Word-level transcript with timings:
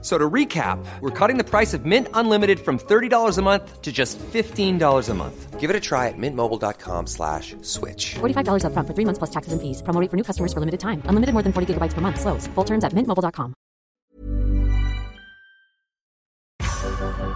So 0.00 0.16
to 0.16 0.30
recap, 0.30 0.78
we're 1.00 1.10
cutting 1.10 1.38
the 1.38 1.44
price 1.44 1.74
of 1.74 1.84
Mint 1.84 2.06
Unlimited 2.14 2.60
from 2.60 2.78
$30 2.78 3.36
a 3.36 3.42
month 3.42 3.82
to 3.82 3.90
just 3.90 4.16
$15 4.18 5.08
a 5.08 5.14
month. 5.14 5.58
Give 5.58 5.70
it 5.70 5.74
a 5.74 5.80
try 5.80 6.06
at 6.06 6.14
mintmobile.com 6.16 7.08
slash 7.08 7.56
switch. 7.62 8.14
$45 8.20 8.62
upfront 8.62 8.86
for 8.86 8.94
three 8.94 9.04
months 9.04 9.18
plus 9.18 9.30
taxes 9.30 9.52
and 9.52 9.60
fees. 9.60 9.82
Promo 9.82 10.00
rate 10.00 10.08
for 10.08 10.16
new 10.16 10.22
customers 10.22 10.52
for 10.52 10.60
limited 10.60 10.78
time. 10.78 11.02
Unlimited 11.06 11.32
more 11.32 11.42
than 11.42 11.52
40 11.52 11.74
gigabytes 11.74 11.94
per 11.94 12.00
month. 12.00 12.20
Slows. 12.20 12.46
Full 12.54 12.64
terms 12.64 12.84
at 12.84 12.92
mintmobile.com. 12.92 13.54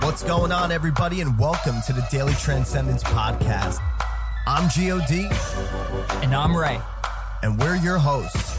What's 0.02 0.22
going 0.22 0.52
on, 0.52 0.70
everybody, 0.70 1.20
and 1.20 1.36
welcome 1.38 1.80
to 1.86 1.92
the 1.92 2.06
Daily 2.10 2.34
Transcendence 2.34 3.02
Podcast. 3.02 3.80
I'm 4.46 4.68
G.O.D. 4.68 5.28
And 6.22 6.34
I'm 6.34 6.54
Ray. 6.56 6.80
And 7.42 7.58
we're 7.58 7.76
your 7.76 7.98
hosts. 7.98 8.58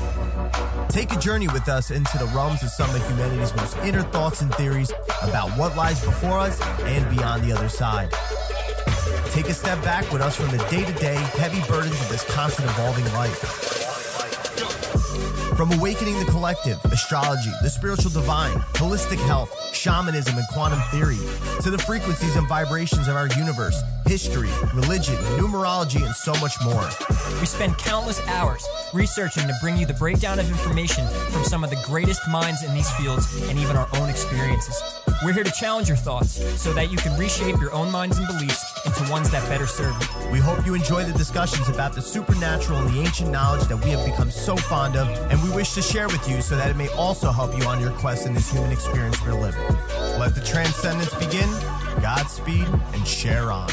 Take 0.89 1.11
a 1.11 1.19
journey 1.19 1.47
with 1.47 1.67
us 1.69 1.91
into 1.91 2.17
the 2.17 2.25
realms 2.27 2.63
of 2.63 2.69
some 2.69 2.89
of 2.93 3.07
humanity's 3.09 3.55
most 3.55 3.77
inner 3.77 4.03
thoughts 4.03 4.41
and 4.41 4.53
theories 4.55 4.91
about 5.21 5.49
what 5.57 5.75
lies 5.75 6.03
before 6.03 6.39
us 6.39 6.61
and 6.81 7.09
beyond 7.15 7.43
the 7.43 7.51
other 7.51 7.69
side. 7.69 8.11
Take 9.31 9.47
a 9.49 9.53
step 9.53 9.81
back 9.83 10.11
with 10.11 10.21
us 10.21 10.35
from 10.35 10.49
the 10.55 10.63
day 10.69 10.85
to 10.85 10.93
day 10.93 11.15
heavy 11.15 11.61
burdens 11.67 11.99
of 12.01 12.09
this 12.09 12.23
constant 12.23 12.69
evolving 12.69 13.05
life. 13.13 14.82
From 15.55 15.71
awakening 15.71 16.17
the 16.17 16.25
collective, 16.25 16.83
astrology, 16.85 17.51
the 17.61 17.69
spiritual 17.69 18.09
divine, 18.09 18.57
holistic 18.73 19.19
health, 19.25 19.53
shamanism, 19.73 20.35
and 20.37 20.47
quantum 20.47 20.79
theory, 20.89 21.17
to 21.61 21.69
the 21.69 21.77
frequencies 21.77 22.35
and 22.35 22.47
vibrations 22.49 23.07
of 23.07 23.15
our 23.15 23.27
universe, 23.37 23.79
history, 24.07 24.49
religion, 24.73 25.15
numerology, 25.37 26.03
and 26.03 26.15
so 26.15 26.33
much 26.41 26.55
more. 26.63 26.89
We 27.39 27.45
spend 27.45 27.77
countless 27.77 28.19
hours 28.27 28.67
researching 28.93 29.47
to 29.47 29.55
bring 29.61 29.77
you 29.77 29.85
the 29.85 29.93
breakdown 29.93 30.39
of 30.39 30.49
information 30.49 31.07
from 31.31 31.43
some 31.43 31.63
of 31.63 31.69
the 31.69 31.81
greatest 31.85 32.27
minds 32.27 32.63
in 32.63 32.73
these 32.73 32.89
fields 32.91 33.41
and 33.47 33.59
even 33.59 33.75
our 33.75 33.87
own 33.93 34.09
experiences. 34.09 34.81
We're 35.23 35.31
here 35.31 35.45
to 35.45 35.51
challenge 35.51 35.87
your 35.87 35.95
thoughts 35.95 36.33
so 36.61 36.73
that 36.73 36.91
you 36.91 36.97
can 36.97 37.17
reshape 37.17 37.57
your 37.61 37.71
own 37.71 37.89
minds 37.91 38.17
and 38.17 38.27
beliefs 38.27 38.61
into 38.85 39.09
ones 39.09 39.29
that 39.31 39.47
better 39.47 39.65
serve 39.65 39.95
you. 40.01 40.31
We 40.31 40.39
hope 40.39 40.65
you 40.65 40.73
enjoy 40.73 41.05
the 41.05 41.17
discussions 41.17 41.69
about 41.69 41.93
the 41.93 42.01
supernatural 42.01 42.79
and 42.79 42.89
the 42.89 42.99
ancient 42.99 43.31
knowledge 43.31 43.65
that 43.69 43.77
we 43.77 43.91
have 43.91 44.05
become 44.05 44.29
so 44.29 44.57
fond 44.57 44.97
of, 44.97 45.07
and 45.31 45.41
we 45.41 45.52
wish 45.53 45.73
to 45.73 45.81
share 45.81 46.07
with 46.07 46.27
you 46.29 46.41
so 46.41 46.55
that 46.55 46.69
it 46.69 46.75
may 46.75 46.89
also 46.89 47.31
help 47.31 47.57
you 47.57 47.63
on 47.65 47.79
your 47.79 47.91
quest 47.91 48.25
in 48.25 48.33
this 48.33 48.51
human 48.51 48.71
experience 48.71 49.21
we're 49.23 49.33
living. 49.33 49.61
Let 50.19 50.35
the 50.35 50.41
transcendence 50.45 51.13
begin. 51.15 51.49
Godspeed 52.01 52.67
and 52.93 53.07
share 53.07 53.51
on. 53.51 53.69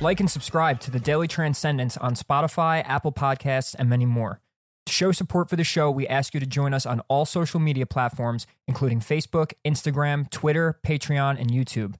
Like 0.00 0.20
and 0.20 0.30
subscribe 0.30 0.78
to 0.80 0.90
the 0.90 1.00
Daily 1.00 1.26
Transcendence 1.26 1.96
on 1.96 2.14
Spotify, 2.14 2.84
Apple 2.86 3.12
Podcasts, 3.12 3.74
and 3.76 3.88
many 3.88 4.06
more. 4.06 4.40
To 4.86 4.92
show 4.92 5.10
support 5.12 5.50
for 5.50 5.56
the 5.56 5.64
show, 5.64 5.90
we 5.90 6.06
ask 6.06 6.34
you 6.34 6.40
to 6.40 6.46
join 6.46 6.72
us 6.72 6.86
on 6.86 7.00
all 7.08 7.26
social 7.26 7.60
media 7.60 7.84
platforms, 7.84 8.46
including 8.66 9.00
Facebook, 9.00 9.52
Instagram, 9.64 10.30
Twitter, 10.30 10.78
Patreon, 10.86 11.40
and 11.40 11.50
YouTube. 11.50 11.96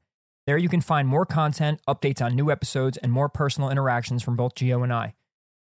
There 0.46 0.56
you 0.56 0.68
can 0.68 0.80
find 0.80 1.08
more 1.08 1.26
content, 1.26 1.80
updates 1.88 2.22
on 2.22 2.36
new 2.36 2.50
episodes, 2.50 2.96
and 2.96 3.12
more 3.12 3.28
personal 3.28 3.68
interactions 3.68 4.22
from 4.22 4.36
both 4.36 4.54
Geo 4.54 4.82
and 4.82 4.92
I. 4.92 5.14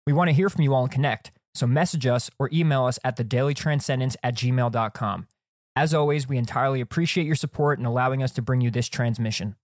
We 0.05 0.13
want 0.13 0.27
to 0.27 0.33
hear 0.33 0.51
from 0.51 0.61
you 0.61 0.75
all 0.75 0.83
and 0.83 0.91
connect, 0.91 1.31
so 1.55 1.65
message 1.65 2.05
us 2.05 2.29
or 2.39 2.49
email 2.51 2.85
us 2.85 2.99
at 3.03 3.17
thedailytranscendence 3.17 4.15
at 4.23 4.35
gmail.com. 4.35 5.27
As 5.75 5.93
always, 5.93 6.27
we 6.27 6.37
entirely 6.37 6.81
appreciate 6.81 7.25
your 7.25 7.35
support 7.35 7.79
in 7.79 7.85
allowing 7.85 8.23
us 8.23 8.31
to 8.33 8.41
bring 8.41 8.61
you 8.61 8.71
this 8.71 8.87
transmission. 8.87 9.55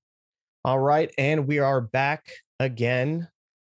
All 0.65 0.79
right, 0.79 1.11
and 1.17 1.47
we 1.47 1.59
are 1.59 1.81
back 1.81 2.29
again, 2.59 3.29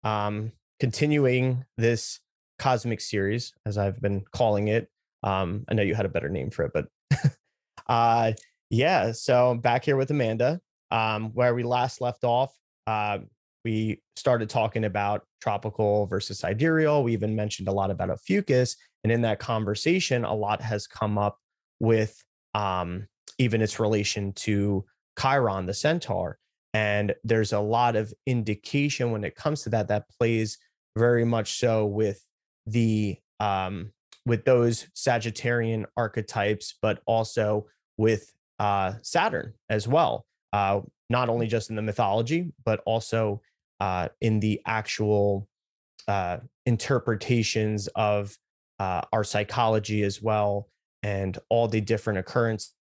um, 0.03 0.51
continuing 0.79 1.66
this 1.77 2.19
cosmic 2.57 3.01
series, 3.01 3.53
as 3.66 3.77
I've 3.77 4.01
been 4.01 4.23
calling 4.31 4.67
it. 4.67 4.89
Um, 5.23 5.66
I 5.69 5.73
know 5.73 5.83
you 5.83 5.94
had 5.94 6.05
a 6.05 6.09
better 6.09 6.29
name 6.29 6.50
for 6.50 6.63
it, 6.66 6.71
but 6.73 6.88
uh, 7.88 8.33
yeah. 8.69 9.11
So 9.11 9.55
back 9.55 9.85
here 9.85 9.97
with 9.97 10.09
Amanda, 10.09 10.61
um, 10.89 11.31
where 11.33 11.53
we 11.53 11.63
last 11.63 12.01
left 12.01 12.23
off. 12.23 12.55
Uh, 12.88 13.19
we 13.63 14.01
started 14.16 14.49
talking 14.49 14.85
about 14.85 15.23
tropical 15.41 16.07
versus 16.07 16.39
sidereal. 16.39 17.03
We 17.03 17.13
even 17.13 17.35
mentioned 17.35 17.67
a 17.67 17.72
lot 17.72 17.91
about 17.91 18.09
Ophiuchus, 18.09 18.75
and 19.03 19.11
in 19.11 19.22
that 19.22 19.39
conversation, 19.39 20.25
a 20.25 20.33
lot 20.33 20.61
has 20.61 20.88
come 20.88 21.17
up 21.17 21.38
with 21.79 22.23
um, 22.53 23.07
even 23.38 23.61
its 23.61 23.79
relation 23.79 24.33
to 24.33 24.85
Chiron, 25.19 25.66
the 25.66 25.73
centaur. 25.73 26.38
And 26.73 27.13
there's 27.23 27.53
a 27.53 27.59
lot 27.59 27.95
of 27.95 28.13
indication 28.25 29.11
when 29.11 29.23
it 29.23 29.35
comes 29.35 29.63
to 29.63 29.69
that 29.71 29.89
that 29.89 30.09
plays 30.09 30.57
very 30.97 31.25
much 31.25 31.59
so 31.59 31.85
with 31.85 32.25
the 32.66 33.17
um, 33.39 33.91
with 34.25 34.45
those 34.45 34.88
Sagittarian 34.95 35.85
archetypes, 35.97 36.75
but 36.81 37.01
also 37.05 37.66
with 37.97 38.31
uh, 38.59 38.94
Saturn 39.01 39.53
as 39.69 39.88
well. 39.88 40.25
Uh, 40.53 40.81
not 41.09 41.27
only 41.27 41.47
just 41.47 41.69
in 41.69 41.75
the 41.75 41.81
mythology, 41.81 42.53
but 42.63 42.81
also 42.85 43.41
uh, 43.81 44.08
in 44.22 44.40
the 44.40 44.62
actual 44.66 45.47
uh, 46.08 46.38
interpretations 46.66 47.88
of 47.96 48.38
uh, 48.80 49.02
our 49.12 49.24
psychology 49.24 50.03
as 50.03 50.22
well, 50.22 50.69
and 51.03 51.38
all 51.50 51.68
the 51.68 51.81
different 51.81 52.19
occurrences 52.19 52.74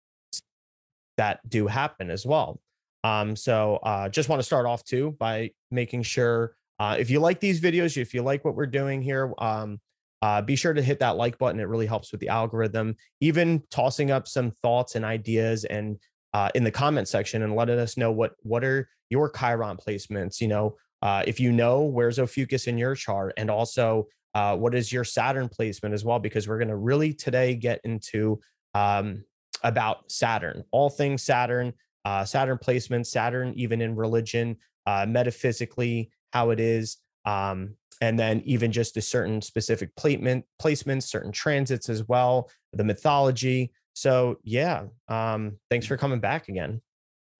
that 1.16 1.40
do 1.48 1.66
happen 1.66 2.10
as 2.10 2.24
well. 2.24 2.60
Um, 3.02 3.34
so 3.34 3.76
uh, 3.82 4.10
just 4.10 4.28
want 4.28 4.40
to 4.40 4.44
start 4.44 4.66
off 4.66 4.84
too 4.84 5.16
by 5.18 5.50
making 5.70 6.02
sure 6.02 6.54
uh, 6.78 6.96
if 6.98 7.10
you 7.10 7.18
like 7.18 7.40
these 7.40 7.60
videos, 7.60 7.96
if 7.96 8.14
you 8.14 8.22
like 8.22 8.44
what 8.44 8.54
we're 8.54 8.66
doing 8.66 9.02
here, 9.02 9.32
um, 9.38 9.80
uh, 10.22 10.42
be 10.42 10.56
sure 10.56 10.74
to 10.74 10.82
hit 10.82 10.98
that 10.98 11.16
like 11.16 11.38
button. 11.38 11.60
It 11.60 11.68
really 11.68 11.86
helps 11.86 12.12
with 12.12 12.20
the 12.20 12.28
algorithm. 12.28 12.96
Even 13.20 13.62
tossing 13.70 14.10
up 14.10 14.28
some 14.28 14.50
thoughts 14.50 14.96
and 14.96 15.04
ideas 15.04 15.64
and 15.64 15.98
uh, 16.34 16.50
in 16.54 16.64
the 16.64 16.70
comment 16.70 17.08
section 17.08 17.42
and 17.42 17.56
letting 17.56 17.78
us 17.78 17.96
know 17.96 18.12
what 18.12 18.32
what 18.42 18.64
are 18.64 18.88
your 19.08 19.30
Chiron 19.30 19.76
placements. 19.76 20.40
You 20.40 20.48
know, 20.48 20.76
uh, 21.02 21.22
if 21.26 21.40
you 21.40 21.52
know 21.52 21.82
where's 21.82 22.18
Ophiuchus 22.18 22.66
in 22.66 22.78
your 22.78 22.94
chart, 22.94 23.32
and 23.36 23.50
also 23.50 24.06
uh, 24.34 24.56
what 24.56 24.74
is 24.74 24.92
your 24.92 25.04
Saturn 25.04 25.48
placement 25.48 25.94
as 25.94 26.04
well, 26.04 26.18
because 26.18 26.46
we're 26.46 26.58
going 26.58 26.68
to 26.68 26.76
really 26.76 27.12
today 27.12 27.54
get 27.54 27.80
into 27.84 28.40
um, 28.74 29.24
about 29.62 30.10
Saturn, 30.10 30.64
all 30.70 30.90
things 30.90 31.22
Saturn, 31.22 31.72
uh, 32.04 32.24
Saturn 32.24 32.58
placement, 32.58 33.06
Saturn 33.06 33.52
even 33.56 33.80
in 33.80 33.96
religion, 33.96 34.56
uh, 34.86 35.06
metaphysically 35.06 36.10
how 36.32 36.50
it 36.50 36.60
is, 36.60 36.98
um, 37.24 37.74
and 38.00 38.18
then 38.18 38.40
even 38.44 38.72
just 38.72 38.94
the 38.94 39.02
certain 39.02 39.42
specific 39.42 39.94
placement 39.96 40.44
placements, 40.60 41.02
certain 41.04 41.32
transits 41.32 41.88
as 41.88 42.06
well, 42.08 42.50
the 42.72 42.84
mythology. 42.84 43.72
So 43.94 44.38
yeah, 44.42 44.84
um, 45.08 45.58
thanks 45.68 45.86
for 45.86 45.96
coming 45.96 46.20
back 46.20 46.48
again. 46.48 46.80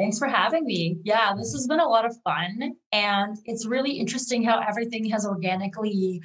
Thanks 0.01 0.19
for 0.19 0.29
having 0.29 0.65
me. 0.65 0.97
Yeah, 1.05 1.35
this 1.37 1.53
has 1.53 1.67
been 1.67 1.79
a 1.79 1.87
lot 1.87 2.07
of 2.07 2.17
fun. 2.25 2.75
And 2.91 3.37
it's 3.45 3.67
really 3.67 3.93
interesting 3.93 4.43
how 4.43 4.61
everything 4.67 5.05
has 5.11 5.27
organically 5.27 6.23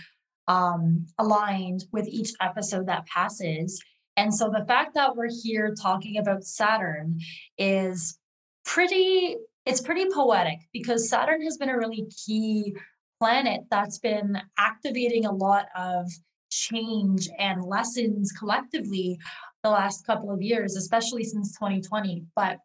um, 0.48 1.06
aligned 1.20 1.84
with 1.92 2.08
each 2.08 2.32
episode 2.40 2.88
that 2.88 3.06
passes. 3.06 3.84
And 4.16 4.34
so 4.34 4.50
the 4.50 4.64
fact 4.66 4.96
that 4.96 5.18
we're 5.18 5.30
here 5.44 5.76
talking 5.78 6.18
about 6.18 6.46
Saturn 6.46 7.20
is 7.58 8.18
pretty, 8.64 9.36
it's 9.66 9.82
pretty 9.82 10.06
poetic 10.10 10.60
because 10.72 11.10
Saturn 11.10 11.42
has 11.42 11.58
been 11.58 11.68
a 11.68 11.78
really 11.78 12.08
key 12.26 12.78
planet 13.20 13.66
that's 13.70 14.00
been 14.00 14.38
activating 14.58 15.26
a 15.26 15.34
lot 15.34 15.66
of 15.76 16.10
change 16.50 17.28
and 17.40 17.62
lessons 17.66 18.32
collectively 18.32 19.20
the 19.64 19.70
last 19.70 20.08
couple 20.08 20.32
of 20.32 20.42
years, 20.42 20.78
especially 20.78 21.26
since 21.26 21.52
2020. 21.58 22.24
But 22.38 22.60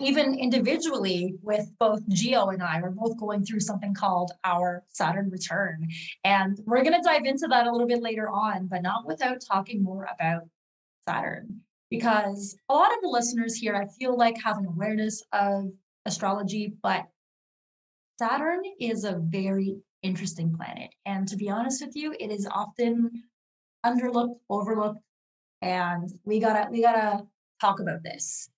even 0.00 0.34
individually 0.34 1.36
with 1.42 1.70
both 1.78 2.06
Geo 2.08 2.48
and 2.48 2.62
I, 2.62 2.80
we're 2.80 2.90
both 2.90 3.18
going 3.18 3.44
through 3.44 3.60
something 3.60 3.94
called 3.94 4.32
our 4.44 4.82
Saturn 4.88 5.30
return. 5.30 5.88
And 6.24 6.58
we're 6.64 6.82
going 6.82 7.00
to 7.00 7.06
dive 7.06 7.24
into 7.24 7.46
that 7.48 7.66
a 7.66 7.72
little 7.72 7.86
bit 7.86 8.02
later 8.02 8.28
on, 8.28 8.66
but 8.66 8.82
not 8.82 9.06
without 9.06 9.42
talking 9.46 9.82
more 9.82 10.08
about 10.14 10.42
Saturn. 11.08 11.60
Because 11.90 12.56
a 12.68 12.74
lot 12.74 12.92
of 12.92 13.02
the 13.02 13.08
listeners 13.08 13.54
here, 13.54 13.76
I 13.76 13.86
feel 13.98 14.16
like 14.16 14.36
have 14.42 14.58
an 14.58 14.66
awareness 14.66 15.22
of 15.32 15.70
astrology, 16.06 16.74
but 16.82 17.06
Saturn 18.18 18.62
is 18.80 19.04
a 19.04 19.20
very 19.20 19.76
interesting 20.02 20.56
planet. 20.56 20.90
And 21.06 21.28
to 21.28 21.36
be 21.36 21.50
honest 21.50 21.84
with 21.84 21.94
you, 21.94 22.14
it 22.18 22.30
is 22.30 22.48
often 22.50 23.24
underlooked, 23.84 24.38
overlooked, 24.48 25.00
and 25.62 26.10
we 26.24 26.40
gotta 26.40 26.68
we 26.70 26.82
gotta 26.82 27.24
talk 27.60 27.80
about 27.80 28.02
this. 28.02 28.48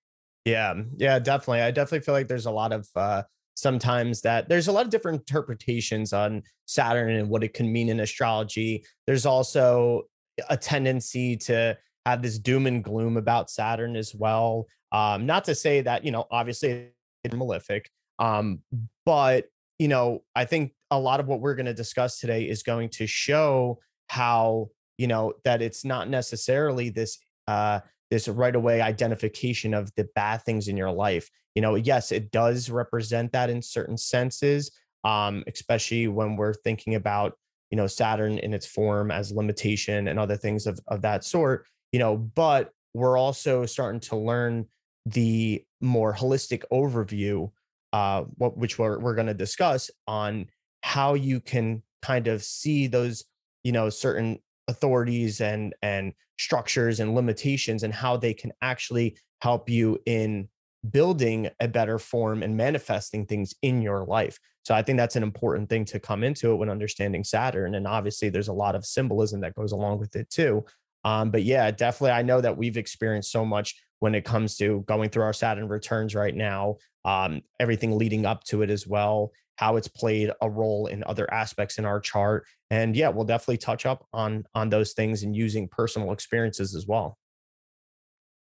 Yeah, 0.46 0.74
yeah, 0.96 1.18
definitely. 1.18 1.60
I 1.62 1.72
definitely 1.72 2.04
feel 2.04 2.14
like 2.14 2.28
there's 2.28 2.46
a 2.46 2.50
lot 2.52 2.72
of 2.72 2.88
uh 2.96 3.24
sometimes 3.56 4.20
that 4.22 4.48
there's 4.48 4.68
a 4.68 4.72
lot 4.72 4.84
of 4.86 4.90
different 4.92 5.20
interpretations 5.20 6.12
on 6.12 6.42
Saturn 6.66 7.10
and 7.16 7.28
what 7.28 7.42
it 7.44 7.52
can 7.54 7.72
mean 7.72 7.88
in 7.88 8.00
astrology. 8.00 8.84
There's 9.06 9.26
also 9.26 10.04
a 10.50 10.56
tendency 10.56 11.36
to 11.38 11.76
have 12.04 12.22
this 12.22 12.38
doom 12.38 12.66
and 12.66 12.84
gloom 12.84 13.16
about 13.16 13.50
Saturn 13.50 13.96
as 13.96 14.14
well. 14.14 14.66
Um, 14.92 15.26
not 15.26 15.44
to 15.46 15.54
say 15.54 15.80
that, 15.80 16.04
you 16.04 16.12
know, 16.12 16.26
obviously 16.30 16.90
it's 17.24 17.34
malefic, 17.34 17.90
um, 18.20 18.60
but, 19.06 19.46
you 19.78 19.88
know, 19.88 20.22
I 20.36 20.44
think 20.44 20.72
a 20.90 21.00
lot 21.00 21.20
of 21.20 21.26
what 21.26 21.40
we're 21.40 21.56
going 21.56 21.66
to 21.66 21.74
discuss 21.74 22.20
today 22.20 22.44
is 22.48 22.62
going 22.62 22.90
to 22.90 23.06
show 23.06 23.80
how, 24.08 24.70
you 24.98 25.08
know, 25.08 25.34
that 25.44 25.62
it's 25.62 25.84
not 25.84 26.08
necessarily 26.10 26.90
this, 26.90 27.18
uh, 27.48 27.80
this 28.10 28.28
right 28.28 28.54
away 28.54 28.80
identification 28.80 29.74
of 29.74 29.90
the 29.96 30.08
bad 30.14 30.42
things 30.42 30.68
in 30.68 30.76
your 30.76 30.92
life. 30.92 31.28
You 31.54 31.62
know, 31.62 31.74
yes, 31.74 32.12
it 32.12 32.30
does 32.30 32.70
represent 32.70 33.32
that 33.32 33.50
in 33.50 33.62
certain 33.62 33.96
senses, 33.96 34.70
um, 35.04 35.44
especially 35.46 36.08
when 36.08 36.36
we're 36.36 36.54
thinking 36.54 36.94
about 36.94 37.34
you 37.70 37.76
know 37.76 37.86
saturn 37.86 38.38
in 38.38 38.54
its 38.54 38.66
form 38.66 39.10
as 39.10 39.32
limitation 39.32 40.08
and 40.08 40.18
other 40.18 40.36
things 40.36 40.66
of, 40.66 40.78
of 40.88 41.02
that 41.02 41.24
sort 41.24 41.66
you 41.92 41.98
know 41.98 42.16
but 42.16 42.70
we're 42.94 43.18
also 43.18 43.66
starting 43.66 44.00
to 44.00 44.16
learn 44.16 44.66
the 45.06 45.62
more 45.80 46.14
holistic 46.14 46.62
overview 46.72 47.50
uh 47.92 48.22
what 48.36 48.56
which 48.56 48.78
we're, 48.78 48.98
we're 48.98 49.14
going 49.14 49.26
to 49.26 49.34
discuss 49.34 49.90
on 50.06 50.46
how 50.82 51.14
you 51.14 51.40
can 51.40 51.82
kind 52.02 52.28
of 52.28 52.42
see 52.42 52.86
those 52.86 53.24
you 53.64 53.72
know 53.72 53.88
certain 53.88 54.38
authorities 54.68 55.40
and 55.40 55.74
and 55.82 56.12
structures 56.38 57.00
and 57.00 57.14
limitations 57.14 57.82
and 57.82 57.94
how 57.94 58.16
they 58.16 58.34
can 58.34 58.52
actually 58.60 59.16
help 59.40 59.68
you 59.68 59.98
in 60.06 60.48
building 60.90 61.48
a 61.60 61.68
better 61.68 61.98
form 61.98 62.42
and 62.42 62.56
manifesting 62.56 63.26
things 63.26 63.54
in 63.62 63.80
your 63.82 64.04
life. 64.04 64.38
So 64.64 64.74
I 64.74 64.82
think 64.82 64.98
that's 64.98 65.16
an 65.16 65.22
important 65.22 65.68
thing 65.68 65.84
to 65.86 66.00
come 66.00 66.24
into 66.24 66.52
it 66.52 66.56
when 66.56 66.68
understanding 66.68 67.24
Saturn. 67.24 67.74
And 67.76 67.86
obviously, 67.86 68.28
there's 68.28 68.48
a 68.48 68.52
lot 68.52 68.74
of 68.74 68.84
symbolism 68.84 69.40
that 69.40 69.54
goes 69.54 69.72
along 69.72 69.98
with 69.98 70.16
it 70.16 70.28
too. 70.28 70.64
Um, 71.04 71.30
but 71.30 71.44
yeah, 71.44 71.70
definitely, 71.70 72.10
I 72.10 72.22
know 72.22 72.40
that 72.40 72.56
we've 72.56 72.76
experienced 72.76 73.30
so 73.30 73.44
much 73.44 73.76
when 74.00 74.14
it 74.14 74.24
comes 74.24 74.56
to 74.56 74.82
going 74.86 75.08
through 75.08 75.22
our 75.22 75.32
Saturn 75.32 75.68
returns 75.68 76.14
right 76.14 76.34
now, 76.34 76.76
um, 77.04 77.42
everything 77.60 77.96
leading 77.96 78.26
up 78.26 78.42
to 78.44 78.62
it 78.62 78.70
as 78.70 78.86
well, 78.86 79.30
how 79.56 79.76
it's 79.76 79.88
played 79.88 80.30
a 80.40 80.48
role 80.48 80.86
in 80.86 81.02
other 81.04 81.32
aspects 81.32 81.78
in 81.78 81.84
our 81.84 82.00
chart. 82.00 82.46
And 82.70 82.96
yeah, 82.96 83.08
we'll 83.08 83.24
definitely 83.24 83.58
touch 83.58 83.86
up 83.86 84.06
on 84.12 84.44
on 84.54 84.68
those 84.68 84.92
things 84.92 85.22
and 85.22 85.34
using 85.34 85.68
personal 85.68 86.12
experiences 86.12 86.74
as 86.74 86.86
well. 86.86 87.18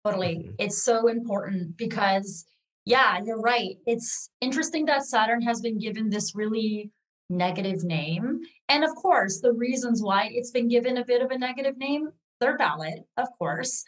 Totally. 0.05 0.50
It's 0.59 0.83
so 0.83 1.07
important 1.07 1.77
because, 1.77 2.45
yeah, 2.85 3.19
you're 3.23 3.39
right. 3.39 3.77
It's 3.85 4.29
interesting 4.41 4.85
that 4.88 5.05
Saturn 5.05 5.41
has 5.44 5.61
been 5.61 5.79
given 5.79 6.09
this 6.09 6.35
really 6.35 6.91
negative 7.29 7.83
name. 7.83 8.41
And 8.67 8.83
of 8.83 8.94
course, 8.95 9.39
the 9.39 9.53
reasons 9.53 10.01
why 10.01 10.29
it's 10.31 10.51
been 10.51 10.67
given 10.67 10.97
a 10.97 11.05
bit 11.05 11.21
of 11.21 11.31
a 11.31 11.38
negative 11.38 11.77
name, 11.77 12.09
they're 12.39 12.57
valid, 12.57 13.03
of 13.15 13.27
course, 13.39 13.85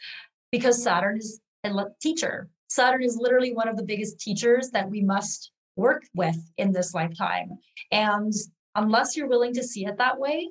because 0.50 0.82
Saturn 0.82 1.18
is 1.18 1.40
a 1.64 1.70
teacher. 2.00 2.48
Saturn 2.68 3.02
is 3.02 3.18
literally 3.20 3.52
one 3.52 3.68
of 3.68 3.76
the 3.76 3.84
biggest 3.84 4.18
teachers 4.18 4.70
that 4.70 4.88
we 4.88 5.02
must 5.02 5.52
work 5.76 6.02
with 6.14 6.36
in 6.56 6.72
this 6.72 6.94
lifetime. 6.94 7.58
And 7.92 8.32
unless 8.74 9.16
you're 9.16 9.28
willing 9.28 9.54
to 9.54 9.62
see 9.62 9.86
it 9.86 9.98
that 9.98 10.18
way, 10.18 10.48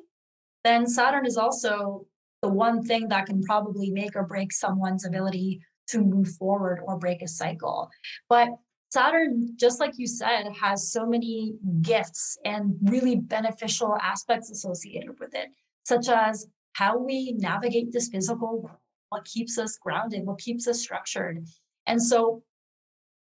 then 0.63 0.87
Saturn 0.87 1.25
is 1.25 1.37
also 1.37 2.05
the 2.41 2.49
one 2.49 2.83
thing 2.83 3.07
that 3.09 3.25
can 3.25 3.41
probably 3.43 3.91
make 3.91 4.15
or 4.15 4.23
break 4.23 4.51
someone's 4.51 5.05
ability 5.05 5.61
to 5.87 6.01
move 6.01 6.29
forward 6.35 6.79
or 6.83 6.97
break 6.97 7.21
a 7.21 7.27
cycle. 7.27 7.89
But 8.29 8.49
Saturn, 8.91 9.55
just 9.57 9.79
like 9.79 9.93
you 9.97 10.07
said, 10.07 10.45
has 10.59 10.91
so 10.91 11.05
many 11.05 11.55
gifts 11.81 12.37
and 12.45 12.75
really 12.83 13.15
beneficial 13.15 13.97
aspects 14.01 14.49
associated 14.49 15.19
with 15.19 15.35
it, 15.35 15.49
such 15.83 16.07
as 16.07 16.47
how 16.73 16.97
we 16.97 17.33
navigate 17.33 17.91
this 17.91 18.09
physical 18.09 18.61
world, 18.61 18.77
what 19.09 19.25
keeps 19.25 19.57
us 19.57 19.77
grounded, 19.77 20.25
what 20.25 20.39
keeps 20.39 20.67
us 20.67 20.81
structured. 20.81 21.45
And 21.87 22.01
so, 22.01 22.43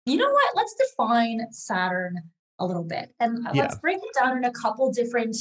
you 0.07 0.17
know 0.17 0.31
what? 0.31 0.57
Let's 0.57 0.75
define 0.75 1.41
Saturn 1.51 2.21
a 2.59 2.67
little 2.67 2.85
bit 2.85 3.13
and 3.21 3.47
yeah. 3.53 3.63
let's 3.63 3.79
break 3.79 3.97
it 3.97 4.15
down 4.19 4.37
in 4.37 4.45
a 4.45 4.53
couple 4.53 4.93
different 4.93 5.37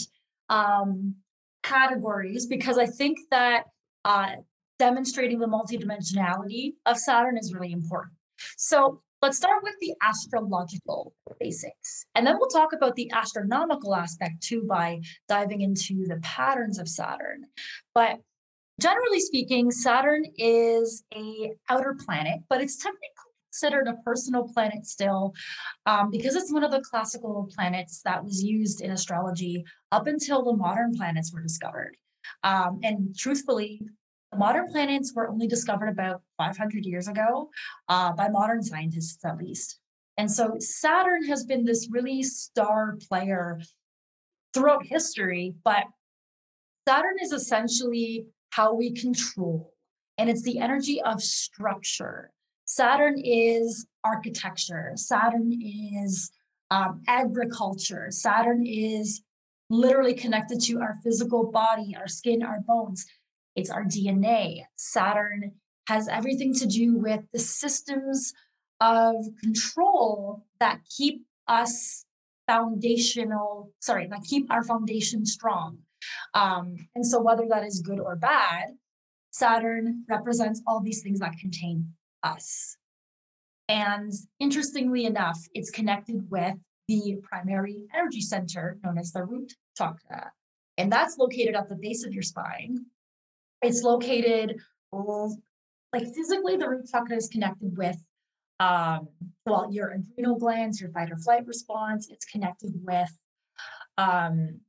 um, 0.49 1.15
categories 1.61 2.47
because 2.47 2.77
I 2.77 2.85
think 2.85 3.19
that 3.29 3.65
uh, 4.05 4.31
demonstrating 4.79 5.39
the 5.39 5.47
multidimensionality 5.47 6.73
of 6.85 6.97
Saturn 6.97 7.37
is 7.37 7.53
really 7.53 7.71
important. 7.71 8.13
So 8.57 9.01
let's 9.21 9.37
start 9.37 9.63
with 9.63 9.75
the 9.79 9.93
astrological 10.01 11.13
basics. 11.39 12.05
And 12.15 12.25
then 12.25 12.37
we'll 12.39 12.49
talk 12.49 12.73
about 12.73 12.95
the 12.95 13.09
astronomical 13.11 13.95
aspect 13.95 14.41
too 14.41 14.65
by 14.67 15.01
diving 15.29 15.61
into 15.61 16.05
the 16.07 16.19
patterns 16.21 16.79
of 16.79 16.89
Saturn. 16.89 17.45
But 17.93 18.19
generally 18.79 19.19
speaking, 19.19 19.71
Saturn 19.71 20.25
is 20.37 21.03
a 21.15 21.53
outer 21.69 21.95
planet, 22.05 22.41
but 22.49 22.61
it's 22.61 22.77
technically 22.77 23.12
considered 23.53 23.87
a 23.87 24.01
personal 24.03 24.47
planet 24.47 24.85
still 24.85 25.33
um, 25.85 26.09
because 26.09 26.35
it's 26.35 26.51
one 26.51 26.63
of 26.63 26.71
the 26.71 26.81
classical 26.81 27.47
planets 27.55 28.01
that 28.03 28.23
was 28.23 28.43
used 28.43 28.81
in 28.81 28.91
astrology 28.91 29.63
up 29.91 30.07
until 30.07 30.43
the 30.43 30.55
modern 30.55 30.93
planets 30.95 31.31
were 31.31 31.41
discovered. 31.41 31.95
Um, 32.43 32.79
and 32.83 33.15
truthfully, 33.15 33.79
modern 34.35 34.67
planets 34.71 35.13
were 35.15 35.29
only 35.29 35.47
discovered 35.47 35.89
about 35.89 36.21
500 36.37 36.83
years 36.83 37.07
ago 37.07 37.49
uh, 37.89 38.11
by 38.13 38.27
modern 38.29 38.63
scientists, 38.63 39.23
at 39.23 39.37
least. 39.37 39.79
And 40.17 40.31
so 40.31 40.55
Saturn 40.59 41.23
has 41.25 41.45
been 41.45 41.63
this 41.63 41.87
really 41.91 42.23
star 42.23 42.97
player 43.07 43.61
throughout 44.53 44.85
history, 44.85 45.53
but 45.63 45.83
Saturn 46.87 47.17
is 47.21 47.31
essentially 47.31 48.25
how 48.49 48.73
we 48.73 48.93
control, 48.93 49.73
and 50.17 50.29
it's 50.29 50.43
the 50.43 50.59
energy 50.59 51.01
of 51.01 51.21
structure. 51.21 52.31
Saturn 52.75 53.19
is 53.23 53.85
architecture, 54.03 54.93
Saturn 54.95 55.51
is 55.61 56.31
um, 56.71 57.03
agriculture, 57.07 58.07
Saturn 58.09 58.65
is 58.65 59.21
literally 59.69 60.15
connected 60.15 60.59
to 60.61 60.81
our 60.81 60.95
physical 61.03 61.51
body, 61.51 61.95
our 61.95 62.07
skin, 62.07 62.41
our 62.41 62.61
bones. 62.61 63.05
It's 63.55 63.69
our 63.69 63.83
DNA. 63.83 64.63
Saturn 64.75 65.51
has 65.87 66.07
everything 66.07 66.51
to 66.55 66.65
do 66.65 66.97
with 66.97 67.21
the 67.31 67.37
systems 67.37 68.33
of 68.81 69.17
control 69.39 70.43
that 70.59 70.79
keep 70.97 71.21
us 71.47 72.05
foundational, 72.47 73.71
sorry, 73.81 74.07
that 74.07 74.23
keep 74.23 74.51
our 74.51 74.63
foundation 74.63 75.27
strong. 75.27 75.77
Um, 76.33 76.77
and 76.95 77.05
so, 77.05 77.21
whether 77.21 77.45
that 77.49 77.65
is 77.65 77.81
good 77.81 77.99
or 77.99 78.15
bad, 78.15 78.69
Saturn 79.29 80.05
represents 80.09 80.63
all 80.65 80.79
these 80.79 81.03
things 81.03 81.19
that 81.19 81.37
contain 81.39 81.93
us. 82.23 82.77
And 83.69 84.11
interestingly 84.39 85.05
enough, 85.05 85.39
it's 85.53 85.69
connected 85.69 86.29
with 86.29 86.55
the 86.87 87.17
primary 87.23 87.85
energy 87.93 88.21
center 88.21 88.77
known 88.83 88.97
as 88.97 89.11
the 89.11 89.23
root 89.23 89.53
chakra. 89.77 90.31
And 90.77 90.91
that's 90.91 91.17
located 91.17 91.55
at 91.55 91.69
the 91.69 91.75
base 91.75 92.03
of 92.03 92.13
your 92.13 92.23
spine. 92.23 92.85
It's 93.61 93.83
located, 93.83 94.59
like 94.91 96.07
physically, 96.13 96.57
the 96.57 96.67
root 96.69 96.87
chakra 96.91 97.15
is 97.15 97.29
connected 97.29 97.77
with, 97.77 97.97
um, 98.59 99.07
well, 99.45 99.69
your 99.71 99.91
adrenal 99.91 100.37
glands, 100.37 100.81
your 100.81 100.89
fight 100.89 101.11
or 101.11 101.17
flight 101.17 101.45
response. 101.47 102.09
It's 102.09 102.25
connected 102.25 102.73
with 102.83 103.11
um, 103.97 104.59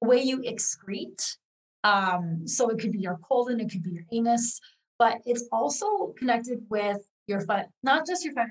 the 0.00 0.08
way 0.08 0.22
you 0.22 0.38
excrete. 0.38 1.36
Um, 1.84 2.46
so 2.46 2.68
it 2.70 2.78
could 2.78 2.92
be 2.92 3.00
your 3.00 3.18
colon, 3.18 3.60
it 3.60 3.70
could 3.70 3.82
be 3.82 3.90
your 3.90 4.04
anus, 4.12 4.60
but 5.02 5.18
it's 5.26 5.48
also 5.50 6.14
connected 6.16 6.60
with 6.70 6.98
your 7.26 7.40
fight, 7.40 7.66
not 7.82 8.06
just 8.06 8.24
your 8.24 8.34
fight, 8.34 8.46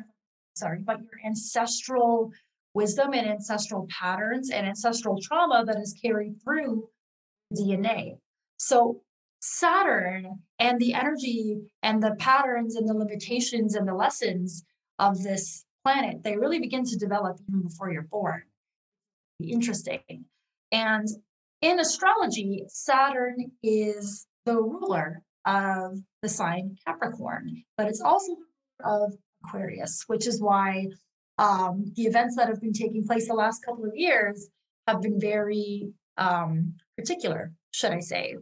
sorry, 0.54 0.80
but 0.80 1.00
your 1.00 1.26
ancestral 1.26 2.30
wisdom 2.74 3.14
and 3.14 3.26
ancestral 3.26 3.88
patterns 3.90 4.50
and 4.50 4.68
ancestral 4.68 5.18
trauma 5.22 5.64
that 5.66 5.78
is 5.78 5.96
carried 6.04 6.36
through 6.44 6.90
DNA. 7.58 8.18
So 8.58 9.00
Saturn 9.40 10.40
and 10.60 10.78
the 10.78 10.94
energy 10.94 11.72
and 11.84 12.04
the 12.04 12.16
patterns 12.20 12.76
and 12.76 12.86
the 12.86 12.96
limitations 12.96 13.76
and 13.76 13.88
the 13.88 13.96
lessons 13.96 14.66
of 15.00 15.24
this 15.24 15.64
planet, 15.86 16.22
they 16.22 16.36
really 16.36 16.60
begin 16.60 16.84
to 16.84 16.98
develop 16.98 17.40
even 17.48 17.62
before 17.62 17.94
you're 17.94 18.02
born. 18.02 18.44
Interesting. 19.42 20.26
And 20.74 21.08
in 21.62 21.80
astrology, 21.80 22.66
Saturn 22.68 23.54
is 23.64 24.28
the 24.46 24.62
ruler 24.62 25.24
of 25.46 25.98
the 26.22 26.30
sign 26.30 26.76
Capricorn, 26.86 27.64
but 27.78 27.88
it's 27.88 28.02
also 28.02 28.34
of 28.84 29.14
Aquarius, 29.44 30.04
which 30.08 30.28
is 30.28 30.42
why 30.42 30.88
um, 31.38 31.86
the 31.96 32.04
events 32.04 32.36
that 32.36 32.48
have 32.48 32.62
been 32.62 32.74
taking 32.74 33.06
place 33.06 33.28
the 33.28 33.34
last 33.34 33.66
couple 33.66 33.86
of 33.86 33.96
years 33.96 34.48
have 34.88 35.02
been 35.02 35.20
very 35.20 35.92
um, 36.18 36.76
particular, 36.98 37.52
should 37.72 37.92
I 37.92 38.00
say. 38.00 38.36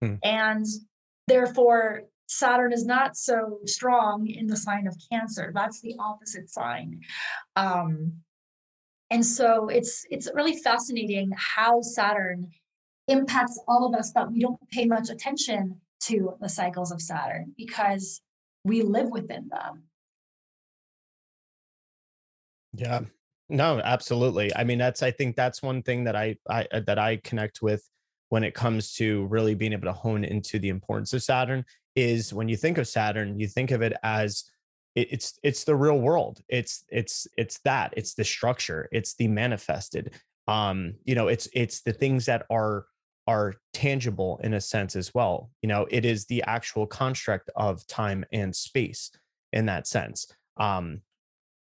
Hmm. 0.00 0.14
And 0.22 0.66
therefore, 1.26 2.02
Saturn 2.26 2.72
is 2.72 2.86
not 2.86 3.16
so 3.16 3.58
strong 3.66 4.26
in 4.26 4.46
the 4.46 4.56
sign 4.56 4.86
of 4.86 4.96
Cancer. 5.10 5.52
That's 5.54 5.80
the 5.80 5.94
opposite 5.98 6.50
sign. 6.50 7.00
Um, 7.56 8.12
and 9.10 9.24
so 9.24 9.68
it's 9.68 10.06
it's 10.10 10.30
really 10.34 10.56
fascinating 10.56 11.30
how 11.36 11.82
Saturn 11.82 12.50
impacts 13.08 13.60
all 13.68 13.86
of 13.86 13.94
us, 13.98 14.12
but 14.14 14.32
we 14.32 14.40
don't 14.40 14.58
pay 14.70 14.86
much 14.86 15.10
attention 15.10 15.80
to 16.06 16.36
the 16.40 16.48
cycles 16.48 16.92
of 16.92 17.00
Saturn 17.00 17.52
because 17.56 18.20
we 18.64 18.82
live 18.82 19.10
within 19.10 19.48
them. 19.48 19.84
Yeah. 22.74 23.00
No, 23.48 23.80
absolutely. 23.80 24.50
I 24.56 24.64
mean, 24.64 24.78
that's 24.78 25.02
I 25.02 25.10
think 25.10 25.36
that's 25.36 25.62
one 25.62 25.82
thing 25.82 26.04
that 26.04 26.16
I 26.16 26.36
I 26.48 26.66
uh, 26.72 26.80
that 26.80 26.98
I 26.98 27.16
connect 27.16 27.62
with 27.62 27.88
when 28.30 28.42
it 28.42 28.54
comes 28.54 28.94
to 28.94 29.26
really 29.26 29.54
being 29.54 29.72
able 29.72 29.84
to 29.84 29.92
hone 29.92 30.24
into 30.24 30.58
the 30.58 30.70
importance 30.70 31.12
of 31.12 31.22
Saturn 31.22 31.64
is 31.94 32.32
when 32.32 32.48
you 32.48 32.56
think 32.56 32.78
of 32.78 32.88
Saturn, 32.88 33.38
you 33.38 33.46
think 33.46 33.70
of 33.70 33.82
it 33.82 33.92
as 34.02 34.44
it, 34.94 35.08
it's 35.12 35.38
it's 35.42 35.64
the 35.64 35.76
real 35.76 36.00
world. 36.00 36.40
It's 36.48 36.84
it's 36.88 37.26
it's 37.36 37.58
that. 37.60 37.92
It's 37.96 38.14
the 38.14 38.24
structure. 38.24 38.88
It's 38.92 39.14
the 39.14 39.28
manifested. 39.28 40.14
Um, 40.48 40.94
you 41.04 41.14
know, 41.14 41.28
it's 41.28 41.48
it's 41.52 41.82
the 41.82 41.92
things 41.92 42.26
that 42.26 42.46
are 42.50 42.86
are 43.26 43.54
tangible 43.72 44.40
in 44.42 44.54
a 44.54 44.60
sense 44.60 44.96
as 44.96 45.14
well. 45.14 45.50
You 45.62 45.68
know, 45.68 45.86
it 45.90 46.04
is 46.04 46.26
the 46.26 46.42
actual 46.46 46.86
construct 46.86 47.50
of 47.56 47.86
time 47.86 48.24
and 48.32 48.54
space 48.54 49.10
in 49.52 49.66
that 49.66 49.86
sense. 49.86 50.26
Um, 50.58 51.00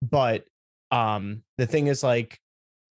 but 0.02 0.44
um, 0.90 1.42
the 1.58 1.66
thing 1.66 1.86
is 1.86 2.02
like 2.02 2.38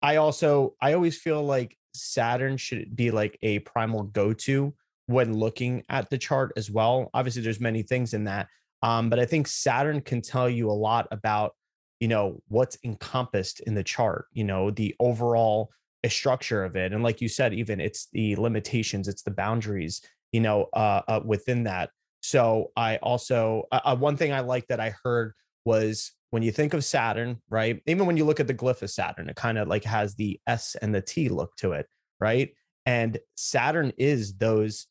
I 0.01 0.17
also 0.17 0.75
I 0.81 0.93
always 0.93 1.17
feel 1.17 1.43
like 1.43 1.77
Saturn 1.93 2.57
should 2.57 2.95
be 2.95 3.11
like 3.11 3.37
a 3.41 3.59
primal 3.59 4.03
go-to 4.03 4.73
when 5.07 5.33
looking 5.33 5.83
at 5.89 6.09
the 6.09 6.17
chart 6.17 6.53
as 6.55 6.69
well. 6.69 7.09
Obviously, 7.13 7.41
there's 7.41 7.59
many 7.59 7.81
things 7.81 8.13
in 8.13 8.25
that. 8.25 8.47
Um, 8.83 9.09
but 9.09 9.19
I 9.19 9.25
think 9.25 9.47
Saturn 9.47 10.01
can 10.01 10.21
tell 10.21 10.49
you 10.49 10.69
a 10.69 10.71
lot 10.71 11.07
about, 11.11 11.55
you 11.99 12.07
know, 12.07 12.41
what's 12.47 12.77
encompassed 12.83 13.59
in 13.61 13.73
the 13.73 13.83
chart, 13.83 14.27
you 14.31 14.43
know, 14.43 14.71
the 14.71 14.95
overall 14.99 15.69
a 16.03 16.09
structure 16.09 16.63
of 16.63 16.75
it 16.75 16.93
and 16.93 17.03
like 17.03 17.21
you 17.21 17.27
said 17.27 17.53
even 17.53 17.79
it's 17.81 18.07
the 18.13 18.35
limitations 18.37 19.07
it's 19.07 19.23
the 19.23 19.31
boundaries 19.31 20.01
you 20.31 20.39
know 20.39 20.67
uh, 20.73 21.01
uh 21.07 21.19
within 21.25 21.63
that. 21.63 21.89
So 22.21 22.71
i 22.75 22.97
also 22.97 23.63
uh, 23.71 23.81
uh, 23.83 23.95
one 23.95 24.17
thing 24.17 24.33
i 24.33 24.41
like 24.41 24.67
that 24.67 24.79
i 24.79 24.93
heard 25.03 25.33
was 25.65 26.11
when 26.31 26.43
you 26.43 26.51
think 26.51 26.73
of 26.73 26.83
saturn 26.83 27.41
right 27.49 27.81
even 27.85 28.05
when 28.05 28.17
you 28.17 28.25
look 28.25 28.39
at 28.39 28.47
the 28.47 28.53
glyph 28.53 28.81
of 28.81 28.89
saturn 28.89 29.29
it 29.29 29.35
kind 29.35 29.57
of 29.57 29.67
like 29.67 29.83
has 29.83 30.15
the 30.15 30.39
s 30.47 30.75
and 30.81 30.93
the 30.93 31.01
t 31.01 31.29
look 31.29 31.55
to 31.57 31.71
it 31.73 31.87
right? 32.19 32.53
And 32.85 33.19
saturn 33.35 33.93
is 33.97 34.35
those 34.35 34.87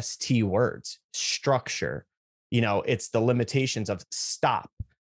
st 0.00 0.44
words 0.44 0.98
structure 1.12 2.04
you 2.50 2.60
know 2.60 2.82
it's 2.84 3.10
the 3.10 3.20
limitations 3.20 3.88
of 3.88 4.02
stop 4.10 4.68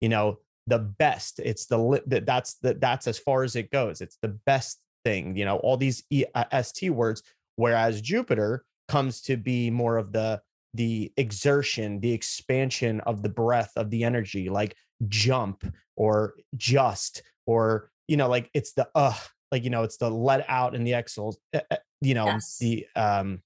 you 0.01 0.09
know 0.09 0.37
the 0.67 0.79
best 0.79 1.39
it's 1.39 1.65
the 1.67 2.01
that's 2.25 2.55
the 2.55 2.73
that's 2.73 3.07
as 3.07 3.17
far 3.17 3.43
as 3.43 3.55
it 3.55 3.71
goes 3.71 4.01
it's 4.01 4.17
the 4.21 4.37
best 4.45 4.81
thing, 5.05 5.37
you 5.37 5.45
know, 5.45 5.57
all 5.57 5.77
these 5.77 6.03
e, 6.09 6.25
uh, 6.35 6.61
ST 6.61 6.91
words, 6.91 7.23
whereas 7.55 8.01
Jupiter 8.01 8.65
comes 8.89 9.21
to 9.21 9.37
be 9.37 9.69
more 9.69 9.95
of 9.97 10.11
the 10.11 10.41
the 10.73 11.13
exertion, 11.15 12.01
the 12.01 12.11
expansion 12.11 12.99
of 13.01 13.21
the 13.21 13.29
breath 13.29 13.71
of 13.77 13.89
the 13.89 14.03
energy, 14.03 14.49
like 14.49 14.75
jump 15.07 15.63
or 15.95 16.33
just 16.57 17.23
or 17.45 17.89
you 18.07 18.17
know, 18.17 18.27
like 18.27 18.49
it's 18.53 18.73
the 18.73 18.87
uh, 18.95 19.13
like 19.51 19.63
you 19.63 19.69
know, 19.69 19.83
it's 19.83 19.97
the 19.97 20.09
let 20.09 20.45
out 20.49 20.75
and 20.75 20.85
the 20.85 20.93
exhale, 20.93 21.35
uh, 21.53 21.61
uh, 21.71 21.77
you 22.01 22.13
know, 22.13 22.25
yes. 22.25 22.57
the 22.59 22.85
um, 22.95 23.41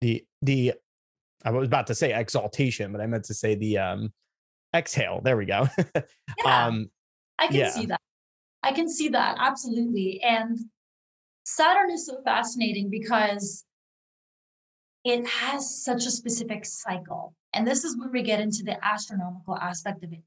the 0.00 0.24
the 0.42 0.74
I 1.44 1.50
was 1.50 1.66
about 1.66 1.86
to 1.88 1.94
say 1.94 2.12
exaltation, 2.12 2.92
but 2.92 3.00
I 3.00 3.06
meant 3.06 3.24
to 3.24 3.34
say 3.34 3.54
the 3.54 3.78
um 3.78 4.12
exhale. 4.74 5.20
There 5.22 5.36
we 5.36 5.46
go. 5.46 5.68
yeah, 6.44 6.66
um, 6.66 6.90
I 7.38 7.46
can 7.46 7.56
yeah. 7.56 7.70
see 7.70 7.86
that. 7.86 8.00
I 8.66 8.72
can 8.72 8.88
see 8.88 9.10
that 9.10 9.36
absolutely. 9.38 10.20
And 10.24 10.58
Saturn 11.44 11.88
is 11.92 12.04
so 12.04 12.20
fascinating 12.24 12.90
because 12.90 13.64
it 15.04 15.24
has 15.24 15.84
such 15.84 16.04
a 16.04 16.10
specific 16.10 16.64
cycle. 16.64 17.32
And 17.54 17.64
this 17.64 17.84
is 17.84 17.96
where 17.96 18.10
we 18.10 18.22
get 18.22 18.40
into 18.40 18.64
the 18.64 18.76
astronomical 18.84 19.56
aspect 19.56 20.02
of 20.02 20.12
it. 20.12 20.24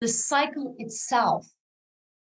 The 0.00 0.08
cycle 0.08 0.74
itself 0.78 1.46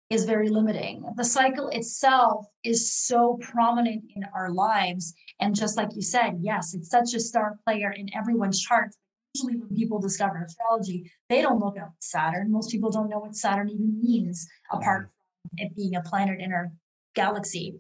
is 0.10 0.26
very 0.26 0.50
limiting. 0.50 1.06
The 1.16 1.24
cycle 1.24 1.68
itself 1.68 2.48
is 2.64 2.92
so 2.92 3.38
prominent 3.40 4.06
in 4.16 4.24
our 4.34 4.50
lives. 4.50 5.14
And 5.40 5.54
just 5.54 5.78
like 5.78 5.90
you 5.96 6.02
said, 6.02 6.40
yes, 6.42 6.74
it's 6.74 6.90
such 6.90 7.14
a 7.14 7.20
star 7.20 7.60
player 7.64 7.92
in 7.92 8.10
everyone's 8.16 8.60
charts. 8.60 8.98
Usually, 9.36 9.58
when 9.58 9.76
people 9.76 10.00
discover 10.00 10.42
astrology, 10.46 11.12
they 11.28 11.42
don't 11.42 11.60
look 11.60 11.78
at 11.78 11.90
Saturn. 12.00 12.52
Most 12.52 12.72
people 12.72 12.90
don't 12.90 13.10
know 13.10 13.20
what 13.20 13.36
Saturn 13.36 13.70
even 13.70 14.00
means, 14.02 14.48
apart 14.72 15.10
from 15.42 15.50
it 15.58 15.76
being 15.76 15.96
a 15.96 16.02
planet 16.02 16.40
in 16.40 16.54
our 16.54 16.72
galaxy. 17.16 17.76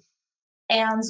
And 0.70 1.02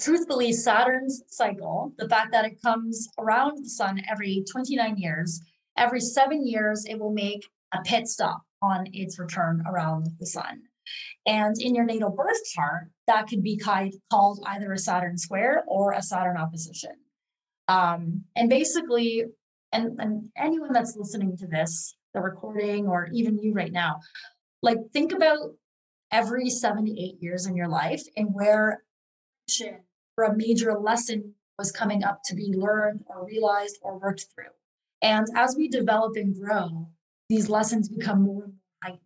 truthfully, 0.00 0.52
Saturn's 0.52 1.22
cycle, 1.28 1.92
the 1.98 2.08
fact 2.08 2.32
that 2.32 2.46
it 2.46 2.60
comes 2.60 3.08
around 3.16 3.64
the 3.64 3.68
sun 3.68 4.02
every 4.10 4.44
29 4.50 4.96
years, 4.96 5.40
every 5.76 6.00
seven 6.00 6.44
years, 6.44 6.84
it 6.88 6.98
will 6.98 7.12
make 7.12 7.46
a 7.72 7.78
pit 7.84 8.08
stop 8.08 8.42
on 8.60 8.88
its 8.92 9.20
return 9.20 9.62
around 9.68 10.08
the 10.18 10.26
sun. 10.26 10.62
And 11.26 11.54
in 11.60 11.76
your 11.76 11.84
natal 11.84 12.10
birth 12.10 12.44
chart, 12.52 12.90
that 13.06 13.28
could 13.28 13.44
be 13.44 13.56
called 13.56 14.40
either 14.46 14.72
a 14.72 14.78
Saturn 14.78 15.16
square 15.16 15.62
or 15.68 15.92
a 15.92 16.02
Saturn 16.02 16.36
opposition. 16.36 16.92
Um, 17.68 18.24
and 18.34 18.48
basically, 18.48 19.24
and, 19.72 20.00
and 20.00 20.30
anyone 20.36 20.72
that's 20.72 20.96
listening 20.96 21.36
to 21.38 21.46
this, 21.46 21.94
the 22.14 22.20
recording, 22.20 22.86
or 22.86 23.08
even 23.12 23.38
you 23.38 23.52
right 23.52 23.72
now, 23.72 24.00
like 24.62 24.78
think 24.92 25.12
about 25.12 25.54
every 26.10 26.48
seven 26.48 26.86
to 26.86 27.00
eight 27.00 27.16
years 27.20 27.46
in 27.46 27.54
your 27.54 27.68
life 27.68 28.02
and 28.16 28.28
where 28.32 28.82
or 30.16 30.24
a 30.24 30.36
major 30.36 30.78
lesson 30.78 31.34
was 31.58 31.72
coming 31.72 32.04
up 32.04 32.20
to 32.24 32.34
be 32.34 32.52
learned 32.54 33.04
or 33.06 33.24
realized 33.24 33.78
or 33.82 33.98
worked 33.98 34.26
through. 34.34 34.52
And 35.00 35.26
as 35.36 35.54
we 35.56 35.68
develop 35.68 36.16
and 36.16 36.34
grow, 36.34 36.88
these 37.28 37.48
lessons 37.48 37.88
become 37.88 38.22
more 38.22 38.44
and 38.44 38.52
more 38.52 38.62
heightened. 38.82 39.00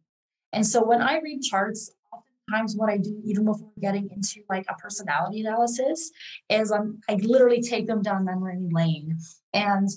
And 0.53 0.67
so 0.67 0.85
when 0.85 1.03
I 1.03 1.19
read 1.19 1.43
charts, 1.43 1.91
oftentimes 2.53 2.77
what 2.77 2.91
I 2.91 2.97
do, 2.97 3.21
even 3.25 3.45
before 3.45 3.71
getting 3.81 4.09
into 4.11 4.43
like 4.49 4.67
a 4.69 4.75
personality 4.75 5.41
analysis, 5.41 6.11
is 6.49 6.71
I'm, 6.71 7.01
I 7.09 7.15
literally 7.15 7.63
take 7.63 7.87
them 7.87 8.03
down 8.03 8.25
memory 8.25 8.59
lane. 8.71 9.19
And 9.53 9.89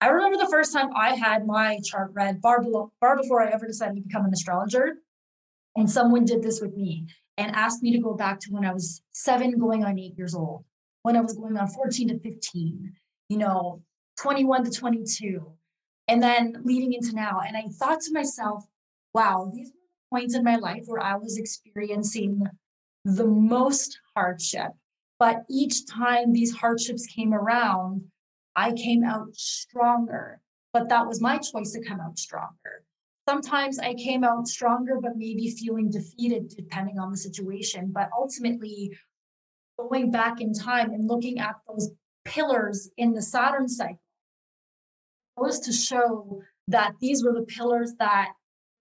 I 0.00 0.08
remember 0.08 0.38
the 0.38 0.50
first 0.50 0.72
time 0.72 0.90
I 0.94 1.14
had 1.14 1.46
my 1.46 1.78
chart 1.84 2.10
read 2.14 2.40
far, 2.42 2.62
below, 2.62 2.92
far 3.00 3.16
before 3.16 3.42
I 3.42 3.52
ever 3.52 3.66
decided 3.66 3.96
to 3.96 4.02
become 4.02 4.24
an 4.24 4.32
astrologer. 4.32 4.96
And 5.76 5.90
someone 5.90 6.24
did 6.24 6.42
this 6.42 6.60
with 6.60 6.76
me 6.76 7.06
and 7.36 7.54
asked 7.54 7.82
me 7.82 7.92
to 7.92 7.98
go 7.98 8.14
back 8.14 8.40
to 8.40 8.52
when 8.52 8.64
I 8.64 8.72
was 8.72 9.02
seven, 9.12 9.58
going 9.58 9.84
on 9.84 9.98
eight 9.98 10.16
years 10.16 10.34
old, 10.34 10.64
when 11.02 11.16
I 11.16 11.20
was 11.20 11.34
going 11.34 11.56
on 11.56 11.68
14 11.68 12.08
to 12.08 12.18
15, 12.18 12.92
you 13.28 13.38
know, 13.38 13.82
21 14.20 14.64
to 14.64 14.70
22, 14.70 15.52
and 16.06 16.22
then 16.22 16.60
leading 16.64 16.92
into 16.92 17.14
now. 17.14 17.40
And 17.44 17.56
I 17.56 17.64
thought 17.78 18.00
to 18.02 18.12
myself, 18.12 18.64
wow, 19.12 19.50
these 19.52 19.72
points 20.14 20.36
in 20.36 20.44
my 20.44 20.54
life 20.54 20.84
where 20.86 21.02
I 21.02 21.16
was 21.16 21.38
experiencing 21.38 22.46
the 23.04 23.26
most 23.26 23.98
hardship. 24.14 24.70
But 25.18 25.44
each 25.50 25.86
time 25.88 26.32
these 26.32 26.54
hardships 26.54 27.06
came 27.06 27.34
around, 27.34 28.04
I 28.54 28.72
came 28.72 29.02
out 29.02 29.34
stronger. 29.34 30.40
But 30.72 30.88
that 30.88 31.06
was 31.06 31.20
my 31.20 31.38
choice 31.38 31.72
to 31.72 31.82
come 31.82 32.00
out 32.00 32.18
stronger. 32.18 32.84
Sometimes 33.28 33.80
I 33.80 33.94
came 33.94 34.22
out 34.22 34.46
stronger, 34.46 35.00
but 35.00 35.16
maybe 35.16 35.50
feeling 35.50 35.90
defeated 35.90 36.54
depending 36.56 36.98
on 37.00 37.10
the 37.10 37.16
situation. 37.16 37.90
But 37.92 38.10
ultimately, 38.16 38.96
going 39.76 40.12
back 40.12 40.40
in 40.40 40.52
time 40.52 40.92
and 40.92 41.08
looking 41.08 41.40
at 41.40 41.56
those 41.66 41.90
pillars 42.24 42.88
in 42.96 43.14
the 43.14 43.22
Saturn 43.22 43.66
cycle 43.66 43.98
was 45.36 45.58
to 45.60 45.72
show 45.72 46.40
that 46.68 46.94
these 47.00 47.24
were 47.24 47.32
the 47.32 47.46
pillars 47.46 47.94
that 47.98 48.28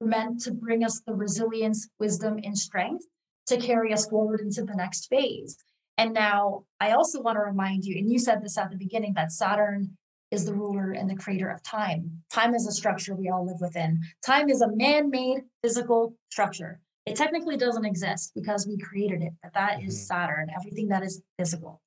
meant 0.06 0.42
to 0.42 0.52
bring 0.52 0.84
us 0.84 1.02
the 1.06 1.14
resilience, 1.14 1.88
wisdom, 2.00 2.40
and 2.44 2.58
strength 2.58 3.06
to 3.48 3.58
carry 3.58 3.94
us 3.94 4.08
forward 4.08 4.42
into 4.42 4.64
the 4.64 4.76
next 4.76 5.08
phase. 5.08 5.58
And 5.98 6.14
now 6.14 6.64
I 6.80 6.92
also 6.92 7.22
want 7.22 7.38
to 7.38 7.42
remind 7.42 7.86
you, 7.86 7.98
and 7.98 8.10
you 8.10 8.20
said 8.20 8.42
this 8.42 8.58
at 8.58 8.72
the 8.72 8.78
beginning, 8.78 9.14
that 9.16 9.32
Saturn 9.32 9.98
is 10.32 10.46
the 10.46 10.54
ruler 10.54 10.92
and 10.92 11.10
the 11.10 11.16
creator 11.16 11.50
of 11.50 11.62
time. 11.62 12.24
Time 12.32 12.56
is 12.56 12.66
a 12.66 12.72
structure 12.72 13.14
we 13.14 13.30
all 13.30 13.46
live 13.46 13.62
within. 13.62 14.02
Time 14.26 14.50
is 14.50 14.62
a 14.62 14.76
man 14.76 15.12
made 15.12 15.42
physical 15.62 16.16
structure. 16.32 16.80
It 17.06 17.16
technically 17.16 17.58
doesn't 17.58 17.86
exist 17.86 18.32
because 18.34 18.68
we 18.68 18.78
created 18.78 19.22
it, 19.22 19.34
but 19.44 19.54
that 19.54 19.78
mm-hmm. 19.78 19.88
is 19.88 20.08
Saturn, 20.08 20.50
everything 20.56 20.88
that 20.88 21.04
is 21.04 21.22
physical. 21.38 21.82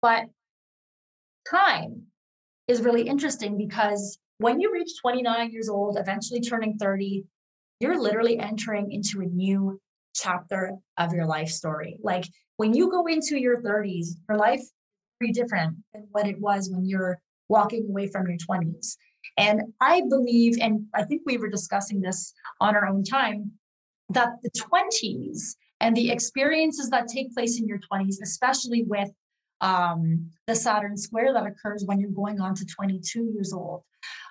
But 0.00 0.26
time 1.50 2.04
is 2.68 2.80
really 2.80 3.02
interesting 3.02 3.58
because 3.58 4.18
when 4.38 4.60
you 4.60 4.72
reach 4.72 5.00
29 5.00 5.50
years 5.50 5.68
old, 5.68 5.98
eventually 5.98 6.40
turning 6.40 6.78
30, 6.78 7.24
you're 7.80 8.00
literally 8.00 8.38
entering 8.38 8.92
into 8.92 9.20
a 9.20 9.26
new 9.26 9.80
chapter 10.14 10.72
of 10.98 11.12
your 11.12 11.26
life 11.26 11.48
story. 11.48 11.98
Like 12.02 12.24
when 12.56 12.74
you 12.74 12.90
go 12.90 13.06
into 13.06 13.38
your 13.38 13.60
30s, 13.62 14.08
your 14.28 14.38
life 14.38 14.60
is 14.60 14.72
pretty 15.18 15.32
different 15.32 15.76
than 15.92 16.06
what 16.12 16.26
it 16.26 16.40
was 16.40 16.70
when 16.70 16.86
you're 16.86 17.20
walking 17.48 17.86
away 17.88 18.08
from 18.08 18.26
your 18.26 18.38
20s. 18.38 18.96
And 19.36 19.62
I 19.80 20.02
believe, 20.08 20.58
and 20.60 20.86
I 20.94 21.02
think 21.04 21.22
we 21.26 21.36
were 21.36 21.48
discussing 21.48 22.00
this 22.00 22.32
on 22.60 22.76
our 22.76 22.86
own 22.86 23.02
time, 23.02 23.52
that 24.10 24.34
the 24.42 24.50
20s 24.50 25.56
and 25.80 25.96
the 25.96 26.10
experiences 26.10 26.90
that 26.90 27.08
take 27.08 27.34
place 27.34 27.58
in 27.58 27.66
your 27.66 27.80
20s, 27.92 28.16
especially 28.22 28.84
with 28.84 29.10
um, 29.60 30.30
the 30.46 30.54
Saturn 30.54 30.96
square 30.96 31.32
that 31.32 31.46
occurs 31.46 31.84
when 31.84 31.98
you're 31.98 32.10
going 32.10 32.40
on 32.40 32.54
to 32.54 32.64
22 32.64 33.32
years 33.34 33.52
old. 33.52 33.82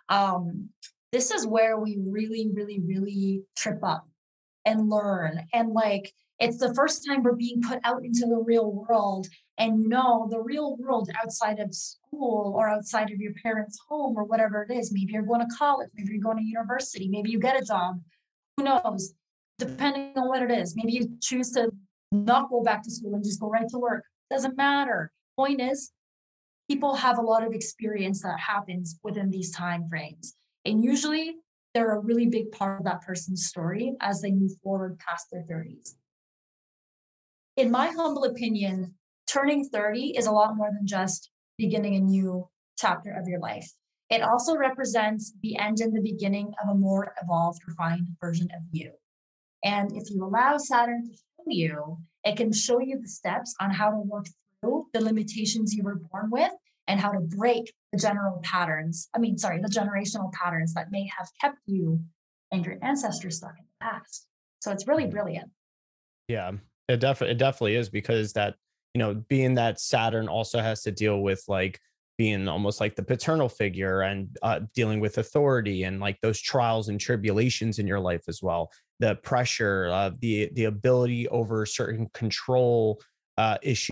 Um, 0.10 0.70
this 1.14 1.30
is 1.30 1.46
where 1.46 1.80
we 1.80 2.00
really, 2.06 2.50
really, 2.52 2.82
really 2.82 3.44
trip 3.56 3.80
up 3.84 4.08
and 4.66 4.90
learn. 4.90 5.46
And 5.54 5.70
like, 5.70 6.12
it's 6.40 6.58
the 6.58 6.74
first 6.74 7.06
time 7.08 7.22
we're 7.22 7.36
being 7.36 7.62
put 7.62 7.80
out 7.84 8.04
into 8.04 8.26
the 8.26 8.44
real 8.44 8.72
world. 8.72 9.28
And 9.60 9.84
you 9.84 9.90
know, 9.90 10.28
the 10.32 10.42
real 10.42 10.76
world 10.78 11.12
outside 11.22 11.60
of 11.60 11.74
school 11.74 12.54
or 12.58 12.68
outside 12.68 13.12
of 13.12 13.20
your 13.20 13.34
parents' 13.44 13.80
home 13.88 14.18
or 14.18 14.24
whatever 14.24 14.64
it 14.68 14.74
is. 14.74 14.92
Maybe 14.92 15.14
you're 15.14 15.22
going 15.22 15.48
to 15.48 15.56
college, 15.56 15.90
maybe 15.94 16.14
you're 16.14 16.24
going 16.24 16.38
to 16.38 16.44
university, 16.44 17.08
maybe 17.08 17.30
you 17.30 17.40
get 17.40 17.62
a 17.62 17.64
job. 17.64 18.02
Who 18.58 18.64
knows? 18.64 19.14
Depending 19.60 20.14
on 20.18 20.28
what 20.28 20.42
it 20.42 20.50
is. 20.50 20.76
Maybe 20.76 20.94
you 20.94 21.16
choose 21.22 21.52
to 21.52 21.72
not 22.12 22.50
go 22.50 22.64
back 22.64 22.84
to 22.84 22.92
school 22.92 23.14
and 23.14 23.24
just 23.24 23.40
go 23.40 23.50
right 23.50 23.70
to 23.70 23.78
work. 23.78 24.04
Doesn't 24.32 24.58
matter. 24.58 25.12
Point 25.38 25.62
is, 25.62 25.92
people 26.68 26.96
have 26.96 27.20
a 27.20 27.22
lot 27.22 27.44
of 27.44 27.54
experience 27.54 28.24
that 28.24 28.40
happens 28.40 29.00
within 29.04 29.30
these 29.30 29.52
time 29.52 29.88
frames. 29.88 30.36
And 30.66 30.84
usually 30.84 31.36
they're 31.74 31.96
a 31.96 32.00
really 32.00 32.28
big 32.28 32.52
part 32.52 32.80
of 32.80 32.86
that 32.86 33.02
person's 33.02 33.48
story 33.48 33.94
as 34.00 34.22
they 34.22 34.32
move 34.32 34.52
forward 34.64 35.00
past 35.00 35.28
their 35.32 35.44
30s. 35.44 35.96
In 37.58 37.72
my 37.72 37.88
humble 37.88 38.24
opinion, 38.24 38.96
turning 39.28 39.66
30 39.66 40.18
is 40.18 40.26
a 40.26 40.32
lot 40.32 40.56
more 40.56 40.70
than 40.72 40.88
just 40.88 41.30
beginning 41.58 41.96
a 41.96 42.00
new 42.00 42.48
chapter 42.78 43.12
of 43.12 43.28
your 43.28 43.40
life. 43.40 43.70
It 44.10 44.22
also 44.22 44.56
represents 44.56 45.34
the 45.42 45.58
end 45.58 45.80
and 45.80 45.96
the 45.96 46.02
beginning 46.02 46.54
of 46.62 46.70
a 46.70 46.78
more 46.78 47.14
evolved, 47.22 47.62
refined 47.68 48.08
version 48.20 48.48
of 48.56 48.62
you. 48.72 48.92
And 49.64 49.92
if 49.96 50.10
you 50.10 50.24
allow 50.24 50.58
Saturn 50.58 51.06
to 51.06 51.16
show 51.16 51.44
you, 51.48 51.98
it 52.24 52.38
can 52.38 52.52
show 52.52 52.80
you 52.80 53.00
the 53.00 53.08
steps 53.08 53.56
on 53.60 53.72
how 53.72 53.92
to 53.92 53.98
work 53.98 54.28
through 54.62 54.88
the 54.94 55.02
limitations 55.02 55.74
you 55.74 55.84
were 55.84 55.96
born 56.12 56.30
with 56.30 56.52
and 56.88 57.00
how 57.00 57.12
to 57.12 57.20
break 57.20 57.74
the 57.92 57.98
general 57.98 58.40
patterns. 58.44 59.10
I 59.14 59.20
mean, 59.20 59.38
sorry, 59.38 59.60
the 59.60 59.70
generational 59.70 60.32
patterns 60.34 60.74
that 60.74 60.92
may 60.92 61.10
have 61.18 61.30
kept 61.40 61.60
you 61.66 62.02
and 62.52 62.66
your 62.66 62.78
ancestors 62.82 63.38
stuck 63.38 63.56
in 63.58 63.66
the 63.80 63.86
past. 63.86 64.28
So 64.62 64.72
it's 64.72 64.88
really 64.88 65.08
brilliant. 65.08 65.50
Yeah, 66.28 66.52
it 66.88 66.98
definitely 66.98 67.34
it 67.34 67.38
definitely 67.38 67.76
is 67.76 67.90
because 67.90 68.34
that 68.34 68.56
you 68.94 69.00
know 69.00 69.16
being 69.28 69.56
that 69.56 69.80
Saturn 69.80 70.28
also 70.28 70.60
has 70.60 70.84
to 70.84 70.92
deal 70.92 71.22
with 71.22 71.44
like 71.48 71.80
being 72.18 72.48
almost 72.48 72.80
like 72.80 72.96
the 72.96 73.04
paternal 73.04 73.50
figure 73.50 74.02
and 74.02 74.38
uh, 74.44 74.62
dealing 74.76 75.00
with 75.00 75.18
authority 75.18 75.84
and 75.84 76.00
like 76.00 76.20
those 76.22 76.40
trials 76.40 76.90
and 76.90 77.00
tribulations 77.00 77.80
in 77.80 77.88
your 77.88 78.00
life 78.00 78.22
as 78.28 78.42
well 78.42 78.72
the 79.00 79.16
pressure 79.16 79.90
uh, 79.92 80.12
the 80.20 80.50
the 80.54 80.66
ability 80.66 81.28
over 81.30 81.66
certain 81.66 82.08
control 82.14 83.02
uh, 83.38 83.58
issues 83.62 83.90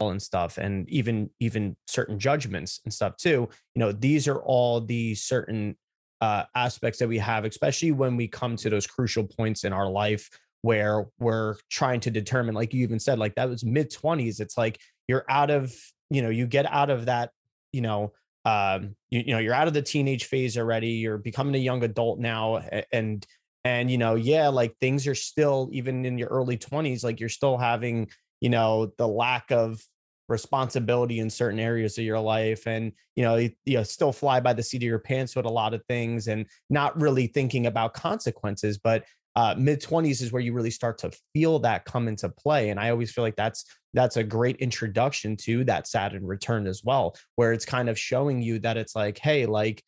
and 0.00 0.22
stuff 0.22 0.58
and 0.58 0.88
even 0.88 1.30
even 1.40 1.76
certain 1.86 2.18
judgments 2.18 2.80
and 2.84 2.92
stuff 2.92 3.16
too. 3.16 3.48
You 3.74 3.80
know 3.80 3.92
these 3.92 4.28
are 4.28 4.40
all 4.42 4.80
the 4.80 5.14
certain 5.14 5.76
uh, 6.20 6.44
aspects 6.54 6.98
that 6.98 7.08
we 7.08 7.18
have 7.18 7.44
especially 7.44 7.92
when 7.92 8.16
we 8.16 8.26
come 8.26 8.56
to 8.56 8.70
those 8.70 8.86
crucial 8.86 9.24
points 9.24 9.64
in 9.64 9.74
our 9.74 9.90
life 9.90 10.30
where 10.62 11.04
we're 11.18 11.56
trying 11.68 12.00
to 12.00 12.10
determine 12.10 12.54
like 12.54 12.72
you 12.72 12.82
even 12.82 12.98
said 12.98 13.18
like 13.18 13.34
that 13.34 13.46
was 13.46 13.62
mid 13.62 13.90
20s 13.92 14.40
it's 14.40 14.56
like 14.56 14.80
you're 15.06 15.26
out 15.28 15.50
of 15.50 15.74
you 16.08 16.22
know 16.22 16.30
you 16.30 16.46
get 16.46 16.64
out 16.72 16.88
of 16.88 17.06
that 17.06 17.30
you 17.72 17.80
know 17.80 18.12
um 18.44 18.94
you, 19.10 19.20
you 19.26 19.32
know 19.32 19.38
you're 19.38 19.54
out 19.54 19.68
of 19.68 19.74
the 19.74 19.82
teenage 19.82 20.26
phase 20.26 20.56
already. 20.56 20.90
You're 20.90 21.18
becoming 21.18 21.54
a 21.54 21.58
young 21.58 21.82
adult 21.82 22.18
now 22.18 22.56
and 22.92 23.26
and 23.64 23.90
you 23.90 23.98
know 23.98 24.14
yeah 24.14 24.48
like 24.48 24.76
things 24.80 25.06
are 25.06 25.14
still 25.14 25.68
even 25.72 26.04
in 26.04 26.18
your 26.18 26.28
early 26.28 26.58
20s 26.58 27.02
like 27.02 27.20
you're 27.20 27.28
still 27.28 27.56
having 27.56 28.08
you 28.44 28.50
know 28.50 28.92
the 28.98 29.08
lack 29.08 29.50
of 29.50 29.82
responsibility 30.28 31.18
in 31.18 31.30
certain 31.30 31.58
areas 31.58 31.96
of 31.96 32.04
your 32.04 32.20
life 32.20 32.66
and 32.66 32.92
you 33.16 33.24
know 33.24 33.36
you, 33.36 33.50
you 33.64 33.78
know 33.78 33.82
still 33.82 34.12
fly 34.12 34.38
by 34.38 34.52
the 34.52 34.62
seat 34.62 34.82
of 34.82 34.82
your 34.82 34.98
pants 34.98 35.34
with 35.34 35.46
a 35.46 35.50
lot 35.50 35.72
of 35.72 35.82
things 35.86 36.28
and 36.28 36.44
not 36.68 36.98
really 37.00 37.26
thinking 37.26 37.66
about 37.66 37.94
consequences 37.94 38.76
but 38.76 39.02
uh, 39.36 39.54
mid 39.56 39.80
20s 39.80 40.20
is 40.22 40.30
where 40.30 40.42
you 40.42 40.52
really 40.52 40.70
start 40.70 40.98
to 40.98 41.10
feel 41.32 41.58
that 41.58 41.86
come 41.86 42.06
into 42.06 42.28
play 42.28 42.68
and 42.68 42.78
i 42.78 42.90
always 42.90 43.10
feel 43.10 43.24
like 43.24 43.34
that's 43.34 43.64
that's 43.94 44.18
a 44.18 44.22
great 44.22 44.56
introduction 44.56 45.36
to 45.38 45.64
that 45.64 45.88
saturn 45.88 46.26
return 46.26 46.66
as 46.66 46.82
well 46.84 47.16
where 47.36 47.54
it's 47.54 47.64
kind 47.64 47.88
of 47.88 47.98
showing 47.98 48.42
you 48.42 48.58
that 48.58 48.76
it's 48.76 48.94
like 48.94 49.18
hey 49.18 49.46
like 49.46 49.82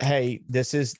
hey 0.00 0.40
this 0.48 0.72
is 0.72 0.96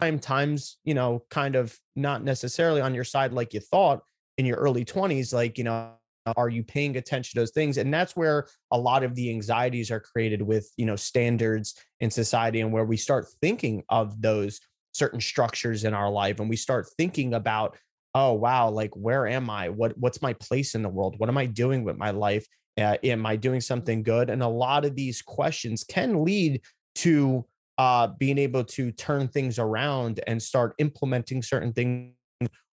time 0.00 0.20
times 0.20 0.78
you 0.84 0.94
know 0.94 1.24
kind 1.30 1.56
of 1.56 1.76
not 1.96 2.22
necessarily 2.22 2.80
on 2.80 2.94
your 2.94 3.04
side 3.04 3.32
like 3.32 3.52
you 3.52 3.60
thought 3.60 4.02
in 4.40 4.46
your 4.46 4.56
early 4.56 4.84
20s 4.84 5.32
like 5.32 5.58
you 5.58 5.64
know 5.64 5.92
are 6.36 6.48
you 6.48 6.62
paying 6.62 6.96
attention 6.96 7.34
to 7.34 7.40
those 7.40 7.50
things? 7.50 7.78
And 7.78 7.92
that's 7.92 8.16
where 8.16 8.46
a 8.70 8.78
lot 8.78 9.02
of 9.02 9.14
the 9.14 9.30
anxieties 9.30 9.90
are 9.90 10.00
created 10.00 10.42
with 10.42 10.70
you 10.76 10.86
know 10.86 10.96
standards 10.96 11.74
in 12.00 12.10
society 12.10 12.60
and 12.60 12.72
where 12.72 12.84
we 12.84 12.96
start 12.96 13.26
thinking 13.40 13.82
of 13.88 14.20
those 14.20 14.60
certain 14.92 15.20
structures 15.20 15.84
in 15.84 15.94
our 15.94 16.10
life 16.10 16.40
and 16.40 16.50
we 16.50 16.56
start 16.56 16.86
thinking 16.98 17.34
about 17.34 17.76
oh 18.14 18.32
wow 18.32 18.68
like 18.68 18.94
where 18.96 19.26
am 19.26 19.48
i? 19.48 19.68
What 19.68 19.96
what's 19.98 20.20
my 20.20 20.32
place 20.34 20.74
in 20.74 20.82
the 20.82 20.88
world? 20.88 21.14
What 21.18 21.28
am 21.28 21.38
i 21.38 21.46
doing 21.46 21.84
with 21.84 21.96
my 21.96 22.10
life? 22.10 22.46
Uh, 22.78 22.96
am 23.02 23.24
i 23.26 23.36
doing 23.36 23.60
something 23.60 24.02
good? 24.02 24.30
And 24.30 24.42
a 24.42 24.48
lot 24.48 24.84
of 24.84 24.94
these 24.96 25.22
questions 25.22 25.84
can 25.84 26.24
lead 26.24 26.60
to 26.96 27.46
uh, 27.78 28.08
being 28.18 28.36
able 28.36 28.62
to 28.62 28.92
turn 28.92 29.26
things 29.26 29.58
around 29.58 30.20
and 30.26 30.42
start 30.42 30.74
implementing 30.78 31.40
certain 31.42 31.72
things 31.72 32.12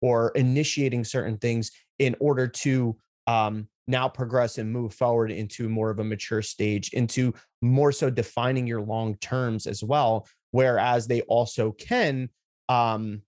or 0.01 0.31
initiating 0.35 1.03
certain 1.03 1.37
things 1.37 1.71
in 1.99 2.15
order 2.19 2.47
to 2.47 2.95
um, 3.27 3.67
now 3.87 4.07
progress 4.07 4.57
and 4.57 4.71
move 4.71 4.93
forward 4.93 5.31
into 5.31 5.69
more 5.69 5.89
of 5.89 5.99
a 5.99 6.03
mature 6.03 6.41
stage, 6.41 6.89
into 6.93 7.33
more 7.61 7.91
so 7.91 8.09
defining 8.09 8.67
your 8.67 8.81
long 8.81 9.15
terms 9.15 9.67
as 9.67 9.83
well. 9.83 10.27
Whereas 10.51 11.07
they 11.07 11.21
also 11.21 11.71
can, 11.71 12.29
um, 12.67 13.21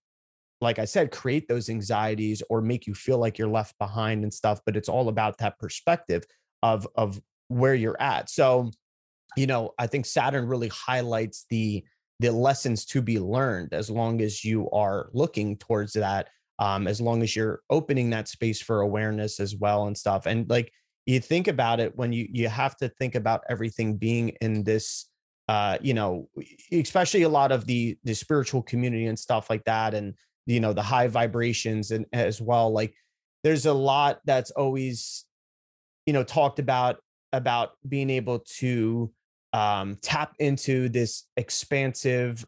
like 0.61 0.79
I 0.79 0.85
said, 0.85 1.11
create 1.11 1.47
those 1.47 1.69
anxieties 1.69 2.41
or 2.49 2.61
make 2.61 2.87
you 2.87 2.93
feel 2.93 3.17
like 3.17 3.37
you're 3.37 3.47
left 3.47 3.77
behind 3.77 4.23
and 4.23 4.33
stuff. 4.33 4.59
But 4.65 4.75
it's 4.75 4.89
all 4.89 5.09
about 5.09 5.37
that 5.37 5.59
perspective 5.59 6.25
of 6.63 6.87
of 6.95 7.21
where 7.49 7.75
you're 7.75 8.01
at. 8.01 8.29
So, 8.29 8.71
you 9.37 9.47
know, 9.47 9.73
I 9.77 9.87
think 9.87 10.05
Saturn 10.05 10.47
really 10.47 10.69
highlights 10.69 11.45
the 11.49 11.83
the 12.19 12.31
lessons 12.31 12.85
to 12.85 13.01
be 13.01 13.19
learned 13.19 13.73
as 13.73 13.89
long 13.89 14.21
as 14.21 14.43
you 14.43 14.69
are 14.71 15.09
looking 15.13 15.57
towards 15.57 15.93
that 15.93 16.29
um, 16.59 16.87
as 16.87 17.01
long 17.01 17.23
as 17.23 17.35
you're 17.35 17.61
opening 17.69 18.09
that 18.11 18.27
space 18.27 18.61
for 18.61 18.81
awareness 18.81 19.39
as 19.39 19.55
well 19.55 19.87
and 19.87 19.97
stuff. 19.97 20.25
And 20.25 20.49
like 20.49 20.71
you 21.05 21.19
think 21.19 21.47
about 21.47 21.79
it 21.79 21.95
when 21.95 22.13
you 22.13 22.27
you 22.31 22.47
have 22.47 22.75
to 22.77 22.89
think 22.89 23.15
about 23.15 23.41
everything 23.49 23.97
being 23.97 24.29
in 24.41 24.63
this 24.63 25.09
uh 25.49 25.77
you 25.81 25.93
know 25.93 26.29
especially 26.71 27.23
a 27.23 27.29
lot 27.29 27.51
of 27.51 27.65
the 27.65 27.97
the 28.03 28.13
spiritual 28.13 28.61
community 28.61 29.07
and 29.07 29.19
stuff 29.19 29.49
like 29.49 29.63
that 29.65 29.93
and 29.93 30.13
you 30.45 30.59
know 30.59 30.73
the 30.73 30.81
high 30.81 31.07
vibrations 31.07 31.91
and 31.91 32.05
as 32.13 32.41
well 32.41 32.71
like 32.71 32.93
there's 33.43 33.65
a 33.65 33.73
lot 33.73 34.19
that's 34.25 34.51
always 34.51 35.25
you 36.05 36.13
know 36.13 36.23
talked 36.23 36.59
about 36.59 36.97
about 37.33 37.71
being 37.87 38.09
able 38.09 38.39
to 38.39 39.11
um 39.51 39.97
tap 40.01 40.33
into 40.39 40.87
this 40.87 41.25
expansive 41.35 42.45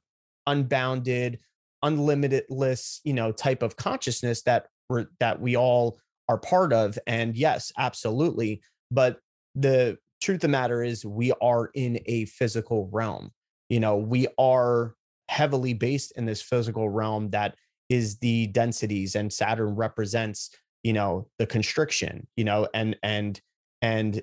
unbounded 0.48 1.40
unlimited-less, 1.86 3.02
you 3.04 3.14
know, 3.14 3.32
type 3.32 3.64
of 3.64 3.78
consciousness 3.78 4.42
that 4.44 4.68
we're 4.90 5.06
that 5.20 5.40
we 5.40 5.56
all 5.56 5.98
are 6.28 6.38
part 6.38 6.74
of. 6.74 6.98
And 7.08 7.38
yes, 7.38 7.72
absolutely. 7.78 8.62
But 8.92 9.20
the 9.54 9.98
truth 10.22 10.38
of 10.38 10.42
the 10.42 10.48
matter 10.50 10.84
is 10.84 11.06
we 11.06 11.32
are 11.42 11.70
in 11.74 12.00
a 12.08 12.26
physical 12.26 12.90
realm. 12.92 13.32
You 13.70 13.80
know, 13.80 13.98
we 13.98 14.28
are 14.38 14.96
heavily 15.30 15.74
based 15.74 16.14
in 16.18 16.26
this 16.26 16.42
physical 16.42 16.90
realm 16.90 17.30
that 17.30 17.56
is 17.90 18.18
the 18.18 18.48
densities 18.48 19.16
and 19.16 19.32
Saturn 19.32 19.76
represents, 19.76 20.50
you 20.84 20.94
know, 20.94 21.28
the 21.40 21.46
constriction, 21.46 22.28
you 22.36 22.44
know, 22.44 22.68
and 22.74 22.96
and 23.04 23.40
and 23.82 24.22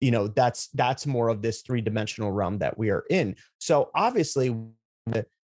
you 0.00 0.10
know 0.10 0.28
that's 0.28 0.68
that's 0.68 1.06
more 1.06 1.28
of 1.28 1.42
this 1.42 1.62
three-dimensional 1.62 2.32
realm 2.32 2.58
that 2.58 2.76
we 2.76 2.90
are 2.90 3.04
in. 3.10 3.36
So 3.58 3.90
obviously 3.94 4.54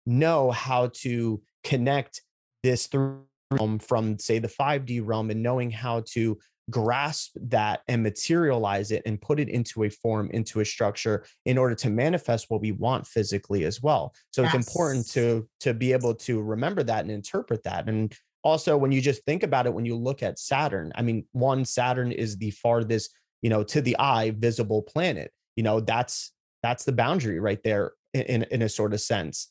know 0.09 0.51
how 0.51 0.87
to 0.87 1.41
connect 1.63 2.21
this 2.63 2.87
through 2.87 3.23
realm 3.51 3.79
from 3.79 4.19
say 4.19 4.39
the 4.39 4.47
5D 4.47 5.01
realm 5.03 5.31
and 5.31 5.41
knowing 5.41 5.71
how 5.71 6.01
to 6.07 6.37
grasp 6.69 7.31
that 7.35 7.81
and 7.87 8.03
materialize 8.03 8.91
it 8.91 9.01
and 9.07 9.19
put 9.19 9.39
it 9.39 9.49
into 9.49 9.83
a 9.83 9.89
form 9.89 10.29
into 10.31 10.59
a 10.59 10.65
structure 10.65 11.25
in 11.45 11.57
order 11.57 11.73
to 11.73 11.89
manifest 11.89 12.45
what 12.49 12.61
we 12.61 12.71
want 12.71 13.07
physically 13.07 13.63
as 13.63 13.81
well. 13.81 14.13
So 14.31 14.43
yes. 14.43 14.53
it's 14.53 14.67
important 14.67 15.09
to 15.11 15.47
to 15.61 15.73
be 15.73 15.93
able 15.93 16.13
to 16.15 16.41
remember 16.41 16.83
that 16.83 17.01
and 17.01 17.11
interpret 17.11 17.63
that. 17.63 17.89
And 17.89 18.15
also 18.43 18.77
when 18.77 18.91
you 18.91 19.01
just 19.01 19.23
think 19.25 19.43
about 19.43 19.65
it 19.65 19.73
when 19.73 19.85
you 19.85 19.97
look 19.97 20.23
at 20.23 20.39
saturn 20.39 20.93
i 20.95 21.01
mean 21.01 21.25
one 21.33 21.65
saturn 21.65 22.09
is 22.09 22.37
the 22.37 22.51
farthest 22.51 23.13
you 23.41 23.49
know 23.49 23.63
to 23.63 23.81
the 23.81 23.97
eye 23.99 24.31
visible 24.37 24.81
planet. 24.81 25.31
You 25.55 25.63
know 25.63 25.79
that's 25.79 26.31
that's 26.63 26.85
the 26.85 26.91
boundary 26.91 27.39
right 27.39 27.61
there 27.63 27.93
in 28.13 28.43
in 28.43 28.61
a 28.61 28.69
sort 28.69 28.93
of 28.93 29.01
sense 29.01 29.47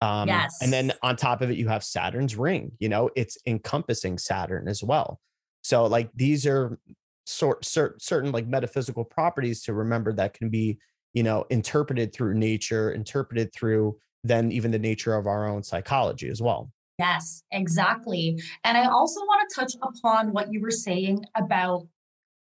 um, 0.00 0.28
yes. 0.28 0.58
And 0.60 0.72
then 0.72 0.92
on 1.02 1.16
top 1.16 1.40
of 1.40 1.50
it, 1.50 1.56
you 1.56 1.68
have 1.68 1.82
Saturn's 1.82 2.36
ring. 2.36 2.72
You 2.78 2.88
know, 2.88 3.10
it's 3.16 3.38
encompassing 3.46 4.18
Saturn 4.18 4.68
as 4.68 4.82
well. 4.82 5.20
So, 5.62 5.86
like, 5.86 6.10
these 6.14 6.46
are 6.46 6.78
sort 7.24 7.64
cert, 7.64 8.00
certain 8.00 8.30
like 8.30 8.46
metaphysical 8.46 9.04
properties 9.04 9.62
to 9.64 9.74
remember 9.74 10.12
that 10.12 10.32
can 10.32 10.48
be 10.48 10.78
you 11.12 11.24
know 11.24 11.44
interpreted 11.50 12.12
through 12.12 12.34
nature 12.34 12.92
interpreted 12.92 13.52
through 13.52 13.98
then 14.22 14.52
even 14.52 14.70
the 14.70 14.78
nature 14.78 15.16
of 15.16 15.26
our 15.26 15.48
own 15.48 15.60
psychology 15.60 16.28
as 16.28 16.40
well 16.40 16.70
Yes, 16.98 17.42
exactly. 17.50 18.40
And 18.64 18.78
I 18.78 18.86
also 18.86 19.20
want 19.20 19.48
to 19.48 19.54
touch 19.54 19.74
upon 19.82 20.32
what 20.32 20.52
you 20.52 20.60
were 20.60 20.70
saying 20.70 21.24
about 21.34 21.86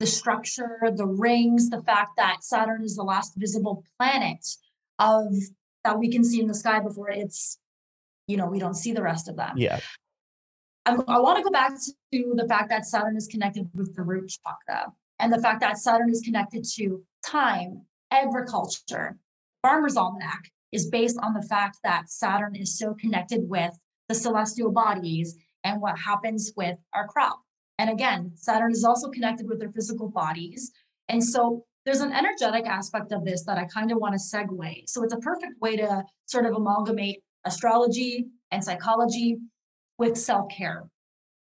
the 0.01 0.07
structure, 0.07 0.79
the 0.95 1.07
rings, 1.07 1.71
the 1.71 1.83
fact 1.83 2.17
that 2.17 2.45
Saturn 2.45 2.85
is 2.85 2.97
the 2.97 3.03
last 3.03 3.35
visible 3.37 3.85
planet 3.99 4.47
of 4.99 5.27
that 5.85 5.99
we 5.99 6.11
can 6.11 6.25
see 6.25 6.41
in 6.41 6.47
the 6.47 6.55
sky 6.55 6.81
before 6.81 7.11
it's, 7.11 7.59
you 8.27 8.37
know, 8.37 8.47
we 8.47 8.59
don't 8.59 8.75
see 8.75 8.93
the 8.93 9.03
rest 9.03 9.29
of 9.29 9.37
them. 9.37 9.57
yeah 9.57 9.81
I, 10.87 10.97
I 11.09 11.19
want 11.19 11.39
to 11.39 11.45
go 11.45 11.51
back 11.51 11.73
to 12.13 12.35
the 12.37 12.47
fact 12.49 12.69
that 12.71 12.85
Saturn 12.85 13.17
is 13.17 13.27
connected 13.27 13.69
with 13.75 13.95
the 13.95 14.03
root 14.03 14.31
chakra 14.45 14.93
and 15.19 15.33
the 15.33 15.41
fact 15.41 15.61
that 15.61 15.79
Saturn 15.79 16.11
is 16.11 16.21
connected 16.21 16.65
to 16.77 17.03
time, 17.25 17.83
agriculture. 18.11 19.17
Farmer's 19.63 19.97
Almanac 19.97 20.51
is 20.73 20.91
based 20.91 21.19
on 21.23 21.33
the 21.33 21.43
fact 21.43 21.79
that 21.85 22.11
Saturn 22.11 22.55
is 22.55 22.79
so 22.79 22.95
connected 22.95 23.49
with 23.49 23.73
the 24.09 24.15
celestial 24.15 24.71
bodies 24.71 25.37
and 25.63 25.81
what 25.81 25.99
happens 25.99 26.53
with 26.57 26.77
our 26.93 27.09
crop. 27.09 27.41
And 27.79 27.89
again, 27.89 28.33
Saturn 28.35 28.73
is 28.73 28.85
also 28.85 29.09
connected 29.09 29.49
with 29.49 29.61
their 29.61 29.73
physical 29.73 30.09
bodies. 30.09 30.73
And 31.09 31.25
so 31.25 31.65
there's 31.85 32.01
an 32.01 32.13
energetic 32.13 32.67
aspect 32.67 33.13
of 33.13 33.25
this 33.25 33.45
that 33.45 33.59
I 33.59 33.67
kind 33.67 33.93
of 33.93 33.99
want 33.99 34.15
to 34.15 34.21
segue. 34.21 34.89
So 34.89 35.03
it's 35.03 35.13
a 35.13 35.19
perfect 35.19 35.61
way 35.61 35.77
to 35.77 36.03
sort 36.27 36.47
of 36.47 36.55
amalgamate 36.55 37.23
astrology 37.45 38.27
and 38.51 38.65
psychology 38.65 39.37
with 39.99 40.17
self 40.17 40.51
care. 40.51 40.85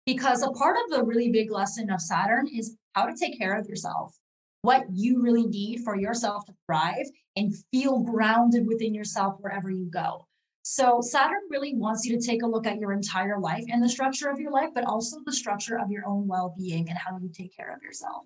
Because 0.06 0.42
a 0.42 0.52
part 0.52 0.78
of 0.78 0.92
the 0.92 1.04
really 1.04 1.30
big 1.30 1.52
lesson 1.52 1.90
of 1.90 2.00
Saturn 2.00 2.48
is 2.48 2.78
how 2.94 3.06
to 3.06 3.16
take 3.16 3.38
care 3.38 3.58
of 3.58 3.68
yourself, 3.68 4.16
what 4.62 4.86
you 4.92 5.22
really 5.22 5.46
need 5.46 5.82
for 5.84 5.98
yourself 5.98 6.46
to 6.46 6.54
thrive 6.66 7.06
and 7.36 7.54
feel 7.72 8.00
grounded 8.00 8.66
within 8.68 8.94
yourself 8.94 9.36
wherever 9.40 9.70
you 9.70 9.90
go. 9.92 10.26
So, 10.62 11.00
Saturn 11.02 11.42
really 11.50 11.76
wants 11.76 12.06
you 12.06 12.18
to 12.18 12.26
take 12.26 12.44
a 12.44 12.48
look 12.48 12.68
at 12.68 12.78
your 12.78 12.94
entire 12.94 13.40
life 13.40 13.64
and 13.70 13.82
the 13.82 13.90
structure 13.90 14.30
of 14.30 14.40
your 14.40 14.52
life, 14.52 14.70
but 14.74 14.86
also 14.86 15.18
the 15.26 15.34
structure 15.34 15.80
of 15.80 15.90
your 15.90 16.06
own 16.06 16.28
well 16.28 16.54
being 16.58 16.90
and 16.90 16.98
how 16.98 17.18
you 17.18 17.30
take 17.34 17.56
care 17.56 17.74
of 17.74 17.82
yourself. 17.82 18.24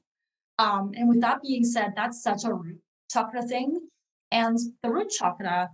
Um, 0.62 0.92
and 0.96 1.10
with 1.10 1.22
that 1.22 1.42
being 1.42 1.64
said, 1.64 1.94
that's 1.96 2.22
such 2.22 2.44
a 2.46 2.54
root 2.54 2.80
chakra 3.10 3.42
thing. 3.42 3.80
And 4.32 4.58
the 4.84 4.92
root 4.92 5.10
chakra 5.10 5.70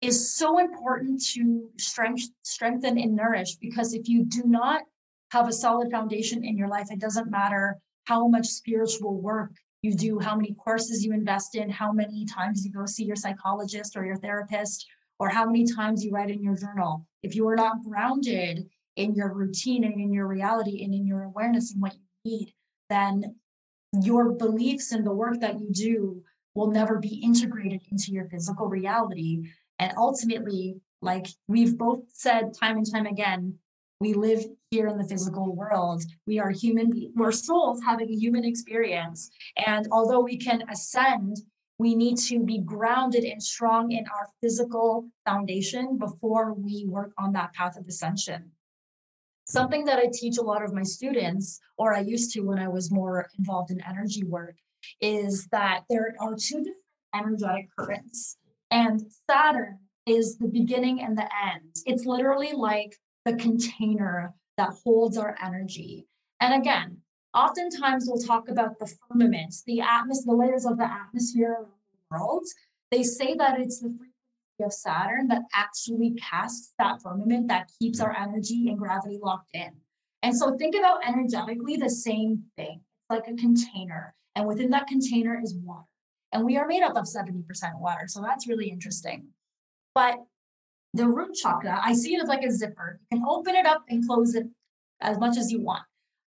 is 0.00 0.34
so 0.34 0.58
important 0.58 1.22
to 1.34 1.68
strength, 1.76 2.24
strengthen 2.42 2.98
and 2.98 3.14
nourish 3.14 3.56
because 3.56 3.92
if 3.92 4.08
you 4.08 4.24
do 4.24 4.44
not 4.46 4.82
have 5.32 5.46
a 5.46 5.52
solid 5.52 5.90
foundation 5.90 6.42
in 6.42 6.56
your 6.56 6.68
life, 6.68 6.86
it 6.90 7.00
doesn't 7.00 7.30
matter 7.30 7.76
how 8.04 8.26
much 8.26 8.46
spiritual 8.46 9.20
work 9.20 9.50
you 9.82 9.94
do, 9.94 10.18
how 10.18 10.34
many 10.34 10.54
courses 10.54 11.04
you 11.04 11.12
invest 11.12 11.54
in, 11.54 11.68
how 11.68 11.92
many 11.92 12.24
times 12.24 12.64
you 12.64 12.72
go 12.72 12.86
see 12.86 13.04
your 13.04 13.14
psychologist 13.14 13.94
or 13.94 14.06
your 14.06 14.16
therapist, 14.16 14.86
or 15.18 15.28
how 15.28 15.44
many 15.44 15.66
times 15.66 16.02
you 16.02 16.12
write 16.12 16.30
in 16.30 16.42
your 16.42 16.56
journal. 16.56 17.04
If 17.22 17.34
you 17.36 17.46
are 17.46 17.56
not 17.56 17.84
grounded 17.84 18.70
in 18.96 19.14
your 19.14 19.34
routine 19.34 19.84
and 19.84 20.00
in 20.00 20.14
your 20.14 20.26
reality 20.26 20.82
and 20.82 20.94
in 20.94 21.06
your 21.06 21.24
awareness 21.24 21.72
and 21.72 21.82
what 21.82 21.94
you 21.94 22.00
need, 22.24 22.54
then 22.88 23.36
your 23.92 24.32
beliefs 24.32 24.92
and 24.92 25.06
the 25.06 25.12
work 25.12 25.40
that 25.40 25.58
you 25.58 25.68
do 25.70 26.22
will 26.54 26.70
never 26.70 26.98
be 26.98 27.20
integrated 27.22 27.82
into 27.90 28.12
your 28.12 28.28
physical 28.28 28.66
reality. 28.66 29.50
And 29.78 29.92
ultimately, 29.96 30.80
like 31.00 31.26
we've 31.46 31.78
both 31.78 32.00
said 32.12 32.54
time 32.54 32.76
and 32.76 32.90
time 32.90 33.06
again, 33.06 33.54
we 34.00 34.14
live 34.14 34.44
here 34.70 34.86
in 34.88 34.98
the 34.98 35.08
physical 35.08 35.54
world. 35.54 36.02
We 36.26 36.38
are 36.38 36.50
human, 36.50 36.90
beings, 36.90 37.12
we're 37.16 37.32
souls 37.32 37.80
having 37.84 38.08
a 38.10 38.16
human 38.16 38.44
experience. 38.44 39.30
And 39.66 39.88
although 39.90 40.20
we 40.20 40.36
can 40.36 40.62
ascend 40.70 41.38
we 41.78 41.94
need 41.94 42.18
to 42.18 42.40
be 42.40 42.58
grounded 42.58 43.24
and 43.24 43.42
strong 43.42 43.92
in 43.92 44.04
our 44.08 44.28
physical 44.42 45.08
foundation 45.24 45.96
before 45.96 46.52
we 46.52 46.84
work 46.86 47.12
on 47.16 47.32
that 47.32 47.52
path 47.54 47.76
of 47.76 47.86
ascension. 47.86 48.50
Something 49.48 49.86
that 49.86 49.98
I 49.98 50.10
teach 50.12 50.36
a 50.36 50.42
lot 50.42 50.62
of 50.62 50.74
my 50.74 50.82
students, 50.82 51.58
or 51.78 51.94
I 51.94 52.00
used 52.00 52.32
to 52.32 52.40
when 52.40 52.58
I 52.58 52.68
was 52.68 52.90
more 52.90 53.26
involved 53.38 53.70
in 53.70 53.82
energy 53.82 54.22
work, 54.24 54.56
is 55.00 55.46
that 55.52 55.84
there 55.88 56.14
are 56.20 56.34
two 56.34 56.58
different 56.58 56.76
energetic 57.14 57.68
currents. 57.78 58.36
And 58.70 59.02
Saturn 59.28 59.78
is 60.04 60.36
the 60.36 60.48
beginning 60.48 61.00
and 61.00 61.16
the 61.16 61.28
end. 61.54 61.76
It's 61.86 62.04
literally 62.04 62.52
like 62.52 62.94
the 63.24 63.36
container 63.36 64.34
that 64.58 64.74
holds 64.84 65.16
our 65.16 65.34
energy. 65.42 66.06
And 66.40 66.60
again, 66.60 66.98
oftentimes 67.34 68.04
we'll 68.06 68.20
talk 68.20 68.50
about 68.50 68.78
the 68.78 68.92
firmament, 69.08 69.54
the 69.66 69.80
atmosphere, 69.80 70.34
the 70.34 70.36
layers 70.36 70.66
of 70.66 70.76
the 70.76 70.90
atmosphere 70.90 71.52
around 71.52 71.70
the 72.10 72.16
world. 72.16 72.44
They 72.90 73.02
say 73.02 73.34
that 73.34 73.58
it's 73.58 73.80
the 73.80 73.96
of 74.60 74.72
Saturn 74.72 75.28
that 75.28 75.42
actually 75.54 76.14
casts 76.14 76.72
that 76.78 77.00
firmament 77.02 77.48
that 77.48 77.70
keeps 77.80 78.00
our 78.00 78.16
energy 78.16 78.68
and 78.68 78.78
gravity 78.78 79.18
locked 79.22 79.50
in. 79.54 79.70
And 80.22 80.36
so 80.36 80.56
think 80.56 80.74
about 80.74 81.06
energetically 81.06 81.76
the 81.76 81.90
same 81.90 82.44
thing. 82.56 82.80
It's 82.80 83.10
like 83.10 83.28
a 83.28 83.40
container, 83.40 84.14
and 84.34 84.46
within 84.46 84.70
that 84.70 84.86
container 84.86 85.40
is 85.42 85.54
water. 85.54 85.86
And 86.32 86.44
we 86.44 86.56
are 86.56 86.66
made 86.66 86.82
up 86.82 86.96
of 86.96 87.04
70% 87.04 87.44
water. 87.80 88.04
So 88.06 88.20
that's 88.20 88.46
really 88.46 88.68
interesting. 88.68 89.28
But 89.94 90.18
the 90.94 91.08
root 91.08 91.34
chakra, 91.34 91.80
I 91.82 91.94
see 91.94 92.14
it 92.14 92.22
as 92.22 92.28
like 92.28 92.42
a 92.42 92.50
zipper. 92.50 93.00
You 93.10 93.18
can 93.18 93.26
open 93.26 93.54
it 93.54 93.66
up 93.66 93.84
and 93.88 94.06
close 94.06 94.34
it 94.34 94.46
as 95.00 95.18
much 95.18 95.36
as 95.36 95.50
you 95.50 95.62
want. 95.62 95.84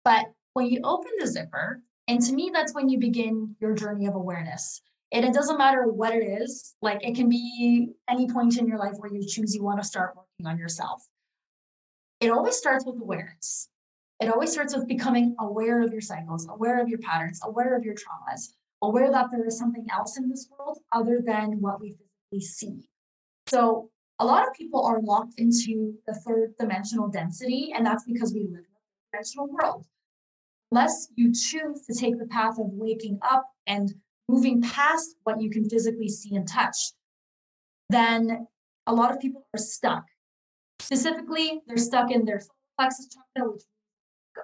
But 0.05 0.25
when 0.53 0.67
you 0.67 0.79
open 0.83 1.11
the 1.19 1.27
zipper, 1.27 1.81
and 2.07 2.21
to 2.21 2.33
me, 2.33 2.49
that's 2.53 2.73
when 2.73 2.89
you 2.89 2.97
begin 2.97 3.55
your 3.59 3.75
journey 3.75 4.07
of 4.07 4.15
awareness. 4.15 4.81
And 5.11 5.25
it 5.25 5.33
doesn't 5.33 5.57
matter 5.57 5.87
what 5.87 6.13
it 6.13 6.23
is, 6.23 6.75
like 6.81 6.99
it 7.01 7.15
can 7.15 7.29
be 7.29 7.89
any 8.07 8.27
point 8.27 8.57
in 8.57 8.67
your 8.67 8.77
life 8.77 8.93
where 8.97 9.11
you 9.11 9.25
choose 9.25 9.55
you 9.55 9.63
want 9.63 9.81
to 9.81 9.87
start 9.87 10.15
working 10.15 10.45
on 10.45 10.59
yourself. 10.59 11.03
It 12.19 12.29
always 12.29 12.55
starts 12.55 12.85
with 12.85 13.01
awareness. 13.01 13.69
It 14.19 14.29
always 14.29 14.51
starts 14.51 14.75
with 14.75 14.87
becoming 14.87 15.35
aware 15.39 15.81
of 15.81 15.91
your 15.91 16.01
cycles, 16.01 16.47
aware 16.49 16.81
of 16.81 16.89
your 16.89 16.99
patterns, 16.99 17.39
aware 17.43 17.75
of 17.75 17.83
your 17.83 17.95
traumas, 17.95 18.49
aware 18.81 19.09
that 19.11 19.27
there 19.31 19.47
is 19.47 19.57
something 19.57 19.87
else 19.91 20.17
in 20.17 20.29
this 20.29 20.47
world 20.51 20.79
other 20.91 21.21
than 21.25 21.61
what 21.61 21.79
we 21.79 21.95
physically 22.31 22.45
see. 22.45 22.89
So, 23.47 23.89
a 24.21 24.25
lot 24.25 24.45
of 24.45 24.53
people 24.53 24.83
are 24.85 25.01
locked 25.01 25.35
into 25.37 25.93
the 26.05 26.13
third 26.13 26.53
dimensional 26.59 27.07
density, 27.07 27.71
and 27.73 27.85
that's 27.85 28.03
because 28.03 28.33
we 28.33 28.41
live 28.41 28.49
in 28.49 28.65
a 28.65 29.11
dimensional 29.11 29.47
world 29.47 29.85
unless 30.71 31.07
you 31.15 31.33
choose 31.33 31.85
to 31.87 31.93
take 31.97 32.19
the 32.19 32.27
path 32.27 32.59
of 32.59 32.67
waking 32.67 33.17
up 33.23 33.49
and 33.65 33.93
moving 34.29 34.61
past 34.61 35.15
what 35.23 35.41
you 35.41 35.49
can 35.49 35.67
physically 35.67 36.07
see 36.07 36.35
and 36.35 36.47
touch, 36.47 36.93
then 37.89 38.47
a 38.85 38.93
lot 38.93 39.11
of 39.11 39.19
people 39.19 39.45
are 39.55 39.59
stuck. 39.59 40.05
Specifically, 40.79 41.61
they're 41.67 41.77
stuck 41.77 42.11
in 42.11 42.25
their 42.25 42.41
plexus 42.77 43.07
chakra, 43.07 43.51
which 43.51 43.63
go. 44.35 44.41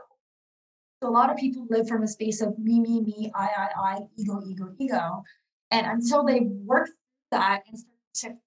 So 1.02 1.10
a 1.10 1.12
lot 1.12 1.30
of 1.30 1.38
people 1.38 1.68
live 1.70 1.88
from 1.88 2.02
a 2.02 2.08
space 2.08 2.42
of 2.42 2.58
me, 2.58 2.80
me, 2.80 3.02
me, 3.02 3.32
I, 3.36 3.46
I, 3.46 3.68
I, 3.78 3.98
ego, 4.18 4.42
ego, 4.48 4.74
ego. 4.80 5.24
And 5.70 5.86
until 5.86 6.24
they 6.24 6.42
work 6.42 6.90
that 7.32 7.64
and 7.68 7.78
start 7.78 8.34
to 8.34 8.38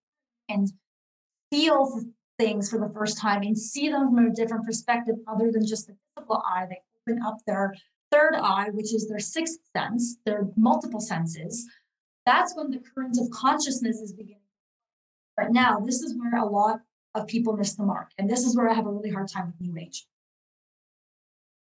and 0.49 0.73
feel 1.53 2.01
things 2.39 2.71
for 2.71 2.79
the 2.79 2.93
first 2.95 3.19
time 3.19 3.43
and 3.43 3.57
see 3.57 3.89
them 3.89 4.15
from 4.15 4.27
a 4.27 4.35
different 4.35 4.65
perspective 4.65 5.17
other 5.27 5.51
than 5.53 5.67
just 5.67 5.87
the 5.87 5.97
physical 6.17 6.43
eye, 6.47 6.67
they 6.69 6.81
open 7.07 7.23
up 7.23 7.37
their 7.47 7.75
third 8.11 8.35
eye, 8.35 8.69
which 8.73 8.95
is 8.95 9.09
their 9.09 9.19
sixth 9.19 9.59
sense, 9.77 10.17
their 10.25 10.49
multiple 10.57 11.01
senses, 11.01 11.67
that's 12.27 12.55
when 12.55 12.71
the 12.71 12.81
current 12.95 13.19
of 13.21 13.31
consciousness 13.31 14.01
is 14.01 14.13
beginning. 14.13 14.43
But 15.37 15.53
now, 15.53 15.81
this 15.81 16.03
is 16.03 16.17
where 16.17 16.43
a 16.43 16.47
lot 16.47 16.81
of 17.15 17.27
people 17.27 17.57
miss 17.57 17.75
the 17.75 17.85
mark. 17.85 18.11
And 18.19 18.29
this 18.29 18.45
is 18.45 18.57
where 18.57 18.69
I 18.69 18.75
have 18.75 18.87
a 18.87 18.91
really 18.91 19.11
hard 19.11 19.29
time 19.29 19.47
with 19.47 19.61
New 19.61 19.79
Age. 19.79 20.07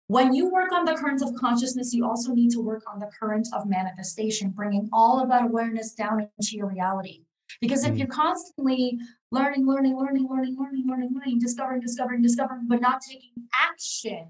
When 0.08 0.34
you 0.34 0.50
work 0.50 0.72
on 0.72 0.84
the 0.84 0.94
current 0.94 1.22
of 1.22 1.34
consciousness, 1.34 1.94
you 1.94 2.04
also 2.04 2.34
need 2.34 2.50
to 2.50 2.60
work 2.60 2.82
on 2.92 2.98
the 2.98 3.10
current 3.18 3.48
of 3.54 3.66
manifestation, 3.66 4.50
bringing 4.50 4.90
all 4.92 5.22
of 5.22 5.28
that 5.30 5.44
awareness 5.44 5.94
down 5.94 6.28
into 6.38 6.56
your 6.56 6.66
reality. 6.66 7.22
Because 7.60 7.84
if 7.84 7.94
mm. 7.94 7.98
you're 7.98 8.08
constantly 8.08 8.98
learning, 9.30 9.66
learning, 9.66 9.96
learning, 9.96 10.26
learning, 10.28 10.56
learning, 10.58 10.84
learning, 10.86 11.10
learning, 11.14 11.38
discovering, 11.38 11.80
discovering, 11.80 12.20
discovering, 12.20 12.66
but 12.68 12.80
not 12.80 13.00
taking 13.00 13.32
action 13.58 14.28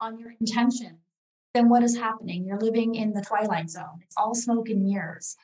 on 0.00 0.18
your 0.18 0.32
intention, 0.40 0.98
then 1.54 1.68
what 1.68 1.82
is 1.82 1.96
happening? 1.96 2.44
You're 2.46 2.60
living 2.60 2.94
in 2.94 3.12
the 3.12 3.22
twilight 3.22 3.70
zone. 3.70 4.00
It's 4.02 4.16
all 4.16 4.34
smoke 4.34 4.68
and 4.68 4.84
mirrors. 4.84 5.36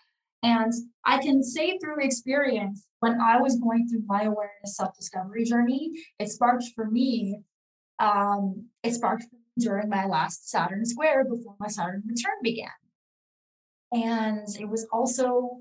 And 0.42 0.72
I 1.04 1.18
can 1.18 1.42
say 1.42 1.78
through 1.78 2.04
experience, 2.04 2.86
when 3.00 3.20
I 3.20 3.40
was 3.40 3.58
going 3.58 3.88
through 3.88 4.04
my 4.06 4.22
awareness 4.22 4.76
self 4.76 4.96
discovery 4.96 5.44
journey, 5.44 5.92
it 6.18 6.30
sparked 6.30 6.64
for 6.74 6.86
me, 6.86 7.40
um, 7.98 8.66
it 8.82 8.94
sparked 8.94 9.24
during 9.58 9.88
my 9.88 10.06
last 10.06 10.48
Saturn 10.48 10.84
square 10.86 11.24
before 11.24 11.56
my 11.58 11.66
Saturn 11.66 12.02
return 12.06 12.36
began. 12.42 12.70
And 13.92 14.46
it 14.58 14.68
was 14.68 14.86
also, 14.92 15.58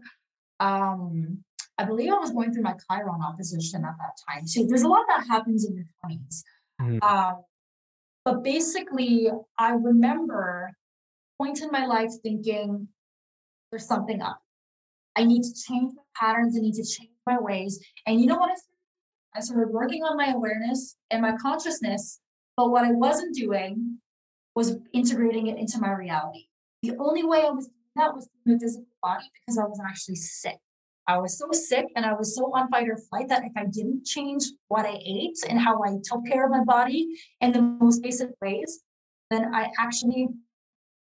um, 0.59 1.43
I 1.77 1.85
believe 1.85 2.13
I 2.13 2.17
was 2.17 2.31
going 2.31 2.53
through 2.53 2.63
my 2.63 2.75
Chiron 2.89 3.21
opposition 3.21 3.83
at 3.83 3.95
that 3.97 4.17
time 4.29 4.45
too. 4.47 4.67
There's 4.67 4.83
a 4.83 4.87
lot 4.87 5.05
that 5.07 5.27
happens 5.27 5.65
in 5.65 5.75
your 5.75 5.85
20s. 6.05 6.43
Mm-hmm. 6.81 7.03
Um, 7.03 7.43
but 8.27 8.43
basically, 8.43 9.31
I 9.57 9.69
remember 9.71 10.73
point 11.37 11.61
in 11.61 11.71
my 11.71 11.85
life 11.85 12.11
thinking 12.23 12.89
there's 13.71 13.87
something 13.87 14.21
up. 14.21 14.41
I 15.15 15.23
need 15.23 15.43
to 15.43 15.53
change 15.53 15.93
my 15.95 16.03
patterns. 16.13 16.57
I 16.57 16.59
need 16.59 16.73
to 16.73 16.83
change 16.83 17.11
my 17.25 17.39
ways. 17.39 17.79
And 18.05 18.19
you 18.19 18.27
know 18.27 18.35
what 18.35 18.51
I 18.51 18.55
started? 18.55 19.33
I 19.33 19.39
started 19.39 19.73
working 19.73 20.03
on 20.03 20.17
my 20.17 20.33
awareness 20.33 20.97
and 21.09 21.21
my 21.21 21.37
consciousness. 21.41 22.19
But 22.57 22.69
what 22.69 22.83
I 22.83 22.91
wasn't 22.91 23.33
doing 23.33 23.99
was 24.55 24.75
integrating 24.91 25.47
it 25.47 25.57
into 25.57 25.79
my 25.79 25.93
reality. 25.93 26.47
The 26.83 26.97
only 26.99 27.23
way 27.23 27.45
I 27.45 27.51
was 27.51 27.67
doing 27.67 27.95
that 27.95 28.13
was 28.13 28.27
through 28.43 28.55
the 28.55 28.59
physical 28.59 28.87
body 29.01 29.23
because 29.39 29.57
I 29.57 29.63
was 29.63 29.79
actually 29.87 30.15
sick. 30.15 30.57
I 31.07 31.17
was 31.17 31.37
so 31.37 31.47
sick 31.51 31.85
and 31.95 32.05
I 32.05 32.13
was 32.13 32.35
so 32.35 32.51
on 32.53 32.69
fight 32.69 32.89
or 32.89 32.97
flight 32.97 33.29
that 33.29 33.45
if 33.45 33.53
I 33.55 33.65
didn't 33.65 34.05
change 34.05 34.43
what 34.67 34.85
I 34.85 34.99
ate 35.05 35.37
and 35.47 35.57
how 35.57 35.81
I 35.81 35.97
took 36.03 36.25
care 36.25 36.45
of 36.45 36.51
my 36.51 36.63
body 36.65 37.07
in 37.39 37.53
the 37.53 37.61
most 37.61 38.03
basic 38.03 38.29
ways, 38.41 38.81
then 39.31 39.55
I 39.55 39.69
actually, 39.79 40.27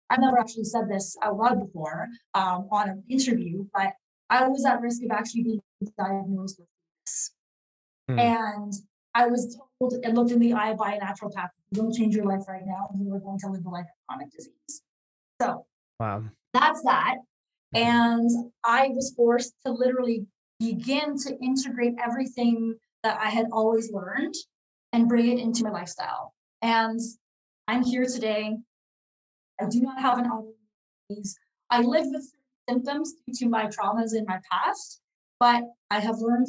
I've 0.10 0.20
never 0.20 0.40
actually 0.40 0.64
said 0.64 0.90
this 0.90 1.16
out 1.22 1.38
loud 1.38 1.60
before 1.60 2.08
um, 2.34 2.68
on 2.72 2.90
an 2.90 3.04
interview, 3.10 3.66
but 3.74 3.94
I 4.32 4.48
was 4.48 4.66
at 4.66 4.82
risk 4.82 5.04
of 5.04 5.12
actually 5.12 5.44
being 5.44 5.62
diagnosed 6.00 6.60
with 6.60 6.68
this. 7.06 7.32
Hmm. 8.10 8.20
And 8.20 8.74
I 9.14 9.28
was 9.28 9.56
told 9.80 9.94
and 10.04 10.16
looked 10.16 10.32
in 10.32 10.40
the 10.40 10.54
eye 10.54 10.74
by 10.74 10.94
a 10.94 11.00
naturopath, 11.00 11.50
don't 11.74 11.94
change 11.94 12.16
your 12.16 12.26
life 12.26 12.48
right 12.48 12.66
now, 12.66 12.90
you 12.98 13.14
are 13.14 13.20
going 13.20 13.40
to 13.40 13.48
live 13.48 13.66
a 13.66 13.70
life 13.70 13.86
of 13.86 14.08
chronic 14.08 14.32
disease. 14.32 14.82
So 15.40 15.66
wow. 16.00 16.24
that's 16.54 16.82
that. 16.84 17.18
Mm-hmm. 17.76 17.88
And 17.88 18.52
I 18.64 18.90
was 18.90 19.14
forced 19.16 19.54
to 19.66 19.72
literally 19.72 20.26
begin 20.60 21.18
to 21.18 21.38
integrate 21.42 21.96
everything 22.04 22.76
that 23.04 23.20
I 23.20 23.30
had 23.30 23.48
always 23.52 23.92
learned 23.92 24.36
and 24.94 25.08
bring 25.08 25.32
it 25.32 25.40
into 25.40 25.64
my 25.64 25.72
lifestyle. 25.72 26.34
And 26.62 27.00
I'm 27.68 27.84
here 27.84 28.06
today. 28.06 28.58
I 29.60 29.66
do 29.70 29.82
not 29.82 30.00
have 30.02 30.18
an 30.20 30.26
autoimmune. 30.26 31.36
I 31.70 31.82
live 31.82 32.06
with 32.08 32.32
symptoms 32.70 33.14
due 33.26 33.34
to 33.34 33.50
my 33.50 33.68
traumas 33.68 34.16
in 34.16 34.26
my 34.28 34.40
past, 34.52 35.02
but 35.40 35.64
I 35.90 36.00
have 36.00 36.20
learned 36.20 36.48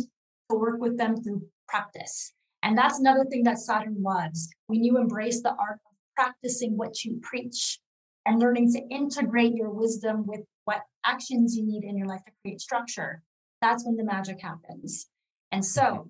to 0.50 0.56
work 0.56 0.80
with 0.80 0.98
them 0.98 1.22
through 1.22 1.42
practice. 1.68 2.32
And 2.62 2.76
that's 2.76 2.98
another 2.98 3.24
thing 3.24 3.44
that 3.44 3.58
Saturn 3.58 3.96
was. 3.98 4.48
When 4.66 4.84
you 4.84 4.98
embrace 4.98 5.42
the 5.42 5.50
art 5.50 5.80
of 5.86 5.96
practicing 6.16 6.76
what 6.76 7.04
you 7.04 7.18
preach 7.22 7.80
and 8.26 8.40
learning 8.40 8.72
to 8.72 8.80
integrate 8.88 9.54
your 9.54 9.70
wisdom 9.70 10.24
with 10.26 10.42
actions 11.04 11.56
you 11.56 11.64
need 11.64 11.84
in 11.84 11.96
your 11.96 12.06
life 12.06 12.24
to 12.24 12.32
create 12.42 12.60
structure, 12.60 13.22
that's 13.60 13.84
when 13.84 13.96
the 13.96 14.04
magic 14.04 14.40
happens. 14.40 15.08
And 15.52 15.64
so, 15.64 15.82
mm-hmm. 15.82 16.08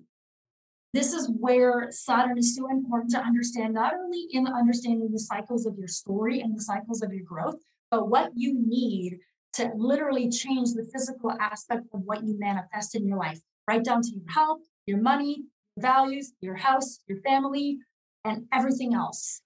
this 0.93 1.13
is 1.13 1.29
where 1.39 1.87
Saturn 1.91 2.37
is 2.37 2.55
so 2.55 2.69
important 2.69 3.11
to 3.11 3.19
understand, 3.19 3.73
not 3.73 3.93
only 3.93 4.27
in 4.31 4.47
understanding 4.47 5.11
the 5.11 5.19
cycles 5.19 5.65
of 5.65 5.77
your 5.77 5.87
story 5.87 6.41
and 6.41 6.55
the 6.55 6.61
cycles 6.61 7.01
of 7.01 7.13
your 7.13 7.23
growth, 7.23 7.59
but 7.91 8.09
what 8.09 8.31
you 8.35 8.53
need 8.55 9.19
to 9.53 9.71
literally 9.75 10.29
change 10.29 10.73
the 10.73 10.89
physical 10.91 11.31
aspect 11.39 11.83
of 11.93 12.01
what 12.05 12.23
you 12.25 12.37
manifest 12.39 12.95
in 12.95 13.07
your 13.07 13.17
life, 13.17 13.39
right 13.67 13.83
down 13.83 14.01
to 14.01 14.09
your 14.09 14.31
health, 14.33 14.61
your 14.87 14.99
money, 14.99 15.43
your 15.75 15.83
values, 15.83 16.33
your 16.41 16.55
house, 16.55 17.01
your 17.07 17.19
family, 17.19 17.77
and 18.25 18.45
everything 18.51 18.95
else. 18.95 19.41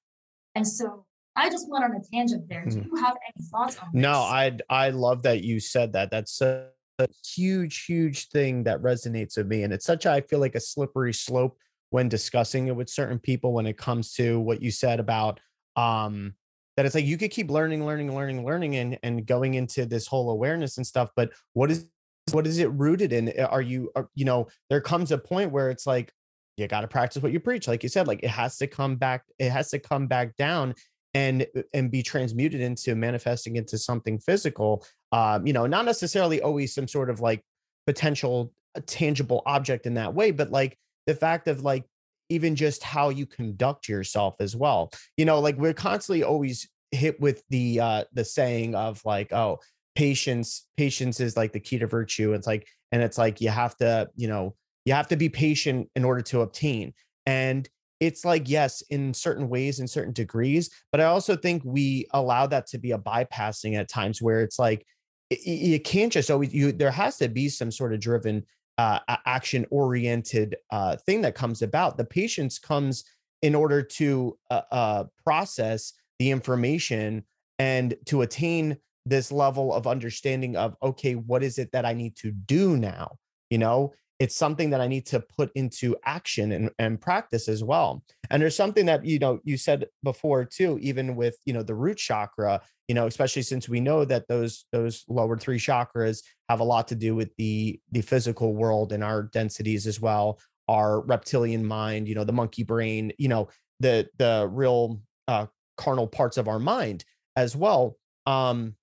And 0.55 0.65
so 0.65 1.05
I 1.38 1.50
just 1.50 1.69
went 1.69 1.86
on 1.86 1.95
a 1.95 2.00
tangent 2.12 2.50
there. 2.50 2.65
Do 2.65 2.80
hmm. 2.80 2.95
you 2.95 3.02
have 3.02 3.15
any 3.26 3.45
thoughts 3.45 3.78
on 3.78 3.89
this? 3.93 4.02
No, 4.02 4.13
I 4.13 4.58
I 4.69 4.89
love 4.89 5.23
that 5.23 5.43
you 5.43 5.60
said 5.60 5.93
that. 5.93 6.10
That's 6.10 6.41
a, 6.41 6.69
a 7.00 7.08
huge, 7.36 7.86
huge 7.86 8.30
thing 8.30 8.63
that 8.63 8.82
resonates 8.82 9.38
with 9.38 9.47
me. 9.47 9.63
And 9.63 9.71
it's 9.71 9.86
such 9.86 10.06
I 10.06 10.21
feel 10.21 10.39
like 10.39 10.56
a 10.56 10.60
slippery 10.60 11.13
slope 11.13 11.58
when 11.91 12.10
discussing 12.10 12.67
it 12.67 12.76
with 12.76 12.89
certain 12.89 13.19
people 13.19 13.54
when 13.54 13.67
it 13.67 13.78
comes 13.78 14.13
to 14.15 14.39
what 14.39 14.62
you 14.62 14.71
said 14.71 15.00
about 15.00 15.39
um 15.78 16.34
that 16.76 16.86
it's 16.86 16.95
like 16.95 17.06
you 17.06 17.17
could 17.17 17.32
keep 17.32 17.50
learning, 17.50 17.86
learning, 17.86 18.13
learning, 18.13 18.43
learning, 18.43 18.76
and 18.76 19.00
and 19.04 19.26
going 19.26 19.54
into 19.54 19.86
this 19.86 20.08
whole 20.08 20.32
awareness 20.32 20.78
and 20.78 20.86
stuff. 20.86 21.10
But 21.15 21.32
what 21.54 21.69
is 21.69 21.88
what 22.32 22.47
is 22.47 22.58
it 22.58 22.71
rooted 22.71 23.13
in? 23.13 23.32
Are 23.39 23.62
you 23.62 23.91
are, 23.95 24.10
you 24.15 24.26
know 24.26 24.47
there 24.69 24.82
comes 24.82 25.12
a 25.12 25.17
point 25.17 25.52
where 25.52 25.69
it's 25.69 25.86
like 25.86 26.12
you 26.58 26.67
got 26.67 26.82
to 26.82 26.88
practice 26.88 27.21
what 27.21 27.32
you 27.32 27.39
preach, 27.39 27.67
like 27.67 27.84
you 27.84 27.89
said, 27.89 28.08
like 28.08 28.23
it 28.23 28.30
has 28.30 28.58
to 28.58 28.65
come 28.65 28.95
back, 28.95 29.23
it 29.38 29.52
has 29.52 29.69
to 29.69 29.80
come 29.80 30.08
back 30.08 30.36
down 30.36 30.73
and 31.17 31.47
and 31.73 31.89
be 31.89 32.03
transmuted 32.03 32.62
into 32.62 32.93
manifesting 32.93 33.56
into 33.56 33.75
something 33.75 34.19
physical. 34.19 34.86
Um, 35.12 35.47
you 35.47 35.53
know, 35.53 35.65
not 35.65 35.86
necessarily 35.86 36.43
always 36.43 36.75
some 36.75 36.88
sort 36.88 37.10
of 37.10 37.19
like 37.19 37.41
potential 37.88 38.53
uh, 38.75 38.82
tangible 38.86 39.41
object 39.47 39.88
in 39.88 39.95
that 39.95 40.13
way, 40.13 40.30
but 40.30 40.51
like 40.51 40.77
the 41.08 41.15
fact 41.15 41.47
of 41.47 41.63
like 41.63 41.86
even 42.30 42.56
just 42.56 42.84
how 42.84 43.10
you 43.10 43.25
conduct 43.25 43.89
yourself 43.89 44.36
as 44.39 44.56
well. 44.56 44.91
You 45.17 45.25
know, 45.25 45.39
like 45.39 45.58
we're 45.58 45.73
constantly 45.73 46.23
always 46.23 46.69
hit 46.91 47.19
with 47.19 47.41
the 47.49 47.80
uh 47.80 48.03
the 48.13 48.23
saying 48.23 48.75
of 48.75 49.01
like, 49.03 49.34
oh, 49.34 49.60
patience, 49.95 50.67
patience 50.77 51.19
is 51.19 51.36
like 51.36 51.51
the 51.51 51.60
key 51.60 51.80
to 51.80 51.88
virtue. 51.88 52.34
It's 52.34 52.45
like, 52.45 52.67
and 52.91 53.01
it's 53.01 53.17
like 53.17 53.41
you 53.41 53.49
have 53.49 53.75
to, 53.77 54.08
you 54.15 54.27
know, 54.27 54.56
you 54.86 54.93
have 54.93 55.08
to 55.08 55.15
be 55.15 55.30
patient 55.30 55.89
in 55.95 56.06
order 56.06 56.21
to 56.21 56.41
obtain. 56.41 56.93
And 57.25 57.67
it's 57.99 58.23
like 58.23 58.47
yes 58.47 58.81
in 58.89 59.13
certain 59.13 59.49
ways 59.49 59.79
in 59.79 59.88
certain 59.88 60.13
degrees 60.13 60.69
but 60.91 61.01
i 61.01 61.05
also 61.05 61.36
think 61.36 61.62
we 61.65 62.07
allow 62.13 62.45
that 62.45 62.67
to 62.67 62.77
be 62.77 62.91
a 62.91 62.97
bypassing 62.97 63.75
at 63.75 63.89
times 63.89 64.21
where 64.21 64.41
it's 64.41 64.60
like 64.60 64.86
you 65.29 65.79
can't 65.79 66.13
just 66.13 66.31
always 66.31 66.53
you 66.53 66.71
there 66.71 66.91
has 66.91 67.17
to 67.17 67.27
be 67.27 67.49
some 67.49 67.71
sort 67.71 67.93
of 67.93 67.99
driven 67.99 68.43
uh, 68.77 68.99
action 69.25 69.65
oriented 69.71 70.55
uh, 70.71 70.95
thing 70.97 71.21
that 71.21 71.36
comes 71.36 71.62
about. 71.62 71.97
The 71.97 72.05
patience 72.05 72.60
comes 72.60 73.03
in 73.41 73.55
order 73.55 73.81
to 73.81 74.38
uh, 74.51 74.62
uh, 74.71 75.03
process 75.23 75.93
the 76.19 76.31
information 76.31 77.23
and 77.60 77.95
to 78.05 78.21
attain 78.21 78.77
this 79.05 79.31
level 79.31 79.73
of 79.73 79.88
understanding 79.88 80.55
of 80.55 80.75
okay, 80.83 81.15
what 81.15 81.43
is 81.43 81.57
it 81.57 81.71
that 81.71 81.86
I 81.86 81.93
need 81.93 82.15
to 82.17 82.31
do 82.31 82.77
now? 82.77 83.17
You 83.49 83.57
know, 83.57 83.93
it's 84.19 84.36
something 84.36 84.71
that 84.71 84.82
I 84.82 84.88
need 84.88 85.06
to 85.08 85.19
put 85.19 85.51
into 85.53 85.95
action 86.03 86.51
and, 86.51 86.71
and 86.80 86.99
practice 86.99 87.47
as 87.47 87.63
well. 87.63 88.03
And 88.32 88.41
there's 88.41 88.56
something 88.56 88.88
that, 88.88 89.06
you 89.06 89.19
know, 89.19 89.39
you 89.43 89.58
said 89.58 89.86
before 90.03 90.43
too, 90.43 90.80
even 90.82 91.15
with, 91.15 91.38
you 91.45 91.53
know, 91.53 91.62
the 91.62 91.75
root 91.75 91.97
chakra, 91.97 92.62
you 92.88 92.95
know, 92.95 93.06
especially 93.06 93.43
since 93.43 93.69
we 93.69 93.80
know 93.80 94.06
that 94.06 94.27
those, 94.27 94.65
those 94.71 95.06
lower 95.08 95.38
three 95.38 95.60
chakras 95.60 96.23
have 96.49 96.62
a 96.62 96.63
lot 96.63 96.88
to 96.88 96.95
do 96.95 97.15
with 97.15 97.36
the, 97.38 97.80
the 97.91 98.01
physical 98.01 98.56
world 98.56 98.91
and 98.91 99.03
our 99.03 99.23
densities 99.23 99.86
as 99.86 100.01
well, 100.01 100.39
our 100.67 101.01
reptilian 101.01 101.63
mind, 101.63 102.08
you 102.08 102.15
know, 102.15 102.23
the 102.23 102.34
monkey 102.34 102.63
brain, 102.63 103.13
you 103.19 103.27
know, 103.27 103.47
the, 103.80 104.10
the 104.17 104.49
real 104.51 104.99
uh, 105.27 105.45
carnal 105.77 106.08
parts 106.08 106.38
of 106.38 106.47
our 106.47 106.60
mind 106.60 107.06
as 107.36 107.56
well. 107.56 107.97
Um, 108.25 108.75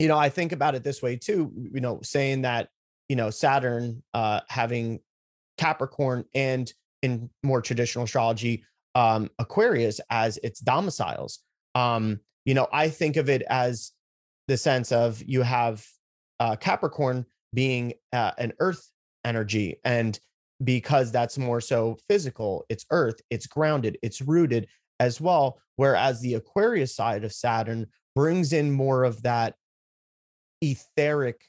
you 0.00 0.08
know, 0.08 0.18
I 0.18 0.28
think 0.28 0.52
about 0.52 0.74
it 0.74 0.82
this 0.82 1.00
way 1.00 1.16
too, 1.16 1.52
you 1.72 1.80
know, 1.80 2.00
saying 2.02 2.42
that 2.42 2.68
you 3.08 3.16
know 3.16 3.30
Saturn 3.30 4.02
uh, 4.14 4.40
having 4.48 5.00
Capricorn 5.58 6.24
and 6.34 6.72
in 7.02 7.30
more 7.42 7.62
traditional 7.62 8.04
astrology 8.04 8.64
um, 8.94 9.30
Aquarius 9.38 10.00
as 10.10 10.38
its 10.38 10.60
domiciles. 10.60 11.40
Um, 11.74 12.20
you 12.44 12.54
know, 12.54 12.66
I 12.72 12.88
think 12.88 13.16
of 13.16 13.28
it 13.28 13.42
as 13.42 13.92
the 14.48 14.56
sense 14.56 14.92
of 14.92 15.22
you 15.26 15.42
have 15.42 15.84
uh, 16.40 16.56
Capricorn 16.56 17.26
being 17.52 17.94
uh, 18.12 18.32
an 18.38 18.52
Earth 18.58 18.90
energy, 19.24 19.76
and 19.84 20.18
because 20.64 21.12
that's 21.12 21.36
more 21.36 21.60
so 21.60 21.98
physical, 22.08 22.64
it's 22.68 22.86
Earth, 22.90 23.20
it's 23.30 23.46
grounded, 23.46 23.98
it's 24.02 24.22
rooted 24.22 24.68
as 25.00 25.20
well. 25.20 25.58
Whereas 25.76 26.20
the 26.20 26.34
Aquarius 26.34 26.94
side 26.96 27.24
of 27.24 27.32
Saturn 27.32 27.86
brings 28.14 28.54
in 28.54 28.70
more 28.70 29.04
of 29.04 29.22
that 29.24 29.54
etheric 30.62 31.42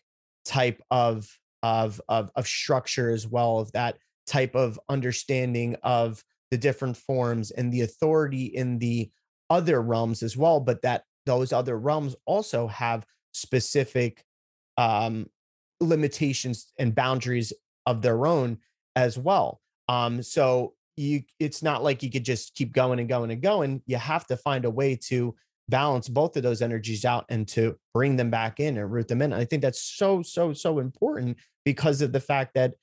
type 0.43 0.81
of 0.91 1.29
of, 1.63 1.99
of, 2.09 2.31
of 2.35 2.47
structure 2.47 3.09
as 3.09 3.27
well, 3.27 3.59
of 3.59 3.71
that 3.73 3.97
type 4.25 4.55
of 4.55 4.79
understanding 4.89 5.75
of 5.83 6.23
the 6.51 6.57
different 6.57 6.97
forms 6.97 7.51
and 7.51 7.71
the 7.71 7.81
authority 7.81 8.45
in 8.45 8.79
the 8.79 9.09
other 9.49 9.81
realms 9.81 10.23
as 10.23 10.35
well, 10.37 10.59
but 10.59 10.81
that 10.81 11.03
those 11.25 11.51
other 11.51 11.77
realms 11.77 12.15
also 12.25 12.67
have 12.67 13.05
specific 13.33 14.23
um, 14.77 15.27
limitations 15.79 16.71
and 16.79 16.95
boundaries 16.95 17.53
of 17.85 18.01
their 18.01 18.25
own 18.25 18.57
as 18.95 19.17
well. 19.17 19.61
Um, 19.89 20.21
so 20.21 20.73
you, 20.95 21.21
it's 21.39 21.61
not 21.61 21.83
like 21.83 22.01
you 22.01 22.09
could 22.09 22.25
just 22.25 22.55
keep 22.55 22.73
going 22.73 22.99
and 22.99 23.07
going 23.07 23.31
and 23.31 23.41
going. 23.41 23.81
You 23.85 23.97
have 23.97 24.25
to 24.27 24.37
find 24.37 24.65
a 24.65 24.69
way 24.69 24.95
to 25.07 25.35
balance 25.69 26.07
both 26.07 26.37
of 26.37 26.43
those 26.43 26.61
energies 26.61 27.05
out 27.05 27.25
and 27.29 27.47
to 27.47 27.75
bring 27.93 28.15
them 28.15 28.29
back 28.29 28.59
in 28.59 28.77
and 28.77 28.91
root 28.91 29.07
them 29.07 29.21
in. 29.21 29.33
And 29.33 29.41
I 29.41 29.45
think 29.45 29.61
that's 29.61 29.81
so, 29.81 30.21
so, 30.21 30.53
so 30.53 30.79
important 30.79 31.37
because 31.65 32.01
of 32.01 32.11
the 32.13 32.19
fact 32.19 32.53
that, 32.55 32.73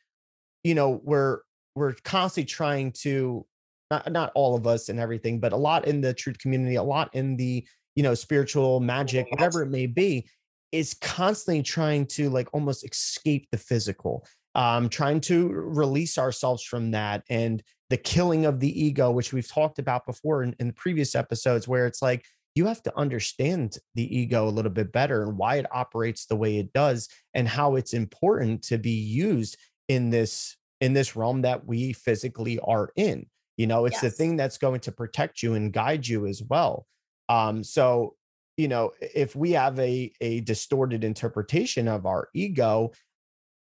you 0.62 0.75
know, 0.75 1.01
we're 1.03 1.40
we're 1.75 1.94
constantly 2.05 2.47
trying 2.47 2.92
to 2.92 3.44
not, 3.90 4.12
not 4.12 4.33
all 4.35 4.55
of 4.55 4.66
us 4.66 4.88
and 4.88 5.01
everything, 5.01 5.40
but 5.40 5.53
a 5.53 5.57
lot 5.57 5.87
in 5.87 6.01
the 6.01 6.14
truth 6.14 6.38
community, 6.38 6.77
a 6.77 6.83
lot 6.83 7.14
in 7.14 7.37
the, 7.37 7.66
you 7.97 8.03
know, 8.03 8.14
spiritual 8.14 8.81
magic, 8.81 9.27
whatever 9.31 9.62
it 9.62 9.70
may 9.70 9.87
be, 9.87 10.29
is 10.73 10.94
constantly 10.94 11.62
trying 11.62 12.07
to 12.07 12.31
like 12.31 12.49
almost 12.53 12.85
escape 12.85 13.49
the 13.51 13.59
physical, 13.59 14.25
um, 14.55 14.88
trying 14.88 15.20
to 15.20 15.49
release 15.49 16.16
ourselves 16.16 16.62
from 16.62 16.92
that 16.92 17.23
and 17.29 17.62
the 17.90 17.97
killing 17.97 18.47
of 18.47 18.61
the 18.61 18.85
ego, 18.85 19.11
which 19.11 19.33
we've 19.33 19.49
talked 19.49 19.79
about 19.79 20.07
before 20.07 20.42
in, 20.42 20.55
in 20.61 20.73
previous 20.73 21.14
episodes, 21.14 21.66
where 21.66 21.87
it's 21.87 22.03
like, 22.03 22.25
you 22.55 22.67
have 22.67 22.83
to 22.85 22.97
understand 22.97 23.79
the 23.95 24.17
ego 24.17 24.47
a 24.47 24.51
little 24.51 24.71
bit 24.71 24.93
better 24.93 25.23
and 25.23 25.37
why 25.37 25.57
it 25.57 25.67
operates 25.73 26.27
the 26.27 26.37
way 26.37 26.59
it 26.59 26.73
does 26.73 27.09
and 27.35 27.49
how 27.49 27.75
it's 27.75 27.95
important 27.95 28.62
to 28.62 28.79
be 28.79 28.90
used 28.90 29.57
in 29.88 30.11
this 30.11 30.57
in 30.81 30.93
this 30.93 31.17
realm 31.17 31.43
that 31.43 31.67
we 31.67 31.93
physically 31.93 32.59
are 32.61 32.90
in 32.97 33.27
you 33.57 33.67
know 33.67 33.85
it's 33.85 34.03
yes. 34.03 34.03
the 34.03 34.11
thing 34.11 34.37
that's 34.37 34.59
going 34.59 34.81
to 34.81 34.93
protect 34.93 35.43
you 35.43 35.55
and 35.55 35.73
guide 35.73 36.07
you 36.07 36.27
as 36.27 36.43
well. 36.43 36.87
Um 37.29 37.64
so 37.64 38.14
you 38.57 38.69
know 38.69 38.93
if 39.01 39.35
we 39.35 39.53
have 39.53 39.79
a 39.79 40.12
a 40.21 40.40
distorted 40.40 41.05
interpretation 41.05 41.88
of 41.88 42.07
our 42.07 42.29
ego 42.35 42.93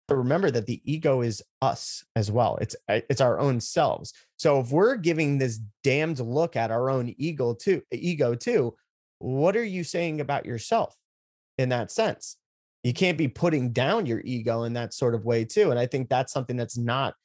remember 0.09 0.51
that 0.51 0.65
the 0.65 0.81
ego 0.83 1.21
is 1.21 1.41
us 1.61 2.03
as 2.15 2.29
well. 2.29 2.57
It's 2.57 2.75
eh, 2.89 3.01
it's 3.09 3.21
our 3.21 3.39
own 3.39 3.59
selves. 3.59 4.13
So 4.37 4.59
if 4.59 4.71
we're 4.71 4.95
giving 4.95 5.37
this 5.37 5.59
damned 5.83 6.19
look 6.19 6.55
at 6.55 6.71
our 6.71 6.89
own 6.89 7.15
ego 7.17 7.53
too 7.53 7.81
ego 7.91 8.35
too 8.35 8.75
what 9.23 9.55
are 9.55 9.63
you 9.63 9.83
saying 9.83 10.21
about 10.21 10.45
yourself 10.45 10.95
in 11.57 11.69
that 11.69 11.91
sense 11.91 12.37
you 12.83 12.93
can't 12.93 13.17
be 13.17 13.27
putting 13.27 13.71
down 13.71 14.05
your 14.05 14.21
ego 14.25 14.63
in 14.63 14.73
that 14.73 14.93
sort 14.93 15.15
of 15.15 15.25
way 15.25 15.45
too 15.45 15.71
and 15.71 15.79
i 15.79 15.85
think 15.85 16.09
that's 16.09 16.33
something 16.33 16.57
that's 16.57 16.77
not 16.77 17.15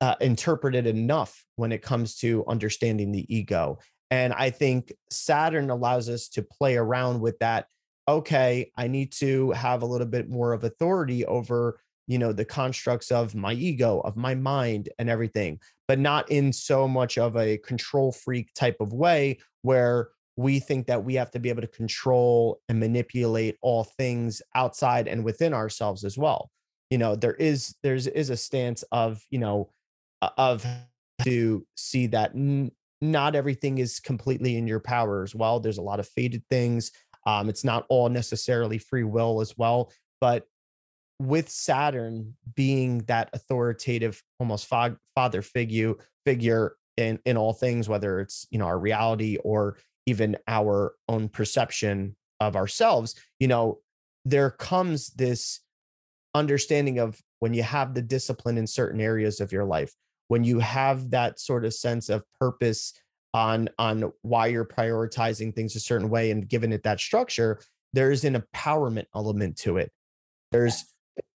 uh, 0.00 0.16
interpreted 0.20 0.86
enough 0.86 1.44
when 1.56 1.72
it 1.72 1.80
comes 1.80 2.16
to 2.16 2.44
understanding 2.46 3.12
the 3.12 3.34
ego 3.34 3.78
and 4.14 4.32
I 4.32 4.50
think 4.50 4.92
Saturn 5.10 5.70
allows 5.70 6.08
us 6.08 6.28
to 6.28 6.42
play 6.42 6.76
around 6.76 7.20
with 7.20 7.36
that. 7.40 7.66
Okay, 8.06 8.70
I 8.76 8.86
need 8.86 9.10
to 9.14 9.50
have 9.50 9.82
a 9.82 9.86
little 9.86 10.06
bit 10.06 10.28
more 10.28 10.52
of 10.52 10.62
authority 10.62 11.26
over, 11.26 11.80
you 12.06 12.18
know, 12.18 12.32
the 12.32 12.44
constructs 12.44 13.10
of 13.10 13.34
my 13.34 13.54
ego, 13.54 14.00
of 14.00 14.16
my 14.16 14.36
mind, 14.36 14.88
and 15.00 15.10
everything, 15.10 15.58
but 15.88 15.98
not 15.98 16.30
in 16.30 16.52
so 16.52 16.86
much 16.86 17.18
of 17.18 17.36
a 17.36 17.58
control 17.58 18.12
freak 18.12 18.54
type 18.54 18.76
of 18.78 18.92
way 18.92 19.38
where 19.62 20.10
we 20.36 20.58
think 20.58 20.86
that 20.86 21.04
we 21.04 21.14
have 21.14 21.30
to 21.30 21.38
be 21.38 21.48
able 21.48 21.62
to 21.62 21.68
control 21.68 22.60
and 22.68 22.80
manipulate 22.80 23.56
all 23.62 23.84
things 23.84 24.42
outside 24.54 25.06
and 25.06 25.24
within 25.24 25.54
ourselves 25.54 26.04
as 26.04 26.18
well. 26.18 26.50
You 26.90 26.98
know, 26.98 27.16
there 27.16 27.34
is 27.34 27.74
there's 27.82 28.06
is 28.06 28.30
a 28.30 28.36
stance 28.36 28.82
of, 28.90 29.22
you 29.30 29.38
know, 29.38 29.70
of 30.36 30.66
to 31.22 31.66
see 31.76 32.08
that 32.08 32.32
not 33.00 33.36
everything 33.36 33.78
is 33.78 34.00
completely 34.00 34.56
in 34.56 34.66
your 34.66 34.80
power 34.80 35.22
as 35.22 35.34
well. 35.34 35.60
There's 35.60 35.78
a 35.78 35.82
lot 35.82 36.00
of 36.00 36.08
faded 36.08 36.42
things. 36.50 36.90
Um, 37.26 37.48
it's 37.48 37.64
not 37.64 37.86
all 37.88 38.08
necessarily 38.08 38.78
free 38.78 39.04
will 39.04 39.40
as 39.40 39.56
well. 39.56 39.92
But 40.20 40.46
with 41.20 41.48
Saturn 41.48 42.34
being 42.54 42.98
that 43.06 43.30
authoritative, 43.32 44.22
almost 44.38 44.66
fa- 44.66 44.98
father 45.14 45.42
figure 45.42 45.94
figure 46.24 46.76
in 46.96 47.18
in 47.24 47.36
all 47.36 47.52
things, 47.52 47.88
whether 47.88 48.20
it's 48.20 48.46
you 48.50 48.58
know 48.58 48.66
our 48.66 48.78
reality 48.78 49.38
or 49.44 49.76
even 50.06 50.36
our 50.46 50.94
own 51.08 51.28
perception 51.28 52.16
of 52.40 52.56
ourselves, 52.56 53.14
you 53.38 53.48
know, 53.48 53.80
there 54.24 54.50
comes 54.50 55.10
this 55.10 55.60
understanding 56.34 56.98
of 56.98 57.20
when 57.40 57.54
you 57.54 57.62
have 57.62 57.94
the 57.94 58.02
discipline 58.02 58.58
in 58.58 58.66
certain 58.66 59.00
areas 59.00 59.40
of 59.40 59.52
your 59.52 59.64
life 59.64 59.94
when 60.28 60.44
you 60.44 60.58
have 60.58 61.10
that 61.10 61.38
sort 61.38 61.64
of 61.64 61.74
sense 61.74 62.08
of 62.08 62.24
purpose 62.40 62.92
on 63.34 63.68
on 63.78 64.12
why 64.22 64.46
you're 64.46 64.64
prioritizing 64.64 65.54
things 65.54 65.76
a 65.76 65.80
certain 65.80 66.08
way 66.08 66.30
and 66.30 66.48
giving 66.48 66.72
it 66.72 66.82
that 66.82 67.00
structure 67.00 67.60
there's 67.92 68.24
an 68.24 68.34
empowerment 68.34 69.04
element 69.14 69.56
to 69.56 69.76
it. 69.76 69.92
There's 70.50 70.84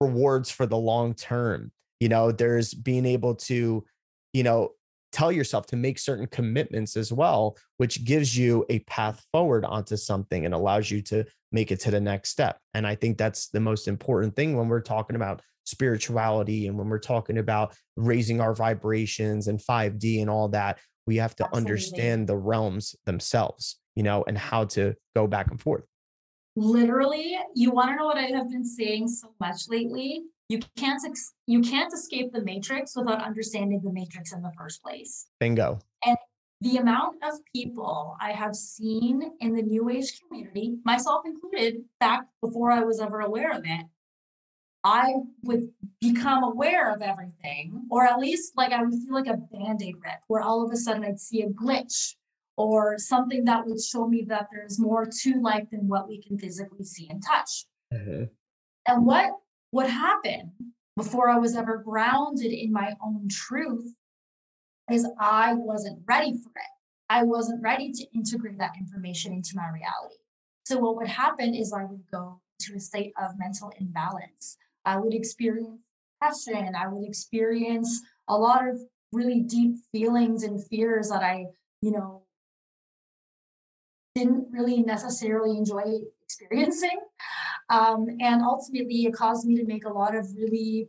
rewards 0.00 0.50
for 0.50 0.64
the 0.64 0.78
long 0.78 1.12
term 1.14 1.70
you 2.00 2.08
know 2.08 2.32
there's 2.32 2.72
being 2.72 3.04
able 3.04 3.34
to 3.34 3.84
you 4.32 4.42
know 4.42 4.70
tell 5.16 5.32
yourself 5.32 5.66
to 5.66 5.76
make 5.76 5.98
certain 5.98 6.26
commitments 6.26 6.96
as 6.96 7.12
well 7.12 7.56
which 7.78 8.04
gives 8.04 8.36
you 8.36 8.64
a 8.68 8.78
path 8.80 9.24
forward 9.32 9.64
onto 9.64 9.96
something 9.96 10.44
and 10.44 10.52
allows 10.52 10.90
you 10.90 11.00
to 11.00 11.24
make 11.52 11.70
it 11.72 11.80
to 11.80 11.90
the 11.90 12.00
next 12.00 12.28
step 12.28 12.58
and 12.74 12.86
i 12.86 12.94
think 12.94 13.16
that's 13.16 13.48
the 13.48 13.60
most 13.60 13.88
important 13.88 14.36
thing 14.36 14.56
when 14.56 14.68
we're 14.68 14.80
talking 14.80 15.16
about 15.16 15.40
spirituality 15.66 16.68
and 16.68 16.78
when 16.78 16.88
we're 16.88 16.98
talking 16.98 17.38
about 17.38 17.74
raising 17.96 18.40
our 18.40 18.54
vibrations 18.54 19.48
and 19.48 19.60
5D 19.60 20.20
and 20.20 20.30
all 20.30 20.48
that, 20.48 20.78
we 21.06 21.16
have 21.16 21.36
to 21.36 21.44
Absolutely. 21.44 21.70
understand 21.70 22.26
the 22.26 22.36
realms 22.36 22.96
themselves, 23.04 23.76
you 23.94 24.02
know, 24.02 24.24
and 24.26 24.38
how 24.38 24.64
to 24.64 24.94
go 25.14 25.26
back 25.26 25.50
and 25.50 25.60
forth. 25.60 25.84
Literally, 26.56 27.36
you 27.54 27.70
want 27.70 27.90
to 27.90 27.96
know 27.96 28.06
what 28.06 28.16
I 28.16 28.28
have 28.28 28.48
been 28.48 28.64
saying 28.64 29.08
so 29.08 29.34
much 29.38 29.68
lately? 29.68 30.22
You 30.48 30.60
can't 30.76 31.02
ex- 31.04 31.34
you 31.46 31.60
can't 31.60 31.92
escape 31.92 32.32
the 32.32 32.42
matrix 32.42 32.94
without 32.94 33.22
understanding 33.22 33.80
the 33.82 33.92
matrix 33.92 34.32
in 34.32 34.42
the 34.42 34.52
first 34.56 34.82
place. 34.82 35.26
Bingo. 35.40 35.80
And 36.04 36.16
the 36.60 36.76
amount 36.76 37.16
of 37.22 37.34
people 37.54 38.16
I 38.20 38.32
have 38.32 38.54
seen 38.54 39.32
in 39.40 39.54
the 39.54 39.62
new 39.62 39.90
age 39.90 40.20
community, 40.20 40.76
myself 40.84 41.22
included, 41.26 41.82
back 42.00 42.26
before 42.40 42.70
I 42.70 42.80
was 42.80 43.00
ever 43.00 43.20
aware 43.20 43.52
of 43.52 43.62
it, 43.64 43.86
I 44.84 45.14
would 45.42 45.68
become 46.00 46.44
aware 46.44 46.94
of 46.94 47.02
everything, 47.02 47.82
or 47.90 48.06
at 48.06 48.20
least 48.20 48.52
like 48.56 48.72
I 48.72 48.82
would 48.82 48.94
feel 48.94 49.14
like 49.14 49.26
a 49.26 49.36
band 49.36 49.82
aid 49.82 49.96
rip, 50.02 50.20
where 50.28 50.42
all 50.42 50.64
of 50.64 50.72
a 50.72 50.76
sudden 50.76 51.04
I'd 51.04 51.20
see 51.20 51.42
a 51.42 51.48
glitch 51.48 52.14
or 52.56 52.96
something 52.96 53.44
that 53.44 53.66
would 53.66 53.80
show 53.82 54.06
me 54.06 54.22
that 54.28 54.46
there's 54.50 54.78
more 54.78 55.04
to 55.04 55.40
life 55.40 55.68
than 55.70 55.88
what 55.88 56.08
we 56.08 56.22
can 56.22 56.38
physically 56.38 56.84
see 56.84 57.08
and 57.10 57.22
touch. 57.22 57.66
Mm-hmm. 57.92 58.24
And 58.86 59.04
what 59.04 59.32
would 59.76 59.90
happened 59.90 60.52
before 60.96 61.28
I 61.28 61.38
was 61.38 61.54
ever 61.54 61.76
grounded 61.78 62.52
in 62.52 62.72
my 62.72 62.94
own 63.04 63.28
truth 63.28 63.92
is 64.90 65.06
I 65.20 65.54
wasn't 65.54 66.02
ready 66.06 66.32
for 66.32 66.50
it. 66.50 66.74
I 67.10 67.22
wasn't 67.22 67.62
ready 67.62 67.92
to 67.92 68.06
integrate 68.14 68.58
that 68.58 68.72
information 68.78 69.32
into 69.32 69.50
my 69.54 69.68
reality. 69.68 70.16
So, 70.64 70.78
what 70.78 70.96
would 70.96 71.08
happen 71.08 71.54
is 71.54 71.72
I 71.72 71.84
would 71.84 72.02
go 72.10 72.40
to 72.60 72.74
a 72.74 72.80
state 72.80 73.12
of 73.22 73.38
mental 73.38 73.70
imbalance. 73.78 74.56
I 74.84 74.96
would 74.96 75.14
experience 75.14 75.78
depression. 76.20 76.74
I 76.74 76.88
would 76.88 77.06
experience 77.06 78.02
a 78.28 78.36
lot 78.36 78.66
of 78.66 78.80
really 79.12 79.40
deep 79.40 79.76
feelings 79.92 80.42
and 80.42 80.64
fears 80.66 81.10
that 81.10 81.22
I, 81.22 81.46
you 81.82 81.92
know, 81.92 82.22
didn't 84.14 84.48
really 84.50 84.82
necessarily 84.82 85.56
enjoy 85.56 86.00
experiencing. 86.24 86.98
Um, 87.68 88.06
and 88.20 88.42
ultimately, 88.42 89.06
it 89.06 89.14
caused 89.14 89.46
me 89.46 89.56
to 89.56 89.64
make 89.64 89.84
a 89.84 89.92
lot 89.92 90.14
of 90.14 90.26
really 90.36 90.88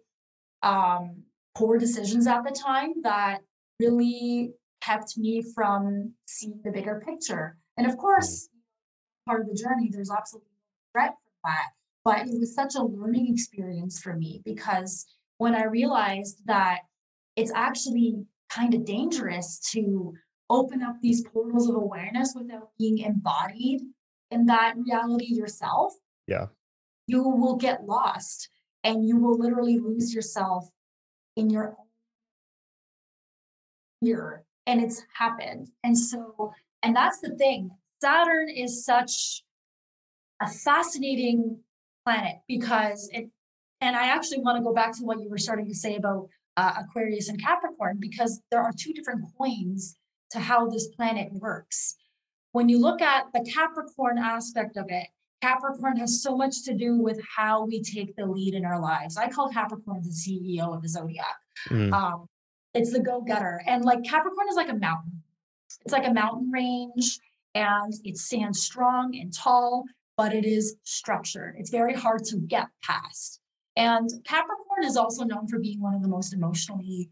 um, 0.64 1.24
poor 1.56 1.78
decisions 1.78 2.28
at 2.28 2.44
the 2.44 2.52
time 2.52 2.94
that 3.04 3.40
really 3.80 4.54
kept 4.82 5.18
me 5.18 5.44
from 5.56 6.14
seeing 6.28 6.60
the 6.64 6.72
bigger 6.72 7.02
picture. 7.06 7.58
And 7.78 7.88
of 7.88 7.98
course, 7.98 8.50
part 9.28 9.42
of 9.42 9.48
the 9.48 9.56
journey, 9.56 9.90
there's 9.92 10.12
absolutely 10.12 10.50
no 10.52 11.02
regret 11.02 11.16
for 11.24 11.50
that. 11.50 11.68
But 12.06 12.28
it 12.28 12.40
was 12.40 12.56
such 12.56 12.76
a 12.76 12.84
learning 12.84 13.34
experience 13.34 14.00
for 14.00 14.16
me 14.16 14.42
because 14.46 15.06
when 15.38 15.56
I 15.56 15.66
realized 15.66 16.42
that 16.46 16.80
it's 17.36 17.52
actually 17.54 18.26
kind 18.50 18.74
of 18.74 18.86
dangerous 18.86 19.60
to 19.72 20.14
open 20.50 20.82
up 20.82 20.96
these 21.02 21.24
portals 21.28 21.70
of 21.70 21.76
awareness 21.76 22.34
without 22.36 22.70
being 22.80 23.00
embodied 23.00 23.82
in 24.32 24.46
that 24.46 24.76
reality 24.78 25.34
yourself. 25.34 25.94
Yeah. 26.28 26.48
You 27.08 27.24
will 27.24 27.56
get 27.56 27.86
lost 27.86 28.50
and 28.84 29.08
you 29.08 29.18
will 29.18 29.38
literally 29.38 29.80
lose 29.80 30.14
yourself 30.14 30.70
in 31.36 31.50
your 31.50 31.76
fear. 34.04 34.44
And 34.66 34.82
it's 34.82 35.04
happened. 35.14 35.70
And 35.84 35.98
so, 35.98 36.54
and 36.84 36.96
that's 36.96 37.20
the 37.20 37.36
thing. 37.36 37.72
Saturn 38.02 38.50
is 38.50 38.86
such 38.86 39.44
a 40.42 40.48
fascinating 40.48 41.60
planet 42.06 42.38
because 42.48 43.10
it 43.12 43.30
and 43.82 43.96
i 43.96 44.08
actually 44.08 44.40
want 44.40 44.58
to 44.58 44.64
go 44.64 44.74
back 44.74 44.96
to 44.96 45.04
what 45.04 45.20
you 45.20 45.30
were 45.30 45.38
starting 45.38 45.68
to 45.68 45.76
say 45.76 45.96
about 45.96 46.28
uh, 46.56 46.74
aquarius 46.78 47.30
and 47.30 47.42
capricorn 47.42 47.98
because 48.00 48.40
there 48.50 48.62
are 48.62 48.72
two 48.72 48.94
different 48.94 49.22
coins 49.38 49.98
to 50.32 50.40
how 50.40 50.70
this 50.70 50.88
planet 50.88 51.28
works 51.34 51.96
when 52.52 52.70
you 52.70 52.80
look 52.80 53.02
at 53.02 53.26
the 53.34 53.46
capricorn 53.54 54.18
aspect 54.18 54.78
of 54.78 54.86
it 54.90 55.08
capricorn 55.42 55.98
has 55.98 56.22
so 56.22 56.36
much 56.36 56.64
to 56.64 56.74
do 56.74 56.98
with 56.98 57.20
how 57.36 57.66
we 57.66 57.82
take 57.82 58.16
the 58.16 58.26
lead 58.26 58.54
in 58.54 58.66
our 58.66 58.80
lives 58.80 59.18
i 59.18 59.28
call 59.28 59.50
capricorn 59.50 60.02
the 60.04 60.10
ceo 60.10 60.76
of 60.76 60.82
the 60.82 60.90
zodiac 60.90 61.38
mm. 61.70 61.92
um, 61.94 62.26
it's 62.74 62.92
the 62.92 63.00
go-getter 63.00 63.62
and 63.68 63.86
like 63.86 64.04
capricorn 64.04 64.48
is 64.50 64.56
like 64.56 64.70
a 64.70 64.76
mountain 64.76 65.22
it's 65.86 65.94
like 65.94 66.08
a 66.08 66.14
mountain 66.14 66.50
range 66.52 67.20
and 67.56 67.94
it 68.04 68.18
stands 68.18 68.62
strong 68.62 69.16
and 69.16 69.34
tall 69.34 69.86
but 70.18 70.34
it 70.34 70.46
is 70.46 70.76
structured. 70.84 71.56
It's 71.58 71.70
very 71.70 71.94
hard 71.94 72.26
to 72.26 72.38
get 72.38 72.68
past. 72.84 73.40
And 73.78 74.10
Capricorn 74.26 74.84
is 74.84 74.98
also 74.98 75.24
known 75.24 75.48
for 75.48 75.60
being 75.60 75.80
one 75.80 75.94
of 75.94 76.02
the 76.02 76.08
most 76.08 76.34
emotionally 76.34 77.10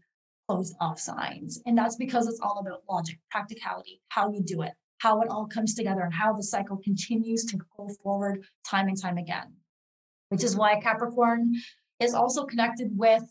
closed 0.48 0.74
off 0.80 0.98
signs. 0.98 1.60
And 1.64 1.78
that's 1.78 1.94
because 1.94 2.26
it's 2.26 2.40
all 2.40 2.58
about 2.58 2.82
logic, 2.90 3.18
practicality, 3.30 4.00
how 4.08 4.28
we 4.28 4.40
do 4.40 4.62
it, 4.62 4.72
how 4.98 5.20
it 5.20 5.28
all 5.28 5.46
comes 5.46 5.74
together, 5.74 6.02
and 6.02 6.14
how 6.14 6.32
the 6.32 6.42
cycle 6.42 6.76
continues 6.76 7.44
to 7.46 7.58
go 7.76 7.88
forward 8.02 8.44
time 8.64 8.88
and 8.88 9.00
time 9.00 9.18
again. 9.18 9.54
Which 10.30 10.42
is 10.42 10.56
why 10.56 10.80
Capricorn 10.80 11.54
is 12.00 12.14
also 12.14 12.44
connected 12.44 12.90
with 12.96 13.22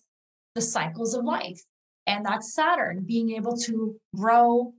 the 0.55 0.61
cycles 0.61 1.13
of 1.13 1.25
life. 1.25 1.61
And 2.07 2.25
that's 2.25 2.53
Saturn 2.53 3.03
being 3.05 3.31
able 3.31 3.57
to 3.57 3.95
grow 4.15 4.73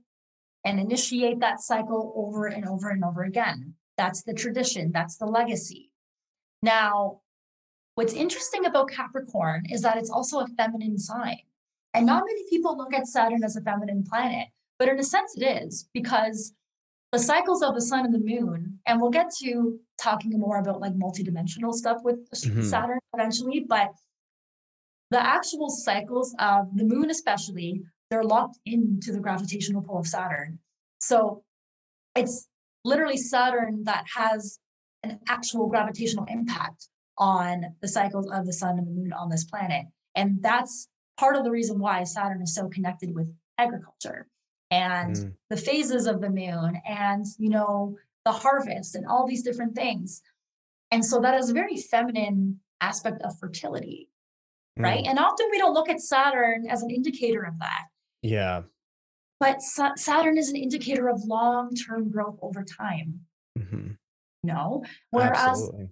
and 0.65 0.79
initiate 0.79 1.39
that 1.39 1.61
cycle 1.61 2.13
over 2.15 2.47
and 2.47 2.67
over 2.67 2.89
and 2.89 3.03
over 3.03 3.23
again. 3.23 3.75
That's 3.97 4.23
the 4.23 4.33
tradition, 4.33 4.91
that's 4.91 5.17
the 5.17 5.25
legacy. 5.25 5.91
Now, 6.61 7.21
what's 7.95 8.13
interesting 8.13 8.65
about 8.65 8.89
Capricorn 8.89 9.65
is 9.69 9.81
that 9.81 9.97
it's 9.97 10.09
also 10.09 10.39
a 10.39 10.47
feminine 10.57 10.97
sign. 10.97 11.39
And 11.93 12.05
not 12.05 12.23
many 12.25 12.43
people 12.49 12.77
look 12.77 12.93
at 12.93 13.07
Saturn 13.07 13.43
as 13.43 13.55
a 13.55 13.61
feminine 13.61 14.03
planet, 14.03 14.47
but 14.77 14.89
in 14.89 14.99
a 14.99 15.03
sense 15.03 15.35
it 15.37 15.43
is 15.43 15.87
because 15.93 16.53
the 17.11 17.19
cycles 17.19 17.63
of 17.63 17.73
the 17.73 17.81
sun 17.81 18.05
and 18.05 18.13
the 18.13 18.19
moon, 18.19 18.79
and 18.85 19.01
we'll 19.01 19.11
get 19.11 19.31
to 19.41 19.79
talking 20.01 20.37
more 20.37 20.57
about 20.57 20.81
like 20.81 20.93
multidimensional 20.93 21.73
stuff 21.73 21.97
with 22.03 22.29
mm-hmm. 22.31 22.63
Saturn 22.63 22.99
eventually, 23.13 23.65
but 23.67 23.91
the 25.09 25.25
actual 25.25 25.69
cycles 25.69 26.35
of 26.39 26.67
the 26.75 26.83
moon, 26.83 27.09
especially, 27.09 27.81
they're 28.09 28.23
locked 28.23 28.59
into 28.65 29.11
the 29.11 29.19
gravitational 29.19 29.81
pull 29.81 29.99
of 29.99 30.07
Saturn. 30.07 30.59
So 30.99 31.43
it's 32.15 32.47
literally 32.83 33.17
Saturn 33.17 33.83
that 33.85 34.05
has 34.15 34.59
an 35.03 35.19
actual 35.29 35.67
gravitational 35.67 36.25
impact 36.27 36.89
on 37.17 37.75
the 37.81 37.87
cycles 37.87 38.29
of 38.31 38.45
the 38.45 38.53
sun 38.53 38.77
and 38.77 38.87
the 38.87 38.91
moon 38.91 39.13
on 39.13 39.29
this 39.29 39.45
planet. 39.45 39.85
And 40.15 40.41
that's 40.41 40.89
part 41.17 41.35
of 41.35 41.43
the 41.43 41.51
reason 41.51 41.79
why 41.79 42.03
Saturn 42.03 42.41
is 42.41 42.53
so 42.53 42.67
connected 42.67 43.15
with 43.15 43.33
agriculture 43.57 44.27
and 44.71 45.15
mm. 45.15 45.33
the 45.49 45.57
phases 45.57 46.07
of 46.07 46.21
the 46.21 46.29
moon 46.29 46.81
and, 46.87 47.25
you 47.37 47.49
know, 47.49 47.95
the 48.25 48.31
harvest 48.31 48.95
and 48.95 49.05
all 49.05 49.25
these 49.25 49.43
different 49.43 49.75
things. 49.75 50.21
And 50.91 51.03
so 51.03 51.19
that 51.21 51.39
is 51.39 51.49
a 51.49 51.53
very 51.53 51.77
feminine 51.77 52.59
aspect 52.81 53.21
of 53.23 53.37
fertility, 53.39 54.09
mm. 54.77 54.83
right? 54.83 55.05
And 55.05 55.19
often 55.19 55.47
we 55.51 55.57
don't 55.57 55.73
look 55.73 55.89
at 55.89 56.01
Saturn 56.01 56.67
as 56.69 56.83
an 56.83 56.91
indicator 56.91 57.43
of 57.43 57.59
that. 57.59 57.85
Yeah. 58.21 58.63
But 59.39 59.61
Saturn 59.61 60.37
is 60.37 60.49
an 60.49 60.55
indicator 60.55 61.09
of 61.09 61.23
long 61.23 61.73
term 61.75 62.09
growth 62.09 62.39
over 62.41 62.63
time. 62.63 63.21
Mm-hmm. 63.57 63.91
No. 64.43 64.83
Whereas, 65.11 65.37
Absolutely. 65.37 65.89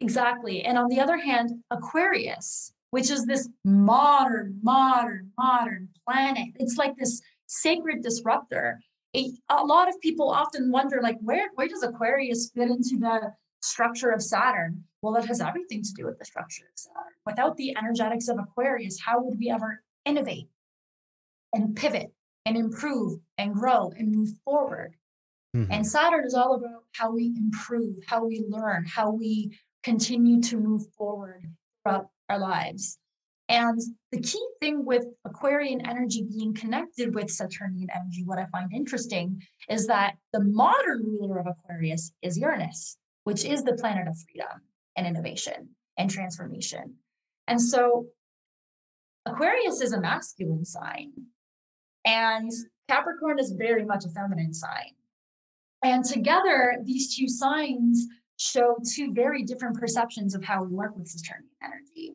exactly. 0.00 0.62
And 0.64 0.76
on 0.76 0.88
the 0.88 1.00
other 1.00 1.16
hand, 1.16 1.62
Aquarius, 1.70 2.72
which 2.90 3.10
is 3.10 3.24
this 3.24 3.48
modern, 3.64 4.58
modern, 4.62 5.30
modern 5.38 5.88
planet, 6.06 6.48
it's 6.58 6.76
like 6.76 6.96
this 6.96 7.22
sacred 7.48 8.02
disruptor. 8.02 8.80
A, 9.16 9.32
a 9.48 9.64
lot 9.64 9.88
of 9.88 10.00
people 10.00 10.30
often 10.30 10.70
wonder, 10.70 11.00
like, 11.02 11.18
where, 11.20 11.48
where 11.54 11.66
does 11.66 11.82
Aquarius 11.82 12.50
fit 12.54 12.70
into 12.70 12.98
the 12.98 13.32
structure 13.60 14.10
of 14.10 14.22
Saturn? 14.22 14.84
Well, 15.02 15.16
it 15.16 15.24
has 15.24 15.40
everything 15.40 15.82
to 15.82 15.92
do 15.96 16.04
with 16.04 16.18
the 16.18 16.24
structure 16.24 16.64
of 16.64 16.78
Saturn. 16.78 17.12
Without 17.26 17.56
the 17.56 17.76
energetics 17.76 18.28
of 18.28 18.38
Aquarius, 18.38 19.00
how 19.00 19.22
would 19.22 19.38
we 19.38 19.50
ever 19.50 19.82
innovate 20.04 20.48
and 21.52 21.74
pivot 21.74 22.12
and 22.44 22.56
improve 22.56 23.18
and 23.38 23.54
grow 23.54 23.92
and 23.96 24.14
move 24.14 24.30
forward? 24.44 24.94
Mm-hmm. 25.56 25.72
And 25.72 25.86
Saturn 25.86 26.26
is 26.26 26.34
all 26.34 26.54
about 26.54 26.84
how 26.92 27.10
we 27.10 27.34
improve, 27.36 27.96
how 28.06 28.26
we 28.26 28.44
learn, 28.48 28.84
how 28.84 29.10
we 29.10 29.58
continue 29.82 30.42
to 30.42 30.58
move 30.58 30.82
forward 30.96 31.44
throughout 31.82 32.08
our 32.28 32.38
lives. 32.38 32.98
And 33.48 33.80
the 34.12 34.20
key 34.20 34.46
thing 34.60 34.84
with 34.84 35.06
Aquarian 35.24 35.86
energy 35.86 36.22
being 36.22 36.52
connected 36.52 37.14
with 37.14 37.30
Saturnian 37.30 37.88
energy, 37.94 38.22
what 38.24 38.38
I 38.38 38.46
find 38.46 38.70
interesting 38.72 39.42
is 39.70 39.86
that 39.86 40.16
the 40.32 40.44
modern 40.44 41.02
ruler 41.02 41.38
of 41.38 41.46
Aquarius 41.46 42.12
is 42.20 42.36
Uranus, 42.36 42.98
which 43.24 43.44
is 43.44 43.62
the 43.62 43.74
planet 43.74 44.06
of 44.06 44.18
freedom 44.18 44.60
and 44.96 45.06
innovation 45.06 45.70
and 45.96 46.10
transformation. 46.10 46.96
And 47.46 47.60
so 47.60 48.08
Aquarius 49.24 49.80
is 49.80 49.92
a 49.92 50.00
masculine 50.00 50.66
sign, 50.66 51.12
and 52.04 52.50
Capricorn 52.88 53.38
is 53.38 53.52
very 53.52 53.84
much 53.84 54.04
a 54.04 54.10
feminine 54.10 54.52
sign. 54.52 54.92
And 55.82 56.04
together, 56.04 56.78
these 56.82 57.16
two 57.16 57.28
signs 57.28 58.06
show 58.36 58.76
two 58.94 59.12
very 59.12 59.42
different 59.44 59.78
perceptions 59.78 60.34
of 60.34 60.44
how 60.44 60.64
we 60.64 60.74
work 60.74 60.96
with 60.96 61.08
Saturnian 61.08 61.50
energy. 61.62 62.14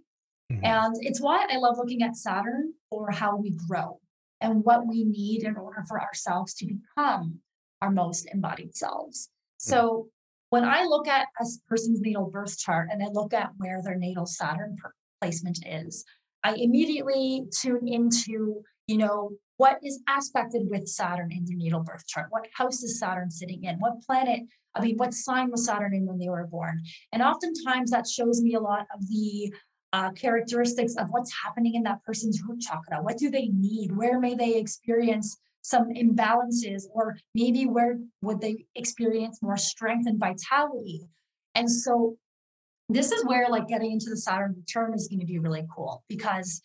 Mm-hmm. 0.51 0.65
And 0.65 0.95
it's 1.01 1.21
why 1.21 1.45
I 1.49 1.57
love 1.57 1.77
looking 1.77 2.03
at 2.03 2.15
Saturn 2.15 2.73
for 2.89 3.11
how 3.11 3.37
we 3.37 3.57
grow 3.67 3.99
and 4.41 4.63
what 4.63 4.87
we 4.87 5.03
need 5.03 5.43
in 5.43 5.55
order 5.55 5.83
for 5.87 6.01
ourselves 6.01 6.53
to 6.55 6.67
become 6.67 7.39
our 7.81 7.91
most 7.91 8.27
embodied 8.33 8.75
selves. 8.75 9.29
Mm-hmm. 9.29 9.71
So 9.71 10.07
when 10.49 10.63
I 10.63 10.83
look 10.83 11.07
at 11.07 11.27
a 11.39 11.45
person's 11.67 12.01
natal 12.01 12.29
birth 12.29 12.59
chart 12.59 12.89
and 12.91 13.01
I 13.01 13.07
look 13.07 13.33
at 13.33 13.51
where 13.57 13.81
their 13.81 13.95
natal 13.95 14.25
Saturn 14.25 14.77
placement 15.21 15.59
is, 15.65 16.05
I 16.43 16.55
immediately 16.55 17.45
tune 17.59 17.87
into, 17.87 18.61
you 18.87 18.97
know, 18.97 19.31
what 19.57 19.79
is 19.81 20.01
aspected 20.09 20.63
with 20.69 20.87
Saturn 20.87 21.31
in 21.31 21.45
their 21.45 21.55
natal 21.55 21.81
birth 21.81 22.05
chart? 22.07 22.27
What 22.29 22.47
house 22.53 22.83
is 22.83 22.99
Saturn 22.99 23.31
sitting 23.31 23.63
in? 23.63 23.77
What 23.77 24.01
planet, 24.05 24.41
I 24.75 24.81
mean, 24.81 24.97
what 24.97 25.13
sign 25.13 25.51
was 25.51 25.65
Saturn 25.65 25.95
in 25.95 26.05
when 26.05 26.19
they 26.19 26.29
were 26.29 26.47
born? 26.47 26.83
And 27.11 27.21
oftentimes 27.21 27.91
that 27.91 28.07
shows 28.07 28.41
me 28.41 28.55
a 28.55 28.59
lot 28.59 28.87
of 28.93 29.07
the 29.07 29.53
uh, 29.93 30.11
characteristics 30.11 30.95
of 30.95 31.11
what's 31.11 31.31
happening 31.43 31.75
in 31.75 31.83
that 31.83 32.03
person's 32.03 32.41
root 32.43 32.59
chakra. 32.59 33.01
What 33.01 33.17
do 33.17 33.29
they 33.29 33.47
need? 33.47 33.95
Where 33.95 34.19
may 34.19 34.33
they 34.33 34.57
experience 34.57 35.37
some 35.61 35.89
imbalances? 35.93 36.83
Or 36.91 37.15
maybe 37.35 37.67
where 37.67 37.99
would 38.21 38.41
they 38.41 38.65
experience 38.75 39.41
more 39.41 39.55
strength 39.55 40.07
and 40.07 40.19
vitality? 40.19 41.03
And 41.53 41.71
so 41.71 42.17
this 42.89 43.11
is 43.11 43.23
where 43.25 43.47
like 43.49 43.67
getting 43.67 43.91
into 43.91 44.09
the 44.09 44.17
Saturn 44.17 44.55
return 44.57 44.93
is 44.95 45.07
going 45.07 45.19
to 45.19 45.25
be 45.27 45.37
really 45.37 45.65
cool 45.73 46.03
because 46.09 46.59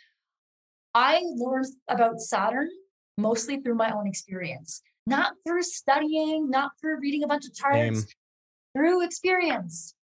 I 0.95 1.21
learned 1.37 1.67
about 1.89 2.21
Saturn 2.21 2.71
mostly 3.19 3.61
through 3.61 3.75
my 3.75 3.91
own 3.91 4.07
experience, 4.07 4.81
not 5.07 5.35
through 5.47 5.63
studying, 5.63 6.49
not 6.49 6.73
through 6.81 6.99
reading 7.01 7.25
a 7.25 7.27
bunch 7.27 7.45
of 7.45 7.55
charts, 7.55 8.01
Same. 8.01 8.09
through 8.75 9.05
experience. 9.05 9.95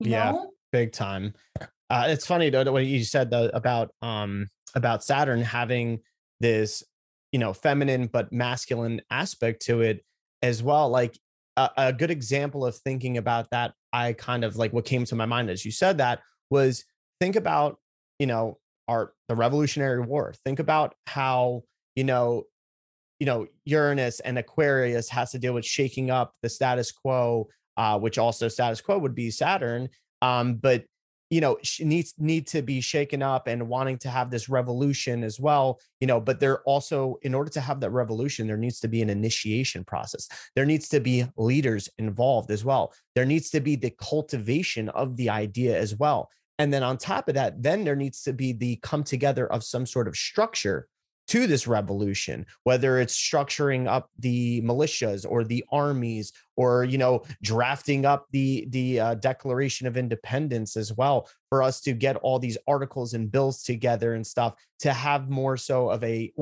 You 0.00 0.10
yeah, 0.10 0.30
know? 0.32 0.50
Big 0.76 0.92
time. 0.92 1.32
Uh, 1.88 2.04
it's 2.08 2.26
funny 2.26 2.50
though 2.50 2.70
what 2.70 2.84
you 2.84 3.02
said 3.02 3.30
though 3.30 3.48
about 3.54 3.90
um 4.02 4.46
about 4.74 5.02
Saturn 5.02 5.40
having 5.40 6.00
this 6.40 6.82
you 7.32 7.38
know 7.38 7.54
feminine 7.54 8.08
but 8.12 8.30
masculine 8.30 9.00
aspect 9.10 9.62
to 9.62 9.80
it 9.80 10.04
as 10.42 10.62
well. 10.62 10.90
Like 10.90 11.18
a, 11.56 11.70
a 11.78 11.92
good 11.92 12.10
example 12.10 12.66
of 12.66 12.76
thinking 12.76 13.16
about 13.16 13.48
that, 13.52 13.72
I 13.92 14.12
kind 14.12 14.44
of 14.44 14.56
like 14.56 14.74
what 14.74 14.84
came 14.84 15.06
to 15.06 15.16
my 15.16 15.24
mind 15.24 15.48
as 15.48 15.64
you 15.64 15.70
said 15.70 15.98
that 15.98 16.20
was 16.50 16.84
think 17.20 17.36
about 17.36 17.78
you 18.18 18.26
know 18.26 18.58
our 18.86 19.12
the 19.28 19.34
Revolutionary 19.34 20.02
War. 20.02 20.34
Think 20.44 20.58
about 20.58 20.94
how 21.06 21.62
you 21.94 22.04
know 22.04 22.44
you 23.18 23.24
know 23.24 23.46
Uranus 23.64 24.20
and 24.20 24.36
Aquarius 24.38 25.08
has 25.08 25.30
to 25.30 25.38
deal 25.38 25.54
with 25.54 25.64
shaking 25.64 26.10
up 26.10 26.34
the 26.42 26.50
status 26.50 26.92
quo, 26.92 27.48
uh, 27.78 27.98
which 27.98 28.18
also 28.18 28.48
status 28.48 28.82
quo 28.82 28.98
would 28.98 29.14
be 29.14 29.30
Saturn. 29.30 29.88
Um, 30.22 30.54
but 30.54 30.84
you 31.30 31.40
know 31.40 31.58
needs 31.80 32.14
need 32.18 32.46
to 32.46 32.62
be 32.62 32.80
shaken 32.80 33.22
up 33.22 33.48
and 33.48 33.68
wanting 33.68 33.98
to 33.98 34.08
have 34.08 34.30
this 34.30 34.48
revolution 34.48 35.24
as 35.24 35.40
well 35.40 35.80
you 36.00 36.06
know 36.06 36.20
but 36.20 36.38
they're 36.38 36.62
also 36.62 37.18
in 37.22 37.34
order 37.34 37.50
to 37.50 37.60
have 37.60 37.80
that 37.80 37.90
revolution 37.90 38.46
there 38.46 38.56
needs 38.56 38.78
to 38.80 38.88
be 38.88 39.02
an 39.02 39.10
initiation 39.10 39.84
process. 39.84 40.28
There 40.54 40.66
needs 40.66 40.88
to 40.90 41.00
be 41.00 41.24
leaders 41.36 41.88
involved 41.98 42.50
as 42.50 42.64
well. 42.64 42.92
There 43.14 43.24
needs 43.24 43.50
to 43.50 43.60
be 43.60 43.76
the 43.76 43.90
cultivation 43.90 44.88
of 44.90 45.16
the 45.16 45.30
idea 45.30 45.78
as 45.78 45.96
well. 45.96 46.30
And 46.58 46.72
then 46.72 46.82
on 46.82 46.96
top 46.96 47.28
of 47.28 47.34
that 47.34 47.62
then 47.62 47.84
there 47.84 47.96
needs 47.96 48.22
to 48.22 48.32
be 48.32 48.52
the 48.52 48.76
come 48.76 49.02
together 49.02 49.50
of 49.52 49.64
some 49.64 49.86
sort 49.86 50.08
of 50.08 50.16
structure 50.16 50.88
to 51.26 51.46
this 51.46 51.66
revolution 51.66 52.46
whether 52.64 52.98
it's 52.98 53.16
structuring 53.16 53.88
up 53.88 54.10
the 54.18 54.60
militias 54.62 55.26
or 55.28 55.44
the 55.44 55.64
armies 55.70 56.32
or 56.56 56.84
you 56.84 56.98
know 56.98 57.22
drafting 57.42 58.04
up 58.04 58.26
the 58.32 58.66
the 58.70 59.00
uh, 59.00 59.14
declaration 59.14 59.86
of 59.86 59.96
independence 59.96 60.76
as 60.76 60.92
well 60.92 61.28
for 61.48 61.62
us 61.62 61.80
to 61.80 61.92
get 61.92 62.16
all 62.16 62.38
these 62.38 62.58
articles 62.66 63.14
and 63.14 63.30
bills 63.30 63.62
together 63.62 64.14
and 64.14 64.26
stuff 64.26 64.54
to 64.78 64.92
have 64.92 65.28
more 65.28 65.56
so 65.56 65.90
of 65.90 66.02
a 66.04 66.32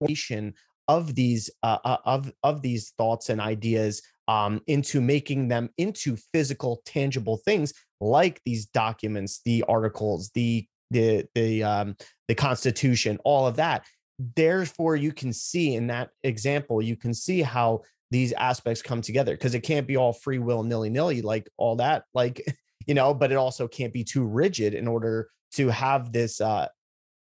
nation 0.00 0.54
of 0.88 1.14
these 1.14 1.50
uh, 1.62 1.78
uh, 1.84 1.96
of 2.04 2.32
of 2.42 2.62
these 2.62 2.90
thoughts 2.98 3.30
and 3.30 3.40
ideas 3.40 4.02
um, 4.28 4.60
into 4.66 5.00
making 5.00 5.48
them 5.48 5.70
into 5.78 6.16
physical 6.32 6.82
tangible 6.84 7.38
things 7.38 7.72
like 8.00 8.40
these 8.44 8.66
documents 8.66 9.40
the 9.44 9.64
articles 9.68 10.30
the 10.34 10.66
the 10.90 11.24
the 11.34 11.62
um, 11.62 11.96
the 12.28 12.34
constitution 12.34 13.18
all 13.24 13.46
of 13.46 13.56
that 13.56 13.84
therefore 14.18 14.96
you 14.96 15.12
can 15.12 15.32
see 15.32 15.74
in 15.74 15.86
that 15.86 16.10
example 16.22 16.80
you 16.82 16.96
can 16.96 17.14
see 17.14 17.42
how 17.42 17.80
these 18.10 18.32
aspects 18.34 18.82
come 18.82 19.00
together 19.00 19.32
because 19.34 19.54
it 19.54 19.60
can't 19.60 19.86
be 19.86 19.96
all 19.96 20.12
free 20.12 20.38
will 20.38 20.62
nilly-nilly 20.62 21.22
like 21.22 21.48
all 21.56 21.76
that 21.76 22.04
like 22.14 22.42
you 22.86 22.94
know 22.94 23.14
but 23.14 23.32
it 23.32 23.36
also 23.36 23.66
can't 23.66 23.92
be 23.92 24.04
too 24.04 24.24
rigid 24.24 24.74
in 24.74 24.86
order 24.86 25.28
to 25.52 25.68
have 25.68 26.12
this 26.12 26.40
uh 26.40 26.66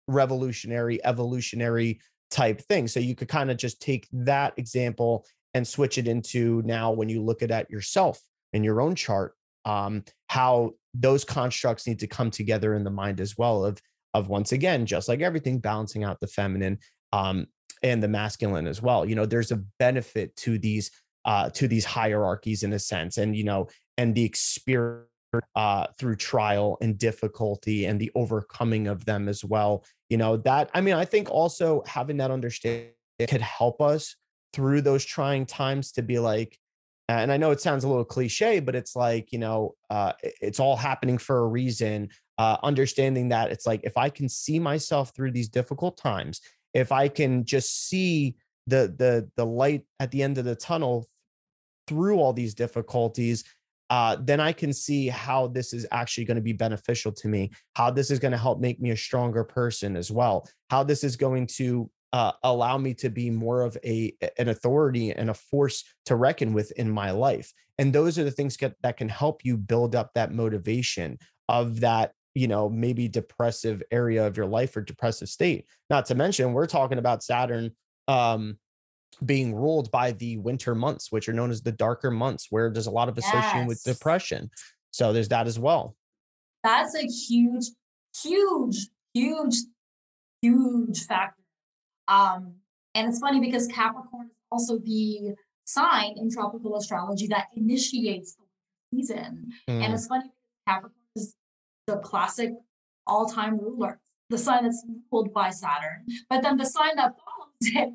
revolutionary 0.08 1.04
evolutionary 1.06 2.00
type 2.30 2.62
thing. 2.62 2.88
So 2.88 3.00
you 3.00 3.16
could 3.16 3.28
kind 3.28 3.52
of 3.52 3.58
just 3.58 3.82
take 3.82 4.08
that 4.12 4.54
example 4.58 5.26
and 5.54 5.68
switch 5.68 5.98
it 5.98 6.08
into 6.08 6.62
now 6.66 6.92
when 6.92 7.10
you 7.10 7.22
look 7.22 7.42
at 7.42 7.52
it 7.52 7.70
yourself 7.70 8.20
in 8.54 8.64
your 8.64 8.82
own 8.82 8.96
chart 8.96 9.34
um 9.66 10.04
how 10.28 10.72
those 10.94 11.24
constructs 11.24 11.86
need 11.86 12.00
to 12.00 12.08
come 12.08 12.32
together 12.32 12.74
in 12.74 12.84
the 12.84 12.90
mind 12.90 13.22
as 13.22 13.38
well 13.38 13.64
of 13.64 13.80
of 14.14 14.28
once 14.28 14.52
again, 14.52 14.86
just 14.86 15.08
like 15.08 15.22
everything, 15.22 15.60
balancing 15.60 16.04
out 16.04 16.20
the 16.20 16.28
feminine. 16.28 16.80
Um, 17.14 17.48
and 17.84 18.02
the 18.02 18.08
masculine 18.08 18.68
as 18.68 18.82
well. 18.82 19.06
You 19.06 19.16
know, 19.16 19.26
there's 19.26 19.52
a 19.52 19.64
benefit 19.80 20.36
to 20.38 20.60
these 20.60 20.92
uh, 21.26 21.50
to 21.52 21.68
these 21.68 21.86
hierarchies 21.86 22.64
in 22.64 22.74
a 22.74 22.80
sense, 22.80 23.18
and 23.18 23.36
you 23.36 23.44
know, 23.44 23.70
and 23.98 24.14
the 24.14 24.24
experience 24.24 25.08
uh, 25.56 25.88
through 25.98 26.16
trial 26.16 26.78
and 26.82 26.98
difficulty 26.98 27.86
and 27.86 28.00
the 28.00 28.12
overcoming 28.16 28.88
of 28.88 29.06
them 29.06 29.28
as 29.28 29.44
well. 29.44 29.84
You 30.10 30.18
know, 30.18 30.38
that 30.38 30.70
I 30.74 30.82
mean, 30.82 30.96
I 30.96 31.06
think 31.06 31.30
also 31.30 31.84
having 31.86 32.18
that 32.18 32.32
understanding 32.32 32.92
could 33.28 33.42
help 33.42 33.82
us 33.82 34.16
through 34.54 34.82
those 34.82 35.06
trying 35.06 35.46
times 35.46 35.94
to 35.94 36.02
be 36.02 36.20
like, 36.20 36.58
and 37.08 37.32
I 37.32 37.38
know 37.38 37.52
it 37.52 37.62
sounds 37.62 37.84
a 37.84 37.88
little 37.88 38.06
cliche, 38.06 38.60
but 38.60 38.76
it's 38.76 38.96
like, 38.96 39.32
you 39.32 39.40
know, 39.40 39.76
uh, 39.90 40.14
it's 40.22 40.60
all 40.60 40.76
happening 40.76 41.18
for 41.18 41.40
a 41.40 41.48
reason. 41.48 42.10
Uh, 42.42 42.58
understanding 42.64 43.30
that 43.30 43.52
it's 43.52 43.68
like 43.68 43.82
if 43.84 43.98
I 43.98 44.10
can 44.10 44.28
see 44.28 44.58
myself 44.58 45.14
through 45.14 45.32
these 45.32 45.48
difficult 45.48 45.96
times, 45.96 46.42
if 46.74 46.92
I 46.92 47.08
can 47.08 47.46
just 47.46 47.88
see 47.88 48.36
the 48.66 48.82
the 49.02 49.30
the 49.38 49.46
light 49.46 49.84
at 50.00 50.10
the 50.10 50.24
end 50.24 50.40
of 50.40 50.46
the 50.46 50.56
tunnel 50.56 51.08
through 51.88 52.18
all 52.18 52.34
these 52.34 52.56
difficulties, 52.56 53.44
uh, 53.92 54.18
then 54.20 54.40
I 54.40 54.54
can 54.54 54.74
see 54.74 55.08
how 55.08 55.50
this 55.50 55.72
is 55.72 55.86
actually 55.92 56.26
going 56.26 56.42
to 56.42 56.50
be 56.52 56.54
beneficial 56.66 57.12
to 57.12 57.28
me, 57.28 57.52
how 57.76 57.92
this 57.92 58.10
is 58.10 58.18
going 58.18 58.32
to 58.32 58.40
help 58.40 58.60
make 58.60 58.82
me 58.82 58.90
a 58.90 58.98
stronger 58.98 59.44
person 59.44 59.96
as 59.96 60.10
well, 60.10 60.50
how 60.72 60.82
this 60.82 61.04
is 61.04 61.16
going 61.16 61.46
to 61.60 61.92
uh, 62.12 62.32
allow 62.42 62.76
me 62.76 62.96
to 62.96 63.10
be 63.12 63.30
more 63.30 63.62
of 63.62 63.78
a 63.86 64.16
an 64.40 64.50
authority 64.50 65.12
and 65.12 65.30
a 65.30 65.36
force 65.36 65.84
to 66.08 66.16
reckon 66.16 66.54
with 66.54 66.72
in 66.72 66.90
my 66.90 67.12
life. 67.12 67.54
And 67.78 67.94
those 67.94 68.18
are 68.18 68.24
the 68.24 68.32
things 68.32 68.58
get, 68.58 68.74
that 68.82 68.98
can 68.98 69.10
help 69.10 69.46
you 69.46 69.58
build 69.58 69.96
up 69.96 70.10
that 70.16 70.34
motivation 70.34 71.20
of 71.48 71.82
that 71.82 72.14
you 72.34 72.48
know 72.48 72.70
maybe 72.70 73.08
depressive 73.08 73.82
area 73.92 74.26
of 74.26 74.38
your 74.38 74.46
life 74.46 74.76
or 74.76 74.82
depressive 74.82 75.30
state. 75.30 75.66
Not 75.90 76.06
to 76.08 76.16
mention, 76.16 76.54
we're 76.54 76.68
talking 76.68 76.98
about 76.98 77.24
Saturn 77.24 77.72
um, 78.08 78.58
being 79.26 79.54
ruled 79.54 79.92
by 79.92 80.14
the 80.14 80.38
winter 80.38 80.74
months, 80.76 81.12
which 81.12 81.28
are 81.30 81.34
known 81.34 81.52
as 81.52 81.62
the 81.62 81.72
darker 81.72 82.12
months, 82.12 82.48
where 82.50 82.70
there's 82.70 82.88
a 82.88 82.92
lot 82.92 83.10
of 83.10 83.18
association 83.18 83.60
yes. 83.60 83.68
with 83.68 83.84
depression. 83.84 84.50
So 84.92 85.14
there's 85.14 85.30
that 85.30 85.48
as 85.48 85.60
well. 85.60 85.96
That's 86.64 86.96
a 86.96 87.06
huge, 87.06 87.66
huge, 88.22 88.88
huge, 89.14 89.56
huge 90.42 91.06
factor. 91.06 91.42
Um, 92.08 92.56
and 92.94 93.08
it's 93.08 93.20
funny 93.20 93.40
because 93.40 93.68
Capricorn 93.68 94.28
is 94.28 94.38
also 94.52 94.78
the 94.80 95.34
sign 95.66 96.16
in 96.18 96.30
tropical 96.30 96.76
astrology 96.78 97.28
that 97.28 97.48
initiates 97.56 98.36
the 98.36 98.98
season. 98.98 99.50
Mm. 99.70 99.82
And 99.84 99.94
it's 99.94 100.08
funny 100.08 100.24
because 100.24 100.68
Capricorn 100.68 101.01
the 101.92 101.98
classic 101.98 102.52
all-time 103.08 103.60
ruler, 103.60 104.00
the 104.30 104.38
sign 104.38 104.64
that's 104.64 104.86
ruled 105.12 105.34
by 105.34 105.50
Saturn. 105.50 106.06
But 106.30 106.42
then 106.42 106.58
the 106.58 106.66
sign 106.66 106.96
that 106.96 107.14
follows 107.20 107.52
it 107.62 107.94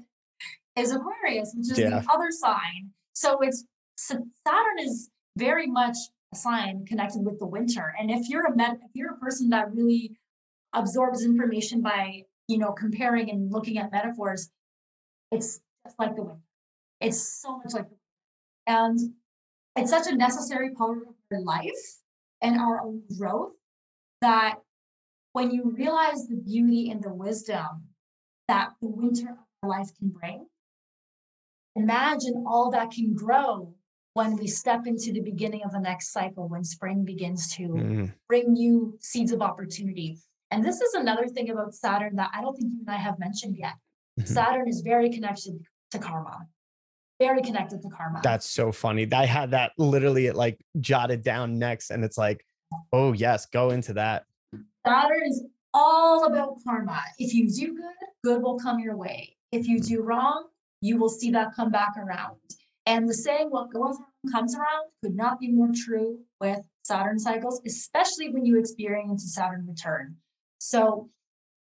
is 0.77 0.93
Aquarius, 0.93 1.55
which 1.57 1.73
is 1.73 1.79
yeah. 1.79 1.91
the 1.91 2.13
other 2.13 2.31
sign. 2.31 2.91
So 3.15 3.39
it's 3.41 3.65
Saturn 3.97 4.79
is 4.79 5.09
very 5.37 5.67
much 5.67 5.97
a 6.33 6.37
sign 6.37 6.85
connected 6.87 7.25
with 7.25 7.39
the 7.39 7.47
winter. 7.47 7.95
And 7.99 8.11
if 8.11 8.29
you're 8.29 8.47
a 8.47 8.55
med, 8.55 8.79
if 8.83 8.91
you're 8.95 9.15
a 9.15 9.19
person 9.19 9.49
that 9.51 9.75
really 9.75 10.17
absorbs 10.75 11.25
information 11.25 11.81
by 11.81 12.23
you 12.49 12.59
know 12.59 12.73
comparing 12.73 13.31
and 13.31 13.51
looking 13.51 13.79
at 13.79 13.91
metaphors, 13.91 14.51
it's 15.33 15.61
just 15.87 15.99
like 15.99 16.15
the 16.15 16.23
winter. 16.23 16.41
It's 17.01 17.41
so 17.43 17.57
much 17.57 17.73
like 17.73 17.89
the 17.89 17.97
winter. 17.97 18.01
and 18.67 18.99
it's 19.77 19.91
such 19.91 20.07
a 20.07 20.17
necessary 20.17 20.71
part 20.75 20.99
of 20.99 21.15
our 21.33 21.41
life 21.41 22.01
and 22.43 22.59
our 22.59 22.81
own 22.81 23.03
growth 23.19 23.53
that 24.27 24.57
when 25.35 25.53
you 25.53 25.63
realize 25.83 26.27
the 26.27 26.35
beauty 26.53 26.91
and 26.91 27.01
the 27.01 27.15
wisdom 27.15 27.85
that 28.49 28.71
the 28.83 28.89
winter 28.89 29.29
of 29.31 29.69
life 29.69 29.91
can 29.99 30.09
bring, 30.09 30.47
imagine 31.77 32.45
all 32.45 32.73
that 32.73 32.91
can 32.91 33.15
grow 33.15 33.73
when 34.15 34.37
we 34.37 34.49
step 34.49 34.83
into 34.87 35.13
the 35.13 35.21
beginning 35.21 35.63
of 35.65 35.71
the 35.71 35.79
next 35.79 36.11
cycle, 36.11 36.49
when 36.49 36.65
spring 36.65 37.05
begins 37.05 37.55
to 37.55 37.63
mm. 37.63 38.13
bring 38.29 38.53
new 38.53 38.99
seeds 39.01 39.31
of 39.31 39.41
opportunity. 39.43 40.19
And 40.51 40.65
this 40.65 40.81
is 40.81 40.95
another 40.95 41.29
thing 41.29 41.51
about 41.51 41.75
Saturn 41.75 42.17
that 42.17 42.31
I 42.35 42.41
don't 42.41 42.57
think 42.57 42.73
you 42.73 42.81
and 42.85 42.97
I 42.97 42.99
have 42.99 43.19
mentioned 43.21 43.57
yet. 43.57 43.75
Mm-hmm. 44.19 44.33
Saturn 44.33 44.69
is 44.69 44.81
very 44.81 45.11
connected 45.11 45.55
to 45.93 45.99
karma, 46.01 46.47
very 47.21 47.43
connected 47.43 47.81
to 47.83 47.89
karma. 47.91 48.23
That's 48.25 48.49
so 48.49 48.73
funny. 48.73 49.07
I 49.13 49.27
had 49.27 49.53
that 49.53 49.71
literally 49.79 50.27
it 50.27 50.35
like 50.35 50.59
jotted 50.81 51.23
down 51.23 51.59
next, 51.59 51.91
and 51.91 52.03
it's 52.03 52.19
like, 52.19 52.45
oh, 52.93 53.13
yes, 53.13 53.47
go 53.47 53.71
into 53.71 53.93
that. 53.95 54.25
Saturn 54.87 55.23
is 55.29 55.45
all 55.75 56.25
about 56.27 56.57
karma. 56.65 57.03
If 57.19 57.35
you 57.35 57.51
do 57.51 57.75
good, 57.75 58.09
good 58.25 58.43
will 58.43 58.59
come 58.59 58.79
your 58.79 58.97
way. 58.97 59.37
If 59.53 59.67
you 59.67 59.81
do 59.81 60.03
wrong, 60.03 60.47
you 60.81 60.97
will 60.97 61.09
see 61.09 61.31
that 61.31 61.55
come 61.55 61.71
back 61.71 61.95
around. 61.97 62.37
And 62.87 63.09
the 63.09 63.15
saying, 63.15 63.49
what 63.51 63.73
goes 63.73 63.97
around 63.97 64.33
comes 64.33 64.55
around, 64.55 64.91
could 65.03 65.17
not 65.17 65.41
be 65.41 65.53
more 65.53 65.71
true 65.75 66.21
with 66.41 66.61
Saturn 66.83 67.19
cycles, 67.19 67.61
especially 67.67 68.31
when 68.31 68.47
you 68.47 68.59
experience 68.59 69.25
a 69.25 69.29
Saturn 69.29 69.67
return. 69.69 70.17
So, 70.59 71.11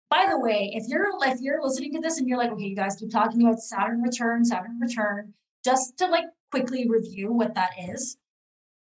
by 0.08 0.26
the 0.30 0.38
way, 0.38 0.72
if 0.74 0.88
you're 0.88 1.08
if 1.22 1.40
you're 1.40 1.62
listening 1.62 1.92
to 1.94 2.00
this 2.00 2.18
and 2.18 2.28
you're 2.28 2.38
like, 2.38 2.50
okay, 2.52 2.64
you 2.64 2.76
guys 2.76 2.96
keep 2.96 3.10
talking 3.10 3.42
about 3.42 3.60
Saturn 3.60 4.02
return, 4.02 4.44
Saturn 4.44 4.78
return, 4.80 5.34
just 5.64 5.96
to 5.98 6.06
like 6.06 6.24
quickly 6.50 6.88
review 6.88 7.32
what 7.32 7.54
that 7.54 7.70
is. 7.78 8.16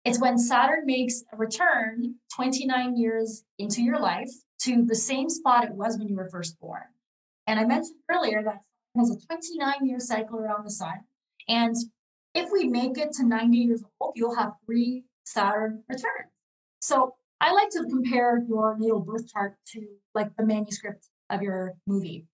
It's 0.09 0.19
when 0.19 0.39
Saturn 0.39 0.87
makes 0.87 1.23
a 1.35 1.37
return 1.37 2.15
29 2.35 2.97
years 2.97 3.45
into 3.59 3.83
your 3.83 3.99
life 4.01 4.31
to 4.63 4.83
the 4.87 4.95
same 4.95 5.29
spot 5.29 5.65
it 5.65 5.73
was 5.73 5.99
when 5.99 6.09
you 6.09 6.17
were 6.17 6.31
first 6.31 6.59
born. 6.59 6.81
And 7.47 7.61
I 7.61 7.67
mentioned 7.67 7.99
earlier 8.11 8.43
that 8.43 8.63
has 8.97 9.11
a 9.11 9.21
29 9.27 9.87
year 9.87 10.01
cycle 10.01 10.39
around 10.39 10.65
the 10.65 10.71
sun. 10.71 11.01
And 11.47 11.77
if 12.35 12.49
we 12.51 12.69
make 12.69 12.97
it 12.97 13.13
to 13.19 13.27
90 13.27 13.59
years 13.59 13.85
old, 14.01 14.15
you'll 14.17 14.35
have 14.35 14.53
three 14.65 15.05
Saturn 15.25 15.85
returns. 15.91 16.33
So 16.81 17.15
I 17.43 17.53
like 17.53 17.69
to 17.73 17.85
compare 17.85 18.43
your 18.49 18.79
natal 18.79 19.01
birth 19.01 19.31
chart 19.31 19.57
to 19.75 19.87
like 20.15 20.35
the 20.39 20.47
manuscript 20.47 21.07
of 21.29 21.43
your 21.43 21.75
movie, 21.87 22.25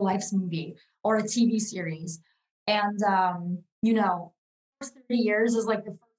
life's 0.00 0.32
movie, 0.32 0.74
or 1.04 1.18
a 1.18 1.22
TV 1.22 1.60
series. 1.60 2.18
And, 2.66 3.00
um, 3.04 3.62
you 3.80 3.94
know, 3.94 4.32
first 4.80 4.94
30 5.08 5.22
years 5.22 5.54
is 5.54 5.66
like 5.66 5.84
the 5.84 5.92
first 5.92 6.09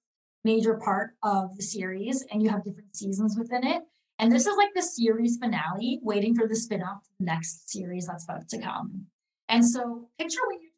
major 0.44 0.76
part 0.76 1.12
of 1.24 1.56
the 1.56 1.64
series, 1.64 2.26
and 2.32 2.42
you 2.42 2.50
have 2.50 2.64
different 2.64 2.96
seasons 2.96 3.38
within 3.38 3.66
it. 3.66 3.84
And 4.20 4.32
this 4.32 4.46
is 4.46 4.56
like 4.58 4.74
the 4.76 4.82
series 4.82 5.38
finale, 5.38 6.00
waiting 6.04 6.36
for 6.36 6.48
the 6.48 6.56
spin 6.56 6.84
off 6.84 7.04
to 7.04 7.10
the 7.20 7.26
next 7.26 7.70
series 7.70 8.08
that's 8.08 8.26
about 8.26 8.48
to 8.50 8.60
come. 8.60 9.06
And 9.50 9.68
so 9.68 10.10
picture 10.18 10.40
when 10.48 10.60
you're 10.62 10.72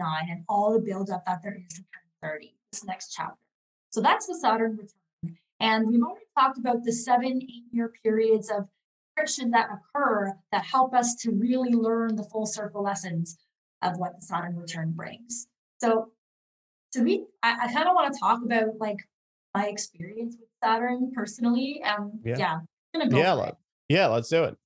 nine 0.00 0.28
and 0.30 0.44
all 0.48 0.72
the 0.72 0.80
buildup 0.80 1.24
that 1.26 1.40
there 1.42 1.56
is 1.56 1.74
to 1.76 1.82
turn 1.82 2.30
30, 2.30 2.54
this 2.70 2.84
next 2.84 3.12
chapter. 3.12 3.38
So 3.90 4.00
that's 4.00 4.26
the 4.26 4.34
Saturn 4.34 4.72
return. 4.72 5.36
And 5.60 5.88
we've 5.88 6.02
already 6.02 6.26
talked 6.38 6.58
about 6.58 6.84
the 6.84 6.92
seven, 6.92 7.40
eight 7.42 7.64
year 7.70 7.92
periods 8.02 8.50
of 8.50 8.68
friction 9.16 9.50
that 9.52 9.68
occur 9.70 10.32
that 10.52 10.64
help 10.64 10.94
us 10.94 11.14
to 11.22 11.30
really 11.30 11.72
learn 11.72 12.16
the 12.16 12.24
full 12.24 12.46
circle 12.46 12.82
lessons 12.82 13.38
of 13.82 13.98
what 13.98 14.16
the 14.16 14.26
Saturn 14.26 14.56
return 14.56 14.92
brings. 14.92 15.46
So 15.80 16.10
to 16.94 17.02
me, 17.02 17.24
I, 17.42 17.66
I 17.66 17.72
kind 17.72 17.88
of 17.88 17.94
want 17.94 18.12
to 18.12 18.18
talk 18.18 18.42
about 18.44 18.78
like 18.78 18.98
my 19.54 19.66
experience 19.66 20.36
with 20.38 20.48
Saturn 20.62 21.12
personally. 21.14 21.82
And 21.84 22.12
yeah, 22.24 22.60
yeah, 22.94 23.06
go 23.08 23.18
yeah, 23.18 23.50
yeah, 23.88 24.06
let's 24.06 24.28
do 24.28 24.44
it. 24.44 24.56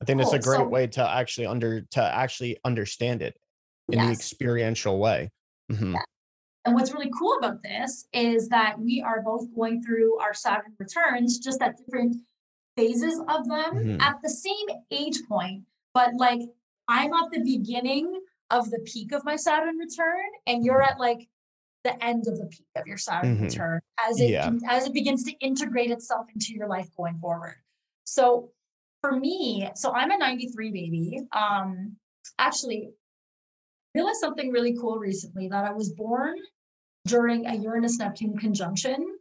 I 0.00 0.04
think 0.04 0.20
cool. 0.20 0.30
that's 0.30 0.46
a 0.46 0.48
great 0.48 0.58
so, 0.58 0.68
way 0.68 0.86
to 0.86 1.08
actually 1.08 1.46
under 1.46 1.82
to 1.82 2.02
actually 2.02 2.58
understand 2.64 3.22
it 3.22 3.36
in 3.90 3.98
yes. 3.98 4.06
the 4.06 4.12
experiential 4.12 4.98
way. 4.98 5.30
Mm-hmm. 5.70 5.94
Yeah. 5.94 6.02
And 6.64 6.74
what's 6.74 6.92
really 6.92 7.10
cool 7.18 7.36
about 7.38 7.62
this 7.62 8.06
is 8.12 8.48
that 8.48 8.78
we 8.78 9.02
are 9.02 9.22
both 9.22 9.46
going 9.54 9.82
through 9.82 10.18
our 10.18 10.34
Saturn 10.34 10.74
returns 10.78 11.38
just 11.38 11.62
at 11.62 11.76
different 11.78 12.16
phases 12.76 13.18
of 13.28 13.48
them 13.48 13.74
mm-hmm. 13.74 14.00
at 14.00 14.16
the 14.22 14.28
same 14.28 14.66
age 14.90 15.18
point, 15.28 15.62
but 15.94 16.14
like 16.16 16.40
I'm 16.88 17.12
at 17.12 17.30
the 17.30 17.42
beginning 17.42 18.20
of 18.50 18.70
the 18.70 18.80
peak 18.80 19.12
of 19.12 19.24
my 19.24 19.36
Saturn 19.36 19.76
return, 19.76 20.26
and 20.46 20.64
you're 20.64 20.82
at 20.82 20.98
like 20.98 21.28
the 21.84 22.02
end 22.04 22.26
of 22.26 22.38
the 22.38 22.46
peak 22.46 22.66
of 22.76 22.86
your 22.86 22.98
Saturn 22.98 23.36
mm-hmm. 23.36 23.44
return 23.44 23.80
as 24.08 24.20
it 24.20 24.30
yeah. 24.30 24.50
as 24.68 24.86
it 24.86 24.92
begins 24.92 25.24
to 25.24 25.32
integrate 25.40 25.90
itself 25.90 26.26
into 26.34 26.52
your 26.52 26.68
life 26.68 26.88
going 26.96 27.18
forward. 27.18 27.56
So 28.04 28.50
for 29.00 29.12
me, 29.12 29.68
so 29.74 29.92
I'm 29.92 30.10
a 30.10 30.18
93 30.18 30.70
baby. 30.70 31.20
Um, 31.32 31.96
actually, 32.38 32.90
realized 33.94 34.20
something 34.20 34.50
really 34.50 34.76
cool 34.78 34.98
recently 34.98 35.48
that 35.48 35.64
I 35.64 35.72
was 35.72 35.90
born 35.90 36.36
during 37.06 37.46
a 37.46 37.54
Uranus 37.54 37.98
Neptune 37.98 38.36
conjunction. 38.36 39.16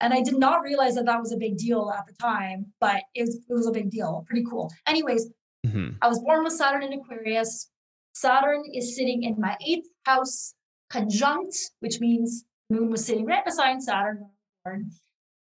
And 0.00 0.12
I 0.12 0.20
did 0.20 0.36
not 0.36 0.62
realize 0.62 0.96
that 0.96 1.06
that 1.06 1.20
was 1.20 1.32
a 1.32 1.36
big 1.36 1.56
deal 1.56 1.92
at 1.96 2.06
the 2.06 2.14
time, 2.14 2.66
but 2.80 3.02
it 3.14 3.22
was, 3.22 3.36
it 3.48 3.54
was 3.54 3.68
a 3.68 3.72
big 3.72 3.90
deal. 3.90 4.24
Pretty 4.26 4.44
cool. 4.50 4.70
Anyways, 4.86 5.30
mm-hmm. 5.64 5.90
I 6.02 6.08
was 6.08 6.18
born 6.20 6.42
with 6.42 6.52
Saturn 6.52 6.82
in 6.82 6.92
Aquarius. 6.92 7.70
Saturn 8.12 8.64
is 8.74 8.96
sitting 8.96 9.22
in 9.22 9.36
my 9.38 9.56
eighth 9.64 9.88
house 10.04 10.54
conjunct, 10.92 11.56
which 11.80 12.00
means 12.00 12.44
moon 12.70 12.90
was 12.90 13.04
sitting 13.04 13.24
right 13.24 13.44
beside 13.44 13.82
Saturn. 13.82 14.26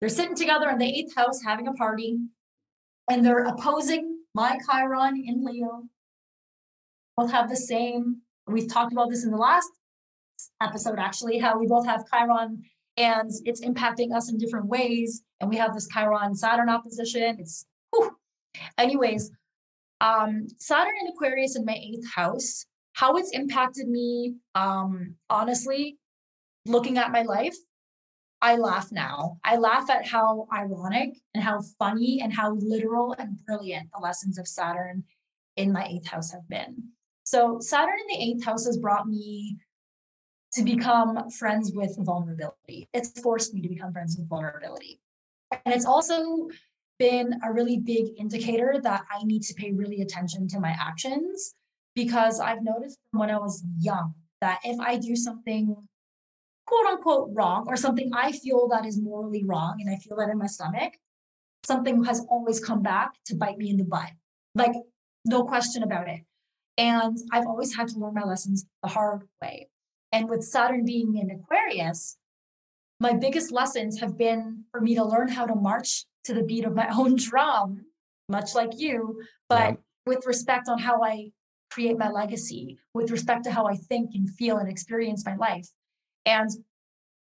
They're 0.01 0.09
sitting 0.09 0.35
together 0.35 0.69
in 0.69 0.79
the 0.79 0.87
eighth 0.87 1.15
house 1.15 1.41
having 1.43 1.69
a 1.69 1.73
party 1.73 2.19
and 3.09 3.25
they're 3.25 3.45
opposing 3.45 4.19
my 4.35 4.59
Chiron 4.69 5.23
in 5.27 5.45
Leo. 5.45 5.85
both 7.17 7.31
have 7.31 7.49
the 7.49 7.57
same, 7.57 8.19
we've 8.47 8.71
talked 8.71 8.93
about 8.93 9.11
this 9.11 9.25
in 9.25 9.31
the 9.31 9.37
last 9.37 9.71
episode 10.63 10.99
actually, 10.99 11.39
how 11.39 11.59
we 11.59 11.67
both 11.67 11.87
have 11.87 12.05
Chiron 12.13 12.63
and 12.97 13.31
it's 13.45 13.65
impacting 13.65 14.15
us 14.15 14.31
in 14.31 14.39
different 14.39 14.67
ways. 14.67 15.23
And 15.41 15.49
we 15.49 15.57
have 15.57 15.73
this 15.73 15.89
Chiron 15.89 16.35
Saturn 16.35 16.69
opposition. 16.69 17.39
It's 17.39 17.65
whew. 17.95 18.17
anyways, 18.77 19.31
um, 20.01 20.47
Saturn 20.59 20.95
in 21.01 21.09
Aquarius 21.09 21.57
in 21.57 21.65
my 21.65 21.75
eighth 21.75 22.09
house, 22.15 22.67
how 22.99 23.15
it's 23.15 23.31
impacted 23.31 23.89
me, 23.89 24.35
um, 24.57 25.15
honestly, 25.31 25.99
looking 26.67 26.99
at 26.99 27.13
my 27.13 27.23
life, 27.23 27.55
I 28.43 28.57
laugh 28.57 28.91
now. 28.91 29.39
I 29.45 29.57
laugh 29.57 29.89
at 29.89 30.05
how 30.05 30.49
ironic 30.53 31.11
and 31.33 31.45
how 31.45 31.61
funny 31.79 32.21
and 32.21 32.33
how 32.35 32.55
literal 32.55 33.15
and 33.17 33.39
brilliant 33.47 33.91
the 33.95 34.01
lessons 34.01 34.37
of 34.37 34.49
Saturn 34.49 35.05
in 35.57 35.73
my 35.73 35.87
eighth 35.87 36.09
house 36.09 36.33
have 36.33 36.49
been. 36.49 36.89
So, 37.23 37.61
Saturn 37.61 37.95
in 38.01 38.19
the 38.19 38.25
eighth 38.25 38.45
house 38.45 38.67
has 38.67 38.79
brought 38.79 39.07
me 39.07 39.59
to 40.55 40.65
become 40.65 41.31
friends 41.31 41.71
with 41.73 41.97
vulnerability. 42.01 42.89
It's 42.93 43.21
forced 43.21 43.55
me 43.55 43.61
to 43.61 43.69
become 43.69 43.93
friends 43.93 44.17
with 44.19 44.29
vulnerability. 44.29 45.01
And 45.53 45.73
it's 45.73 45.87
also 45.87 46.49
been 46.99 47.39
a 47.45 47.53
really 47.53 47.79
big 47.79 48.07
indicator 48.19 48.81
that 48.83 49.05
I 49.09 49.23
need 49.23 49.45
to 49.45 49.55
pay 49.55 49.71
really 49.71 50.01
attention 50.01 50.49
to 50.49 50.59
my 50.59 50.71
actions 50.71 51.55
because 51.99 52.39
I've 52.39 52.63
noticed 52.63 52.97
when 53.11 53.29
I 53.29 53.39
was 53.39 53.65
young 53.81 54.15
that 54.41 54.61
if 54.63 54.79
I 54.79 54.99
do 54.99 55.17
something 55.17 55.75
quote 56.65 56.87
unquote 56.87 57.31
wrong 57.33 57.65
or 57.67 57.77
something 57.77 58.09
I 58.15 58.31
feel 58.31 58.69
that 58.69 58.87
is 58.87 59.03
morally 59.03 59.43
wrong 59.45 59.79
and 59.81 59.91
I 59.91 59.97
feel 59.97 60.17
that 60.19 60.31
in 60.31 60.39
my 60.39 60.47
stomach, 60.47 60.93
something 61.67 62.05
has 62.05 62.25
always 62.31 62.61
come 62.61 62.83
back 62.83 63.15
to 63.27 63.35
bite 63.35 63.59
me 63.59 63.69
in 63.71 63.79
the 63.79 63.85
butt. 63.85 64.11
Like, 64.55 64.75
no 65.25 65.43
question 65.43 65.83
about 65.83 66.09
it. 66.09 66.21
And 66.77 67.19
I've 67.33 67.49
always 67.49 67.75
had 67.75 67.89
to 67.89 67.99
learn 67.99 68.15
my 68.15 68.23
lessons 68.23 68.65
the 68.85 68.91
hard 68.91 69.23
way. 69.43 69.69
And 70.13 70.29
with 70.29 70.45
Saturn 70.45 70.85
being 70.85 71.17
in 71.17 71.33
Aquarius, 71.33 72.17
my 73.01 73.13
biggest 73.13 73.51
lessons 73.51 73.99
have 73.99 74.17
been 74.17 74.63
for 74.71 74.81
me 74.81 74.95
to 74.95 75.05
learn 75.05 75.27
how 75.27 75.47
to 75.47 75.57
march 75.57 76.05
to 76.27 76.33
the 76.33 76.45
beat 76.45 76.65
of 76.65 76.77
my 76.77 76.89
own 76.97 77.17
drum, 77.17 77.87
much 78.29 78.55
like 78.55 78.79
you, 78.79 79.21
but 79.49 79.71
yeah. 79.71 79.77
with 80.07 80.27
respect 80.27 80.69
on 80.69 80.79
how 80.79 81.03
I 81.03 81.33
create 81.71 81.99
my 81.99 82.11
legacy, 82.11 82.79
with 82.95 83.11
respect 83.11 83.45
to 83.45 83.51
how 83.51 83.67
I 83.67 83.77
think 83.77 84.11
and 84.15 84.29
feel 84.31 84.59
and 84.59 84.69
experience 84.69 85.25
my 85.25 85.37
life. 85.37 85.69
And 86.25 86.51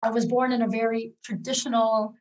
I 0.02 0.10
was 0.10 0.26
born 0.26 0.52
in 0.52 0.62
a 0.62 0.68
very 0.68 1.14
traditional, 1.24 2.14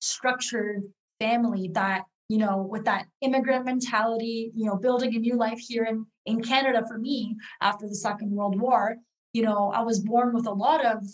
structured 0.00 0.82
family 1.20 1.70
that, 1.74 2.02
you 2.28 2.38
know, 2.38 2.58
with 2.58 2.84
that 2.84 3.06
immigrant 3.20 3.64
mentality, 3.64 4.52
you 4.54 4.66
know, 4.66 4.76
building 4.76 5.14
a 5.14 5.18
new 5.18 5.36
life 5.36 5.58
here 5.58 5.84
in, 5.84 6.06
in 6.26 6.42
Canada 6.42 6.84
for 6.86 6.98
me 6.98 7.36
after 7.60 7.88
the 7.88 7.94
Second 7.94 8.30
World 8.30 8.60
War, 8.60 8.96
you 9.32 9.42
know, 9.42 9.70
I 9.72 9.82
was 9.82 10.00
born 10.00 10.34
with 10.34 10.46
a 10.46 10.52
lot 10.52 10.84
of 10.84 11.04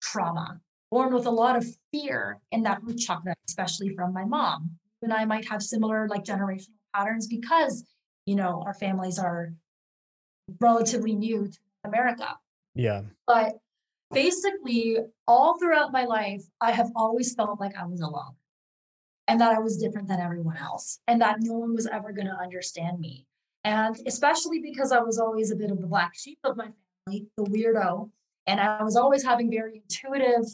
trauma, 0.00 0.60
born 0.90 1.14
with 1.14 1.26
a 1.26 1.30
lot 1.30 1.56
of 1.56 1.66
fear 1.92 2.38
in 2.50 2.62
that 2.62 2.82
root 2.82 2.98
chakra, 2.98 3.34
especially 3.48 3.94
from 3.94 4.12
my 4.12 4.24
mom. 4.24 4.70
And 5.02 5.12
I 5.12 5.24
might 5.24 5.48
have 5.48 5.62
similar 5.62 6.08
like 6.08 6.24
generational 6.24 6.68
patterns 6.94 7.26
because, 7.26 7.84
you 8.26 8.36
know, 8.36 8.62
our 8.64 8.74
families 8.74 9.18
are 9.18 9.52
relatively 10.60 11.14
new 11.14 11.48
to 11.48 11.58
America. 11.84 12.38
Yeah. 12.74 13.02
But 13.26 13.58
basically, 14.10 14.98
all 15.26 15.58
throughout 15.58 15.92
my 15.92 16.04
life, 16.04 16.42
I 16.60 16.72
have 16.72 16.90
always 16.94 17.34
felt 17.34 17.60
like 17.60 17.76
I 17.76 17.86
was 17.86 18.00
alone 18.00 18.34
and 19.28 19.40
that 19.40 19.52
I 19.52 19.58
was 19.58 19.78
different 19.78 20.08
than 20.08 20.20
everyone 20.20 20.56
else 20.56 21.00
and 21.06 21.20
that 21.20 21.38
no 21.40 21.54
one 21.54 21.74
was 21.74 21.86
ever 21.86 22.12
going 22.12 22.26
to 22.26 22.36
understand 22.36 23.00
me. 23.00 23.26
And 23.64 23.96
especially 24.06 24.60
because 24.60 24.92
I 24.92 25.00
was 25.00 25.18
always 25.18 25.50
a 25.50 25.56
bit 25.56 25.70
of 25.70 25.80
the 25.80 25.86
black 25.86 26.14
sheep 26.16 26.38
of 26.44 26.56
my 26.56 26.68
family, 27.06 27.28
the 27.36 27.44
weirdo. 27.44 28.10
And 28.46 28.60
I 28.60 28.82
was 28.82 28.96
always 28.96 29.22
having 29.22 29.50
very 29.50 29.76
intuitive 29.76 30.44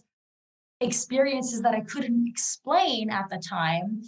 experiences 0.80 1.62
that 1.62 1.74
I 1.74 1.80
couldn't 1.80 2.28
explain 2.28 3.10
at 3.10 3.30
the 3.30 3.38
time. 3.38 4.02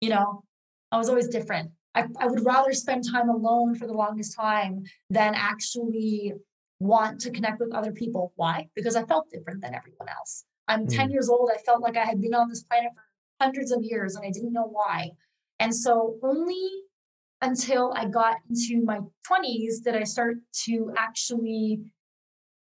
You 0.00 0.10
know, 0.10 0.44
I 0.90 0.98
was 0.98 1.08
always 1.08 1.28
different. 1.28 1.70
I, 1.94 2.04
I 2.18 2.26
would 2.26 2.44
rather 2.44 2.72
spend 2.72 3.04
time 3.10 3.28
alone 3.28 3.74
for 3.74 3.86
the 3.86 3.92
longest 3.92 4.36
time 4.36 4.84
than 5.08 5.34
actually 5.34 6.34
want 6.78 7.20
to 7.20 7.30
connect 7.30 7.60
with 7.60 7.74
other 7.74 7.92
people. 7.92 8.32
Why? 8.36 8.68
Because 8.74 8.96
I 8.96 9.04
felt 9.04 9.30
different 9.30 9.60
than 9.60 9.74
everyone 9.74 10.08
else. 10.08 10.44
I'm 10.68 10.86
mm. 10.86 10.96
10 10.96 11.10
years 11.10 11.28
old. 11.28 11.50
I 11.52 11.58
felt 11.58 11.82
like 11.82 11.96
I 11.96 12.04
had 12.04 12.20
been 12.20 12.34
on 12.34 12.48
this 12.48 12.62
planet 12.62 12.92
for 12.94 13.02
hundreds 13.40 13.72
of 13.72 13.82
years 13.82 14.14
and 14.16 14.24
I 14.24 14.30
didn't 14.30 14.52
know 14.52 14.68
why. 14.70 15.10
And 15.58 15.74
so 15.74 16.16
only 16.22 16.70
until 17.42 17.92
I 17.96 18.06
got 18.06 18.36
into 18.48 18.84
my 18.84 19.00
20s 19.30 19.82
did 19.84 19.96
I 19.96 20.04
start 20.04 20.36
to 20.64 20.92
actually 20.96 21.80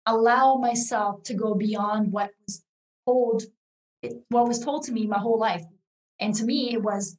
allow 0.06 0.56
myself 0.56 1.24
to 1.24 1.34
go 1.34 1.54
beyond 1.54 2.12
what 2.12 2.32
was 2.46 2.64
told 3.06 3.44
what 4.30 4.48
was 4.48 4.60
told 4.60 4.84
to 4.86 4.94
me 4.94 5.06
my 5.06 5.20
whole 5.20 5.38
life. 5.38 5.64
And 6.20 6.34
to 6.36 6.46
me 6.46 6.74
it 6.74 6.82
was 6.82 7.18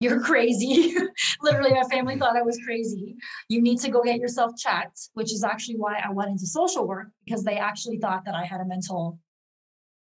you're 0.00 0.20
crazy. 0.20 0.94
Literally, 1.42 1.72
my 1.72 1.84
family 1.84 2.18
thought 2.18 2.36
I 2.36 2.42
was 2.42 2.58
crazy. 2.64 3.16
You 3.48 3.62
need 3.62 3.80
to 3.80 3.90
go 3.90 4.02
get 4.02 4.18
yourself 4.18 4.52
checked, 4.56 5.10
which 5.14 5.32
is 5.32 5.42
actually 5.42 5.76
why 5.76 6.00
I 6.04 6.10
went 6.10 6.30
into 6.30 6.46
social 6.46 6.86
work 6.86 7.08
because 7.24 7.44
they 7.44 7.56
actually 7.56 7.98
thought 7.98 8.24
that 8.26 8.34
I 8.34 8.44
had 8.44 8.60
a 8.60 8.66
mental 8.66 9.18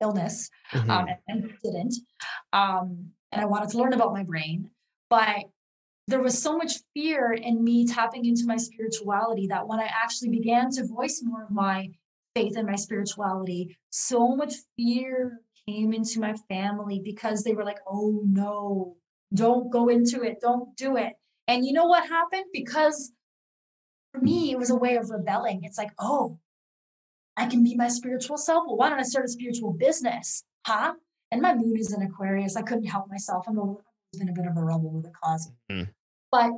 illness 0.02 0.50
mm-hmm. 0.72 0.90
um, 0.90 1.08
and, 1.28 1.44
and, 1.44 1.54
didn't. 1.64 1.96
Um, 2.52 3.12
and 3.32 3.42
I 3.42 3.46
wanted 3.46 3.70
to 3.70 3.78
learn 3.78 3.94
about 3.94 4.14
my 4.14 4.24
brain. 4.24 4.70
But 5.10 5.46
there 6.08 6.22
was 6.22 6.42
so 6.42 6.58
much 6.58 6.74
fear 6.94 7.32
in 7.32 7.64
me 7.64 7.88
tapping 7.88 8.26
into 8.26 8.46
my 8.46 8.58
spirituality 8.58 9.48
that 9.48 9.68
when 9.68 9.80
I 9.80 9.90
actually 10.04 10.30
began 10.30 10.70
to 10.72 10.86
voice 10.86 11.22
more 11.24 11.44
of 11.44 11.52
my 11.52 11.90
faith 12.36 12.58
and 12.58 12.68
my 12.68 12.76
spirituality, 12.76 13.78
so 13.92 14.36
much 14.36 14.56
fear 14.76 15.40
came 15.68 15.94
into 15.94 16.20
my 16.20 16.34
family 16.50 17.00
because 17.04 17.44
they 17.44 17.54
were 17.54 17.64
like, 17.64 17.80
oh 17.88 18.22
no, 18.26 18.98
don't 19.34 19.70
go 19.72 19.90
into 19.90 20.22
it. 20.24 20.40
Don't 20.42 20.76
do 20.78 20.98
it. 20.98 21.14
And 21.48 21.66
you 21.66 21.74
know 21.74 21.86
what 21.86 22.08
happened? 22.08 22.46
Because 22.54 23.12
for 24.14 24.22
me, 24.22 24.52
it 24.52 24.58
was 24.58 24.70
a 24.70 24.76
way 24.76 24.96
of 24.96 25.10
rebelling. 25.10 25.64
It's 25.64 25.78
like, 25.78 25.92
oh, 26.00 26.40
I 27.36 27.48
can 27.48 27.64
be 27.64 27.76
my 27.76 27.88
spiritual 27.88 28.38
self. 28.38 28.66
Well, 28.68 28.78
why 28.78 28.90
don't 28.90 29.00
I 29.00 29.04
start 29.04 29.26
a 29.26 29.30
spiritual 29.30 29.74
business? 29.74 30.44
Huh? 30.66 30.94
And 31.32 31.42
my 31.42 31.56
moon 31.56 31.78
is 31.78 31.94
in 31.94 32.02
Aquarius. 32.04 32.56
I 32.56 32.62
couldn't 32.62 32.86
help 32.86 33.10
myself. 33.10 33.46
I'm 33.48 33.58
always 33.58 33.84
been 34.18 34.30
a 34.30 34.34
bit 34.34 34.46
of 34.46 34.56
a 34.56 34.64
rebel 34.64 34.92
with 34.92 35.08
a 35.08 35.12
cause. 35.24 35.52
Mm-hmm. 35.72 35.90
But 36.32 36.52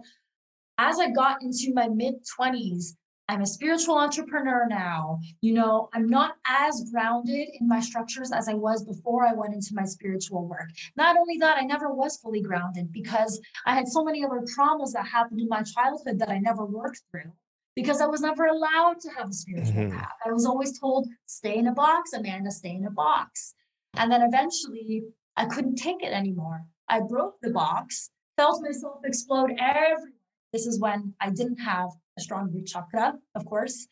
as 0.77 0.99
I 0.99 1.09
got 1.11 1.41
into 1.41 1.73
my 1.73 1.87
mid 1.87 2.15
20s, 2.39 2.95
I'm 3.27 3.41
a 3.41 3.47
spiritual 3.47 3.97
entrepreneur 3.97 4.67
now. 4.69 5.19
You 5.41 5.53
know, 5.53 5.89
I'm 5.93 6.07
not 6.07 6.35
as 6.47 6.89
grounded 6.91 7.49
in 7.59 7.67
my 7.67 7.79
structures 7.79 8.31
as 8.31 8.47
I 8.47 8.53
was 8.53 8.83
before 8.83 9.25
I 9.25 9.33
went 9.33 9.53
into 9.53 9.73
my 9.73 9.85
spiritual 9.85 10.47
work. 10.47 10.69
Not 10.95 11.17
only 11.17 11.37
that, 11.37 11.57
I 11.57 11.61
never 11.61 11.91
was 11.91 12.17
fully 12.17 12.41
grounded 12.41 12.91
because 12.91 13.41
I 13.65 13.73
had 13.73 13.87
so 13.87 14.03
many 14.03 14.23
other 14.23 14.41
traumas 14.41 14.93
that 14.93 15.07
happened 15.07 15.41
in 15.41 15.47
my 15.49 15.63
childhood 15.63 16.19
that 16.19 16.29
I 16.29 16.37
never 16.37 16.65
worked 16.65 17.01
through 17.09 17.31
because 17.75 17.99
I 17.99 18.05
was 18.05 18.21
never 18.21 18.45
allowed 18.45 18.99
to 19.01 19.09
have 19.17 19.29
a 19.29 19.33
spiritual 19.33 19.73
mm-hmm. 19.73 19.97
path. 19.97 20.13
I 20.25 20.31
was 20.31 20.45
always 20.45 20.79
told, 20.79 21.07
stay 21.25 21.57
in 21.57 21.67
a 21.67 21.73
box, 21.73 22.13
Amanda, 22.13 22.51
stay 22.51 22.75
in 22.75 22.85
a 22.85 22.91
box. 22.91 23.55
And 23.95 24.11
then 24.11 24.21
eventually 24.21 25.03
I 25.35 25.45
couldn't 25.45 25.75
take 25.75 26.03
it 26.03 26.13
anymore. 26.13 26.63
I 26.87 27.01
broke 27.01 27.35
the 27.41 27.49
box, 27.49 28.11
felt 28.37 28.61
myself 28.61 28.99
explode 29.03 29.51
everywhere. 29.59 30.11
This 30.53 30.67
is 30.67 30.79
when 30.79 31.13
I 31.19 31.31
didn't 31.31 31.57
have 31.57 31.89
strong 32.21 32.51
root 32.53 32.67
chakra, 32.67 33.13
of 33.35 33.45
course. 33.45 33.87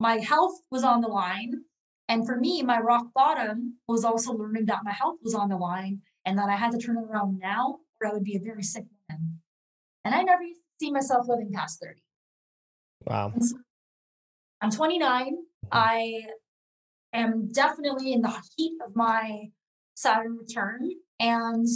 My 0.00 0.18
health 0.18 0.60
was 0.70 0.84
on 0.84 1.00
the 1.00 1.08
line. 1.08 1.52
And 2.08 2.24
for 2.26 2.36
me, 2.36 2.62
my 2.62 2.80
rock 2.80 3.08
bottom 3.14 3.78
was 3.86 4.04
also 4.04 4.32
learning 4.32 4.66
that 4.66 4.84
my 4.84 4.92
health 4.92 5.18
was 5.22 5.34
on 5.34 5.48
the 5.48 5.56
line 5.56 6.00
and 6.24 6.38
that 6.38 6.48
I 6.48 6.56
had 6.56 6.72
to 6.72 6.78
turn 6.78 6.96
it 6.96 7.04
around 7.04 7.38
now 7.38 7.80
or 8.00 8.08
I 8.08 8.12
would 8.12 8.24
be 8.24 8.36
a 8.36 8.40
very 8.40 8.62
sick 8.62 8.84
woman. 9.08 9.40
And 10.04 10.14
I 10.14 10.22
never 10.22 10.42
see 10.80 10.90
myself 10.90 11.26
living 11.28 11.52
past 11.52 11.80
30. 11.82 12.00
Wow. 13.06 13.34
I'm 14.60 14.70
29. 14.70 15.26
Mm-hmm. 15.26 15.68
I 15.70 16.22
am 17.12 17.48
definitely 17.52 18.12
in 18.12 18.22
the 18.22 18.34
heat 18.56 18.78
of 18.84 18.96
my 18.96 19.50
Saturn 19.94 20.38
return. 20.38 20.90
And 21.20 21.66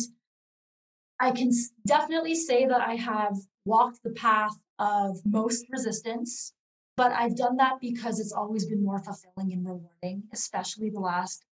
I 1.21 1.31
can 1.33 1.51
definitely 1.87 2.35
say 2.35 2.67
that 2.67 2.81
I 2.81 2.95
have 2.95 3.37
walked 3.65 4.03
the 4.03 4.11
path 4.11 4.57
of 4.83 5.25
most 5.25 5.67
resistance. 5.71 6.53
But 6.97 7.13
I've 7.13 7.37
done 7.37 7.57
that 7.57 7.81
because 7.81 8.19
it's 8.21 8.33
always 8.33 8.67
been 8.67 8.85
more 8.85 8.99
fulfilling 8.99 9.53
and 9.53 9.65
rewarding, 9.65 10.25
especially 10.33 10.91
the 10.91 11.01
last 11.01 11.45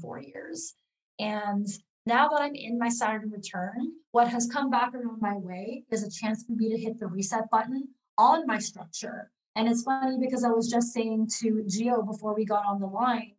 four 0.00 0.20
years. 0.20 0.74
And 1.18 1.66
now 2.06 2.28
that 2.28 2.40
I'm 2.40 2.54
in 2.54 2.78
my 2.78 2.88
Saturn 2.88 3.30
return, 3.30 3.92
what 4.12 4.28
has 4.28 4.46
come 4.46 4.70
back 4.70 4.94
around 4.94 5.20
my 5.20 5.36
way 5.36 5.84
is 5.90 6.02
a 6.02 6.10
chance 6.10 6.44
for 6.44 6.52
me 6.52 6.70
to 6.70 6.78
hit 6.78 6.98
the 6.98 7.08
reset 7.08 7.50
button 7.50 7.88
on 8.16 8.46
my 8.46 8.58
structure. 8.58 9.30
And 9.56 9.68
it's 9.68 9.82
funny 9.82 10.16
because 10.18 10.44
I 10.44 10.50
was 10.50 10.70
just 10.70 10.92
saying 10.92 11.30
to 11.40 11.64
Geo 11.66 12.02
before 12.02 12.34
we 12.34 12.44
got 12.44 12.64
on 12.64 12.80
the 12.80 12.86
line 12.86 13.32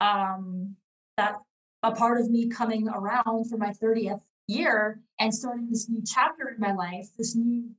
um, 0.00 0.76
that 1.16 1.36
a 1.82 1.92
part 1.92 2.20
of 2.20 2.30
me 2.30 2.48
coming 2.48 2.88
around 2.88 3.50
for 3.50 3.56
my 3.56 3.70
30th 3.70 4.20
year 4.46 5.00
and 5.20 5.32
starting 5.34 5.68
this 5.70 5.88
new 5.88 6.02
chapter 6.04 6.48
in 6.48 6.58
my 6.58 6.72
life, 6.72 7.08
this 7.16 7.36
new 7.36 7.70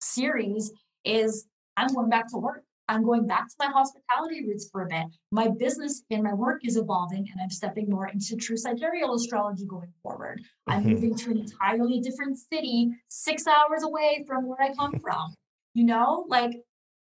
series 0.00 0.72
is 1.04 1.46
I'm 1.76 1.88
going 1.94 2.10
back 2.10 2.28
to 2.30 2.38
work. 2.38 2.64
I'm 2.90 3.04
going 3.04 3.26
back 3.26 3.48
to 3.48 3.54
my 3.58 3.66
hospitality 3.66 4.46
roots 4.46 4.68
for 4.70 4.82
a 4.82 4.88
bit. 4.88 5.04
My 5.30 5.48
business 5.48 6.02
and 6.10 6.22
my 6.22 6.32
work 6.32 6.64
is 6.64 6.76
evolving, 6.76 7.28
and 7.30 7.40
I'm 7.40 7.50
stepping 7.50 7.90
more 7.90 8.08
into 8.08 8.34
true 8.36 8.56
sidereal 8.56 9.14
astrology 9.14 9.66
going 9.66 9.92
forward. 10.02 10.42
I'm 10.66 10.84
Mhm. 10.84 10.92
moving 10.92 11.14
to 11.16 11.30
an 11.30 11.38
entirely 11.38 12.00
different 12.00 12.38
city, 12.38 12.90
six 13.08 13.46
hours 13.46 13.82
away 13.82 14.24
from 14.26 14.46
where 14.46 14.60
I 14.62 14.72
come 14.74 14.92
from. 15.02 15.34
You 15.74 15.84
know, 15.84 16.24
like 16.28 16.64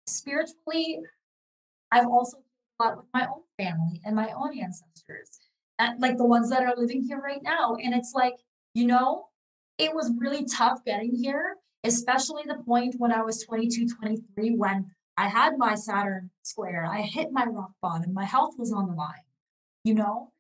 spiritually, 0.06 1.00
I've 1.92 2.06
also 2.08 2.38
a 2.38 2.84
lot 2.84 2.96
with 2.96 3.06
my 3.12 3.26
own 3.26 3.42
family 3.58 4.00
and 4.04 4.16
my 4.16 4.32
own 4.32 4.58
ancestors, 4.58 5.28
and 5.78 6.00
like 6.00 6.16
the 6.16 6.24
ones 6.26 6.50
that 6.50 6.62
are 6.62 6.74
living 6.76 7.02
here 7.02 7.20
right 7.20 7.42
now. 7.42 7.76
And 7.76 7.94
it's 7.94 8.12
like, 8.14 8.34
you 8.74 8.86
know, 8.86 9.28
it 9.78 9.94
was 9.94 10.12
really 10.18 10.44
tough 10.46 10.84
getting 10.84 11.14
here, 11.14 11.56
especially 11.84 12.42
the 12.46 12.62
point 12.64 12.96
when 12.98 13.12
I 13.12 13.22
was 13.22 13.42
22, 13.42 13.88
23, 13.88 14.56
when 14.56 14.90
I 15.16 15.28
had 15.28 15.58
my 15.58 15.74
Saturn 15.74 16.30
square, 16.42 16.86
I 16.90 17.02
hit 17.02 17.32
my 17.32 17.44
rock 17.44 17.72
bottom, 17.82 18.14
my 18.14 18.24
health 18.24 18.54
was 18.58 18.72
on 18.72 18.88
the 18.88 18.94
line. 18.94 19.26
You 19.84 19.94
know, 19.94 20.32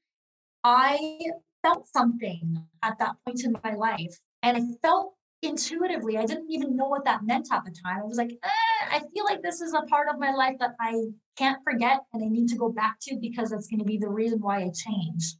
I 0.64 1.20
felt 1.62 1.88
something 1.88 2.66
at 2.82 2.98
that 2.98 3.16
point 3.24 3.44
in 3.44 3.56
my 3.64 3.74
life, 3.74 4.18
and 4.42 4.56
I 4.56 4.62
felt 4.82 5.14
intuitively. 5.42 6.18
I 6.18 6.26
didn't 6.26 6.50
even 6.50 6.76
know 6.76 6.88
what 6.88 7.04
that 7.04 7.24
meant 7.24 7.48
at 7.50 7.64
the 7.64 7.70
time. 7.70 8.00
I 8.00 8.04
was 8.04 8.18
like, 8.18 8.32
eh, 8.32 8.86
I 8.90 9.00
feel 9.14 9.24
like 9.24 9.42
this 9.42 9.60
is 9.60 9.72
a 9.72 9.82
part 9.82 10.08
of 10.08 10.18
my 10.18 10.32
life 10.32 10.56
that 10.60 10.74
I 10.78 11.06
can't 11.36 11.62
forget 11.64 12.00
and 12.12 12.22
I 12.22 12.28
need 12.28 12.48
to 12.48 12.56
go 12.56 12.68
back 12.68 12.98
to 13.02 13.16
because 13.16 13.50
that's 13.50 13.66
going 13.66 13.78
to 13.78 13.84
be 13.84 13.96
the 13.96 14.08
reason 14.08 14.40
why 14.40 14.58
I 14.58 14.70
changed. 14.70 15.36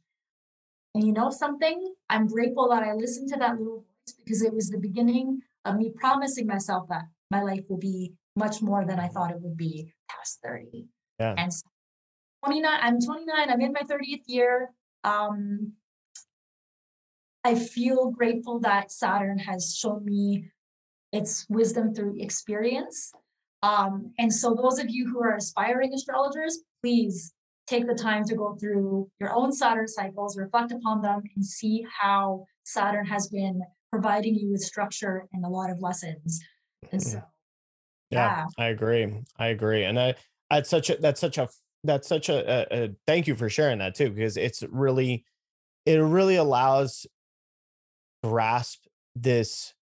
And 0.95 1.05
you 1.05 1.13
know 1.13 1.29
something? 1.29 1.93
I'm 2.09 2.27
grateful 2.27 2.69
that 2.69 2.83
I 2.83 2.93
listened 2.93 3.29
to 3.29 3.37
that 3.37 3.57
little 3.57 3.85
voice 3.85 4.15
because 4.17 4.41
it 4.41 4.53
was 4.53 4.69
the 4.69 4.79
beginning 4.79 5.41
of 5.65 5.77
me 5.77 5.91
promising 5.95 6.47
myself 6.47 6.87
that 6.89 7.03
my 7.29 7.41
life 7.41 7.63
will 7.69 7.77
be 7.77 8.13
much 8.35 8.61
more 8.61 8.85
than 8.85 8.99
I 8.99 9.07
thought 9.07 9.31
it 9.31 9.41
would 9.41 9.57
be 9.57 9.93
past 10.09 10.39
30. 10.43 10.85
Yeah. 11.19 11.35
And 11.37 11.53
so 11.53 11.67
29, 12.45 12.79
I'm 12.81 12.99
29, 12.99 13.49
I'm 13.49 13.61
in 13.61 13.73
my 13.73 13.81
30th 13.81 14.23
year. 14.27 14.71
Um, 15.03 15.73
I 17.43 17.55
feel 17.55 18.11
grateful 18.11 18.59
that 18.59 18.91
Saturn 18.91 19.39
has 19.39 19.75
shown 19.75 20.05
me 20.05 20.51
its 21.11 21.45
wisdom 21.49 21.93
through 21.93 22.17
experience. 22.19 23.11
Um, 23.63 24.13
and 24.17 24.33
so, 24.33 24.55
those 24.55 24.79
of 24.79 24.89
you 24.89 25.07
who 25.07 25.21
are 25.21 25.35
aspiring 25.35 25.93
astrologers, 25.93 26.59
please 26.81 27.33
take 27.67 27.87
the 27.87 27.93
time 27.93 28.23
to 28.25 28.35
go 28.35 28.55
through 28.59 29.09
your 29.19 29.33
own 29.33 29.51
Saturn 29.51 29.87
cycles, 29.87 30.37
reflect 30.37 30.71
upon 30.71 31.01
them, 31.01 31.21
and 31.35 31.45
see 31.45 31.85
how 31.99 32.45
Saturn 32.63 33.05
has 33.05 33.27
been 33.27 33.61
providing 33.91 34.35
you 34.35 34.51
with 34.51 34.61
structure 34.61 35.27
and 35.33 35.45
a 35.45 35.49
lot 35.49 35.69
of 35.69 35.81
lessons. 35.81 36.41
And 36.91 37.01
so, 37.01 37.21
Yeah, 38.09 38.45
Yeah. 38.45 38.45
I 38.57 38.67
agree. 38.67 39.21
I 39.37 39.47
agree. 39.47 39.83
And 39.83 39.99
I, 39.99 40.15
that's 40.49 40.69
such 40.69 40.89
a, 40.89 40.97
that's 40.97 41.19
such 41.19 41.37
a, 41.37 41.47
that's 41.83 42.07
such 42.07 42.29
a, 42.29 42.67
a, 42.73 42.83
a 42.83 42.89
thank 43.07 43.27
you 43.27 43.35
for 43.35 43.49
sharing 43.49 43.79
that 43.79 43.95
too, 43.95 44.11
because 44.11 44.37
it's 44.37 44.63
really, 44.69 45.25
it 45.85 45.95
really 45.95 46.35
allows 46.35 47.05
grasp 48.23 48.83
this, 49.15 49.73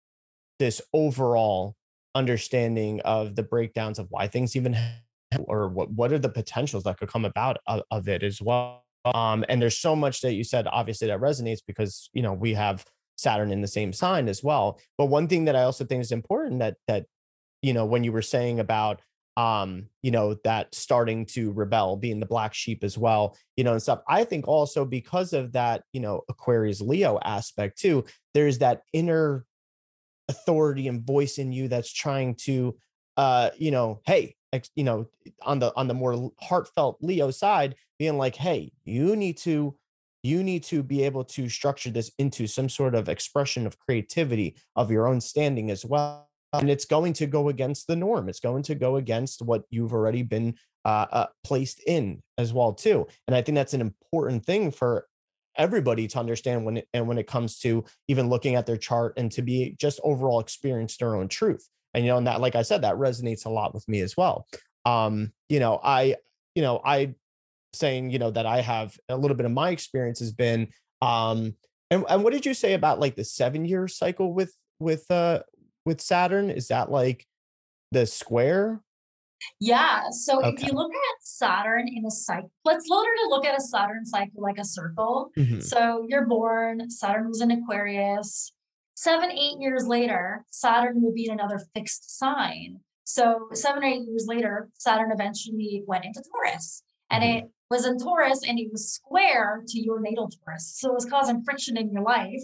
this 0.60 0.82
overall 0.94 1.76
understanding 2.16 3.02
of 3.02 3.36
the 3.36 3.44
breakdowns 3.44 4.00
of 4.00 4.08
why 4.10 4.28
things 4.28 4.56
even 4.56 4.74
happen 4.74 5.46
or 5.46 5.68
what, 5.68 5.92
what 5.92 6.12
are 6.14 6.20
the 6.20 6.30
potentials 6.30 6.84
that 6.84 6.98
could 6.98 7.10
come 7.10 7.26
about 7.26 7.58
of, 7.68 7.82
of 7.92 8.08
it 8.08 8.24
as 8.24 8.42
well. 8.42 8.84
Um, 9.06 9.46
and 9.50 9.62
there's 9.62 9.78
so 9.78 9.96
much 9.96 10.22
that 10.22 10.34
you 10.34 10.44
said, 10.44 10.68
obviously 10.68 11.08
that 11.08 11.20
resonates 11.20 11.60
because, 11.66 12.10
you 12.14 12.22
know, 12.22 12.34
we 12.34 12.54
have 12.54 12.86
Saturn 13.20 13.52
in 13.52 13.62
the 13.62 13.68
same 13.68 13.94
sign 13.94 14.28
as 14.28 14.44
well. 14.44 14.80
But 14.98 15.08
one 15.08 15.28
thing 15.28 15.46
that 15.46 15.56
I 15.56 15.64
also 15.64 15.86
think 15.86 16.02
is 16.02 16.12
important 16.12 16.60
that, 16.60 16.78
that, 16.88 17.06
you 17.62 17.74
know, 17.74 17.86
when 17.86 18.04
you 18.04 18.12
were 18.12 18.22
saying 18.22 18.60
about, 18.60 19.02
um, 19.38 19.88
you 20.02 20.12
know, 20.12 20.36
that 20.44 20.74
starting 20.76 21.26
to 21.28 21.52
rebel, 21.54 21.96
being 21.96 22.20
the 22.20 22.26
black 22.26 22.54
sheep 22.54 22.84
as 22.84 22.98
well, 22.98 23.38
you 23.56 23.64
know, 23.64 23.72
and 23.72 23.82
stuff. 23.82 24.02
I 24.08 24.24
think 24.24 24.48
also 24.48 24.84
because 24.84 25.34
of 25.34 25.54
that, 25.54 25.84
you 25.94 26.02
know, 26.02 26.22
Aquarius 26.30 26.82
Leo 26.82 27.20
aspect 27.24 27.80
too, 27.80 28.06
there's 28.34 28.58
that 28.58 28.82
inner 28.92 29.46
authority 30.28 30.88
and 30.88 31.06
voice 31.06 31.38
in 31.38 31.52
you 31.52 31.68
that's 31.68 31.92
trying 31.94 32.36
to, 32.36 32.78
uh, 33.18 33.50
you 33.58 33.72
know, 33.72 34.02
hey, 34.06 34.36
you 34.76 34.84
know, 34.84 35.08
on 35.44 35.60
the 35.60 35.72
on 35.76 35.88
the 35.88 35.94
more 35.94 36.32
heartfelt 36.40 36.98
Leo 37.02 37.32
side, 37.32 37.76
being 37.98 38.18
like, 38.18 38.36
hey, 38.36 38.72
you 38.84 39.16
need 39.16 39.38
to 39.38 39.76
you 40.24 40.44
need 40.44 40.64
to 40.64 40.84
be 40.84 41.04
able 41.04 41.24
to 41.24 41.48
structure 41.50 41.90
this 41.90 42.12
into 42.18 42.48
some 42.48 42.70
sort 42.70 42.96
of 42.96 43.08
expression 43.08 43.66
of 43.66 43.80
creativity 43.80 44.56
of 44.76 44.92
your 44.92 45.08
own 45.08 45.22
standing 45.22 45.72
as 45.72 45.86
well. 45.86 46.28
And 46.54 46.70
it's 46.70 46.86
going 46.86 47.14
to 47.14 47.28
go 47.28 47.50
against 47.50 47.88
the 47.88 47.96
norm. 47.96 48.28
It's 48.28 48.40
going 48.40 48.64
to 48.64 48.76
go 48.76 48.96
against 48.96 49.42
what 49.42 49.64
you've 49.70 49.94
already 49.94 50.24
been 50.24 50.56
uh, 50.86 51.06
uh, 51.12 51.28
placed 51.44 51.82
in 51.86 52.22
as 52.38 52.54
well 52.54 52.74
too. 52.74 53.06
And 53.28 53.36
i 53.36 53.42
think 53.42 53.56
that's 53.56 53.74
an 53.74 53.82
important 53.82 54.46
thing 54.46 54.72
for 54.72 55.06
everybody 55.56 56.08
to 56.08 56.20
understand 56.20 56.66
when 56.66 56.78
it 56.78 56.88
and 56.94 57.08
when 57.08 57.18
it 57.18 57.28
comes 57.28 57.60
to 57.60 57.84
even 58.08 58.30
looking 58.30 58.56
at 58.56 58.66
their 58.66 58.78
chart 58.78 59.14
and 59.18 59.32
to 59.34 59.42
be 59.42 59.76
just 59.78 60.00
overall 60.04 60.40
experience 60.40 60.96
their 60.98 61.16
own 61.16 61.28
truth. 61.28 61.68
And 61.94 62.06
you 62.06 62.12
know 62.12 62.18
and 62.18 62.28
that 62.28 62.42
like 62.42 62.56
i 62.56 62.62
said 62.62 62.82
that 62.84 62.96
resonates 62.96 63.46
a 63.46 63.50
lot 63.50 63.74
with 63.74 63.88
me 63.88 64.00
as 64.02 64.16
well. 64.16 64.48
Um 64.86 65.34
you 65.50 65.60
know 65.60 65.80
i 65.84 66.16
you 66.56 66.62
know 66.62 66.82
i 66.84 67.14
saying 67.74 68.10
you 68.10 68.20
know 68.20 68.32
that 68.32 68.46
i 68.46 68.62
have 68.62 68.98
a 69.10 69.18
little 69.18 69.38
bit 69.38 69.46
of 69.46 69.52
my 69.52 69.70
experience 69.70 70.20
has 70.20 70.32
been 70.32 70.68
um 71.02 71.54
and, 71.92 72.04
and 72.10 72.24
what 72.24 72.34
did 72.34 72.46
you 72.46 72.54
say 72.54 72.74
about 72.74 73.00
like 73.00 73.16
the 73.16 73.24
seven 73.24 73.66
year 73.66 73.88
cycle 73.88 74.34
with 74.34 74.54
with 74.80 75.10
uh 75.12 75.40
with 75.86 76.02
saturn 76.02 76.50
is 76.50 76.68
that 76.68 76.92
like 76.92 77.26
the 77.92 78.06
square 78.06 78.82
Yeah. 79.62 80.10
So 80.12 80.46
if 80.46 80.62
you 80.62 80.74
look 80.74 80.92
at 80.92 81.18
Saturn 81.24 81.88
in 81.88 82.06
a 82.06 82.12
cycle, 82.12 82.52
let's 82.66 82.86
literally 82.90 83.30
look 83.30 83.46
at 83.46 83.58
a 83.58 83.62
Saturn 83.62 84.06
cycle 84.06 84.42
like 84.44 84.58
a 84.60 84.66
circle. 84.66 85.32
Mhm. 85.38 85.64
So 85.64 86.06
you're 86.10 86.28
born, 86.28 86.90
Saturn 86.90 87.30
was 87.30 87.40
in 87.42 87.50
Aquarius. 87.52 88.52
Seven, 88.96 89.32
eight 89.32 89.58
years 89.60 89.88
later, 89.88 90.44
Saturn 90.52 91.02
will 91.02 91.14
be 91.14 91.28
in 91.28 91.32
another 91.40 91.60
fixed 91.74 92.20
sign. 92.20 92.82
So 93.06 93.48
seven 93.54 93.82
or 93.82 93.88
eight 93.88 94.04
years 94.10 94.26
later, 94.28 94.70
Saturn 94.78 95.10
eventually 95.14 95.84
went 95.88 96.04
into 96.04 96.22
Taurus. 96.30 96.84
And 97.10 97.24
Mhm. 97.24 97.38
it 97.38 97.52
was 97.70 97.86
in 97.86 97.98
Taurus 98.00 98.42
and 98.48 98.60
it 98.60 98.72
was 98.72 98.92
square 98.92 99.64
to 99.68 99.80
your 99.80 100.00
natal 100.00 100.30
Taurus. 100.30 100.74
So 100.78 100.90
it 100.90 100.94
was 100.96 101.06
causing 101.06 101.44
friction 101.44 101.78
in 101.78 101.92
your 101.92 102.02
life 102.02 102.44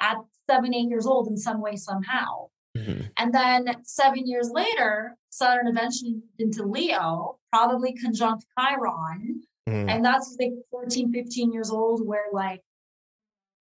at 0.00 0.16
seven, 0.48 0.74
eight 0.74 0.88
years 0.88 1.06
old 1.06 1.28
in 1.28 1.36
some 1.36 1.60
way, 1.62 1.76
somehow. 1.76 2.48
Mhm. 2.76 3.10
And 3.16 3.32
then 3.32 3.68
seven 3.84 4.26
years 4.26 4.50
later, 4.50 5.16
Saturn 5.30 5.66
eventually 5.66 6.20
into 6.38 6.62
Leo, 6.64 7.38
probably 7.50 7.94
conjunct 7.94 8.44
Chiron. 8.58 9.42
Mhm. 9.66 9.90
And 9.90 10.04
that's 10.04 10.36
like 10.38 10.52
14, 10.70 11.10
15 11.10 11.52
years 11.52 11.70
old, 11.70 12.06
where 12.06 12.26
like 12.32 12.62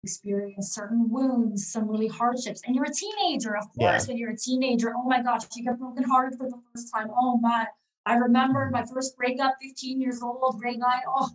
experience 0.03 0.73
certain 0.73 1.09
wounds, 1.09 1.67
some 1.71 1.87
really 1.87 2.07
hardships. 2.07 2.61
And 2.65 2.75
you're 2.75 2.85
a 2.85 2.93
teenager, 2.93 3.55
of 3.57 3.65
Yeah. 3.75 3.91
course, 3.91 4.07
when 4.07 4.17
you're 4.17 4.31
a 4.31 4.37
teenager. 4.37 4.93
Oh 4.95 5.03
my 5.03 5.21
gosh, 5.21 5.41
you 5.55 5.63
get 5.65 5.77
broken 5.79 6.03
hearted 6.03 6.37
for 6.37 6.49
the 6.49 6.57
first 6.73 6.91
time. 6.93 7.09
Oh 7.15 7.37
my. 7.37 7.67
I 8.05 8.15
remember 8.15 8.69
my 8.71 8.83
first 8.85 9.15
breakup, 9.17 9.55
15 9.61 10.01
years 10.01 10.21
old, 10.21 10.59
grade 10.59 10.79
nine. 10.79 11.01
Oh, 11.07 11.29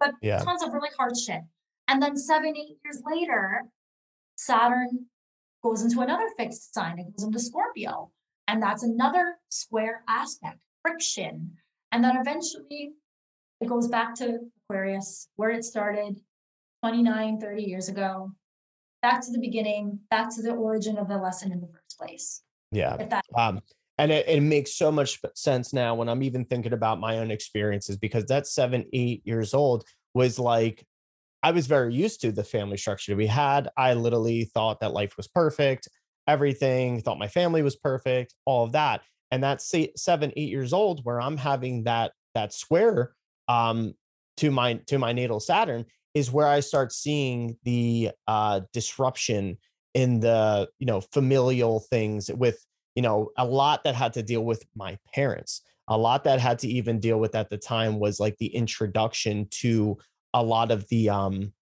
but 0.00 0.14
Yeah. 0.20 0.38
tons 0.40 0.62
of 0.62 0.72
really 0.72 0.90
hard 0.98 1.16
shit. 1.16 1.42
And 1.86 2.02
then 2.02 2.16
seven, 2.16 2.56
eight 2.56 2.78
years 2.84 3.02
later, 3.06 3.64
Saturn 4.36 5.06
goes 5.62 5.82
into 5.82 6.00
another 6.00 6.28
fixed 6.36 6.74
sign. 6.74 6.98
It 6.98 7.16
goes 7.16 7.24
into 7.24 7.38
Scorpio. 7.38 8.10
And 8.46 8.62
that's 8.62 8.82
another 8.82 9.38
square 9.50 10.02
aspect, 10.08 10.58
friction. 10.82 11.56
And 11.92 12.02
then 12.02 12.16
eventually 12.16 12.92
it 13.60 13.66
goes 13.68 13.88
back 13.88 14.14
to 14.16 14.38
Aquarius, 14.64 15.28
where 15.36 15.50
it 15.50 15.64
started 15.64 16.20
29, 16.82 17.40
30 17.40 17.62
years 17.62 17.88
ago. 17.88 18.32
Back 19.02 19.20
to 19.22 19.30
the 19.32 19.38
beginning, 19.38 20.00
back 20.10 20.34
to 20.34 20.42
the 20.42 20.52
origin 20.52 20.98
of 20.98 21.08
the 21.08 21.16
lesson 21.18 21.52
in 21.52 21.60
the 21.60 21.68
first 21.68 21.96
place. 21.98 22.42
yeah 22.72 22.96
If 22.98 23.08
that 23.10 23.24
um 23.36 23.60
and 23.98 24.12
it, 24.12 24.28
it 24.28 24.40
makes 24.40 24.74
so 24.74 24.90
much 24.90 25.20
sense 25.34 25.72
now 25.72 25.94
when 25.94 26.08
i'm 26.08 26.22
even 26.22 26.44
thinking 26.44 26.72
about 26.72 27.00
my 27.00 27.18
own 27.18 27.30
experiences 27.30 27.96
because 27.96 28.24
that 28.26 28.46
seven 28.46 28.84
eight 28.92 29.22
years 29.24 29.54
old 29.54 29.84
was 30.14 30.38
like 30.38 30.84
i 31.42 31.50
was 31.50 31.66
very 31.66 31.94
used 31.94 32.20
to 32.20 32.32
the 32.32 32.44
family 32.44 32.76
structure 32.76 33.14
we 33.16 33.26
had. 33.26 33.68
I 33.76 33.94
literally 33.94 34.44
thought 34.54 34.80
that 34.80 34.92
life 34.92 35.16
was 35.16 35.28
perfect 35.28 35.88
everything 36.28 37.00
thought 37.00 37.18
my 37.18 37.26
family 37.26 37.62
was 37.62 37.74
perfect 37.74 38.34
all 38.44 38.64
of 38.64 38.72
that. 38.72 39.00
And 39.30 39.42
that's 39.42 39.74
seven 39.96 40.32
eight 40.36 40.50
years 40.50 40.72
old 40.72 41.04
where 41.04 41.20
i'm 41.20 41.36
having 41.36 41.84
that 41.84 42.12
that 42.34 42.52
square 42.52 43.12
um 43.48 43.94
to 44.36 44.50
my 44.50 44.74
to 44.86 44.98
my 44.98 45.12
natal 45.12 45.40
saturn 45.40 45.84
is 46.14 46.30
where 46.30 46.46
i 46.46 46.60
start 46.60 46.92
seeing 46.92 47.56
the 47.64 48.10
uh 48.26 48.60
disruption 48.72 49.58
in 49.94 50.20
the 50.20 50.68
you 50.78 50.86
know 50.86 51.00
familial 51.00 51.80
things 51.80 52.30
with 52.32 52.64
you 52.98 53.02
know 53.02 53.30
a 53.36 53.44
lot 53.44 53.84
that 53.84 53.94
had 53.94 54.12
to 54.14 54.24
deal 54.24 54.44
with 54.44 54.64
my 54.74 54.98
parents. 55.14 55.62
A 55.86 55.96
lot 55.96 56.24
that 56.24 56.40
had 56.40 56.58
to 56.58 56.68
even 56.68 56.98
deal 56.98 57.20
with 57.20 57.36
at 57.36 57.48
the 57.48 57.56
time 57.56 58.00
was 58.00 58.18
like 58.18 58.36
the 58.38 58.48
introduction 58.48 59.46
to 59.62 59.98
a 60.34 60.42
lot 60.42 60.72
of 60.72 60.88
the 60.88 61.08
um 61.08 61.52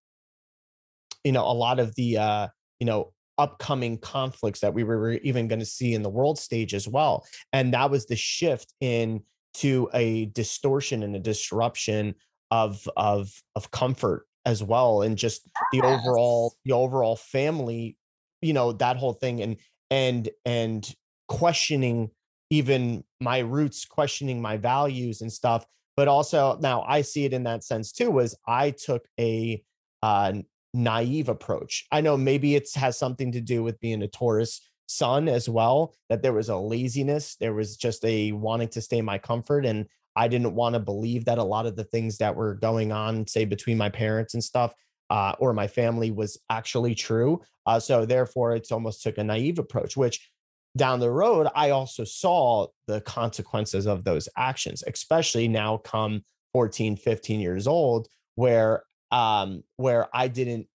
you 1.25 1.33
know 1.33 1.45
a 1.45 1.53
lot 1.53 1.79
of 1.79 1.95
the 1.97 2.17
uh 2.17 2.49
you 2.81 2.87
know 2.87 3.13
upcoming 3.37 3.99
conflicts 3.99 4.61
that 4.61 4.73
we 4.73 4.83
were 4.83 5.13
even 5.13 5.47
going 5.47 5.59
to 5.59 5.67
see 5.67 5.93
in 5.93 6.03
the 6.03 6.09
world 6.09 6.39
stage 6.39 6.73
as 6.73 6.89
well. 6.89 7.27
And 7.53 7.75
that 7.75 7.91
was 7.91 8.07
the 8.07 8.17
shift 8.17 8.73
in 8.81 9.21
to 9.57 9.91
a 9.93 10.25
distortion 10.41 11.03
and 11.03 11.15
a 11.17 11.21
disruption 11.21 12.15
of 12.51 12.89
of 12.97 13.29
of 13.55 13.71
comfort 13.73 14.27
as 14.47 14.63
well 14.63 15.03
and 15.03 15.19
just 15.19 15.51
the 15.71 15.83
overall 15.83 16.55
the 16.65 16.73
overall 16.73 17.17
family 17.17 17.99
you 18.41 18.55
know 18.55 18.73
that 18.73 18.97
whole 18.97 19.13
thing 19.13 19.43
and 19.43 19.57
and 19.91 20.31
and 20.45 20.95
questioning 21.29 22.11
even 22.51 23.03
my 23.21 23.39
roots 23.39 23.85
questioning 23.85 24.41
my 24.41 24.57
values 24.57 25.21
and 25.21 25.33
stuff 25.33 25.67
but 25.97 26.09
also 26.09 26.57
now 26.61 26.83
i 26.87 27.01
see 27.01 27.25
it 27.25 27.33
in 27.33 27.43
that 27.45 27.65
sense 27.65 27.93
too 27.93 28.11
was 28.11 28.37
i 28.47 28.71
took 28.71 29.05
a 29.19 29.63
uh, 30.03 30.33
naive 30.77 31.29
approach. 31.29 31.87
I 31.91 32.01
know 32.03 32.17
maybe 32.17 32.55
it 32.55 32.69
has 32.75 32.99
something 32.99 33.33
to 33.33 33.41
do 33.41 33.63
with 33.63 33.81
being 33.81 34.03
a 34.03 34.09
taurus 34.09 34.61
sun 34.89 35.27
as 35.27 35.49
well 35.49 35.95
that 36.09 36.23
there 36.23 36.33
was 36.33 36.49
a 36.49 36.57
laziness 36.57 37.35
there 37.41 37.53
was 37.53 37.77
just 37.77 38.05
a 38.05 38.31
wanting 38.31 38.69
to 38.69 38.81
stay 38.81 38.99
in 38.99 39.05
my 39.05 39.19
comfort 39.19 39.67
and 39.67 39.85
i 40.15 40.29
didn't 40.29 40.55
want 40.55 40.77
to 40.77 40.79
believe 40.79 41.25
that 41.25 41.39
a 41.39 41.43
lot 41.43 41.67
of 41.67 41.75
the 41.75 41.83
things 41.83 42.19
that 42.19 42.37
were 42.37 42.55
going 42.55 42.93
on 42.93 43.27
say 43.27 43.45
between 43.45 43.77
my 43.77 43.89
parents 43.89 44.35
and 44.35 44.45
stuff 44.45 44.73
uh, 45.11 45.33
or 45.41 45.53
my 45.53 45.67
family 45.67 46.13
was 46.13 46.39
actually 46.51 46.95
true 46.95 47.41
uh, 47.67 47.81
so 47.81 48.07
therefore 48.07 48.55
it's 48.55 48.71
almost 48.71 49.03
took 49.03 49.19
a 49.19 49.25
naive 49.25 49.59
approach 49.59 49.97
which 49.97 50.31
down 50.77 51.01
the 51.01 51.11
road 51.11 51.49
i 51.55 51.71
also 51.71 52.05
saw 52.05 52.67
the 52.87 53.01
consequences 53.03 53.87
of 53.87 54.05
those 54.05 54.29
actions 54.37 54.85
especially 54.87 55.49
now 55.49 55.79
come 55.79 56.23
14 56.53 56.97
15 56.97 57.41
years 57.41 57.67
old 57.67 58.09
where 58.35 58.83
um 59.11 59.63
where 59.77 60.07
i 60.15 60.29
didn't 60.29 60.67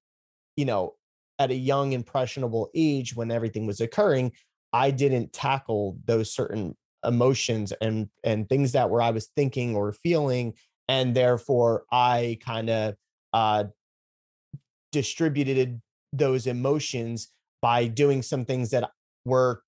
you 0.55 0.65
know 0.65 0.95
at 1.39 1.51
a 1.51 1.55
young 1.55 1.93
impressionable 1.93 2.69
age 2.75 3.15
when 3.15 3.31
everything 3.31 3.65
was 3.65 3.79
occurring 3.79 4.31
i 4.73 4.91
didn't 4.91 5.31
tackle 5.33 5.97
those 6.05 6.33
certain 6.33 6.75
emotions 7.05 7.71
and 7.81 8.09
and 8.23 8.47
things 8.49 8.71
that 8.71 8.89
were 8.89 9.01
i 9.01 9.11
was 9.11 9.29
thinking 9.35 9.75
or 9.75 9.91
feeling 9.91 10.53
and 10.87 11.15
therefore 11.15 11.83
i 11.91 12.37
kind 12.43 12.69
of 12.69 12.95
uh 13.33 13.63
distributed 14.91 15.81
those 16.13 16.47
emotions 16.47 17.29
by 17.61 17.87
doing 17.87 18.21
some 18.21 18.45
things 18.45 18.71
that 18.71 18.89
were 19.25 19.61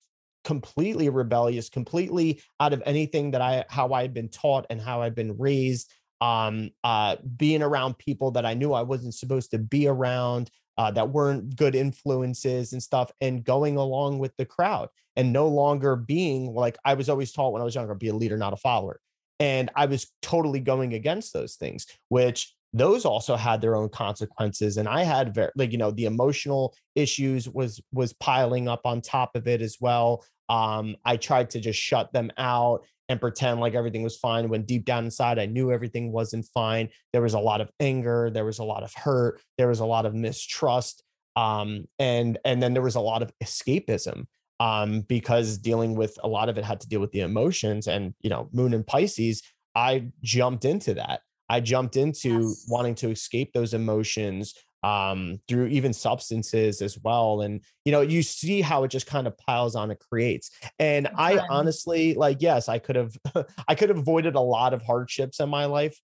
completely 0.44 1.08
rebellious 1.08 1.68
completely 1.68 2.40
out 2.60 2.72
of 2.72 2.82
anything 2.86 3.30
that 3.30 3.40
i 3.40 3.64
how 3.68 3.92
i've 3.92 4.14
been 4.14 4.28
taught 4.28 4.66
and 4.70 4.80
how 4.80 5.02
i've 5.02 5.14
been 5.14 5.36
raised 5.38 5.92
um 6.20 6.70
uh 6.84 7.16
being 7.36 7.62
around 7.62 7.96
people 7.98 8.30
that 8.30 8.46
i 8.46 8.54
knew 8.54 8.72
i 8.72 8.82
wasn't 8.82 9.14
supposed 9.14 9.50
to 9.50 9.58
be 9.58 9.88
around 9.88 10.50
uh, 10.76 10.90
that 10.90 11.10
weren't 11.10 11.56
good 11.56 11.74
influences 11.74 12.72
and 12.72 12.82
stuff 12.82 13.12
and 13.20 13.44
going 13.44 13.76
along 13.76 14.18
with 14.18 14.36
the 14.36 14.44
crowd 14.44 14.88
and 15.16 15.32
no 15.32 15.46
longer 15.46 15.96
being 15.96 16.52
like 16.52 16.76
I 16.84 16.94
was 16.94 17.08
always 17.08 17.32
taught 17.32 17.52
when 17.52 17.62
I 17.62 17.64
was 17.64 17.74
younger, 17.74 17.94
be 17.94 18.08
a 18.08 18.14
leader, 18.14 18.36
not 18.36 18.52
a 18.52 18.56
follower. 18.56 19.00
And 19.40 19.70
I 19.76 19.86
was 19.86 20.10
totally 20.22 20.60
going 20.60 20.94
against 20.94 21.32
those 21.32 21.54
things, 21.54 21.86
which 22.08 22.54
those 22.74 23.04
also 23.04 23.36
had 23.36 23.60
their 23.60 23.76
own 23.76 23.88
consequences. 23.88 24.76
And 24.76 24.88
I 24.88 25.04
had 25.04 25.32
very 25.32 25.50
like, 25.56 25.70
you 25.70 25.78
know, 25.78 25.92
the 25.92 26.06
emotional 26.06 26.74
issues 26.96 27.48
was 27.48 27.80
was 27.92 28.12
piling 28.12 28.68
up 28.68 28.82
on 28.84 29.00
top 29.00 29.36
of 29.36 29.46
it 29.46 29.62
as 29.62 29.78
well. 29.80 30.24
Um, 30.48 30.96
I 31.04 31.16
tried 31.16 31.50
to 31.50 31.60
just 31.60 31.80
shut 31.80 32.12
them 32.12 32.30
out 32.36 32.84
and 33.08 33.20
pretend 33.20 33.60
like 33.60 33.74
everything 33.74 34.02
was 34.02 34.16
fine 34.16 34.48
when 34.48 34.62
deep 34.62 34.84
down 34.84 35.04
inside 35.04 35.38
I 35.38 35.46
knew 35.46 35.70
everything 35.70 36.10
wasn't 36.10 36.46
fine. 36.52 36.88
There 37.12 37.22
was 37.22 37.34
a 37.34 37.38
lot 37.38 37.60
of 37.60 37.70
anger, 37.78 38.28
there 38.28 38.44
was 38.44 38.58
a 38.58 38.64
lot 38.64 38.82
of 38.82 38.92
hurt, 38.94 39.40
there 39.56 39.68
was 39.68 39.80
a 39.80 39.86
lot 39.86 40.04
of 40.04 40.14
mistrust, 40.14 41.04
um, 41.36 41.86
and 41.98 42.38
and 42.44 42.62
then 42.62 42.72
there 42.72 42.82
was 42.82 42.96
a 42.96 43.00
lot 43.00 43.22
of 43.22 43.32
escapism 43.42 44.26
um, 44.58 45.02
because 45.02 45.58
dealing 45.58 45.94
with 45.94 46.18
a 46.24 46.28
lot 46.28 46.48
of 46.48 46.58
it 46.58 46.64
had 46.64 46.80
to 46.80 46.88
deal 46.88 47.00
with 47.00 47.12
the 47.12 47.20
emotions 47.20 47.86
and 47.86 48.14
you 48.20 48.30
know 48.30 48.48
Moon 48.52 48.74
and 48.74 48.86
Pisces. 48.86 49.42
I 49.76 50.10
jumped 50.22 50.64
into 50.64 50.94
that. 50.94 51.20
I 51.48 51.60
jumped 51.60 51.96
into 51.96 52.40
yes. 52.40 52.66
wanting 52.68 52.94
to 52.96 53.10
escape 53.10 53.52
those 53.52 53.74
emotions, 53.74 54.54
um, 54.82 55.40
through 55.48 55.68
even 55.68 55.92
substances 55.94 56.82
as 56.82 56.98
well. 57.02 57.40
And 57.40 57.62
you 57.84 57.92
know, 57.92 58.02
you 58.02 58.22
see 58.22 58.60
how 58.60 58.84
it 58.84 58.88
just 58.88 59.06
kind 59.06 59.26
of 59.26 59.36
piles 59.38 59.76
on, 59.76 59.90
it 59.90 59.98
creates. 60.10 60.50
And 60.78 61.08
I 61.16 61.38
honestly, 61.50 62.14
like, 62.14 62.38
yes, 62.40 62.68
I 62.68 62.78
could 62.78 62.96
have, 62.96 63.16
I 63.68 63.74
could 63.74 63.88
have 63.88 63.98
avoided 63.98 64.34
a 64.34 64.40
lot 64.40 64.74
of 64.74 64.82
hardships 64.82 65.40
in 65.40 65.48
my 65.48 65.64
life 65.64 65.98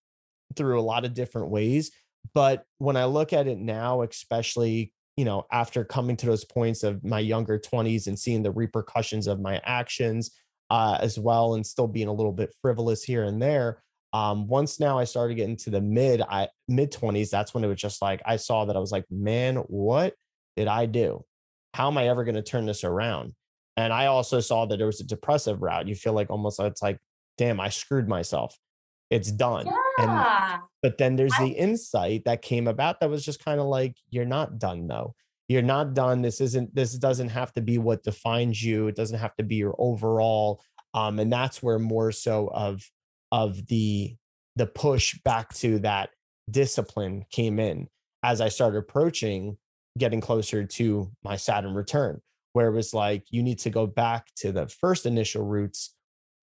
through 0.56 0.80
a 0.80 0.82
lot 0.82 1.04
of 1.04 1.14
different 1.14 1.50
ways. 1.50 1.90
But 2.34 2.64
when 2.78 2.96
I 2.96 3.04
look 3.04 3.32
at 3.32 3.46
it 3.46 3.58
now, 3.58 4.02
especially 4.02 4.92
you 5.16 5.26
know, 5.26 5.44
after 5.52 5.84
coming 5.84 6.16
to 6.16 6.24
those 6.24 6.46
points 6.46 6.82
of 6.82 7.04
my 7.04 7.18
younger 7.18 7.58
20s 7.58 8.06
and 8.06 8.18
seeing 8.18 8.42
the 8.42 8.50
repercussions 8.50 9.26
of 9.26 9.38
my 9.38 9.60
actions 9.64 10.30
uh, 10.70 10.96
as 10.98 11.18
well, 11.18 11.54
and 11.54 11.66
still 11.66 11.86
being 11.86 12.08
a 12.08 12.12
little 12.12 12.32
bit 12.32 12.54
frivolous 12.62 13.02
here 13.02 13.24
and 13.24 13.42
there, 13.42 13.82
um, 14.12 14.48
once 14.48 14.80
now 14.80 14.98
I 14.98 15.04
started 15.04 15.34
getting 15.34 15.56
to 15.58 15.70
the 15.70 15.80
mid 15.80 16.20
I 16.20 16.48
mid 16.68 16.92
20s, 16.92 17.30
that's 17.30 17.54
when 17.54 17.64
it 17.64 17.68
was 17.68 17.80
just 17.80 18.02
like 18.02 18.20
I 18.24 18.36
saw 18.36 18.64
that 18.64 18.76
I 18.76 18.80
was 18.80 18.92
like, 18.92 19.04
man, 19.10 19.56
what 19.56 20.14
did 20.56 20.68
I 20.68 20.86
do? 20.86 21.24
How 21.74 21.88
am 21.88 21.98
I 21.98 22.08
ever 22.08 22.24
going 22.24 22.34
to 22.34 22.42
turn 22.42 22.66
this 22.66 22.82
around? 22.82 23.34
And 23.76 23.92
I 23.92 24.06
also 24.06 24.40
saw 24.40 24.66
that 24.66 24.76
there 24.76 24.86
was 24.86 25.00
a 25.00 25.06
depressive 25.06 25.62
route. 25.62 25.86
You 25.86 25.94
feel 25.94 26.12
like 26.12 26.28
almost 26.28 26.60
it's 26.60 26.82
like, 26.82 26.98
damn, 27.38 27.60
I 27.60 27.68
screwed 27.68 28.08
myself. 28.08 28.56
It's 29.10 29.30
done. 29.30 29.66
Yeah. 29.66 30.52
And 30.52 30.60
but 30.82 30.98
then 30.98 31.16
there's 31.16 31.36
the 31.38 31.48
insight 31.48 32.24
that 32.24 32.42
came 32.42 32.66
about 32.66 33.00
that 33.00 33.10
was 33.10 33.24
just 33.24 33.44
kind 33.44 33.60
of 33.60 33.66
like, 33.66 33.96
you're 34.10 34.24
not 34.24 34.58
done 34.58 34.86
though. 34.86 35.14
You're 35.48 35.62
not 35.62 35.94
done. 35.94 36.22
This 36.22 36.40
isn't 36.40 36.74
this 36.74 36.94
doesn't 36.94 37.30
have 37.30 37.52
to 37.54 37.60
be 37.60 37.78
what 37.78 38.02
defines 38.02 38.62
you. 38.62 38.86
It 38.88 38.96
doesn't 38.96 39.18
have 39.18 39.34
to 39.36 39.44
be 39.44 39.56
your 39.56 39.74
overall. 39.78 40.62
Um, 40.94 41.18
and 41.18 41.32
that's 41.32 41.62
where 41.62 41.78
more 41.78 42.12
so 42.12 42.48
of 42.52 42.82
of 43.32 43.66
the 43.66 44.16
the 44.56 44.66
push 44.66 45.18
back 45.24 45.54
to 45.54 45.78
that 45.80 46.10
discipline 46.50 47.24
came 47.30 47.58
in 47.58 47.88
as 48.22 48.40
I 48.40 48.48
started 48.48 48.78
approaching 48.78 49.56
getting 49.98 50.20
closer 50.20 50.64
to 50.64 51.10
my 51.24 51.36
Saturn 51.36 51.74
return, 51.74 52.20
where 52.52 52.68
it 52.68 52.74
was 52.74 52.94
like 52.94 53.24
you 53.30 53.42
need 53.42 53.58
to 53.60 53.70
go 53.70 53.86
back 53.86 54.26
to 54.36 54.52
the 54.52 54.68
first 54.68 55.06
initial 55.06 55.44
roots 55.44 55.94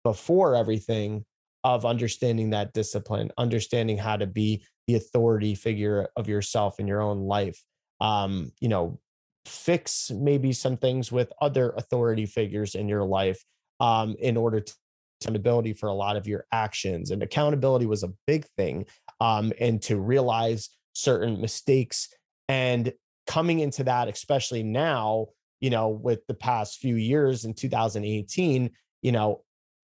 before 0.04 0.54
everything 0.54 1.24
of 1.62 1.84
understanding 1.84 2.50
that 2.50 2.72
discipline, 2.72 3.30
understanding 3.36 3.98
how 3.98 4.16
to 4.16 4.26
be 4.26 4.64
the 4.86 4.94
authority 4.94 5.54
figure 5.54 6.08
of 6.16 6.28
yourself 6.28 6.80
in 6.80 6.86
your 6.86 7.02
own 7.02 7.20
life. 7.20 7.62
Um, 8.00 8.52
you 8.60 8.68
know, 8.68 8.98
fix 9.44 10.10
maybe 10.10 10.52
some 10.52 10.76
things 10.76 11.12
with 11.12 11.32
other 11.40 11.70
authority 11.76 12.26
figures 12.26 12.74
in 12.74 12.88
your 12.88 13.04
life 13.04 13.44
um, 13.78 14.16
in 14.18 14.36
order 14.36 14.60
to 14.60 14.74
accountability 15.20 15.72
for 15.72 15.88
a 15.88 15.94
lot 15.94 16.16
of 16.16 16.26
your 16.26 16.46
actions 16.52 17.10
and 17.10 17.22
accountability 17.22 17.86
was 17.86 18.02
a 18.02 18.12
big 18.26 18.46
thing 18.56 18.86
um, 19.20 19.52
and 19.60 19.82
to 19.82 19.98
realize 19.98 20.70
certain 20.94 21.40
mistakes 21.40 22.08
and 22.48 22.92
coming 23.26 23.60
into 23.60 23.84
that 23.84 24.08
especially 24.08 24.62
now 24.62 25.26
you 25.60 25.70
know 25.70 25.88
with 25.88 26.26
the 26.26 26.34
past 26.34 26.78
few 26.78 26.96
years 26.96 27.44
in 27.44 27.54
2018 27.54 28.70
you 29.02 29.12
know 29.12 29.42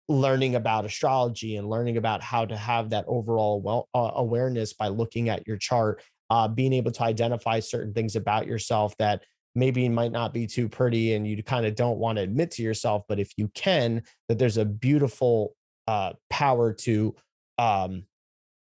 learning 0.09 0.55
about 0.55 0.85
astrology 0.85 1.55
and 1.55 1.69
learning 1.69 1.95
about 1.97 2.21
how 2.21 2.45
to 2.45 2.57
have 2.57 2.89
that 2.89 3.05
overall 3.07 3.61
well 3.61 3.87
uh, 3.93 4.11
awareness 4.15 4.73
by 4.73 4.89
looking 4.89 5.29
at 5.29 5.47
your 5.47 5.57
chart 5.57 6.01
uh, 6.29 6.47
being 6.47 6.73
able 6.73 6.91
to 6.91 7.03
identify 7.03 7.59
certain 7.59 7.93
things 7.93 8.15
about 8.15 8.45
yourself 8.45 8.95
that 8.97 9.23
maybe 9.55 9.85
it 9.85 9.89
might 9.89 10.11
not 10.11 10.33
be 10.33 10.47
too 10.47 10.67
pretty 10.67 11.13
and 11.13 11.27
you 11.27 11.41
kind 11.43 11.65
of 11.65 11.75
don't 11.75 11.99
want 11.99 12.17
to 12.17 12.23
admit 12.23 12.51
to 12.51 12.63
yourself 12.63 13.03
but 13.07 13.19
if 13.19 13.31
you 13.37 13.47
can 13.53 14.01
that 14.27 14.39
there's 14.39 14.57
a 14.57 14.65
beautiful 14.65 15.55
uh, 15.87 16.13
power 16.29 16.73
to 16.73 17.15
um, 17.57 18.03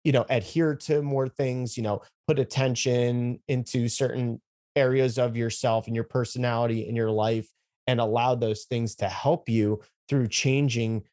you 0.04 0.12
know 0.12 0.26
adhere 0.30 0.76
to 0.76 1.02
more 1.02 1.28
things 1.28 1.78
you 1.78 1.84
know 1.84 2.02
put 2.28 2.40
attention 2.40 3.40
into 3.48 3.88
certain 3.88 4.42
areas 4.76 5.18
of 5.18 5.36
yourself 5.36 5.88
and 5.88 5.96
your 5.96 6.04
personality 6.04 6.88
in 6.88 6.96
your 6.96 7.12
life 7.12 7.48
and 7.88 8.00
allow 8.00 8.36
those 8.36 8.66
things 8.66 8.96
to 8.96 9.08
help 9.08 9.50
you 9.50 9.82
through 10.08 10.28
changing 10.28 11.04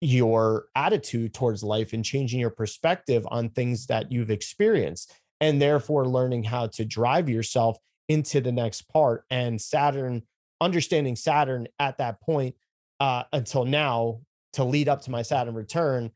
your 0.00 0.66
attitude 0.74 1.32
towards 1.32 1.62
life 1.62 1.92
and 1.92 2.04
changing 2.04 2.40
your 2.40 2.50
perspective 2.50 3.26
on 3.30 3.48
things 3.48 3.86
that 3.86 4.10
you've 4.10 4.32
experienced 4.32 5.14
and 5.40 5.62
therefore 5.62 6.06
learning 6.06 6.42
how 6.42 6.66
to 6.66 6.84
drive 6.84 7.28
yourself 7.28 7.76
into 8.12 8.40
the 8.40 8.52
next 8.52 8.82
part. 8.82 9.24
And 9.30 9.60
Saturn, 9.60 10.22
understanding 10.60 11.16
Saturn 11.16 11.68
at 11.78 11.98
that 11.98 12.20
point 12.20 12.54
uh, 13.00 13.24
until 13.32 13.64
now 13.64 14.20
to 14.54 14.64
lead 14.64 14.88
up 14.88 15.02
to 15.02 15.10
my 15.10 15.22
Saturn 15.22 15.54
return 15.54 16.10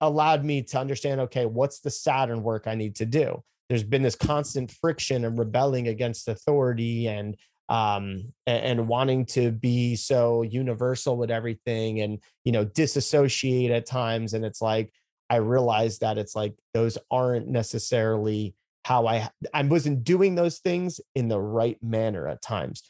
allowed 0.00 0.44
me 0.44 0.62
to 0.62 0.78
understand 0.78 1.20
okay, 1.20 1.46
what's 1.46 1.80
the 1.80 1.90
Saturn 1.90 2.42
work 2.42 2.66
I 2.66 2.74
need 2.74 2.96
to 2.96 3.06
do? 3.06 3.42
There's 3.68 3.84
been 3.84 4.02
this 4.02 4.16
constant 4.16 4.70
friction 4.70 5.24
and 5.24 5.38
rebelling 5.38 5.88
against 5.88 6.28
authority 6.28 7.08
and 7.08 7.36
um 7.70 8.32
and, 8.46 8.86
wanting 8.88 9.24
to 9.24 9.50
be 9.50 9.96
so 9.96 10.42
universal 10.42 11.16
with 11.16 11.30
everything 11.30 12.02
and 12.02 12.18
you 12.44 12.52
know 12.52 12.64
disassociate 12.64 13.70
at 13.70 13.86
times 13.86 14.34
and 14.34 14.44
it's 14.44 14.60
like 14.60 14.92
i 15.30 15.36
realized 15.36 16.02
that 16.02 16.18
it's 16.18 16.36
like 16.36 16.54
those 16.74 16.98
aren't 17.10 17.48
necessarily 17.48 18.54
how 18.84 19.06
I 19.06 19.28
I 19.52 19.62
wasn't 19.62 20.04
doing 20.04 20.34
those 20.34 20.58
things 20.58 21.00
in 21.14 21.28
the 21.28 21.40
right 21.40 21.78
manner 21.82 22.28
at 22.28 22.42
times. 22.42 22.82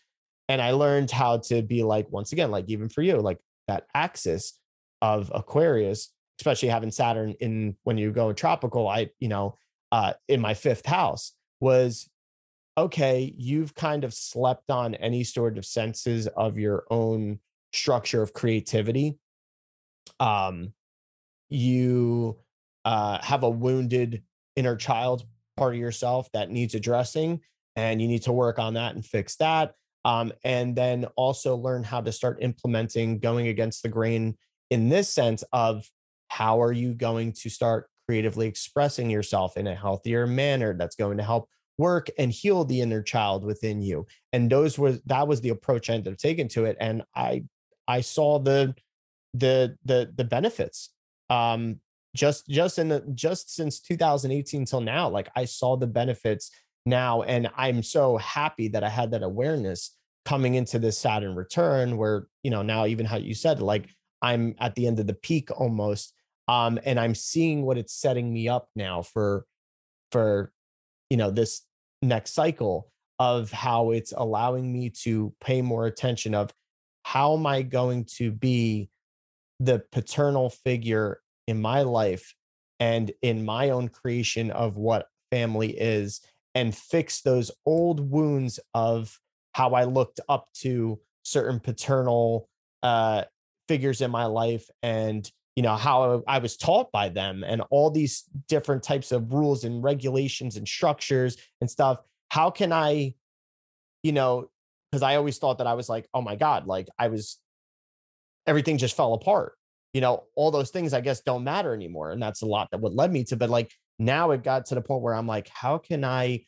And 0.49 0.61
I 0.61 0.73
learned 0.73 1.11
how 1.11 1.39
to 1.39 1.63
be 1.63 1.83
like 1.83 2.11
once 2.11 2.33
again 2.33 2.51
like 2.51 2.67
even 2.69 2.89
for 2.89 3.03
you 3.03 3.17
like 3.17 3.39
that 3.67 3.87
axis 3.95 4.59
of 5.01 5.33
Aquarius 5.35 6.11
especially 6.39 6.69
having 6.69 6.91
Saturn 6.91 7.35
in 7.41 7.77
when 7.85 7.99
you 7.99 8.11
go 8.11 8.33
tropical, 8.33 8.89
I, 8.89 9.11
you 9.21 9.29
know, 9.29 9.57
uh, 9.93 10.15
in 10.29 10.41
my 10.41 10.55
fifth 10.55 10.87
house 10.87 11.33
was 11.61 12.09
okay, 12.77 13.33
you've 13.37 13.75
kind 13.75 14.03
of 14.03 14.13
slept 14.13 14.71
on 14.71 14.97
any 14.97 15.23
sort 15.23 15.59
of 15.59 15.65
senses 15.65 16.27
of 16.27 16.59
your 16.59 16.85
own 16.91 17.39
structure 17.73 18.21
of 18.21 18.33
creativity. 18.33 19.17
Um, 20.19 20.73
you 21.49 22.39
uh, 22.85 23.23
have 23.23 23.45
a 23.45 23.51
wounded 23.51 24.25
inner 24.57 24.75
child 24.75 25.25
part 25.57 25.75
of 25.75 25.81
yourself 25.81 26.31
that 26.33 26.51
needs 26.51 26.75
addressing, 26.75 27.41
and 27.77 28.01
you 28.01 28.09
need 28.09 28.23
to 28.23 28.33
work 28.33 28.59
on 28.59 28.75
that 28.75 28.95
and 28.95 29.05
fix 29.05 29.37
that. 29.37 29.75
Um, 30.05 30.33
and 30.45 30.77
then 30.77 31.07
also 31.17 31.57
learn 31.57 31.83
how 31.83 32.03
to 32.03 32.13
start 32.13 32.39
implementing 32.43 33.21
going 33.21 33.49
against 33.49 33.83
the 33.83 33.89
grain 33.89 34.37
in 34.71 34.89
this 34.89 35.09
sense 35.09 35.43
of 35.53 35.89
how 36.29 36.61
are 36.61 36.73
you 36.73 36.95
going 36.95 37.33
to 37.33 37.49
start 37.49 37.89
creatively 38.07 38.47
expressing 38.47 39.09
yourself 39.09 39.57
in 39.57 39.67
a 39.67 39.75
healthier 39.75 40.27
manner 40.27 40.75
that's 40.77 40.97
going 40.97 41.17
to 41.17 41.23
help 41.23 41.49
work 41.79 42.09
and 42.19 42.31
heal 42.31 42.65
the 42.65 42.81
inner 42.81 43.03
child 43.03 43.45
within 43.45 43.83
you 43.83 44.07
and 44.33 44.51
those 44.51 44.79
was 44.79 45.01
that 45.07 45.27
was 45.27 45.41
the 45.41 45.49
approach 45.49 45.91
i 45.91 45.95
ended 45.95 46.13
up 46.13 46.19
taking 46.19 46.47
to 46.47 46.65
it 46.65 46.77
and 46.81 47.03
i 47.17 47.43
i 47.89 48.01
saw 48.01 48.39
the 48.39 48.75
the 49.33 49.77
the 49.85 50.13
the 50.15 50.25
benefits 50.25 50.91
um 51.31 51.81
just 52.15 52.47
just 52.49 52.79
in 52.79 52.89
the 52.89 53.01
just 53.15 53.55
since 53.55 53.81
2018 53.81 54.65
till 54.65 54.81
now 54.81 55.09
like 55.09 55.29
i 55.37 55.45
saw 55.45 55.77
the 55.77 55.87
benefits 55.87 56.51
now 56.87 57.23
and 57.23 57.51
i'm 57.57 57.83
so 57.83 58.17
happy 58.19 58.69
that 58.69 58.85
i 58.85 58.89
had 58.89 59.11
that 59.11 59.23
awareness 59.23 59.97
coming 60.25 60.55
into 60.55 60.79
this 60.79 60.99
saturn 60.99 61.35
return 61.35 61.97
where 61.97 62.29
you 62.43 62.51
know 62.51 62.63
now 62.63 62.87
even 62.87 63.05
how 63.05 63.17
you 63.17 63.35
said 63.35 63.61
like 63.61 63.89
i'm 64.23 64.55
at 64.59 64.75
the 64.75 64.87
end 64.87 64.99
of 64.99 65.07
the 65.07 65.15
peak 65.15 65.51
almost 65.51 66.15
um 66.49 66.79
and 66.85 66.99
i'm 66.99 67.15
seeing 67.15 67.63
what 67.63 67.77
it's 67.77 67.95
setting 67.95 68.33
me 68.33 68.49
up 68.49 68.69
now 68.77 69.03
for 69.03 69.45
for 70.13 70.53
you 71.11 71.17
know 71.17 71.31
this 71.31 71.63
next 72.01 72.33
cycle 72.33 72.91
of 73.19 73.51
how 73.51 73.91
it's 73.91 74.13
allowing 74.17 74.73
me 74.73 74.91
to 74.91 75.33
pay 75.41 75.63
more 75.63 75.87
attention 75.87 76.35
of 76.35 76.51
how 77.03 77.35
am 77.37 77.47
i 77.47 77.63
going 77.63 78.05
to 78.05 78.31
be 78.31 78.89
the 79.61 79.83
paternal 79.93 80.51
figure 80.51 81.21
in 81.47 81.61
my 81.61 81.83
life 81.83 82.35
and 82.81 83.13
in 83.23 83.45
my 83.45 83.71
own 83.71 83.89
creation 83.89 84.51
of 84.51 84.77
what 84.77 85.09
family 85.31 85.71
is 85.71 86.21
and 86.55 86.75
fix 86.75 87.23
those 87.23 87.51
old 87.67 88.11
wounds 88.11 88.61
of 88.75 89.19
how 89.53 89.71
i 89.71 89.85
looked 89.85 90.21
up 90.29 90.49
to 90.55 90.99
certain 91.23 91.59
paternal 91.59 92.49
uh, 92.83 93.23
figures 93.67 94.01
in 94.03 94.11
my 94.11 94.27
life 94.27 94.69
and 94.83 95.31
you 95.57 95.63
know 95.63 95.75
how 95.75 96.23
i 96.27 96.39
was 96.39 96.57
taught 96.57 96.91
by 96.93 97.09
them 97.09 97.45
and 97.45 97.63
all 97.71 97.91
these 97.91 98.25
different 98.49 98.83
types 98.83 99.13
of 99.13 99.33
rules 99.33 99.65
and 99.65 99.83
regulations 99.83 100.57
and 100.57 100.69
structures 100.69 101.37
and 101.61 101.71
stuff. 101.71 101.99
How 102.29 102.51
can 102.51 102.73
i 102.73 103.15
you 104.03 104.13
know 104.13 104.51
because 104.93 105.03
i 105.03 105.17
always 105.17 105.39
thought 105.39 105.59
that 105.59 105.67
i 105.67 105.75
was 105.75 105.89
like 105.89 106.07
oh 106.15 106.21
my 106.21 106.37
god 106.37 106.67
like 106.67 106.89
i 106.99 107.09
was 107.09 107.39
everything 108.47 108.79
just 108.79 108.97
fell 108.97 109.15
apart 109.15 109.55
you 109.95 110.01
know 110.01 110.25
all 110.37 110.51
those 110.51 110.71
things 110.71 110.93
i 110.93 111.01
guess 111.01 111.21
don't 111.21 111.45
matter 111.45 111.73
anymore 111.73 112.11
and 112.11 112.23
that's 112.23 112.43
a 112.43 112.47
lot 112.47 112.69
that 112.71 112.81
what 112.81 112.95
led 112.95 113.13
me 113.13 113.25
to 113.25 113.37
but 113.37 113.49
like 113.49 113.73
now 113.99 114.33
it 114.33 114.43
got 114.43 114.67
to 114.67 114.75
the 114.75 114.83
point 114.83 115.01
where 115.01 115.15
i'm 115.15 115.27
like 115.27 115.49
how 115.49 115.79
can 115.79 116.05
i 116.05 116.45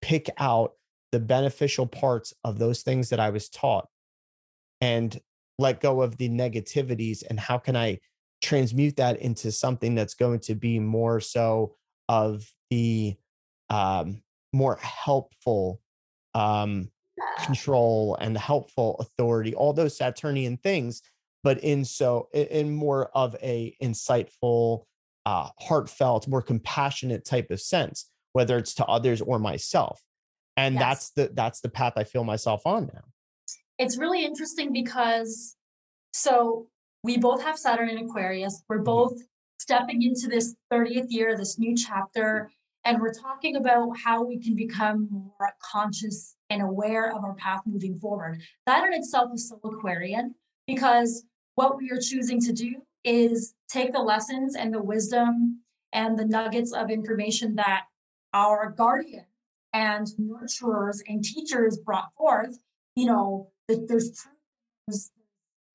pick 0.00 0.30
out 0.38 0.74
the 1.10 1.18
beneficial 1.18 1.86
parts 1.86 2.32
of 2.44 2.58
those 2.58 2.82
things 2.82 3.08
that 3.08 3.18
i 3.18 3.30
was 3.30 3.48
taught 3.48 3.88
and 4.80 5.20
let 5.58 5.80
go 5.80 6.02
of 6.02 6.16
the 6.18 6.28
negativities 6.28 7.22
and 7.28 7.40
how 7.40 7.58
can 7.58 7.74
i 7.74 7.98
transmute 8.42 8.96
that 8.96 9.18
into 9.20 9.50
something 9.50 9.94
that's 9.94 10.14
going 10.14 10.38
to 10.38 10.54
be 10.54 10.78
more 10.78 11.18
so 11.18 11.74
of 12.08 12.44
the 12.70 13.16
um, 13.70 14.22
more 14.52 14.76
helpful 14.76 15.80
um, 16.34 16.90
control 17.44 18.16
and 18.20 18.36
helpful 18.36 18.96
authority, 19.00 19.54
all 19.54 19.72
those 19.72 19.96
Saturnian 19.96 20.56
things, 20.58 21.02
but 21.44 21.62
in 21.62 21.84
so 21.84 22.28
in 22.32 22.74
more 22.74 23.10
of 23.14 23.36
a 23.42 23.76
insightful, 23.80 24.84
uh, 25.26 25.50
heartfelt, 25.60 26.26
more 26.26 26.42
compassionate 26.42 27.24
type 27.24 27.50
of 27.50 27.60
sense, 27.60 28.10
whether 28.32 28.58
it's 28.58 28.74
to 28.74 28.86
others 28.86 29.20
or 29.20 29.38
myself. 29.38 30.00
And 30.56 30.74
yes. 30.74 30.82
that's 30.82 31.10
the 31.10 31.34
that's 31.34 31.60
the 31.60 31.68
path 31.68 31.92
I 31.96 32.04
feel 32.04 32.24
myself 32.24 32.66
on 32.66 32.90
now. 32.92 33.04
It's 33.78 33.98
really 33.98 34.24
interesting 34.24 34.72
because 34.72 35.54
so 36.12 36.68
we 37.02 37.18
both 37.18 37.42
have 37.42 37.58
Saturn 37.58 37.90
in 37.90 37.98
Aquarius. 37.98 38.64
We're 38.68 38.76
mm-hmm. 38.76 38.84
both 38.84 39.22
stepping 39.58 40.02
into 40.02 40.28
this 40.28 40.54
30th 40.72 41.06
year, 41.10 41.36
this 41.36 41.58
new 41.58 41.76
chapter, 41.76 42.50
and 42.86 43.00
we're 43.00 43.12
talking 43.12 43.56
about 43.56 43.98
how 43.98 44.22
we 44.22 44.38
can 44.38 44.54
become 44.54 45.08
more 45.10 45.52
conscious 45.60 46.36
and 46.48 46.62
aware 46.62 47.14
of 47.14 47.22
our 47.24 47.34
path 47.34 47.60
moving 47.66 47.98
forward. 47.98 48.40
That 48.66 48.86
in 48.86 48.94
itself 48.94 49.30
is 49.34 49.48
so 49.48 49.60
Aquarian 49.64 50.34
because 50.66 51.24
what 51.54 51.76
we 51.76 51.90
are 51.90 52.00
choosing 52.00 52.40
to 52.40 52.52
do 52.52 52.76
is 53.04 53.54
take 53.68 53.92
the 53.92 54.00
lessons 54.00 54.56
and 54.56 54.72
the 54.72 54.82
wisdom 54.82 55.60
and 55.92 56.18
the 56.18 56.24
nuggets 56.24 56.72
of 56.72 56.90
information 56.90 57.54
that 57.56 57.84
our 58.32 58.70
guardian 58.70 59.26
and 59.72 60.08
nurturers 60.20 61.00
and 61.06 61.24
teachers 61.24 61.78
brought 61.78 62.12
forth. 62.16 62.58
You 62.96 63.06
know, 63.06 63.50
that 63.68 63.88
there's 63.88 64.10
truth, 64.86 65.10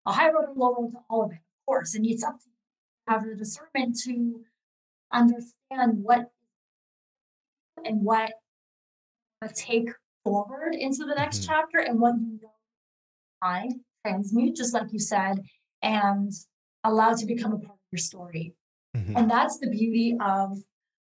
a 0.06 0.12
high 0.12 0.30
road 0.30 0.50
and 0.50 0.58
low 0.58 0.76
road 0.76 0.92
to 0.92 1.00
all 1.10 1.24
of 1.26 1.32
it, 1.32 1.36
of 1.36 1.66
course. 1.66 1.96
And 1.96 2.06
it's 2.06 2.24
up 2.24 2.40
to 2.40 2.46
you 2.46 2.54
to 3.08 3.14
have 3.14 3.26
the 3.26 3.36
discernment 3.36 4.00
to 4.06 4.42
understand 5.12 6.04
what 6.04 6.32
and 7.86 8.04
what 8.04 8.32
to 9.42 9.54
take 9.54 9.90
forward 10.24 10.76
into 10.76 11.06
the 11.06 11.16
next 11.16 11.42
mm-hmm. 11.42 11.52
chapter 11.52 11.80
and 11.80 12.00
what 12.00 12.16
you 12.16 12.40
know 12.42 12.52
I 13.42 13.70
transmute, 14.06 14.56
just 14.56 14.74
like 14.74 14.92
you 14.92 15.00
said, 15.00 15.44
and 15.82 16.32
allow 16.84 17.14
to 17.14 17.26
become 17.26 17.54
a 17.54 17.58
part 17.58 17.74
of 17.74 17.92
your 17.92 18.00
story. 18.00 18.56
Mm-hmm. 18.96 19.18
And 19.18 19.30
that's 19.30 19.60
the 19.60 19.70
beauty 19.70 20.18
of 20.20 20.58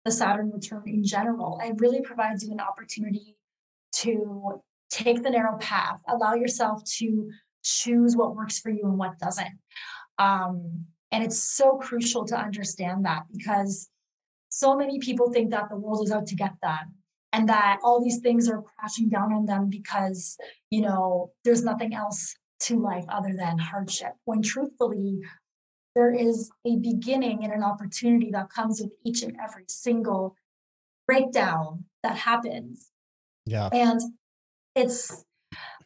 the 0.05 0.11
Saturn 0.11 0.51
return 0.51 0.85
in 0.87 1.05
general. 1.05 1.61
It 1.62 1.75
really 1.79 2.01
provides 2.01 2.45
you 2.45 2.53
an 2.53 2.61
opportunity 2.61 3.37
to 3.97 4.62
take 4.91 5.22
the 5.22 5.31
narrow 5.31 5.57
path, 5.59 6.01
allow 6.09 6.35
yourself 6.35 6.85
to 6.99 7.31
choose 7.62 8.16
what 8.16 8.37
works 8.37 8.59
for 8.59 8.70
you 8.70 8.83
and 8.85 8.99
what 8.99 9.18
doesn't. 9.18 9.59
Um, 10.18 10.87
and 11.11 11.25
it's 11.25 11.43
so 11.43 11.77
crucial 11.77 12.25
to 12.27 12.37
understand 12.37 13.05
that 13.05 13.22
because 13.33 13.89
so 14.49 14.77
many 14.77 14.99
people 14.99 15.33
think 15.33 15.51
that 15.51 15.68
the 15.68 15.77
world 15.77 16.05
is 16.05 16.12
out 16.12 16.27
to 16.29 16.37
get 16.37 16.53
them 16.62 16.95
and 17.33 17.49
that 17.49 17.79
all 17.83 18.03
these 18.03 18.18
things 18.18 18.49
are 18.49 18.62
crashing 18.62 19.09
down 19.09 19.33
on 19.33 19.47
them 19.47 19.68
because, 19.68 20.37
you 20.70 20.81
know, 20.81 21.33
there's 21.45 21.64
nothing 21.64 21.95
else 21.95 22.37
to 22.64 22.78
life 22.78 23.04
other 23.08 23.34
than 23.36 23.58
hardship. 23.58 24.12
When 24.24 24.42
truthfully, 24.42 25.20
there 25.94 26.12
is 26.12 26.50
a 26.66 26.76
beginning 26.76 27.44
and 27.44 27.52
an 27.52 27.62
opportunity 27.62 28.30
that 28.32 28.50
comes 28.50 28.80
with 28.80 28.92
each 29.04 29.22
and 29.22 29.36
every 29.42 29.64
single 29.68 30.34
breakdown 31.06 31.84
that 32.02 32.16
happens. 32.16 32.90
Yeah. 33.46 33.68
And 33.72 34.00
it's 34.74 35.24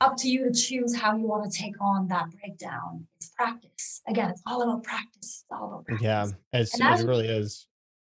up 0.01 0.17
to 0.19 0.29
you 0.29 0.45
to 0.45 0.53
choose 0.53 0.97
how 0.97 1.17
you 1.17 1.27
want 1.27 1.51
to 1.51 1.59
take 1.59 1.75
on 1.81 2.09
that 2.09 2.27
breakdown. 2.41 3.07
It's 3.21 3.31
practice. 3.31 4.01
Again, 4.09 4.31
it's 4.31 4.43
all 4.47 4.63
about 4.63 4.85
practice. 4.85 5.45
It's 5.45 5.45
all 5.51 5.67
about 5.67 5.85
practice. 5.85 6.05
Yeah, 6.05 6.27
it's, 6.53 6.79
it 6.79 7.07
really 7.07 7.29
is. 7.29 7.67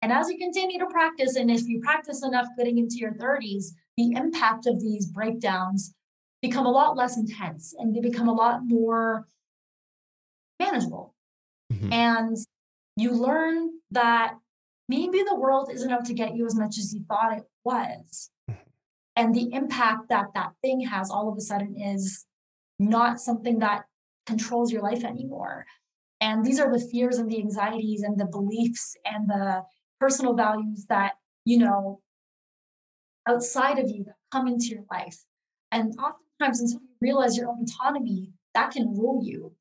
And 0.02 0.12
as 0.12 0.28
you 0.28 0.36
continue 0.36 0.78
to 0.80 0.86
practice, 0.86 1.36
and 1.36 1.50
if 1.50 1.66
you 1.66 1.80
practice 1.80 2.24
enough 2.24 2.46
getting 2.58 2.78
into 2.78 2.96
your 2.96 3.12
30s, 3.12 3.66
the 3.96 4.12
impact 4.12 4.66
of 4.66 4.80
these 4.80 5.06
breakdowns 5.06 5.94
become 6.47 6.66
a 6.66 6.70
lot 6.70 6.97
less 6.97 7.16
intense 7.16 7.74
and 7.78 7.95
they 7.95 8.01
become 8.01 8.28
a 8.28 8.32
lot 8.32 8.61
more 8.64 9.26
manageable. 10.59 11.14
Mm-hmm. 11.72 11.92
And 11.92 12.36
you 12.97 13.12
learn 13.12 13.70
that 13.90 14.34
maybe 14.88 15.22
the 15.22 15.34
world 15.34 15.70
isn't 15.72 15.90
out 15.90 16.05
to 16.07 16.14
get 16.14 16.36
you 16.36 16.47
as 16.47 16.55
much 16.55 16.78
as 16.78 16.92
you 16.95 17.05
thought 17.09 17.38
it 17.38 17.45
was 17.64 18.30
and 19.16 19.34
the 19.34 19.53
impact 19.53 20.09
that 20.09 20.26
that 20.34 20.53
thing 20.62 20.80
has 20.80 21.11
all 21.11 21.30
of 21.30 21.38
a 21.38 21.40
sudden 21.40 21.76
is 21.76 22.26
not 22.78 23.20
something 23.20 23.61
that 23.61 23.84
controls 24.26 24.72
your 24.72 24.82
life 24.82 25.05
anymore 25.05 25.64
and 26.20 26.45
these 26.45 26.61
are 26.61 26.72
the 26.72 26.84
fears 26.90 27.18
and 27.18 27.30
the 27.30 27.38
anxieties 27.38 28.03
and 28.03 28.18
the 28.18 28.26
beliefs 28.26 28.97
and 29.05 29.28
the 29.28 29.62
personal 30.01 30.34
values 30.34 30.86
that 30.88 31.12
you 31.45 31.59
know 31.59 32.01
outside 33.26 33.78
of 33.78 33.88
you 33.88 34.05
that 34.05 34.16
come 34.30 34.47
into 34.47 34.66
your 34.66 34.84
life 34.90 35.18
and 35.72 35.95
oftentimes 36.45 36.61
until 36.61 36.80
you 36.80 36.97
realize 37.01 37.36
your 37.36 37.49
own 37.49 37.64
autonomy 37.64 38.30
that 38.55 38.70
can 38.70 38.95
rule 38.97 39.20
you 39.24 39.53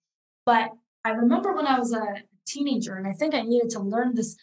but 0.45 0.71
i 1.05 1.09
remember 1.09 1.53
when 1.53 1.67
i 1.67 1.79
was 1.79 1.93
a 1.93 2.05
teenager 2.45 2.95
and 2.95 3.07
i 3.07 3.13
think 3.13 3.33
i 3.33 3.41
needed 3.41 3.69
to 3.69 3.79
learn 3.79 4.13
this 4.15 4.35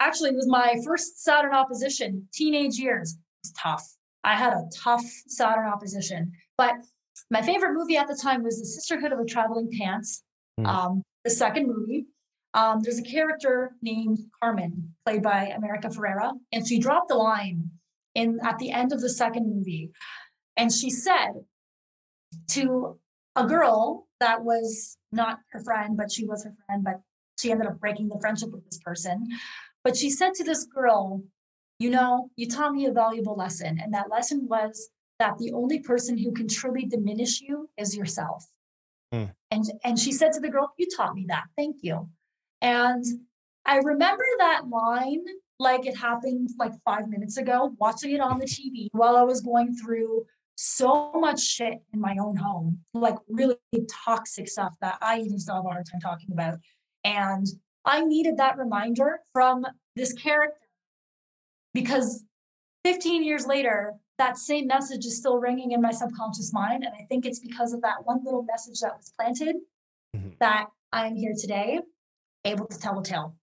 actually 0.00 0.30
it 0.30 0.36
was 0.36 0.48
my 0.48 0.76
first 0.84 1.22
saturn 1.22 1.54
opposition 1.54 2.26
teenage 2.32 2.76
years 2.76 3.12
it 3.12 3.18
was 3.46 3.52
tough 3.52 3.94
I 4.24 4.34
had 4.36 4.54
a 4.54 4.64
tough 4.74 5.04
Saturn 5.28 5.66
opposition. 5.68 6.32
But 6.56 6.74
my 7.30 7.42
favorite 7.42 7.74
movie 7.74 7.96
at 7.96 8.08
the 8.08 8.18
time 8.20 8.42
was 8.42 8.58
The 8.58 8.66
Sisterhood 8.66 9.12
of 9.12 9.18
the 9.18 9.26
Traveling 9.26 9.70
Pants, 9.78 10.24
mm. 10.58 10.66
um, 10.66 11.02
the 11.24 11.30
second 11.30 11.68
movie. 11.68 12.06
um, 12.54 12.80
there's 12.82 12.98
a 12.98 13.02
character 13.02 13.72
named 13.82 14.18
Carmen, 14.40 14.94
played 15.04 15.22
by 15.22 15.46
America 15.56 15.88
Ferrera, 15.88 16.32
and 16.52 16.66
she 16.66 16.78
dropped 16.78 17.10
a 17.10 17.16
line 17.16 17.70
in 18.14 18.38
at 18.42 18.58
the 18.58 18.70
end 18.70 18.92
of 18.92 19.00
the 19.00 19.08
second 19.08 19.52
movie, 19.52 19.90
and 20.56 20.72
she 20.72 20.88
said 20.88 21.32
to 22.50 22.98
a 23.36 23.46
girl 23.46 24.06
that 24.20 24.42
was 24.44 24.96
not 25.12 25.38
her 25.52 25.60
friend, 25.60 25.96
but 25.96 26.10
she 26.10 26.24
was 26.24 26.44
her 26.44 26.54
friend, 26.66 26.84
but 26.84 27.00
she 27.38 27.50
ended 27.50 27.66
up 27.66 27.80
breaking 27.80 28.08
the 28.08 28.18
friendship 28.20 28.50
with 28.50 28.64
this 28.64 28.78
person. 28.78 29.26
But 29.82 29.96
she 29.96 30.10
said 30.10 30.34
to 30.34 30.44
this 30.44 30.64
girl, 30.64 31.22
You 31.78 31.90
know, 31.90 32.30
you 32.36 32.48
taught 32.48 32.74
me 32.74 32.86
a 32.86 32.92
valuable 32.92 33.36
lesson. 33.36 33.78
And 33.82 33.92
that 33.94 34.10
lesson 34.10 34.46
was 34.48 34.88
that 35.18 35.38
the 35.38 35.52
only 35.52 35.80
person 35.80 36.16
who 36.16 36.32
can 36.32 36.48
truly 36.48 36.84
diminish 36.84 37.40
you 37.40 37.68
is 37.76 37.96
yourself. 37.96 38.44
Mm. 39.12 39.32
And, 39.50 39.64
and 39.84 39.98
she 39.98 40.12
said 40.12 40.32
to 40.32 40.40
the 40.40 40.48
girl, 40.48 40.72
You 40.78 40.86
taught 40.96 41.14
me 41.14 41.26
that. 41.28 41.44
Thank 41.56 41.76
you. 41.82 42.08
And 42.62 43.04
I 43.66 43.78
remember 43.78 44.24
that 44.38 44.68
line 44.68 45.24
like 45.58 45.86
it 45.86 45.96
happened 45.96 46.50
like 46.58 46.72
five 46.84 47.08
minutes 47.08 47.36
ago, 47.36 47.74
watching 47.78 48.12
it 48.12 48.20
on 48.20 48.38
the 48.38 48.46
TV 48.46 48.88
while 48.92 49.16
I 49.16 49.22
was 49.22 49.40
going 49.40 49.74
through 49.76 50.26
so 50.56 51.12
much 51.14 51.40
shit 51.40 51.74
in 51.92 52.00
my 52.00 52.16
own 52.20 52.36
home, 52.36 52.80
like 52.92 53.16
really 53.28 53.56
toxic 53.90 54.48
stuff 54.48 54.74
that 54.80 54.98
I 55.00 55.20
even 55.20 55.38
still 55.38 55.56
have 55.56 55.64
a 55.64 55.68
hard 55.68 55.86
time 55.90 56.00
talking 56.00 56.30
about. 56.32 56.58
And 57.04 57.46
I 57.84 58.04
needed 58.04 58.36
that 58.38 58.56
reminder 58.56 59.20
from 59.32 59.66
this 59.96 60.12
character 60.12 60.56
because 61.72 62.24
15 62.84 63.24
years 63.24 63.46
later, 63.46 63.94
that 64.18 64.38
same 64.38 64.66
message 64.66 65.04
is 65.04 65.16
still 65.16 65.38
ringing 65.38 65.72
in 65.72 65.82
my 65.82 65.90
subconscious 65.90 66.52
mind. 66.52 66.84
And 66.84 66.94
I 66.94 67.04
think 67.08 67.26
it's 67.26 67.40
because 67.40 67.72
of 67.72 67.82
that 67.82 68.04
one 68.04 68.24
little 68.24 68.44
message 68.44 68.80
that 68.80 68.96
was 68.96 69.12
planted 69.18 69.56
mm-hmm. 70.16 70.30
that 70.38 70.66
I'm 70.92 71.16
here 71.16 71.34
today, 71.38 71.80
able 72.44 72.66
to 72.66 72.78
tell 72.78 72.98
a 72.98 73.02
tale. 73.02 73.34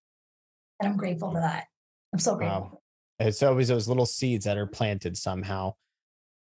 And 0.79 0.89
I'm 0.89 0.97
grateful 0.97 1.31
for 1.31 1.41
that. 1.41 1.65
I'm 2.13 2.19
so 2.19 2.35
grateful. 2.35 2.59
Wow. 2.59 2.79
It's 3.19 3.43
always 3.43 3.67
those 3.67 3.87
little 3.87 4.05
seeds 4.05 4.45
that 4.45 4.57
are 4.57 4.65
planted 4.65 5.17
somehow 5.17 5.73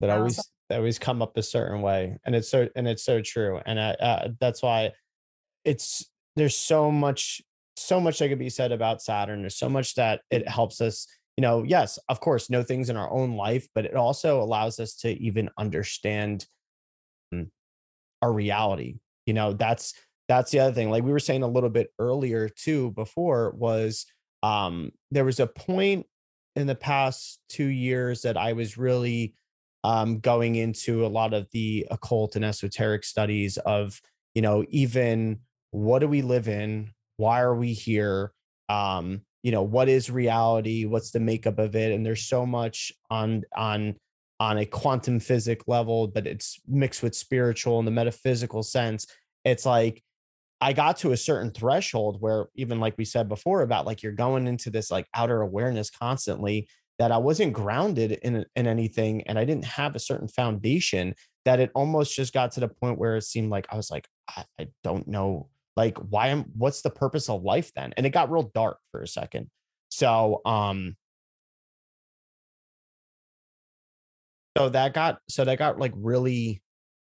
that 0.02 0.10
always 0.10 0.36
that 0.68 0.78
always 0.78 0.98
come 0.98 1.22
up 1.22 1.36
a 1.36 1.42
certain 1.42 1.80
way, 1.80 2.18
and 2.26 2.34
it's 2.34 2.48
so 2.48 2.68
and 2.74 2.88
it's 2.88 3.04
so 3.04 3.22
true. 3.22 3.60
And 3.64 3.80
I, 3.80 3.90
uh, 3.92 4.28
that's 4.40 4.62
why 4.62 4.90
it's 5.64 6.04
there's 6.34 6.56
so 6.56 6.90
much 6.90 7.40
so 7.76 8.00
much 8.00 8.18
that 8.18 8.28
could 8.28 8.38
be 8.38 8.50
said 8.50 8.72
about 8.72 9.00
Saturn. 9.00 9.42
There's 9.42 9.56
so 9.56 9.68
much 9.68 9.94
that 9.94 10.22
it 10.30 10.48
helps 10.48 10.80
us, 10.80 11.06
you 11.36 11.42
know, 11.42 11.62
yes, 11.62 11.98
of 12.08 12.20
course, 12.20 12.50
know 12.50 12.62
things 12.62 12.90
in 12.90 12.96
our 12.96 13.10
own 13.10 13.36
life, 13.36 13.68
but 13.74 13.84
it 13.84 13.94
also 13.94 14.42
allows 14.42 14.80
us 14.80 14.94
to 14.96 15.10
even 15.10 15.48
understand 15.56 16.46
mm, 17.32 17.48
our 18.20 18.32
reality. 18.32 18.98
You 19.24 19.34
know, 19.34 19.52
that's 19.52 19.94
that's 20.28 20.50
the 20.50 20.58
other 20.58 20.74
thing. 20.74 20.90
Like 20.90 21.04
we 21.04 21.12
were 21.12 21.20
saying 21.20 21.44
a 21.44 21.48
little 21.48 21.70
bit 21.70 21.92
earlier 22.00 22.48
too 22.48 22.90
before 22.90 23.52
was 23.52 24.04
um 24.42 24.90
there 25.12 25.24
was 25.24 25.38
a 25.38 25.46
point 25.46 26.06
in 26.56 26.66
the 26.66 26.74
past 26.74 27.38
2 27.50 27.66
years 27.66 28.22
that 28.22 28.36
I 28.36 28.52
was 28.52 28.76
really 28.76 29.34
um 29.84 30.18
going 30.20 30.56
into 30.56 31.04
a 31.04 31.08
lot 31.08 31.34
of 31.34 31.48
the 31.52 31.86
occult 31.90 32.36
and 32.36 32.44
esoteric 32.44 33.04
studies 33.04 33.56
of, 33.58 34.00
you 34.34 34.42
know, 34.42 34.64
even 34.68 35.40
what 35.70 36.00
do 36.00 36.08
we 36.08 36.22
live 36.22 36.48
in? 36.48 36.90
Why 37.16 37.40
are 37.40 37.54
we 37.54 37.72
here? 37.72 38.32
Um 38.68 39.22
you 39.42 39.50
know 39.50 39.62
what 39.62 39.88
is 39.88 40.10
reality? 40.10 40.84
What's 40.84 41.10
the 41.10 41.20
makeup 41.20 41.58
of 41.58 41.74
it? 41.74 41.92
And 41.92 42.06
there's 42.06 42.24
so 42.24 42.46
much 42.46 42.92
on 43.10 43.42
on 43.56 43.96
on 44.40 44.58
a 44.58 44.66
quantum 44.66 45.20
physics 45.20 45.64
level 45.68 46.08
but 46.08 46.26
it's 46.26 46.58
mixed 46.66 47.02
with 47.02 47.14
spiritual 47.14 47.78
and 47.78 47.86
the 47.86 47.92
metaphysical 47.92 48.62
sense. 48.62 49.06
It's 49.44 49.66
like 49.66 50.02
i 50.62 50.72
got 50.72 50.96
to 50.96 51.10
a 51.10 51.16
certain 51.16 51.50
threshold 51.50 52.18
where 52.20 52.46
even 52.54 52.78
like 52.78 52.94
we 52.96 53.04
said 53.04 53.28
before 53.28 53.62
about 53.62 53.84
like 53.84 54.02
you're 54.02 54.12
going 54.12 54.46
into 54.46 54.70
this 54.70 54.90
like 54.90 55.06
outer 55.12 55.42
awareness 55.42 55.90
constantly 55.90 56.68
that 56.98 57.12
i 57.12 57.18
wasn't 57.18 57.52
grounded 57.52 58.12
in 58.22 58.44
in 58.56 58.66
anything 58.66 59.22
and 59.22 59.38
i 59.38 59.44
didn't 59.44 59.64
have 59.64 59.94
a 59.94 60.00
certain 60.00 60.28
foundation 60.28 61.14
that 61.44 61.60
it 61.60 61.70
almost 61.74 62.14
just 62.14 62.32
got 62.32 62.52
to 62.52 62.60
the 62.60 62.68
point 62.68 62.98
where 62.98 63.16
it 63.16 63.24
seemed 63.24 63.50
like 63.50 63.66
i 63.70 63.76
was 63.76 63.90
like 63.90 64.06
i, 64.28 64.44
I 64.60 64.68
don't 64.82 65.08
know 65.08 65.48
like 65.76 65.96
why 65.98 66.28
am 66.28 66.44
what's 66.56 66.82
the 66.82 66.90
purpose 66.90 67.28
of 67.28 67.42
life 67.42 67.72
then? 67.74 67.92
And 67.96 68.06
it 68.06 68.10
got 68.10 68.30
real 68.30 68.50
dark 68.54 68.78
for 68.90 69.02
a 69.02 69.08
second. 69.08 69.50
So 69.90 70.40
um 70.44 70.96
so 74.56 74.68
that 74.68 74.94
got 74.94 75.18
so 75.28 75.44
that 75.44 75.58
got 75.58 75.78
like 75.78 75.92
really 75.96 76.62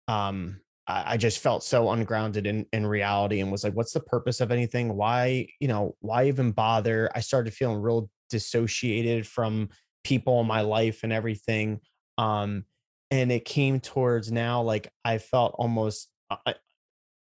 um 0.08 0.60
I, 0.88 1.14
I 1.14 1.18
just 1.18 1.40
felt 1.40 1.64
so 1.64 1.92
ungrounded 1.92 2.48
in 2.48 2.66
in 2.72 2.86
reality 2.86 3.42
and 3.42 3.52
was 3.52 3.64
like 3.64 3.74
what's 3.74 3.94
the 3.94 4.00
purpose 4.00 4.40
of 4.42 4.52
anything? 4.52 4.96
Why 4.96 5.48
you 5.60 5.68
know 5.68 5.96
why 6.00 6.28
even 6.28 6.52
bother? 6.52 7.10
I 7.14 7.20
started 7.20 7.54
feeling 7.54 7.82
real 7.82 8.10
dissociated 8.34 9.26
from 9.26 9.70
people 10.04 10.42
in 10.42 10.48
my 10.48 10.62
life 10.62 11.04
and 11.04 11.14
everything 11.14 11.80
um 12.18 12.66
and 13.10 13.32
it 13.32 13.46
came 13.46 13.80
towards 13.80 14.32
now 14.32 14.62
like 14.62 14.92
i 15.06 15.18
felt 15.18 15.56
almost 15.58 16.10
uh, 16.30 16.54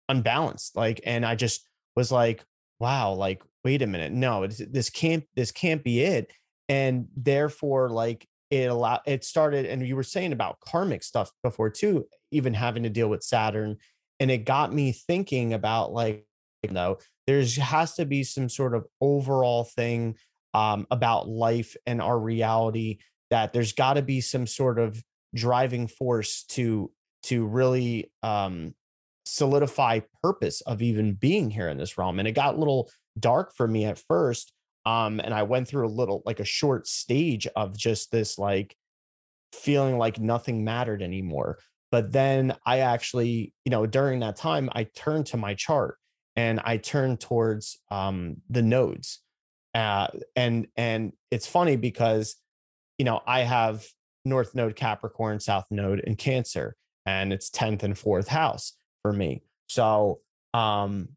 unbalanced 0.09 0.75
like 0.75 1.01
and 1.05 1.25
i 1.25 1.33
just 1.33 1.67
was 1.95 2.11
like 2.11 2.45
wow 2.79 3.11
like 3.13 3.41
wait 3.63 3.81
a 3.81 3.87
minute 3.87 4.11
no 4.13 4.47
this 4.47 4.89
can't 4.89 5.25
this 5.35 5.51
can't 5.51 5.83
be 5.83 5.99
it. 5.99 6.31
And 6.69 7.07
therefore 7.15 7.89
like 7.89 8.25
it 8.49 8.69
allowed 8.69 9.01
it 9.05 9.25
started 9.25 9.65
and 9.65 9.85
you 9.85 9.95
were 9.95 10.03
saying 10.03 10.31
about 10.31 10.59
karmic 10.61 11.03
stuff 11.03 11.31
before 11.43 11.69
too 11.69 12.05
even 12.31 12.53
having 12.53 12.83
to 12.83 12.89
deal 12.89 13.09
with 13.09 13.23
saturn 13.23 13.75
and 14.21 14.31
it 14.31 14.45
got 14.45 14.73
me 14.73 14.93
thinking 14.93 15.53
about 15.53 15.91
like 15.91 16.25
you 16.63 16.71
know 16.71 16.97
there's 17.25 17.57
has 17.57 17.95
to 17.95 18.05
be 18.05 18.23
some 18.23 18.47
sort 18.47 18.73
of 18.73 18.85
overall 19.01 19.65
thing 19.65 20.15
um, 20.57 20.87
about 20.89 21.29
life 21.29 21.75
and 21.85 22.01
our 22.01 22.19
reality 22.19 22.97
that 23.29 23.53
there's 23.53 23.73
got 23.73 23.93
to 23.93 24.01
be 24.01 24.21
some 24.21 24.47
sort 24.47 24.79
of 24.79 25.03
driving 25.35 25.87
force 25.87 26.45
to 26.45 26.91
to 27.21 27.45
really 27.45 28.11
um, 28.23 28.73
solidify 29.23 29.99
purpose 30.23 30.61
of 30.61 30.81
even 30.81 31.13
being 31.13 31.51
here 31.51 31.69
in 31.69 31.77
this 31.77 31.95
realm 31.95 32.17
and 32.17 32.27
it 32.27 32.31
got 32.31 32.55
a 32.55 32.57
little 32.57 32.89
dark 33.19 33.53
for 33.55 33.67
me 33.67 33.85
at 33.85 33.99
first 33.99 34.51
um 34.85 35.19
and 35.19 35.33
i 35.33 35.43
went 35.43 35.67
through 35.67 35.85
a 35.85 35.97
little 35.99 36.23
like 36.25 36.39
a 36.39 36.45
short 36.45 36.87
stage 36.87 37.45
of 37.55 37.77
just 37.77 38.09
this 38.11 38.39
like 38.39 38.75
feeling 39.53 39.97
like 39.97 40.19
nothing 40.19 40.63
mattered 40.63 41.03
anymore 41.03 41.59
but 41.91 42.11
then 42.11 42.55
i 42.65 42.79
actually 42.79 43.53
you 43.65 43.69
know 43.69 43.85
during 43.85 44.21
that 44.21 44.37
time 44.37 44.69
i 44.73 44.83
turned 44.95 45.25
to 45.25 45.35
my 45.35 45.53
chart 45.53 45.97
and 46.35 46.61
i 46.63 46.77
turned 46.77 47.19
towards 47.19 47.79
um 47.91 48.37
the 48.49 48.61
nodes 48.61 49.19
uh 49.77 50.07
and 50.35 50.67
and 50.75 51.13
it's 51.31 51.47
funny 51.47 51.75
because 51.75 52.35
you 52.97 53.05
know 53.05 53.21
i 53.27 53.41
have 53.41 53.85
north 54.25 54.55
node 54.55 54.75
capricorn 54.75 55.39
south 55.39 55.65
node 55.71 56.01
and 56.05 56.17
cancer 56.17 56.75
and 57.07 57.31
it's 57.31 57.49
10th 57.49 57.83
and 57.83 57.95
4th 57.95 58.27
house 58.27 58.73
for 59.01 59.13
me. 59.13 59.41
So, 59.67 60.19
um, 60.53 61.09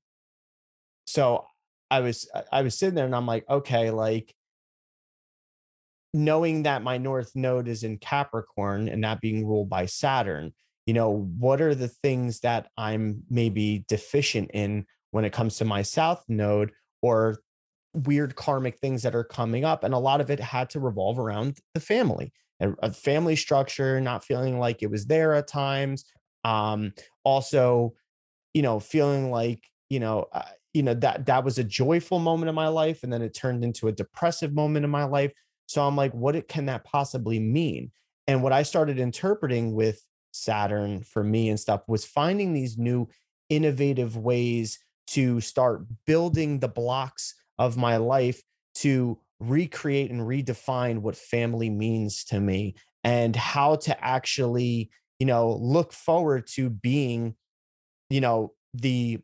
so 1.07 1.47
I 1.91 2.01
was 2.01 2.31
I 2.53 2.63
was 2.63 2.79
sitting 2.79 2.95
there 2.95 3.05
and 3.05 3.17
I'm 3.17 3.27
like, 3.27 3.45
okay, 3.51 3.91
like 3.91 4.33
knowing 6.15 6.63
that 6.63 6.85
my 6.85 6.99
north 6.99 7.33
node 7.35 7.67
is 7.67 7.83
in 7.83 7.99
Capricorn 7.99 8.89
and 8.89 9.01
not 9.01 9.21
being 9.21 9.45
ruled 9.45 9.69
by 9.69 9.87
Saturn, 9.87 10.55
you 10.87 10.95
know, 10.95 11.11
what 11.11 11.61
are 11.61 11.75
the 11.75 11.89
things 11.89 12.41
that 12.41 12.69
I'm 12.77 13.25
maybe 13.29 13.85
deficient 13.89 14.53
in 14.55 14.87
when 15.11 15.25
it 15.25 15.33
comes 15.33 15.57
to 15.57 15.65
my 15.65 15.83
south 15.83 16.23
node 16.29 16.71
or 17.03 17.41
weird 17.93 18.37
karmic 18.37 18.79
things 18.79 19.03
that 19.03 19.15
are 19.15 19.25
coming 19.25 19.65
up 19.65 19.85
and 19.85 19.95
a 19.95 19.99
lot 19.99 20.21
of 20.21 20.31
it 20.31 20.41
had 20.41 20.71
to 20.71 20.81
revolve 20.81 21.19
around 21.19 21.59
the 21.75 21.81
family 21.81 22.33
and 22.61 22.77
a 22.83 22.93
family 22.93 23.35
structure 23.35 24.01
not 24.01 24.25
feeling 24.25 24.59
like 24.59 24.83
it 24.83 24.91
was 24.91 25.07
there 25.07 25.35
at 25.35 25.49
times 25.49 26.05
um 26.45 26.93
also 27.25 27.93
you 28.55 28.63
know 28.63 28.81
feeling 28.81 29.31
like 29.31 29.65
you 29.89 30.01
know 30.01 30.27
uh, 30.33 30.43
you 30.73 30.83
know 30.83 30.95
that 30.95 31.27
that 31.27 31.45
was 31.45 31.59
a 31.59 31.65
joyful 31.65 32.19
moment 32.19 32.49
in 32.49 32.55
my 32.55 32.69
life 32.69 33.03
and 33.03 33.13
then 33.13 33.23
it 33.23 33.35
turned 33.35 33.65
into 33.65 33.89
a 33.89 33.93
depressive 33.93 34.55
moment 34.55 34.85
in 34.85 34.91
my 34.91 35.05
life. 35.05 35.33
So 35.67 35.83
i'm 35.83 35.97
like 35.97 36.13
what 36.13 36.49
can 36.49 36.67
that 36.67 36.85
possibly 36.85 37.39
mean? 37.39 37.91
And 38.27 38.43
what 38.43 38.53
i 38.53 38.63
started 38.63 38.99
interpreting 38.99 39.75
with 39.75 40.03
saturn 40.33 41.03
for 41.03 41.25
me 41.25 41.49
and 41.49 41.59
stuff 41.59 41.83
was 41.89 42.05
finding 42.05 42.53
these 42.53 42.79
new 42.79 43.09
innovative 43.49 44.17
ways 44.17 44.79
to 45.09 45.41
start 45.41 45.83
building 46.07 46.61
the 46.61 46.69
blocks 46.69 47.35
of 47.61 47.77
my 47.77 47.99
life 47.99 48.43
to 48.75 49.19
recreate 49.39 50.11
and 50.11 50.23
redefine 50.23 50.99
what 50.99 51.15
family 51.15 51.71
means 51.71 52.25
to 52.25 52.41
me 52.41 52.75
and 53.05 53.37
how 53.37 53.77
to 53.77 54.05
actually 54.05 54.91
you 55.19 55.27
know 55.27 55.57
look 55.61 55.93
forward 55.93 56.47
to 56.47 56.69
being 56.69 57.35
you 58.09 58.21
know 58.21 58.53
the 58.75 59.19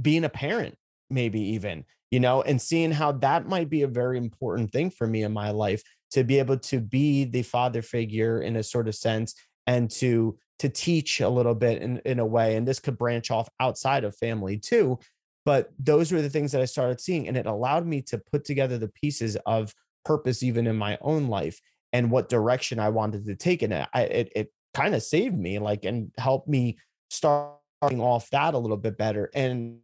being 0.00 0.24
a 0.24 0.28
parent 0.28 0.76
maybe 1.10 1.40
even 1.40 1.84
you 2.10 2.20
know 2.20 2.42
and 2.42 2.60
seeing 2.60 2.90
how 2.90 3.12
that 3.12 3.48
might 3.48 3.70
be 3.70 3.82
a 3.82 3.88
very 3.88 4.18
important 4.18 4.70
thing 4.70 4.90
for 4.90 5.06
me 5.06 5.22
in 5.22 5.32
my 5.32 5.50
life 5.50 5.82
to 6.10 6.24
be 6.24 6.38
able 6.38 6.58
to 6.58 6.80
be 6.80 7.24
the 7.24 7.42
father 7.42 7.82
figure 7.82 8.42
in 8.42 8.56
a 8.56 8.62
sort 8.62 8.88
of 8.88 8.94
sense 8.94 9.34
and 9.66 9.90
to 9.90 10.36
to 10.58 10.68
teach 10.68 11.20
a 11.20 11.28
little 11.28 11.56
bit 11.56 11.82
in, 11.82 12.00
in 12.04 12.20
a 12.20 12.26
way 12.26 12.56
and 12.56 12.68
this 12.68 12.78
could 12.78 12.96
branch 12.96 13.30
off 13.30 13.48
outside 13.58 14.04
of 14.04 14.16
family 14.16 14.58
too 14.58 14.98
but 15.44 15.70
those 15.78 16.12
were 16.12 16.22
the 16.22 16.30
things 16.30 16.52
that 16.52 16.60
I 16.60 16.66
started 16.66 17.00
seeing. 17.00 17.28
And 17.28 17.36
it 17.36 17.46
allowed 17.46 17.86
me 17.86 18.02
to 18.02 18.18
put 18.18 18.44
together 18.44 18.78
the 18.78 18.88
pieces 18.88 19.36
of 19.46 19.74
purpose, 20.04 20.42
even 20.42 20.66
in 20.66 20.76
my 20.76 20.98
own 21.00 21.28
life 21.28 21.60
and 21.92 22.10
what 22.10 22.28
direction 22.28 22.78
I 22.78 22.88
wanted 22.88 23.26
to 23.26 23.36
take 23.36 23.62
in 23.62 23.72
it. 23.72 23.88
I, 23.92 24.02
it, 24.02 24.32
it 24.34 24.52
kind 24.74 24.94
of 24.94 25.02
saved 25.02 25.38
me 25.38 25.58
like 25.58 25.84
and 25.84 26.10
helped 26.18 26.48
me 26.48 26.78
starting 27.10 28.00
off 28.00 28.30
that 28.30 28.54
a 28.54 28.58
little 28.58 28.76
bit 28.76 28.96
better. 28.96 29.30
And 29.34 29.80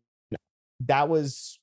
that 0.86 1.09
was 1.09 1.59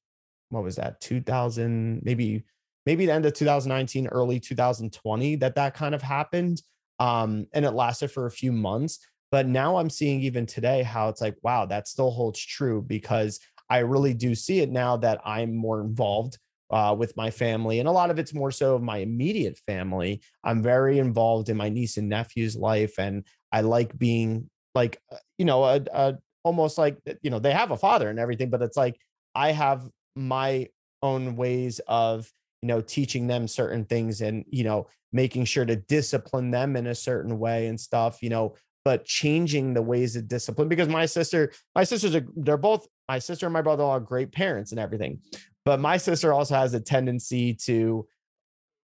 what 0.49 0.63
was 0.63 0.76
that 0.76 1.01
2000 1.01 2.01
maybe 2.03 2.43
maybe 2.85 3.05
the 3.05 3.11
end 3.11 3.26
of 3.26 3.34
2019 3.34 4.07
early 4.07 4.39
2020 4.39 5.35
that 5.38 5.55
that 5.55 5.73
kind 5.73 5.95
of 5.95 6.01
happened 6.01 6.61
um 6.99 7.47
and 7.53 7.65
it 7.65 7.72
lasted 7.72 8.11
for 8.11 8.26
a 8.26 8.31
few 8.31 8.51
months 8.51 8.99
but 9.31 9.47
now 9.47 9.77
i'm 9.77 9.89
seeing 9.89 10.22
even 10.22 10.45
today 10.45 10.84
how 10.84 11.09
it's 11.09 11.22
like 11.22 11.35
wow 11.41 11.65
that 11.65 11.88
still 11.88 12.11
holds 12.11 12.39
true 12.39 12.81
because 12.81 13.39
i 13.70 13.80
really 13.80 14.14
do 14.14 14.36
see 14.36 14.60
it 14.60 14.70
now 14.70 14.98
that 14.98 15.20
i'm 15.26 15.56
more 15.56 15.82
involved 15.82 16.38
uh, 16.72 16.96
with 16.98 17.16
my 17.16 17.30
family 17.30 17.80
and 17.80 17.88
a 17.88 17.92
lot 17.92 18.10
of 18.10 18.18
it's 18.18 18.34
more 18.34 18.52
so 18.52 18.74
of 18.74 18.82
my 18.82 18.98
immediate 18.98 19.56
family. 19.56 20.20
I'm 20.44 20.64
very 20.64 20.98
involved 20.98 21.50
in 21.50 21.58
my 21.58 21.70
niece 21.70 21.98
and 21.98 22.10
nephew's 22.10 22.56
life 22.56 22.98
and 22.98 23.24
i 23.52 23.62
like 23.62 23.96
being 23.98 24.50
like 24.74 25.00
uh, 25.12 25.18
you 25.38 25.46
know 25.46 25.64
a, 25.64 25.82
a 25.94 26.18
almost 26.44 26.78
like 26.78 26.98
you 27.22 27.30
know 27.30 27.40
they 27.40 27.52
have 27.52 27.72
a 27.72 27.78
father 27.78 28.10
and 28.10 28.20
everything 28.20 28.50
but 28.50 28.62
it's 28.62 28.78
like 28.78 29.00
i 29.34 29.52
have 29.52 29.88
my 30.16 30.68
own 31.02 31.36
ways 31.36 31.80
of 31.88 32.32
you 32.62 32.68
know 32.68 32.82
teaching 32.82 33.28
them 33.28 33.48
certain 33.48 33.86
things 33.86 34.22
and 34.22 34.46
you 34.50 34.64
know 34.64 34.88
making 35.12 35.46
sure 35.46 35.66
to 35.66 35.76
discipline 35.76 36.52
them 36.52 36.76
in 36.76 36.88
a 36.88 36.96
certain 36.96 37.40
way 37.40 37.68
and 37.68 37.80
stuff 37.80 38.22
you 38.22 38.30
know 38.30 38.54
but 38.86 39.03
changing 39.03 39.74
the 39.74 39.82
ways 39.82 40.16
of 40.16 40.28
discipline 40.28 40.70
because 40.70 40.88
my 40.88 41.06
sister 41.06 41.52
my 41.76 41.84
sisters 41.84 42.16
are 42.16 42.26
they're 42.38 42.56
both 42.56 42.88
my 43.10 43.20
sister 43.20 43.45
and 43.45 43.53
my 43.53 43.62
brother-in-law 43.62 43.95
are 43.95 43.99
great 43.99 44.32
parents 44.32 44.72
and 44.72 44.80
everything 44.80 45.20
but 45.66 45.80
my 45.80 45.98
sister 45.98 46.32
also 46.32 46.56
has 46.56 46.74
a 46.74 46.80
tendency 46.80 47.53
to 47.53 48.07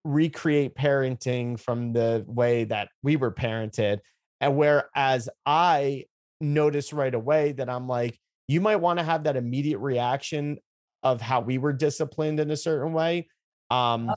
recreate 0.03 0.75
parenting 0.75 1.57
from 1.57 1.93
the 1.93 2.25
way 2.27 2.63
that 2.63 2.89
we 3.03 3.15
were 3.15 3.31
parented 3.31 3.99
and 4.41 4.57
whereas 4.57 5.29
i 5.45 6.03
notice 6.41 6.91
right 6.91 7.13
away 7.13 7.51
that 7.51 7.69
i'm 7.69 7.87
like 7.87 8.19
you 8.47 8.59
might 8.59 8.77
want 8.77 8.99
to 8.99 9.05
have 9.05 9.23
that 9.23 9.37
immediate 9.37 9.77
reaction 9.77 10.57
of 11.03 11.21
how 11.21 11.39
we 11.39 11.57
were 11.57 11.73
disciplined 11.73 12.39
in 12.39 12.51
a 12.51 12.57
certain 12.57 12.93
way. 12.93 13.27
Um, 13.69 14.09
uh 14.09 14.15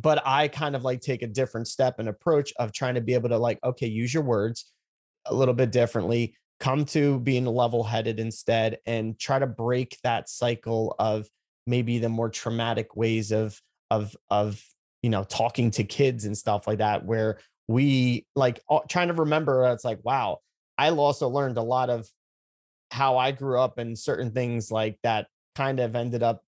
but 0.00 0.22
I 0.24 0.46
kind 0.46 0.76
of 0.76 0.84
like 0.84 1.00
take 1.00 1.22
a 1.22 1.26
different 1.26 1.66
step 1.66 1.98
and 1.98 2.08
approach 2.08 2.52
of 2.60 2.72
trying 2.72 2.94
to 2.94 3.00
be 3.00 3.14
able 3.14 3.30
to 3.30 3.36
like, 3.36 3.58
okay, 3.64 3.88
use 3.88 4.14
your 4.14 4.22
words 4.22 4.72
a 5.28 5.34
little 5.34 5.54
bit 5.54 5.72
differently, 5.72 6.34
come 6.60 6.84
to 6.86 7.20
being 7.20 7.44
level 7.46 7.84
headed 7.84 8.20
instead, 8.20 8.78
and 8.86 9.18
try 9.18 9.38
to 9.38 9.46
break 9.46 9.96
that 10.02 10.28
cycle 10.28 10.94
of 10.98 11.28
maybe 11.66 11.98
the 11.98 12.08
more 12.08 12.30
traumatic 12.30 12.96
ways 12.96 13.30
of 13.32 13.60
of 13.90 14.16
of 14.30 14.62
you 15.02 15.10
know 15.10 15.24
talking 15.24 15.70
to 15.72 15.84
kids 15.84 16.24
and 16.24 16.36
stuff 16.36 16.66
like 16.66 16.78
that, 16.78 17.04
where 17.04 17.38
we 17.68 18.26
like 18.34 18.60
trying 18.88 19.08
to 19.08 19.14
remember 19.14 19.70
it's 19.72 19.84
like, 19.84 20.00
wow, 20.02 20.38
I 20.76 20.90
also 20.90 21.28
learned 21.28 21.58
a 21.58 21.62
lot 21.62 21.90
of 21.90 22.08
how 22.90 23.18
I 23.18 23.32
grew 23.32 23.60
up 23.60 23.78
and 23.78 23.98
certain 23.98 24.30
things 24.30 24.70
like 24.70 24.98
that 25.02 25.26
kind 25.54 25.80
of 25.80 25.94
ended 25.94 26.22
up 26.22 26.42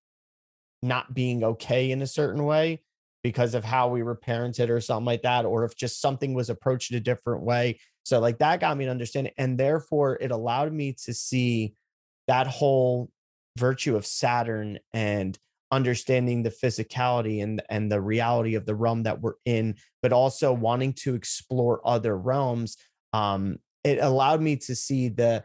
not 0.81 1.13
being 1.13 1.43
okay 1.43 1.91
in 1.91 2.01
a 2.01 2.07
certain 2.07 2.43
way 2.43 2.81
because 3.23 3.53
of 3.53 3.63
how 3.63 3.87
we 3.87 4.03
were 4.03 4.15
parented 4.15 4.69
or 4.69 4.81
something 4.81 5.05
like 5.05 5.21
that, 5.21 5.45
or 5.45 5.63
if 5.63 5.75
just 5.75 6.01
something 6.01 6.33
was 6.33 6.49
approached 6.49 6.91
a 6.93 6.99
different 6.99 7.43
way. 7.43 7.79
So, 8.03 8.19
like, 8.19 8.39
that 8.39 8.59
got 8.59 8.77
me 8.77 8.85
to 8.85 8.91
understand. 8.91 9.31
And 9.37 9.57
therefore, 9.57 10.17
it 10.19 10.31
allowed 10.31 10.73
me 10.73 10.95
to 11.05 11.13
see 11.13 11.75
that 12.27 12.47
whole 12.47 13.09
virtue 13.57 13.95
of 13.95 14.05
Saturn 14.05 14.79
and 14.93 15.37
understanding 15.71 16.43
the 16.43 16.49
physicality 16.49 17.41
and, 17.41 17.61
and 17.69 17.91
the 17.91 18.01
reality 18.01 18.55
of 18.55 18.65
the 18.65 18.75
realm 18.75 19.03
that 19.03 19.21
we're 19.21 19.35
in, 19.45 19.75
but 20.01 20.11
also 20.11 20.51
wanting 20.51 20.93
to 20.93 21.15
explore 21.15 21.85
other 21.87 22.17
realms. 22.17 22.77
Um, 23.13 23.57
it 23.83 23.99
allowed 23.99 24.41
me 24.41 24.57
to 24.57 24.75
see 24.75 25.09
the 25.09 25.43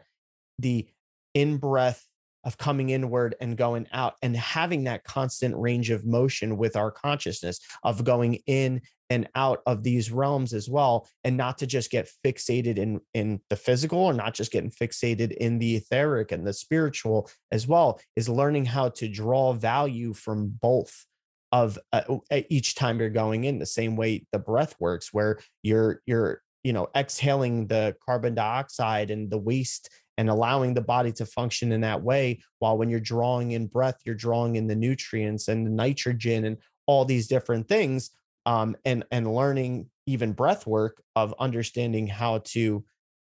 the 0.59 0.87
in 1.33 1.57
breath 1.57 2.05
of 2.47 2.57
coming 2.57 2.89
inward 2.91 3.35
and 3.41 3.57
going 3.57 3.85
out 3.91 4.15
and 4.21 4.35
having 4.35 4.85
that 4.85 5.03
constant 5.03 5.53
range 5.57 5.89
of 5.89 6.05
motion 6.05 6.55
with 6.55 6.77
our 6.77 6.89
consciousness 6.89 7.59
of 7.83 8.05
going 8.05 8.39
in 8.47 8.81
and 9.09 9.27
out 9.35 9.61
of 9.65 9.83
these 9.83 10.11
realms 10.11 10.53
as 10.53 10.69
well 10.69 11.07
and 11.25 11.35
not 11.35 11.57
to 11.57 11.67
just 11.67 11.91
get 11.91 12.09
fixated 12.25 12.77
in 12.77 13.01
in 13.13 13.41
the 13.49 13.55
physical 13.57 13.99
or 13.99 14.13
not 14.13 14.33
just 14.33 14.51
getting 14.51 14.71
fixated 14.71 15.33
in 15.33 15.59
the 15.59 15.75
etheric 15.75 16.31
and 16.31 16.47
the 16.47 16.53
spiritual 16.53 17.29
as 17.51 17.67
well 17.67 17.99
is 18.15 18.29
learning 18.29 18.63
how 18.63 18.87
to 18.87 19.09
draw 19.09 19.51
value 19.51 20.13
from 20.13 20.47
both 20.61 21.05
of 21.51 21.77
uh, 21.91 22.03
each 22.49 22.75
time 22.75 22.99
you're 22.99 23.09
going 23.09 23.43
in. 23.43 23.59
The 23.59 23.65
same 23.65 23.95
way 23.95 24.25
the 24.31 24.39
breath 24.39 24.75
works 24.79 25.13
where 25.13 25.39
you're 25.63 26.01
you're 26.05 26.41
you 26.63 26.73
know 26.73 26.87
exhaling 26.95 27.67
the 27.67 27.95
carbon 28.05 28.35
dioxide 28.35 29.11
and 29.11 29.29
the 29.29 29.37
waste 29.37 29.89
and 30.17 30.29
allowing 30.29 30.73
the 30.73 30.81
body 30.81 31.11
to 31.11 31.25
function 31.25 31.71
in 31.71 31.81
that 31.81 32.01
way 32.01 32.39
while 32.59 32.77
when 32.77 32.89
you're 32.89 32.99
drawing 32.99 33.51
in 33.51 33.67
breath 33.67 33.97
you're 34.05 34.15
drawing 34.15 34.55
in 34.55 34.67
the 34.67 34.75
nutrients 34.75 35.47
and 35.47 35.65
the 35.65 35.71
nitrogen 35.71 36.45
and 36.45 36.57
all 36.85 37.05
these 37.05 37.27
different 37.27 37.67
things 37.67 38.11
um, 38.45 38.75
and 38.85 39.03
and 39.11 39.33
learning 39.33 39.89
even 40.05 40.31
breath 40.31 40.65
work 40.65 41.01
of 41.15 41.33
understanding 41.39 42.07
how 42.07 42.39
to 42.39 42.83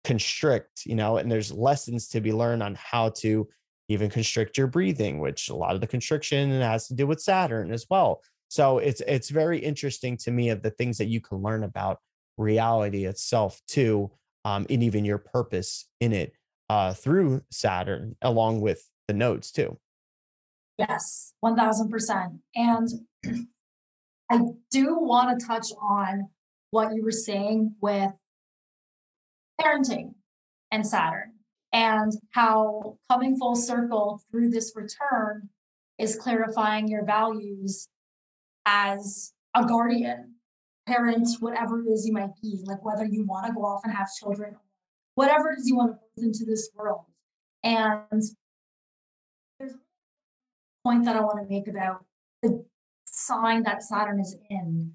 constrict 0.03 0.85
you 0.85 0.95
know 0.95 1.17
and 1.17 1.31
there's 1.31 1.51
lessons 1.51 2.07
to 2.07 2.21
be 2.21 2.31
learned 2.31 2.63
on 2.63 2.75
how 2.75 3.09
to 3.09 3.47
even 3.89 4.09
constrict 4.09 4.57
your 4.57 4.67
breathing 4.67 5.19
which 5.19 5.49
a 5.49 5.55
lot 5.55 5.75
of 5.75 5.81
the 5.81 5.87
constriction 5.87 6.49
has 6.61 6.87
to 6.87 6.93
do 6.93 7.07
with 7.07 7.21
saturn 7.21 7.71
as 7.71 7.85
well. 7.89 8.21
So 8.49 8.77
it's 8.77 9.01
it's 9.01 9.29
very 9.29 9.59
interesting 9.59 10.17
to 10.17 10.31
me 10.31 10.49
of 10.49 10.61
the 10.61 10.71
things 10.71 10.97
that 10.97 11.07
you 11.07 11.19
can 11.19 11.41
learn 11.41 11.63
about 11.63 11.99
reality 12.37 13.05
itself 13.05 13.59
too 13.67 14.11
um, 14.45 14.65
and 14.69 14.83
even 14.83 15.03
your 15.03 15.17
purpose 15.17 15.85
in 15.99 16.13
it 16.13 16.33
uh, 16.69 16.93
through 16.93 17.41
Saturn 17.51 18.15
along 18.21 18.61
with 18.61 18.89
the 19.07 19.13
nodes 19.13 19.51
too. 19.51 19.77
Yes, 20.77 21.33
1000%. 21.43 22.39
And 22.55 22.89
I 24.31 24.39
do 24.71 24.97
want 24.99 25.39
to 25.39 25.45
touch 25.45 25.67
on 25.81 26.29
what 26.71 26.93
you 26.93 27.03
were 27.03 27.11
saying 27.11 27.75
with 27.81 28.11
parenting 29.59 30.13
and 30.71 30.85
Saturn 30.85 31.33
and 31.73 32.11
how 32.31 32.97
coming 33.09 33.37
full 33.37 33.55
circle 33.55 34.21
through 34.29 34.49
this 34.49 34.73
return 34.75 35.49
is 35.97 36.15
clarifying 36.15 36.87
your 36.87 37.05
values 37.05 37.87
as 38.65 39.33
a 39.55 39.65
guardian, 39.65 40.35
parent, 40.85 41.27
whatever 41.39 41.81
it 41.81 41.87
is 41.87 42.05
you 42.05 42.13
might 42.13 42.29
be, 42.41 42.59
like 42.65 42.83
whether 42.83 43.05
you 43.05 43.25
want 43.25 43.47
to 43.47 43.53
go 43.53 43.61
off 43.61 43.81
and 43.83 43.93
have 43.93 44.07
children 44.19 44.55
whatever 45.17 45.51
it 45.51 45.57
is 45.57 45.67
you 45.67 45.75
want 45.75 45.91
to 45.91 45.97
into 46.17 46.45
this 46.45 46.69
world. 46.75 47.05
And 47.63 48.21
there's 49.59 49.73
a 49.73 49.77
point 50.83 51.05
that 51.05 51.15
I 51.15 51.21
want 51.21 51.39
to 51.41 51.49
make 51.49 51.67
about 51.67 52.05
the 52.41 52.65
sign 53.05 53.63
that 53.63 53.83
Saturn 53.83 54.19
is 54.19 54.35
in 54.49 54.93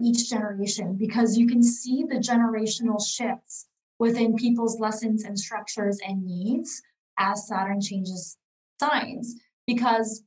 each 0.00 0.28
generation, 0.28 0.96
because 0.96 1.36
you 1.36 1.46
can 1.46 1.62
see 1.62 2.04
the 2.08 2.16
generational 2.16 3.04
shifts 3.04 3.66
within 3.98 4.34
people's 4.34 4.80
lessons 4.80 5.24
and 5.24 5.38
structures 5.38 6.00
and 6.06 6.24
needs 6.24 6.82
as 7.18 7.46
Saturn 7.46 7.80
changes 7.80 8.36
signs. 8.80 9.36
Because 9.66 10.24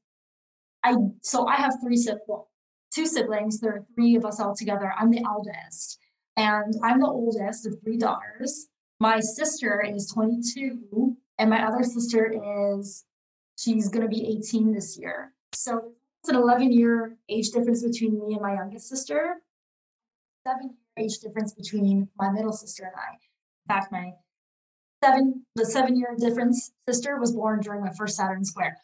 I, 0.84 0.96
so 1.22 1.48
I 1.48 1.56
have 1.56 1.76
three 1.84 1.98
siblings, 1.98 2.46
two 2.94 3.06
siblings. 3.06 3.60
There 3.60 3.74
are 3.74 3.86
three 3.94 4.16
of 4.16 4.26
us 4.26 4.40
all 4.40 4.56
together. 4.56 4.94
I'm 4.98 5.12
the 5.12 5.24
eldest, 5.24 6.00
and 6.38 6.74
I'm 6.84 7.00
the 7.00 7.08
oldest 7.08 7.68
of 7.68 7.76
three 7.84 7.98
daughters. 7.98 8.68
My 9.00 9.20
sister 9.20 9.84
is 9.84 10.12
22, 10.12 11.16
and 11.38 11.50
my 11.50 11.66
other 11.66 11.84
sister 11.84 12.34
is, 12.78 13.06
she's 13.58 13.90
going 13.90 14.02
to 14.02 14.10
be 14.10 14.28
18 14.40 14.74
this 14.74 14.98
year. 14.98 15.34
So 15.54 15.92
it's 16.22 16.30
an 16.30 16.36
11 16.36 16.72
year 16.72 17.16
age 17.30 17.52
difference 17.52 17.84
between 17.84 18.20
me 18.20 18.34
and 18.34 18.42
my 18.42 18.56
youngest 18.56 18.90
sister, 18.90 19.36
seven 20.48 20.70
year 20.70 21.06
age 21.06 21.20
difference 21.20 21.54
between 21.54 22.10
my 22.18 22.32
middle 22.32 22.52
sister 22.52 22.84
and 22.84 22.94
I. 22.96 23.14
In 23.14 23.76
fact, 23.76 23.92
my 23.92 24.14
seven, 25.04 25.46
the 25.56 25.66
seven 25.66 25.96
year 25.96 26.16
difference 26.18 26.72
sister 26.88 27.20
was 27.20 27.32
born 27.34 27.60
during 27.62 27.82
my 27.82 27.92
first 27.98 28.18
Saturn 28.18 28.44
square. 28.44 28.78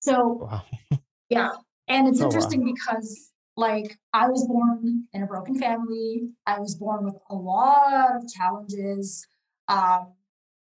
So, 0.00 0.48
wow. 0.50 0.62
yeah. 1.28 1.50
And 1.88 2.06
it's 2.06 2.20
oh, 2.20 2.26
interesting 2.26 2.60
wow. 2.60 2.72
because 2.72 3.32
like 3.56 3.98
I 4.12 4.28
was 4.28 4.46
born 4.46 5.04
in 5.12 5.22
a 5.22 5.26
broken 5.26 5.58
family. 5.58 6.28
I 6.46 6.60
was 6.60 6.74
born 6.74 7.04
with 7.04 7.16
a 7.30 7.34
lot 7.34 8.16
of 8.16 8.28
challenges. 8.32 9.26
Um, 9.68 10.12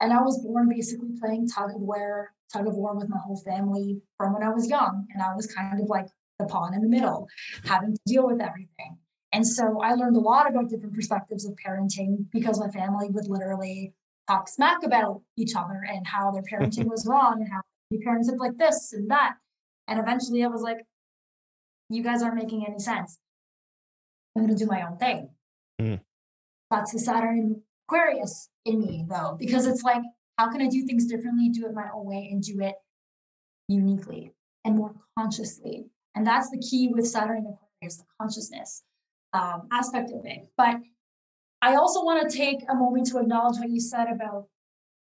and 0.01 0.13
I 0.13 0.21
was 0.21 0.43
born 0.43 0.69
basically 0.69 1.11
playing 1.19 1.49
tug 1.49 1.71
of 1.75 1.81
war, 1.81 2.33
tug 2.53 2.67
of 2.67 2.75
war 2.75 2.95
with 2.95 3.09
my 3.09 3.19
whole 3.19 3.39
family 3.39 4.01
from 4.19 4.35
when 4.35 4.43
I 4.43 4.51
was 4.51 4.69
young. 4.69 5.07
And 5.13 5.23
I 5.23 5.35
was 5.35 5.47
kind 5.47 5.81
of 5.81 5.89
like 5.89 6.07
the 6.39 6.47
pawn 6.47 6.75
in 6.75 6.83
the 6.83 6.89
middle, 6.89 7.29
having 7.65 7.95
to 7.95 8.01
deal 8.07 8.27
with 8.27 8.41
everything. 8.41 8.99
And 9.33 9.47
so 9.47 9.81
I 9.83 9.95
learned 9.95 10.17
a 10.17 10.21
lot 10.21 10.49
about 10.49 10.69
different 10.69 10.95
perspectives 10.95 11.45
of 11.45 11.55
parenting 11.65 12.27
because 12.33 12.61
my 12.61 12.69
family 12.69 13.09
would 13.11 13.29
literally 13.29 13.95
talk 14.29 14.49
smack 14.49 14.83
about 14.85 15.23
each 15.37 15.55
other 15.57 15.85
and 15.89 16.07
how 16.07 16.31
their 16.31 16.43
parenting 16.43 16.85
was 16.91 17.07
wrong 17.07 17.41
and 17.41 17.51
how 17.51 17.61
Your 17.91 18.03
parents 18.03 18.29
look 18.29 18.41
like 18.41 18.59
this 18.59 18.93
and 18.93 19.11
that. 19.11 19.35
And 19.89 19.99
eventually 19.99 20.45
I 20.45 20.49
was 20.49 20.63
like, 20.63 20.79
you 21.89 22.03
guys 22.03 22.23
aren't 22.23 22.37
making 22.37 22.67
any 22.67 22.79
sense. 22.79 23.19
I'm 24.37 24.45
going 24.45 24.57
to 24.57 24.65
do 24.65 24.69
my 24.71 24.83
own 24.83 24.99
thing. 24.99 25.31
Mm. 25.81 26.01
That's 26.71 26.93
the 26.93 26.99
Saturn 26.99 27.63
Aquarius 27.89 28.49
in 28.67 28.81
me, 28.81 29.05
though, 29.09 29.37
because 29.39 29.67
it's 29.67 29.83
like, 29.83 30.03
how 30.39 30.51
can 30.51 30.61
I 30.61 30.69
do 30.69 30.85
things 30.85 31.07
differently, 31.07 31.49
do 31.49 31.67
it 31.67 31.75
my 31.75 31.89
own 31.95 32.05
way, 32.05 32.29
and 32.31 32.43
do 32.43 32.61
it 32.61 32.75
uniquely 33.69 34.33
and 34.65 34.77
more 34.77 34.95
consciously? 35.19 35.87
And 36.15 36.27
that's 36.27 36.51
the 36.51 36.59
key 36.59 36.89
with 36.89 37.07
Saturn 37.07 37.39
and 37.39 37.55
Aquarius, 37.55 37.99
the 37.99 38.05
consciousness 38.21 38.83
um, 39.33 39.69
aspect 39.73 40.11
of 40.11 40.25
it. 40.25 40.49
But 40.57 40.77
I 41.63 41.77
also 41.77 42.05
want 42.05 42.29
to 42.29 42.37
take 42.37 42.61
a 42.69 42.75
moment 42.75 43.07
to 43.09 43.19
acknowledge 43.19 43.59
what 43.59 43.71
you 43.71 43.81
said 43.81 44.09
about 44.11 44.47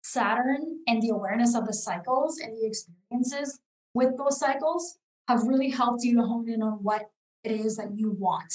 Saturn 0.02 0.80
and 0.86 1.02
the 1.02 1.10
awareness 1.10 1.54
of 1.54 1.66
the 1.66 1.74
cycles 1.74 2.38
and 2.38 2.56
the 2.56 2.66
experiences 2.66 3.58
with 3.94 4.16
those 4.16 4.38
cycles 4.38 4.98
have 5.28 5.42
really 5.44 5.70
helped 5.70 6.04
you 6.04 6.16
to 6.16 6.22
hone 6.22 6.48
in 6.48 6.62
on 6.62 6.74
what 6.82 7.10
it 7.44 7.52
is 7.52 7.76
that 7.76 7.96
you 7.96 8.10
want, 8.12 8.52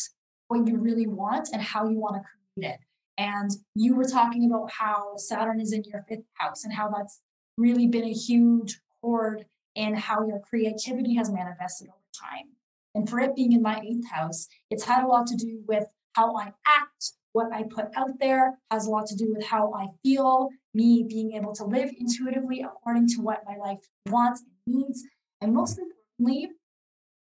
what 0.48 0.68
you 0.68 0.78
really 0.78 1.08
want, 1.08 1.50
and 1.52 1.62
how 1.62 1.88
you 1.88 1.98
want 1.98 2.16
to 2.16 2.22
create 2.56 2.74
it. 2.74 2.80
And 3.18 3.52
you 3.76 3.96
were 3.96 4.06
talking 4.06 4.46
about 4.46 4.72
how 4.72 5.16
Saturn 5.18 5.60
is 5.60 5.74
in 5.74 5.84
your 5.84 6.04
fifth 6.08 6.26
house 6.34 6.64
and 6.64 6.74
how 6.74 6.90
that's 6.90 7.22
really 7.58 7.88
been 7.88 8.06
a 8.06 8.14
huge 8.14 8.80
chord 9.02 9.46
in 9.76 9.96
how 9.96 10.26
your 10.26 10.40
creativity 10.40 11.16
has 11.16 11.32
manifested 11.32 11.88
over 11.88 11.98
time. 12.14 12.48
And 12.96 13.10
for 13.10 13.20
it 13.20 13.36
being 13.36 13.54
in 13.54 13.62
my 13.62 13.80
eighth 13.80 14.10
house, 14.10 14.48
it's 14.70 14.84
had 14.84 15.04
a 15.04 15.08
lot 15.08 15.28
to 15.28 15.36
do 15.36 15.64
with 15.68 15.86
how 16.14 16.36
I 16.36 16.54
act, 16.66 17.14
what 17.32 17.54
I 17.54 17.64
put 17.64 17.86
out 17.96 18.20
there, 18.20 18.58
has 18.70 18.86
a 18.86 18.90
lot 18.90 19.06
to 19.08 19.16
do 19.16 19.34
with 19.34 19.46
how 19.46 19.74
I 19.74 19.88
feel, 20.04 20.50
me 20.74 21.06
being 21.08 21.34
able 21.34 21.54
to 21.56 21.64
live 21.64 21.90
intuitively 21.98 22.62
according 22.62 23.08
to 23.10 23.22
what 23.22 23.44
my 23.46 23.56
life 23.56 23.80
wants 24.08 24.42
and 24.42 24.76
needs. 24.76 25.04
And 25.40 25.54
most 25.54 25.80
importantly, 25.80 26.50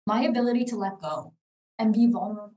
my 0.05 0.23
ability 0.23 0.65
to 0.65 0.75
let 0.75 1.01
go 1.01 1.33
and 1.79 1.93
be 1.93 2.07
vulnerable 2.07 2.53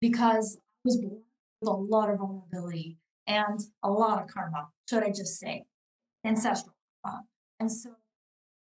because 0.00 0.56
I 0.56 0.60
was 0.84 0.96
born 0.96 1.22
with 1.62 1.68
a 1.68 1.72
lot 1.72 2.10
of 2.10 2.18
vulnerability 2.18 2.98
and 3.26 3.60
a 3.82 3.90
lot 3.90 4.20
of 4.20 4.28
karma, 4.28 4.68
should 4.88 5.02
I 5.02 5.08
just 5.08 5.38
say, 5.38 5.64
ancestral 6.24 6.74
karma. 7.04 7.22
And 7.60 7.70
so 7.70 7.90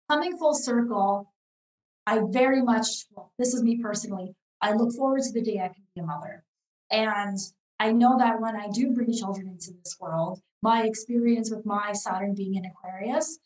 coming 0.10 0.38
full 0.38 0.54
circle, 0.54 1.34
I 2.06 2.22
very 2.30 2.62
much, 2.62 2.88
well, 3.12 3.32
this 3.40 3.54
is 3.54 3.64
me 3.64 3.78
personally, 3.82 4.36
I 4.62 4.74
look 4.74 4.94
forward 4.94 5.22
to 5.24 5.32
the 5.32 5.42
day 5.42 5.60
I 5.60 5.70
can 5.70 5.84
be 5.96 6.02
a 6.02 6.06
mother. 6.06 6.44
And 6.92 7.38
I 7.80 7.92
know 7.92 8.18
that 8.18 8.42
when 8.42 8.56
I 8.56 8.68
do 8.68 8.92
bring 8.92 9.14
children 9.14 9.48
into 9.48 9.72
this 9.72 9.96
world, 10.00 10.42
my 10.62 10.84
experience 10.84 11.50
with 11.50 11.66
my 11.66 11.94
Saturn 11.94 12.36
being 12.36 12.56
in 12.56 12.66
Aquarius, 12.66 13.40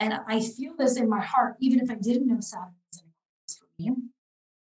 and 0.00 0.18
I 0.26 0.40
feel 0.40 0.74
this 0.78 0.96
in 0.96 1.10
my 1.10 1.20
heart, 1.20 1.56
even 1.60 1.80
if 1.80 1.90
I 1.90 1.96
didn't 1.96 2.28
know 2.28 2.40
Saturn 2.40 2.76
was 2.90 3.02
in 3.02 3.10
Aquarius 3.10 3.58
for 3.58 3.66
me, 3.78 3.96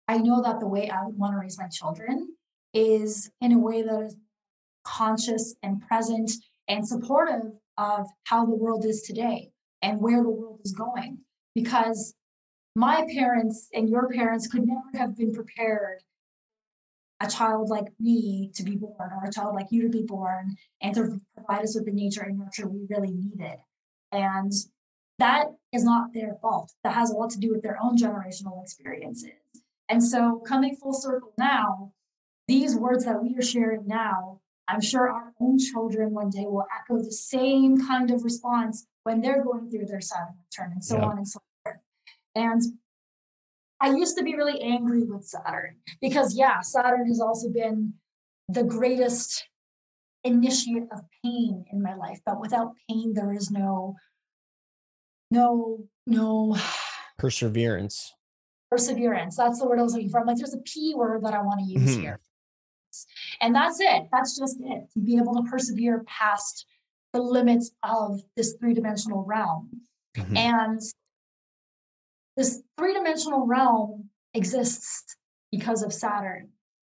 I 0.06 0.18
know 0.18 0.42
that 0.42 0.60
the 0.60 0.68
way 0.68 0.90
I 0.90 1.04
would 1.04 1.18
want 1.18 1.32
to 1.32 1.38
raise 1.38 1.58
my 1.58 1.68
children 1.68 2.33
is 2.74 3.30
in 3.40 3.52
a 3.52 3.58
way 3.58 3.82
that 3.82 4.00
is 4.00 4.16
conscious 4.84 5.54
and 5.62 5.80
present 5.86 6.30
and 6.68 6.86
supportive 6.86 7.52
of 7.78 8.06
how 8.24 8.44
the 8.44 8.54
world 8.54 8.84
is 8.84 9.02
today 9.02 9.50
and 9.82 10.00
where 10.00 10.22
the 10.22 10.30
world 10.30 10.60
is 10.64 10.72
going. 10.72 11.18
Because 11.54 12.14
my 12.76 13.06
parents 13.14 13.68
and 13.72 13.88
your 13.88 14.08
parents 14.08 14.46
could 14.46 14.66
never 14.66 14.80
have 14.94 15.16
been 15.16 15.32
prepared 15.32 16.00
a 17.20 17.28
child 17.28 17.70
like 17.70 17.86
me 18.00 18.50
to 18.54 18.62
be 18.62 18.76
born 18.76 19.10
or 19.12 19.24
a 19.24 19.32
child 19.32 19.54
like 19.54 19.68
you 19.70 19.82
to 19.82 19.88
be 19.88 20.02
born 20.02 20.56
and 20.82 20.94
to 20.94 21.20
provide 21.34 21.62
us 21.62 21.74
with 21.74 21.86
the 21.86 21.92
nature 21.92 22.22
and 22.22 22.38
nurture 22.38 22.68
we 22.68 22.86
really 22.90 23.12
needed. 23.12 23.56
And 24.12 24.52
that 25.18 25.46
is 25.72 25.84
not 25.84 26.12
their 26.12 26.36
fault. 26.42 26.72
That 26.82 26.94
has 26.94 27.10
a 27.10 27.14
lot 27.14 27.30
to 27.30 27.38
do 27.38 27.50
with 27.50 27.62
their 27.62 27.78
own 27.80 27.96
generational 27.96 28.60
experiences. 28.62 29.30
And 29.88 30.02
so, 30.02 30.42
coming 30.46 30.76
full 30.76 30.92
circle 30.92 31.32
now, 31.38 31.92
these 32.48 32.76
words 32.76 33.04
that 33.04 33.22
we 33.22 33.34
are 33.36 33.42
sharing 33.42 33.86
now, 33.86 34.40
I'm 34.68 34.80
sure 34.80 35.08
our 35.10 35.32
own 35.40 35.58
children 35.58 36.12
one 36.12 36.30
day 36.30 36.44
will 36.46 36.66
echo 36.80 37.02
the 37.02 37.12
same 37.12 37.86
kind 37.86 38.10
of 38.10 38.24
response 38.24 38.86
when 39.04 39.20
they're 39.20 39.42
going 39.44 39.70
through 39.70 39.86
their 39.86 40.00
Saturn 40.00 40.34
return 40.50 40.72
and 40.72 40.84
so 40.84 41.00
on 41.00 41.18
and 41.18 41.28
so 41.28 41.40
forth. 41.64 41.76
And 42.34 42.62
I 43.80 43.90
used 43.90 44.16
to 44.16 44.24
be 44.24 44.34
really 44.36 44.60
angry 44.62 45.02
with 45.04 45.24
Saturn 45.24 45.76
because, 46.00 46.34
yeah, 46.36 46.60
Saturn 46.60 47.06
has 47.08 47.20
also 47.20 47.50
been 47.50 47.94
the 48.48 48.64
greatest 48.64 49.46
initiate 50.22 50.84
of 50.92 51.00
pain 51.22 51.64
in 51.70 51.82
my 51.82 51.94
life. 51.94 52.20
But 52.24 52.40
without 52.40 52.72
pain, 52.88 53.12
there 53.14 53.32
is 53.32 53.50
no, 53.50 53.96
no, 55.30 55.84
no 56.06 56.56
perseverance. 57.18 58.14
Perseverance. 58.70 59.36
That's 59.36 59.58
the 59.58 59.66
word 59.66 59.78
I 59.78 59.82
was 59.82 59.92
looking 59.92 60.08
for. 60.08 60.20
I'm 60.20 60.26
like, 60.26 60.38
there's 60.38 60.54
a 60.54 60.58
P 60.58 60.94
word 60.94 61.22
that 61.24 61.34
I 61.34 61.42
want 61.42 61.60
to 61.60 61.66
use 61.66 61.96
Mhm. 61.96 62.00
here. 62.00 62.20
And 63.44 63.54
that's 63.54 63.78
it. 63.78 64.08
That's 64.10 64.38
just 64.38 64.56
it. 64.62 64.90
To 64.94 65.00
be 65.00 65.18
able 65.18 65.34
to 65.34 65.42
persevere 65.42 66.02
past 66.06 66.64
the 67.12 67.20
limits 67.20 67.72
of 67.82 68.22
this 68.36 68.54
three 68.54 68.72
dimensional 68.72 69.22
realm. 69.22 69.82
Mhm. 70.16 70.34
And 70.34 70.80
this 72.38 72.62
three 72.78 72.94
dimensional 72.94 73.46
realm 73.46 74.08
exists 74.32 75.18
because 75.52 75.82
of 75.82 75.92
Saturn. 75.92 76.52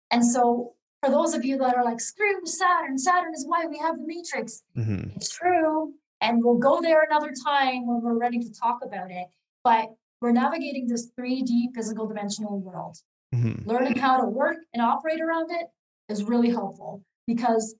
And 0.09 0.25
so, 0.25 0.73
for 1.03 1.11
those 1.11 1.35
of 1.35 1.45
you 1.45 1.55
that 1.59 1.75
are 1.75 1.85
like, 1.85 1.99
screw 1.99 2.43
Saturn, 2.45 2.97
Saturn 2.97 3.35
is 3.35 3.45
why 3.45 3.67
we 3.67 3.77
have 3.77 3.97
the 3.97 4.07
Matrix, 4.07 4.63
Mhm. 4.75 5.15
it's 5.15 5.29
true. 5.29 5.93
And 6.19 6.43
we'll 6.43 6.57
go 6.57 6.81
there 6.81 7.03
another 7.03 7.31
time 7.31 7.85
when 7.85 8.01
we're 8.01 8.17
ready 8.17 8.39
to 8.39 8.51
talk 8.51 8.83
about 8.83 9.11
it. 9.11 9.27
But 9.63 9.95
we're 10.19 10.31
navigating 10.31 10.87
this 10.87 11.11
3D 11.15 11.69
physical 11.75 12.07
dimensional 12.07 12.59
world. 12.59 12.97
Mhm. 13.33 13.67
Learning 13.67 13.95
how 13.95 14.19
to 14.19 14.27
work 14.27 14.57
and 14.73 14.81
operate 14.81 15.21
around 15.21 15.51
it 15.51 15.67
is 16.09 16.23
really 16.23 16.49
helpful 16.49 17.03
because 17.27 17.75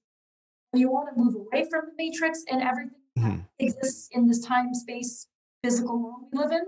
you 0.74 0.92
want 0.92 1.10
to 1.10 1.22
move 1.22 1.36
away 1.36 1.68
from 1.70 1.82
the 1.88 1.94
matrix 1.98 2.44
and 2.50 2.62
everything 2.62 3.02
that 3.16 3.24
Mhm. 3.24 3.48
exists 3.58 4.08
in 4.12 4.28
this 4.28 4.40
time 4.46 4.74
space 4.74 5.28
physical 5.64 6.00
world 6.00 6.30
we 6.32 6.40
live 6.40 6.52
in, 6.52 6.66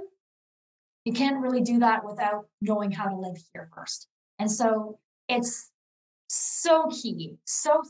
you 1.05 1.13
can't 1.13 1.41
really 1.41 1.61
do 1.61 1.79
that 1.79 2.03
without 2.03 2.49
knowing 2.61 2.91
how 2.91 3.07
to 3.07 3.15
live 3.15 3.37
here 3.53 3.69
first. 3.73 4.07
And 4.39 4.51
so 4.51 4.99
it's 5.27 5.71
so 6.27 6.87
key, 6.87 7.37
so 7.45 7.83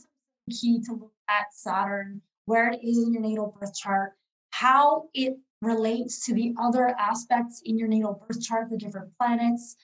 key 0.50 0.80
to 0.82 0.92
look 0.92 1.14
at 1.28 1.52
Saturn, 1.52 2.22
where 2.44 2.70
it 2.70 2.82
is 2.82 2.98
in 2.98 3.12
your 3.12 3.22
natal 3.22 3.56
birth 3.58 3.74
chart, 3.74 4.16
how 4.50 5.08
it 5.14 5.38
relates 5.60 6.24
to 6.26 6.34
the 6.34 6.54
other 6.58 6.88
aspects 6.98 7.62
in 7.64 7.78
your 7.78 7.88
natal 7.88 8.14
birth 8.14 8.40
chart, 8.40 8.68
the 8.70 8.76
different 8.76 9.16
planets. 9.18 9.76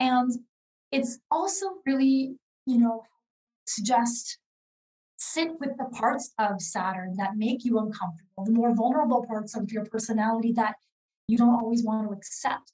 And 0.00 0.32
it's 0.90 1.18
also 1.30 1.80
really, 1.86 2.36
you 2.66 2.78
know, 2.78 3.04
to 3.74 3.82
just 3.82 4.38
sit 5.16 5.58
with 5.60 5.76
the 5.76 5.84
parts 5.84 6.32
of 6.38 6.60
Saturn 6.60 7.16
that 7.16 7.36
make 7.36 7.64
you 7.64 7.78
uncomfortable, 7.78 8.44
the 8.44 8.52
more 8.52 8.74
vulnerable 8.74 9.24
parts 9.26 9.56
of 9.56 9.70
your 9.70 9.84
personality 9.84 10.52
that 10.52 10.76
you 11.26 11.36
don't 11.36 11.54
always 11.54 11.82
want 11.82 12.08
to 12.08 12.14
accept. 12.14 12.72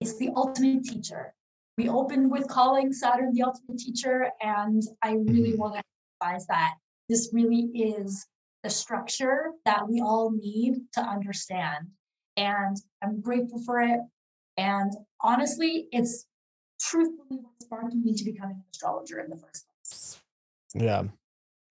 It's 0.00 0.16
the 0.18 0.30
ultimate 0.36 0.84
teacher. 0.84 1.34
We 1.78 1.88
opened 1.88 2.30
with 2.30 2.48
calling 2.48 2.92
Saturn 2.92 3.32
the 3.32 3.42
ultimate 3.42 3.78
teacher, 3.78 4.30
and 4.40 4.82
I 5.02 5.12
really 5.12 5.52
Mhm. 5.52 5.58
want 5.58 5.74
to 5.74 5.82
emphasize 6.20 6.46
that 6.46 6.76
this 7.08 7.30
really 7.32 7.70
is 7.74 8.26
the 8.62 8.70
structure 8.70 9.52
that 9.64 9.88
we 9.88 10.00
all 10.00 10.30
need 10.30 10.92
to 10.92 11.00
understand. 11.00 11.92
And 12.36 12.76
I'm 13.02 13.20
grateful 13.20 13.62
for 13.62 13.80
it. 13.80 14.00
And 14.56 14.92
honestly, 15.20 15.88
it's 15.92 16.26
truthfully 16.80 17.40
what 17.40 17.52
sparked 17.62 17.94
me 17.94 18.14
to 18.14 18.24
becoming 18.24 18.56
an 18.56 18.64
astrologer 18.72 19.20
in 19.20 19.30
the 19.30 19.36
first 19.36 19.66
place. 19.68 20.20
Yeah, 20.74 21.04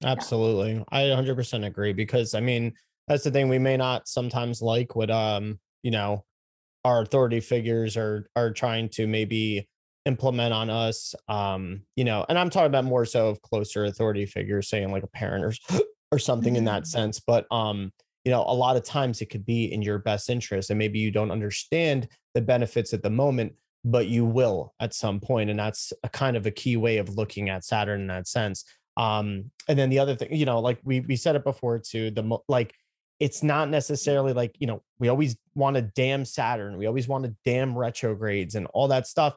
absolutely. 0.04 0.84
I 0.90 1.04
100% 1.04 1.66
agree 1.66 1.94
because 1.94 2.34
I 2.34 2.40
mean, 2.40 2.74
that's 3.08 3.24
the 3.24 3.32
thing 3.32 3.50
we 3.50 3.60
may 3.60 3.78
not 3.78 4.08
sometimes 4.08 4.62
like 4.62 4.96
what 4.96 5.12
um, 5.12 5.60
you 5.84 5.92
know, 5.92 6.26
our 6.84 7.02
authority 7.02 7.40
figures 7.40 7.98
are 7.98 8.30
are 8.36 8.52
trying 8.52 8.90
to 8.90 9.08
maybe 9.08 9.68
implement 10.06 10.54
on 10.54 10.70
us 10.70 11.16
um, 11.28 11.82
you 11.96 12.04
know, 12.04 12.26
and 12.30 12.38
I'm 12.38 12.50
talking 12.50 12.68
about 12.68 12.86
more 12.86 13.06
so 13.06 13.30
of 13.30 13.42
closer 13.42 13.86
authority 13.86 14.26
figures 14.26 14.70
saying 14.70 14.92
like 14.92 15.04
a 15.04 15.08
parent 15.08 15.46
or 15.46 15.80
or 16.12 16.20
something 16.20 16.56
in 16.56 16.66
that 16.66 16.84
Mhm. 16.84 16.88
sense, 16.88 17.20
but 17.20 17.46
um, 17.52 17.92
you 18.24 18.32
know, 18.32 18.44
a 18.48 18.54
lot 18.54 18.78
of 18.78 18.84
times 18.84 19.22
it 19.22 19.28
could 19.28 19.46
be 19.46 19.72
in 19.72 19.82
your 19.82 20.00
best 20.00 20.30
interest 20.30 20.70
and 20.70 20.80
maybe 20.80 21.00
you 21.00 21.12
don't 21.12 21.32
understand 21.32 22.08
the 22.34 22.42
benefits 22.42 22.94
at 22.94 23.04
the 23.04 23.10
moment 23.10 23.54
but 23.86 24.08
you 24.08 24.26
will 24.26 24.74
at 24.80 24.94
some 24.94 25.20
point 25.20 25.50
and 25.50 25.60
that's 25.60 25.94
a 26.04 26.10
kind 26.10 26.36
of 26.36 26.46
a 26.46 26.52
key 26.52 26.76
way 26.76 26.98
of 26.98 27.16
looking 27.16 27.50
at 27.50 27.64
saturn 27.64 28.02
in 28.02 28.08
that 28.08 28.28
sense. 28.28 28.66
Um 28.98 29.52
and 29.68 29.78
then 29.78 29.90
the 29.90 30.00
other 30.00 30.16
thing 30.16 30.34
you 30.34 30.46
know 30.46 30.60
like 30.60 30.80
we 30.84 31.02
we 31.02 31.16
said 31.16 31.36
it 31.36 31.44
before 31.44 31.80
too 31.80 32.12
the 32.12 32.38
like 32.48 32.74
it's 33.20 33.44
not 33.44 33.70
necessarily 33.70 34.34
like 34.34 34.56
you 34.60 34.68
know 34.68 34.82
we 35.00 35.08
always 35.08 35.38
want 35.54 35.76
to 35.76 35.82
damn 35.82 36.26
saturn 36.26 36.78
we 36.78 36.86
always 36.86 37.08
want 37.08 37.26
to 37.26 37.36
damn 37.46 37.78
retrogrades 37.78 38.56
and 38.56 38.68
all 38.74 38.88
that 38.88 39.08
stuff 39.08 39.36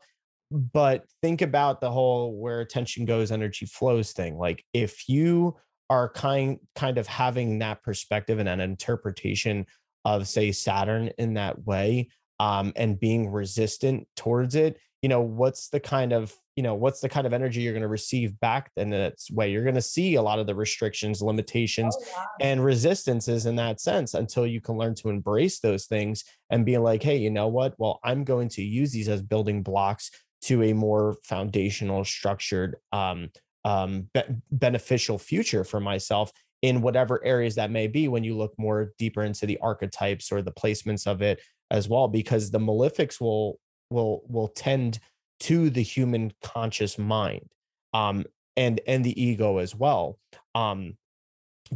but 0.51 1.05
think 1.23 1.43
about 1.43 1.81
the 1.81 1.91
whole 1.91 2.35
where 2.37 2.61
attention 2.61 3.05
goes 3.05 3.31
energy 3.31 3.67
flows 3.67 4.13
thing 4.13 4.39
like 4.39 4.65
if 4.73 5.09
you 5.09 5.57
are 5.91 6.09
kind 6.11 6.59
kind 6.75 6.99
of 6.99 7.07
having 7.07 7.59
that 7.59 7.83
perspective 7.83 8.39
and 8.39 8.49
an 8.49 8.61
interpretation 8.61 9.67
of 10.05 10.29
say 10.29 10.53
Saturn 10.53 11.11
in 11.19 11.35
that 11.35 11.65
way 11.67 12.09
um, 12.41 12.73
and 12.77 12.99
being 13.01 13.31
resistant 13.31 14.07
towards 14.17 14.55
it, 14.55 14.79
you 15.03 15.09
know, 15.09 15.21
what's 15.21 15.69
the 15.69 15.81
kind 15.81 16.13
of 16.13 16.35
you 16.57 16.63
know 16.63 16.75
what's 16.75 17.01
the 17.01 17.09
kind 17.09 17.25
of 17.25 17.33
energy 17.33 17.61
you're 17.61 17.73
going 17.73 17.83
to 17.83 17.89
receive 17.89 18.39
back 18.41 18.71
in 18.77 18.93
its 18.93 19.31
way? 19.31 19.53
You're 19.53 19.63
going 19.63 19.77
to 19.77 19.81
see 19.83 20.17
a 20.17 20.23
lot 20.23 20.41
of 20.41 20.47
the 20.49 20.57
restrictions 20.57 21.23
limitations 21.23 21.97
Oh, 22.01 22.05
wow. 22.17 22.25
and 22.41 22.65
resistances 22.65 23.47
in 23.47 23.55
that 23.57 23.81
sense 23.81 24.15
until 24.15 24.45
you 24.45 24.61
can 24.61 24.77
learn 24.77 24.97
to 24.97 25.09
embrace 25.09 25.61
those 25.61 25.87
things 25.87 26.25
and 26.51 26.67
be 26.67 26.77
like 26.77 27.03
hey 27.05 27.17
you 27.17 27.31
know 27.31 27.47
what? 27.47 27.75
Well 27.79 28.01
i'm 28.03 28.25
going 28.25 28.49
to 28.51 28.63
use 28.63 28.91
these 28.91 29.09
as 29.09 29.23
building 29.23 29.63
blocks 29.63 30.11
to 30.43 30.65
a 30.65 30.73
more 30.73 31.17
foundational 31.25 32.05
structured 32.05 32.77
um, 32.93 33.29
um, 33.65 34.09
be- 34.15 34.23
beneficial 34.51 35.19
future 35.19 35.63
for 35.65 35.79
myself 35.81 36.33
in 36.63 36.81
whatever 36.81 37.25
areas 37.25 37.55
that 37.57 37.71
may 37.71 37.87
be. 37.87 38.09
When 38.09 38.25
you 38.25 38.37
look 38.37 38.55
more 38.59 38.93
deeper 38.99 39.23
into 39.23 39.47
the 39.47 39.59
archetypes 39.59 40.33
or 40.33 40.43
the 40.43 40.53
placements 40.53 41.07
of 41.07 41.23
it 41.23 41.41
as 41.71 41.89
well 41.89 42.09
because 42.09 42.51
the 42.51 42.59
malefics 42.59 43.21
will 43.21 43.59
will 43.91 44.23
will 44.29 44.49
tend 44.49 44.99
to 45.41 45.71
the 45.71 45.83
human 45.83 46.33
conscious 46.43 46.99
mind 46.99 47.47
um 47.95 48.25
and 48.57 48.81
and 48.87 49.05
the 49.05 49.23
ego 49.23 49.59
as 49.59 49.75
well 49.75 50.19
um 50.55 50.97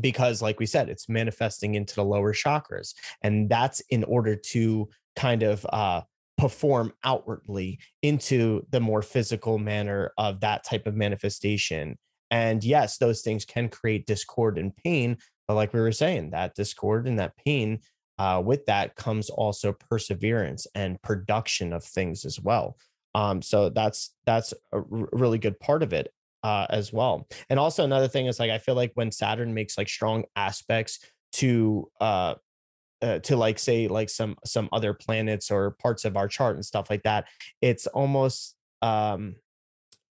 because 0.01 0.41
like 0.41 0.59
we 0.59 0.67
said 0.67 0.89
it's 0.89 1.09
manifesting 1.09 1.75
into 1.75 1.95
the 1.95 2.05
lower 2.05 2.33
chakras 2.33 2.95
and 3.23 3.49
that's 3.49 3.81
in 3.91 4.05
order 4.05 4.35
to 4.35 4.89
kind 5.17 5.43
of 5.43 5.67
uh 5.73 6.01
perform 6.39 6.93
outwardly 7.05 7.79
into 8.03 8.67
the 8.71 8.81
more 8.81 9.01
physical 9.03 9.59
manner 9.59 10.13
of 10.19 10.41
that 10.41 10.65
type 10.65 10.89
of 10.89 10.97
manifestation. 10.97 11.97
And 12.33 12.65
yes 12.65 12.99
those 12.99 13.21
things 13.21 13.45
can 13.45 13.69
create 13.69 14.07
discord 14.07 14.59
and 14.59 14.75
pain 14.75 15.19
but 15.47 15.55
like 15.55 15.73
we 15.73 15.81
were 15.81 15.93
saying 15.93 16.31
that 16.31 16.55
discord 16.55 17.07
and 17.07 17.19
that 17.19 17.37
pain 17.37 17.81
uh, 18.23 18.41
with 18.41 18.65
that 18.67 18.95
comes 18.95 19.31
also 19.31 19.73
perseverance 19.73 20.69
and 20.77 21.03
production 21.03 21.73
of 21.73 21.83
things 21.83 22.25
as 22.25 22.39
well. 22.41 22.77
Um 23.17 23.43
so 23.43 23.69
that's 23.69 24.15
that's 24.27 24.53
a 24.73 24.77
r- 24.77 25.09
really 25.13 25.39
good 25.39 25.59
part 25.59 25.83
of 25.83 25.93
it 25.93 26.13
uh 26.45 26.67
as 26.71 26.93
well. 26.93 27.27
And 27.51 27.59
also 27.59 27.83
another 27.85 28.09
thing 28.09 28.27
is 28.27 28.39
like 28.39 28.51
i 28.51 28.59
feel 28.59 28.77
like 28.77 28.93
when 28.95 29.11
saturn 29.11 29.53
makes 29.53 29.77
like 29.77 29.89
strong 29.89 30.25
aspects 30.37 31.01
to 31.33 31.91
uh 32.01 32.35
uh, 33.03 33.19
to 33.19 33.35
like 33.37 33.59
say 33.59 33.89
like 33.89 34.09
some 34.09 34.37
some 34.45 34.69
other 34.71 34.95
planets 34.95 35.51
or 35.51 35.73
parts 35.83 36.05
of 36.05 36.17
our 36.17 36.29
chart 36.29 36.55
and 36.55 36.65
stuff 36.65 36.89
like 36.89 37.03
that 37.03 37.27
it's 37.61 37.89
almost 37.89 38.55
um 38.81 39.35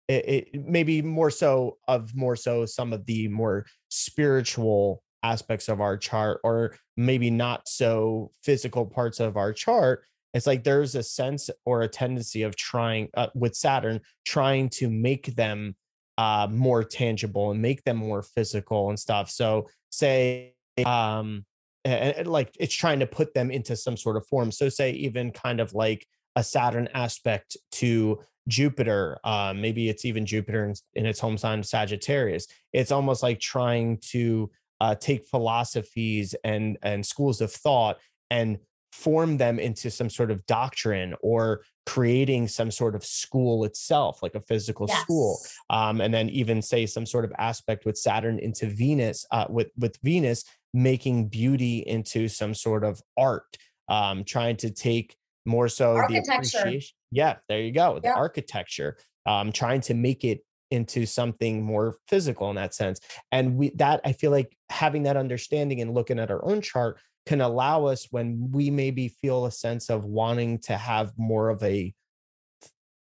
it, 0.10 0.24
it 0.54 0.66
maybe 0.66 1.02
more 1.02 1.32
so 1.32 1.78
of 1.88 2.14
more 2.14 2.36
so 2.36 2.66
some 2.66 2.92
of 2.92 3.06
the 3.06 3.30
more 3.30 3.66
spiritual 3.88 5.02
aspects 5.24 5.70
of 5.70 5.82
our 5.82 5.98
chart 5.98 6.40
or 6.44 6.76
maybe 6.98 7.30
not 7.30 7.68
so 7.68 8.32
physical 8.44 8.86
parts 8.86 9.20
of 9.20 9.38
our 9.38 9.54
chart 9.54 10.04
it's 10.34 10.48
like 10.48 10.64
there's 10.64 10.96
a 10.96 11.04
sense 11.04 11.50
or 11.66 11.84
a 11.84 11.88
tendency 11.88 12.44
of 12.44 12.56
trying 12.56 13.10
uh, 13.14 13.28
with 13.36 13.56
saturn 13.56 14.02
trying 14.26 14.70
to 14.70 14.90
make 14.90 15.36
them 15.36 15.76
uh 16.18 16.48
more 16.50 16.84
tangible 16.84 17.52
and 17.52 17.62
make 17.62 17.84
them 17.84 17.98
more 17.98 18.22
physical 18.22 18.90
and 18.90 19.00
stuff. 19.00 19.30
So 19.30 19.70
say 19.90 20.54
um 20.86 21.46
and, 21.86 22.16
and, 22.16 22.28
like 22.28 22.56
it's 22.60 22.74
trying 22.74 23.00
to 23.00 23.08
put 23.08 23.34
them 23.34 23.52
into 23.52 23.76
some 23.76 23.98
sort 23.98 24.18
of 24.18 24.28
form. 24.28 24.52
So 24.52 24.70
say 24.70 24.92
even 24.92 25.32
kind 25.32 25.60
of 25.60 25.74
like 25.74 26.06
a 26.36 26.44
saturn 26.44 26.90
aspect 26.94 27.58
to 27.72 28.20
jupiter 28.50 29.18
uh 29.24 29.54
maybe 29.56 29.88
it's 29.88 30.04
even 30.04 30.26
jupiter 30.26 30.66
in, 30.66 30.74
in 30.96 31.06
its 31.06 31.20
home 31.20 31.38
sign 31.38 31.64
sagittarius. 31.64 32.48
It's 32.74 32.92
almost 32.92 33.24
like 33.24 33.40
trying 33.40 34.00
to 34.10 34.52
uh, 34.84 34.94
take 34.96 35.26
philosophies 35.26 36.36
and 36.44 36.78
and 36.84 37.06
schools 37.06 37.40
of 37.40 37.50
thought 37.50 37.98
and 38.30 38.58
form 38.92 39.38
them 39.38 39.58
into 39.58 39.90
some 39.90 40.10
sort 40.10 40.30
of 40.30 40.46
doctrine 40.46 41.16
or 41.22 41.62
creating 41.86 42.50
some 42.50 42.70
sort 42.70 42.94
of 42.94 43.04
school 43.04 43.64
itself 43.64 44.22
like 44.22 44.36
a 44.36 44.42
physical 44.42 44.88
school 44.88 45.40
um, 45.70 46.02
and 46.02 46.14
then 46.14 46.30
even 46.30 46.62
say 46.62 46.86
some 46.86 47.06
sort 47.06 47.24
of 47.24 47.32
aspect 47.38 47.86
with 47.86 47.98
Saturn 47.98 48.38
into 48.40 48.68
Venus, 48.68 49.26
uh, 49.32 49.46
with 49.50 49.72
with 49.78 49.98
Venus 50.04 50.44
making 50.74 51.30
beauty 51.30 51.80
into 51.88 52.28
some 52.28 52.54
sort 52.54 52.84
of 52.84 53.02
art, 53.18 53.58
um, 53.88 54.26
trying 54.26 54.58
to 54.58 54.70
take 54.70 55.16
more 55.46 55.70
so 55.70 55.94
the 55.94 56.00
Architecture. 56.00 56.58
appreciation. 56.60 56.96
Yeah, 57.10 57.36
there 57.48 57.62
you 57.62 57.72
go, 57.72 58.00
the 58.04 58.14
architecture, 58.14 58.98
um, 59.26 59.54
trying 59.54 59.82
to 59.82 59.94
make 59.94 60.26
it 60.26 60.42
into 60.74 61.06
something 61.06 61.64
more 61.64 61.98
physical 62.08 62.50
in 62.50 62.56
that 62.58 62.74
sense. 62.74 63.00
And 63.32 63.56
we 63.56 63.70
that 63.76 64.02
I 64.04 64.14
feel 64.14 64.32
like 64.32 64.58
having 64.70 65.04
that 65.04 65.18
understanding 65.18 65.80
and 65.80 65.94
looking 65.94 66.20
at 66.20 66.32
our 66.32 66.44
own 66.44 66.62
chart 66.62 67.00
can 67.26 67.40
allow 67.40 67.86
us 67.86 68.08
when 68.12 68.50
we 68.52 68.70
maybe 68.70 69.08
feel 69.22 69.46
a 69.46 69.52
sense 69.52 69.90
of 69.90 70.04
wanting 70.04 70.60
to 70.60 70.76
have 70.76 71.14
more 71.18 71.50
of 71.50 71.64
a 71.64 71.94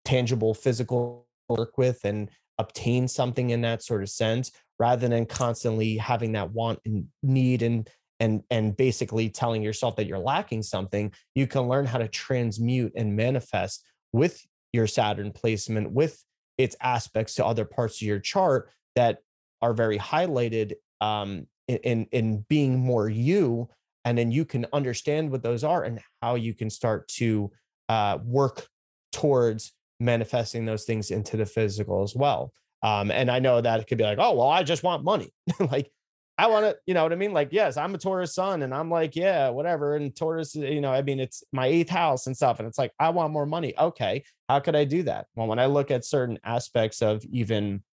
tangible 0.06 0.54
physical 0.54 1.28
work 1.50 1.78
with 1.78 2.00
and 2.06 2.30
obtain 2.58 3.08
something 3.08 3.50
in 3.50 3.62
that 3.62 3.84
sort 3.84 4.02
of 4.02 4.10
sense 4.10 4.52
rather 4.80 5.08
than 5.08 5.26
constantly 5.26 5.98
having 5.98 6.32
that 6.34 6.52
want 6.52 6.80
and 6.86 7.08
need 7.24 7.62
and 7.62 7.90
and 8.20 8.44
and 8.50 8.78
basically 8.78 9.30
telling 9.30 9.62
yourself 9.62 9.96
that 9.96 10.08
you're 10.08 10.18
lacking 10.18 10.64
something 10.64 11.12
you 11.36 11.46
can 11.46 11.64
learn 11.64 11.86
how 11.86 11.98
to 11.98 12.08
transmute 12.08 12.92
and 12.96 13.16
manifest 13.16 13.86
with 14.14 14.44
your 14.74 14.88
saturn 14.88 15.32
placement 15.32 15.92
with 15.92 16.24
its 16.58 16.76
aspects 16.82 17.36
to 17.36 17.46
other 17.46 17.66
parts 17.66 18.02
of 18.02 18.08
your 18.08 18.20
chart 18.20 18.70
that 18.96 19.20
are 19.62 19.74
very 19.74 19.98
highlighted 19.98 20.74
um 21.02 21.48
in 21.68 21.78
in, 21.78 22.08
in 22.12 22.46
being 22.50 22.80
more 22.80 23.10
you 23.10 23.70
and 24.08 24.18
then 24.18 24.32
you 24.32 24.46
can 24.46 24.66
understand 24.72 25.30
what 25.30 25.44
those 25.44 25.66
are 25.66 25.84
and 25.84 26.00
how 26.22 26.36
you 26.36 26.54
can 26.54 26.70
start 26.70 27.10
to 27.10 27.52
uh, 27.90 28.18
work 28.24 28.66
towards 29.12 29.74
manifesting 30.00 30.66
those 30.66 30.86
things 30.86 31.12
into 31.12 31.36
the 31.36 31.46
physical 31.46 32.04
as 32.04 32.16
well. 32.16 32.54
Um, 32.84 33.12
and 33.12 33.30
I 33.30 33.40
know 33.40 33.60
that 33.60 33.82
it 33.82 33.88
could 33.88 33.98
be 33.98 34.06
like, 34.06 34.18
oh, 34.18 34.34
well, 34.34 34.48
I 34.48 34.64
just 34.64 34.82
want 34.82 35.04
money. 35.04 35.34
like, 35.60 35.92
I 36.38 36.48
want 36.48 36.66
to, 36.66 36.78
you 36.86 36.94
know 36.94 37.04
what 37.04 37.12
I 37.12 37.16
mean? 37.16 37.34
Like, 37.34 37.50
yes, 37.52 37.78
I'm 37.78 37.96
a 37.96 37.98
Taurus 37.98 38.36
sun 38.36 38.62
and 38.62 38.74
I'm 38.74 38.92
like, 38.92 39.16
yeah, 39.16 39.50
whatever. 39.50 39.96
And 39.96 40.16
Taurus, 40.16 40.56
you 40.56 40.82
know, 40.82 40.92
I 40.92 41.02
mean, 41.02 41.20
it's 41.20 41.44
my 41.52 41.66
eighth 41.66 41.90
house 41.90 42.28
and 42.28 42.36
stuff. 42.36 42.60
And 42.60 42.68
it's 42.68 42.78
like, 42.78 42.92
I 43.00 43.10
want 43.10 43.34
more 43.34 43.48
money. 43.48 43.74
Okay. 43.78 44.24
How 44.48 44.60
could 44.60 44.76
I 44.76 44.84
do 44.84 45.04
that? 45.04 45.26
Well, 45.36 45.48
when 45.48 45.58
I 45.58 45.66
look 45.66 45.90
at 45.90 46.06
certain 46.06 46.38
aspects 46.44 47.02
of 47.02 47.26
even, 47.26 47.84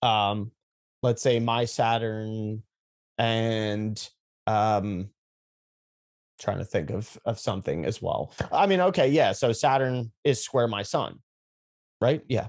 um, 0.00 0.52
let's 1.02 1.22
say 1.22 1.40
my 1.40 1.64
Saturn 1.64 2.62
and, 3.18 4.08
um, 4.46 5.10
trying 6.40 6.58
to 6.58 6.64
think 6.64 6.90
of 6.90 7.18
of 7.26 7.38
something 7.38 7.84
as 7.84 8.00
well. 8.00 8.32
I 8.50 8.66
mean, 8.66 8.80
okay, 8.80 9.08
yeah. 9.08 9.32
So 9.32 9.52
Saturn 9.52 10.10
is 10.24 10.42
square 10.42 10.66
my 10.66 10.82
sun, 10.82 11.18
right? 12.00 12.22
Yeah. 12.28 12.48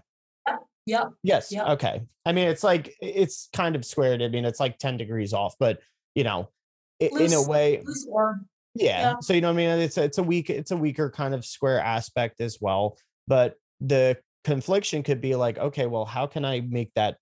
Yep. 0.85 1.09
Yes. 1.23 1.51
Yep. 1.51 1.67
Okay. 1.69 2.01
I 2.25 2.31
mean, 2.31 2.47
it's 2.47 2.63
like 2.63 2.95
it's 3.01 3.49
kind 3.53 3.75
of 3.75 3.85
squared. 3.85 4.21
I 4.21 4.27
mean, 4.27 4.45
it's 4.45 4.59
like 4.59 4.77
10 4.77 4.97
degrees 4.97 5.33
off, 5.33 5.55
but 5.59 5.79
you 6.15 6.23
know, 6.23 6.49
i- 7.01 7.05
in 7.05 7.33
a 7.33 7.41
way, 7.47 7.83
yeah. 8.75 9.01
yeah. 9.01 9.15
So 9.21 9.33
you 9.33 9.41
know 9.41 9.47
what 9.49 9.53
I 9.53 9.57
mean? 9.57 9.69
It's 9.79 9.97
a, 9.97 10.03
it's 10.03 10.17
a 10.17 10.23
weak, 10.23 10.49
it's 10.49 10.71
a 10.71 10.77
weaker 10.77 11.09
kind 11.09 11.33
of 11.33 11.45
square 11.45 11.79
aspect 11.79 12.41
as 12.41 12.57
well. 12.61 12.97
But 13.27 13.55
the 13.79 14.17
confliction 14.43 15.03
could 15.03 15.21
be 15.21 15.35
like, 15.35 15.57
okay, 15.57 15.85
well, 15.87 16.05
how 16.05 16.27
can 16.27 16.45
I 16.45 16.61
make 16.61 16.91
that 16.95 17.17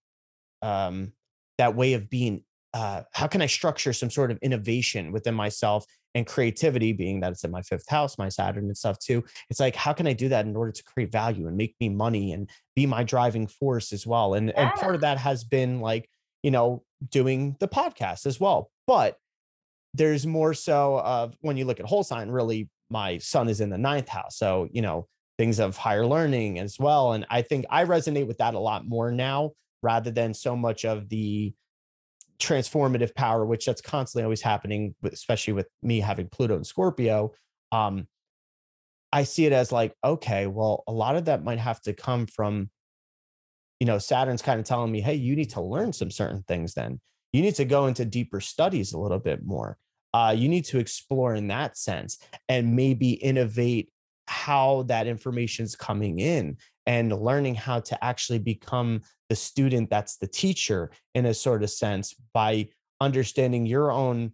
um 0.62 1.14
that 1.58 1.76
way 1.76 1.94
of 1.94 2.10
being 2.10 2.44
uh 2.74 3.04
how 3.14 3.28
can 3.28 3.42
I 3.42 3.46
structure 3.48 3.94
some 3.94 4.10
sort 4.10 4.32
of 4.32 4.38
innovation 4.42 5.12
within 5.12 5.34
myself 5.34 5.86
and 6.16 6.26
creativity 6.26 6.92
being 6.92 7.20
that 7.20 7.32
it's 7.32 7.44
in 7.44 7.52
my 7.52 7.62
fifth 7.62 7.88
house, 7.88 8.18
my 8.18 8.30
Saturn 8.30 8.66
and 8.66 8.78
stuff 8.78 8.98
too. 9.00 9.24
It's 9.50 9.60
like, 9.60 9.76
how 9.76 9.94
can 9.94 10.08
I 10.08 10.14
do 10.14 10.30
that 10.30 10.46
in 10.46 10.56
order 10.56 10.72
to 10.72 10.84
create 10.84 11.12
value 11.12 11.48
and 11.48 11.56
make 11.56 11.76
me 11.80 11.90
money 11.90 12.34
and 12.34 12.50
be 12.76 12.86
my 12.86 13.04
driving 13.04 13.48
force 13.48 13.94
as 13.94 14.08
well? 14.08 14.34
And 14.34 14.52
and 14.58 14.72
part 14.74 14.96
of 14.96 15.02
that 15.02 15.18
has 15.20 15.44
been 15.44 15.82
like, 15.82 16.10
you 16.44 16.52
know, 16.52 16.84
doing 17.10 17.56
the 17.60 17.68
podcast 17.68 18.26
as 18.26 18.40
well. 18.40 18.72
But 18.88 19.18
there's 19.94 20.26
more 20.26 20.54
so 20.54 21.00
of 21.00 21.36
when 21.42 21.58
you 21.58 21.66
look 21.66 21.80
at 21.80 21.86
whole 21.86 22.04
sign, 22.04 22.30
really, 22.30 22.70
my 22.90 23.18
sun 23.20 23.50
is 23.50 23.62
in 23.62 23.70
the 23.70 23.78
ninth 23.78 24.10
house. 24.10 24.38
So, 24.38 24.68
you 24.72 24.82
know, 24.82 25.08
things 25.38 25.60
of 25.60 25.78
higher 25.78 26.06
learning 26.06 26.60
as 26.60 26.78
well. 26.80 27.14
And 27.14 27.26
I 27.30 27.42
think 27.44 27.66
I 27.70 27.86
resonate 27.86 28.28
with 28.28 28.40
that 28.40 28.56
a 28.56 28.60
lot 28.60 28.88
more 28.88 29.12
now 29.12 29.52
rather 29.82 30.12
than 30.12 30.34
so 30.34 30.56
much 30.56 30.86
of 30.86 31.08
the 31.10 31.54
transformative 32.40 33.14
power, 33.14 33.46
which 33.46 33.66
that's 33.66 33.82
constantly 33.82 34.24
always 34.24 34.42
happening, 34.42 34.96
especially 35.04 35.54
with 35.54 35.68
me 35.84 36.00
having 36.00 36.28
Pluto 36.30 36.56
and 36.56 36.66
Scorpio. 36.66 37.34
Um, 37.72 38.08
I 39.12 39.24
see 39.24 39.46
it 39.46 39.54
as 39.54 39.72
like, 39.72 39.94
okay, 40.04 40.48
well, 40.48 40.84
a 40.88 40.92
lot 40.92 41.16
of 41.16 41.26
that 41.26 41.44
might 41.44 41.60
have 41.60 41.82
to 41.82 41.94
come 41.94 42.28
from, 42.28 42.70
you 43.80 43.88
know, 43.88 43.98
Saturn's 43.98 44.42
kind 44.42 44.60
of 44.60 44.66
telling 44.66 44.92
me, 44.92 45.02
hey, 45.02 45.16
you 45.16 45.36
need 45.36 45.50
to 45.52 45.62
learn 45.62 45.94
some 45.94 46.12
certain 46.12 46.44
things 46.48 46.74
then. 46.74 47.00
You 47.34 47.42
need 47.42 47.56
to 47.56 47.66
go 47.66 47.88
into 47.88 48.06
deeper 48.06 48.40
studies 48.40 48.94
a 48.94 49.00
little 49.00 49.20
bit 49.20 49.46
more. 49.46 49.78
Uh, 50.14 50.34
you 50.36 50.48
need 50.48 50.66
to 50.66 50.80
explore 50.80 51.36
in 51.36 51.48
that 51.48 51.78
sense 51.78 52.18
and 52.48 52.76
maybe 52.76 53.12
innovate 53.12 53.92
how 54.28 54.84
that 54.84 55.08
information 55.08 55.66
is 55.66 55.76
coming 55.76 56.20
in 56.20 56.58
and 56.86 57.12
learning 57.12 57.56
how 57.56 57.80
to 57.80 58.04
actually 58.04 58.40
become 58.40 59.02
the 59.30 59.36
student 59.36 59.90
that's 59.90 60.18
the 60.18 60.28
teacher 60.28 60.92
in 61.14 61.26
a 61.26 61.34
sort 61.34 61.64
of 61.64 61.70
sense 61.70 62.16
by 62.34 62.68
understanding 63.02 63.66
your 63.66 63.92
own 63.92 64.32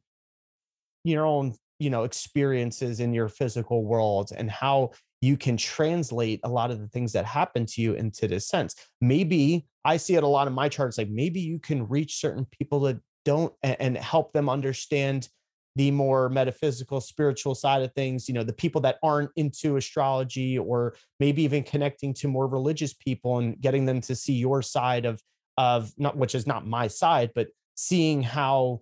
your 1.04 1.26
own 1.26 1.54
you 1.80 1.90
know 1.90 2.04
experiences 2.04 3.00
in 3.00 3.14
your 3.14 3.28
physical 3.28 3.84
world 3.86 4.32
and 4.36 4.50
how 4.50 4.92
you 5.22 5.38
can 5.38 5.58
translate 5.58 6.40
a 6.44 6.50
lot 6.50 6.72
of 6.72 6.80
the 6.80 6.88
things 6.88 7.12
that 7.14 7.26
happen 7.26 7.66
to 7.66 7.82
you 7.82 7.94
into 7.94 8.28
this 8.28 8.48
sense. 8.48 8.76
Maybe 9.02 9.66
i 9.86 9.96
see 9.98 10.16
it 10.16 10.24
a 10.24 10.28
lot 10.28 10.48
in 10.48 10.54
my 10.54 10.68
charts 10.68 10.98
like 10.98 11.10
maybe 11.10 11.40
you 11.40 11.60
can 11.60 11.88
reach 11.88 12.20
certain 12.20 12.46
people 12.46 12.82
that 12.82 12.98
don't 13.24 13.54
and, 13.64 13.98
help 13.98 14.34
them 14.34 14.50
understand 14.50 15.30
the 15.76 15.92
more 15.92 16.30
metaphysical 16.30 17.02
spiritual 17.02 17.54
side 17.54 17.82
of 17.82 17.94
things 17.94 18.28
you 18.28 18.34
know 18.34 18.44
the 18.44 18.54
people 18.54 18.82
that 18.82 18.98
aren't 19.04 19.32
into 19.36 19.78
astrology 19.78 20.58
or 20.58 20.96
maybe 21.20 21.44
even 21.44 21.64
connecting 21.64 22.14
to 22.14 22.28
more 22.28 22.48
religious 22.48 22.94
people 22.94 23.40
and 23.40 23.60
getting 23.62 23.86
them 23.86 24.02
to 24.02 24.16
see 24.16 24.34
your 24.34 24.62
side 24.62 25.06
of 25.06 25.22
of 25.58 25.92
not 25.98 26.18
which 26.18 26.36
is 26.36 26.48
not 26.48 26.66
my 26.66 26.88
side 26.88 27.32
but 27.36 27.48
seeing 27.76 28.24
how 28.24 28.82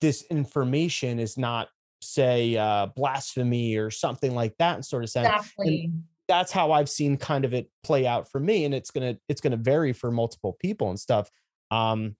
this 0.00 0.22
information 0.30 1.18
is 1.18 1.36
not 1.38 1.68
say 2.00 2.56
uh 2.56 2.86
blasphemy 2.96 3.76
or 3.76 3.90
something 3.90 4.34
like 4.34 4.54
that 4.58 4.84
sort 4.84 5.02
of 5.04 5.10
sense 5.10 5.28
Exactly. 5.28 5.84
and 5.84 6.02
that's 6.28 6.52
how 6.52 6.72
i've 6.72 6.88
seen 6.88 7.16
kind 7.16 7.44
of 7.44 7.54
it 7.54 7.68
play 7.82 8.06
out 8.06 8.30
for 8.30 8.38
me 8.38 8.64
and 8.64 8.74
it's 8.74 8.90
gonna 8.90 9.16
it's 9.28 9.40
gonna 9.40 9.56
vary 9.56 9.92
for 9.92 10.10
multiple 10.10 10.56
people 10.60 10.90
and 10.90 10.98
stuff 11.00 11.30
um 11.70 12.16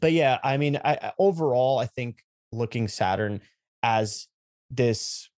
but 0.00 0.12
yeah 0.12 0.38
i 0.44 0.56
mean 0.56 0.78
I, 0.84 0.94
I 1.00 1.12
overall 1.18 1.78
i 1.78 1.86
think 1.86 2.18
looking 2.54 2.88
saturn 2.88 3.40
as 3.82 4.28
this 4.70 5.28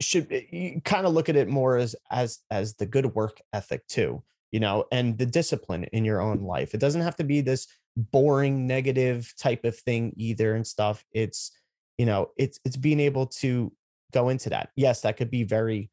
should 0.00 0.32
eh, 0.32 0.42
you 0.50 0.80
kind 0.84 1.06
of 1.06 1.12
look 1.12 1.28
at 1.28 1.36
it 1.36 1.48
more 1.48 1.76
as 1.76 1.94
as 2.10 2.38
as 2.50 2.74
the 2.74 2.86
good 2.86 3.14
work 3.14 3.40
ethic 3.52 3.86
too 3.88 4.22
you 4.52 4.60
know 4.60 4.84
and 4.92 5.18
the 5.18 5.26
discipline 5.26 5.84
in 5.92 6.04
your 6.04 6.20
own 6.20 6.40
life. 6.40 6.74
It 6.74 6.80
doesn't 6.80 7.02
have 7.02 7.16
to 7.16 7.24
be 7.24 7.40
this 7.40 7.66
boring 7.96 8.66
negative 8.66 9.32
type 9.38 9.64
of 9.64 9.76
thing 9.76 10.12
either 10.16 10.54
and 10.54 10.66
stuff. 10.66 11.04
It's 11.12 11.52
you 11.96 12.06
know 12.06 12.30
it's 12.36 12.58
it's 12.64 12.76
being 12.76 13.00
able 13.00 13.26
to 13.26 13.72
go 14.12 14.28
into 14.28 14.50
that. 14.50 14.70
Yes 14.76 15.02
that 15.02 15.16
could 15.16 15.30
be 15.30 15.44
very 15.44 15.90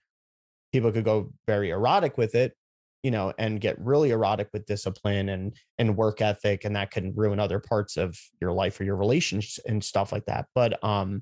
people 0.72 0.92
could 0.92 1.06
go 1.06 1.32
very 1.48 1.70
erotic 1.70 2.18
with 2.18 2.36
it 2.36 2.56
you 3.06 3.12
know 3.12 3.32
and 3.38 3.62
get 3.62 3.80
really 3.80 4.10
erotic 4.10 4.50
with 4.52 4.66
discipline 4.66 5.30
and 5.30 5.56
and 5.78 5.96
work 5.96 6.22
ethic 6.22 6.66
and 6.66 6.76
that 6.76 6.90
can 6.90 7.14
ruin 7.16 7.40
other 7.40 7.60
parts 7.60 7.98
of 7.98 8.18
your 8.42 8.52
life 8.52 8.80
or 8.80 8.84
your 8.84 8.96
relationships 8.96 9.60
and 9.68 9.84
stuff 9.84 10.12
like 10.12 10.26
that. 10.26 10.48
But 10.56 10.84
um 10.84 11.22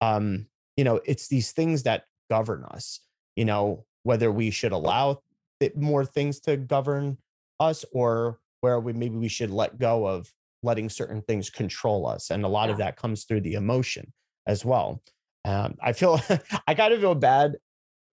um 0.00 0.46
you 0.78 0.84
know 0.84 0.98
it's 1.04 1.28
these 1.28 1.52
things 1.52 1.82
that 1.82 2.04
govern 2.30 2.64
us 2.64 3.00
you 3.36 3.44
know 3.44 3.84
whether 4.04 4.32
we 4.32 4.50
should 4.50 4.72
allow 4.72 5.20
it, 5.60 5.76
more 5.76 6.06
things 6.06 6.40
to 6.40 6.56
govern 6.56 7.18
us 7.60 7.84
or 7.92 8.38
where 8.62 8.80
we 8.80 8.94
maybe 8.94 9.16
we 9.16 9.28
should 9.28 9.50
let 9.50 9.78
go 9.78 10.06
of 10.06 10.26
letting 10.62 10.88
certain 10.88 11.20
things 11.20 11.50
control 11.50 12.06
us 12.06 12.30
and 12.30 12.46
a 12.46 12.48
lot 12.48 12.70
of 12.70 12.78
that 12.78 12.96
comes 12.96 13.24
through 13.24 13.42
the 13.42 13.54
emotion 13.54 14.10
as 14.46 14.64
well. 14.64 15.02
Um, 15.44 15.76
i 15.82 15.92
feel 15.92 16.18
i 16.66 16.74
kind 16.74 16.94
of 16.94 17.00
feel 17.00 17.14
bad 17.14 17.56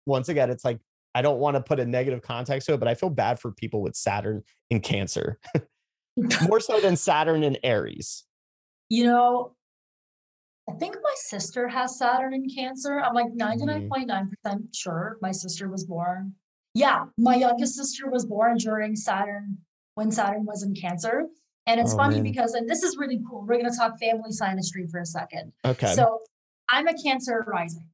once 0.08 0.30
again 0.30 0.50
it's 0.50 0.66
like 0.66 0.80
i 1.16 1.22
don't 1.24 1.40
want 1.40 1.56
to 1.56 1.62
put 1.62 1.80
a 1.80 1.86
negative 1.86 2.22
context 2.22 2.68
to 2.68 2.74
it 2.74 2.80
but 2.80 2.88
i 2.88 2.94
feel 2.94 3.10
bad 3.10 3.40
for 3.40 3.52
people 3.52 3.82
with 3.82 3.96
saturn 3.96 4.44
in 4.70 4.80
cancer 4.80 5.40
more 6.48 6.60
so 6.60 6.80
than 6.80 6.96
saturn 6.96 7.44
in 7.44 7.58
aries 7.64 8.26
You 8.90 9.06
know, 9.06 9.56
I 10.70 10.74
think 10.74 10.96
my 11.04 11.14
sister 11.16 11.68
has 11.68 11.98
Saturn 11.98 12.34
in 12.34 12.48
Cancer. 12.50 13.00
I'm 13.00 13.14
like 13.16 13.28
mm-hmm. 13.34 13.92
99.9% 13.94 14.68
sure 14.74 15.18
my 15.22 15.32
sister 15.32 15.70
was 15.70 15.86
born. 15.86 16.34
Yeah, 16.76 17.06
my 17.18 17.36
youngest 17.36 17.76
sister 17.76 18.10
was 18.10 18.26
born 18.26 18.58
during 18.58 18.96
Saturn 18.96 19.58
when 19.96 20.12
Saturn 20.12 20.46
was 20.46 20.62
in 20.64 20.76
Cancer. 20.76 21.26
And 21.68 21.80
it's 21.80 21.94
Oh, 21.94 21.98
funny 21.98 22.16
man. 22.16 22.24
because, 22.24 22.54
and 22.54 22.70
this 22.70 22.84
is 22.84 22.96
really 22.98 23.20
cool. 23.28 23.42
We're 23.42 23.58
going 23.58 23.72
to 23.72 23.78
talk 23.78 23.98
family 24.00 24.30
synastry 24.30 24.90
for 24.92 25.00
a 25.00 25.06
second. 25.06 25.52
okay 25.64 25.94
So 25.96 26.20
I'm 26.70 26.88
a 26.88 26.94
Cancer 27.02 27.44
rising. 27.48 27.88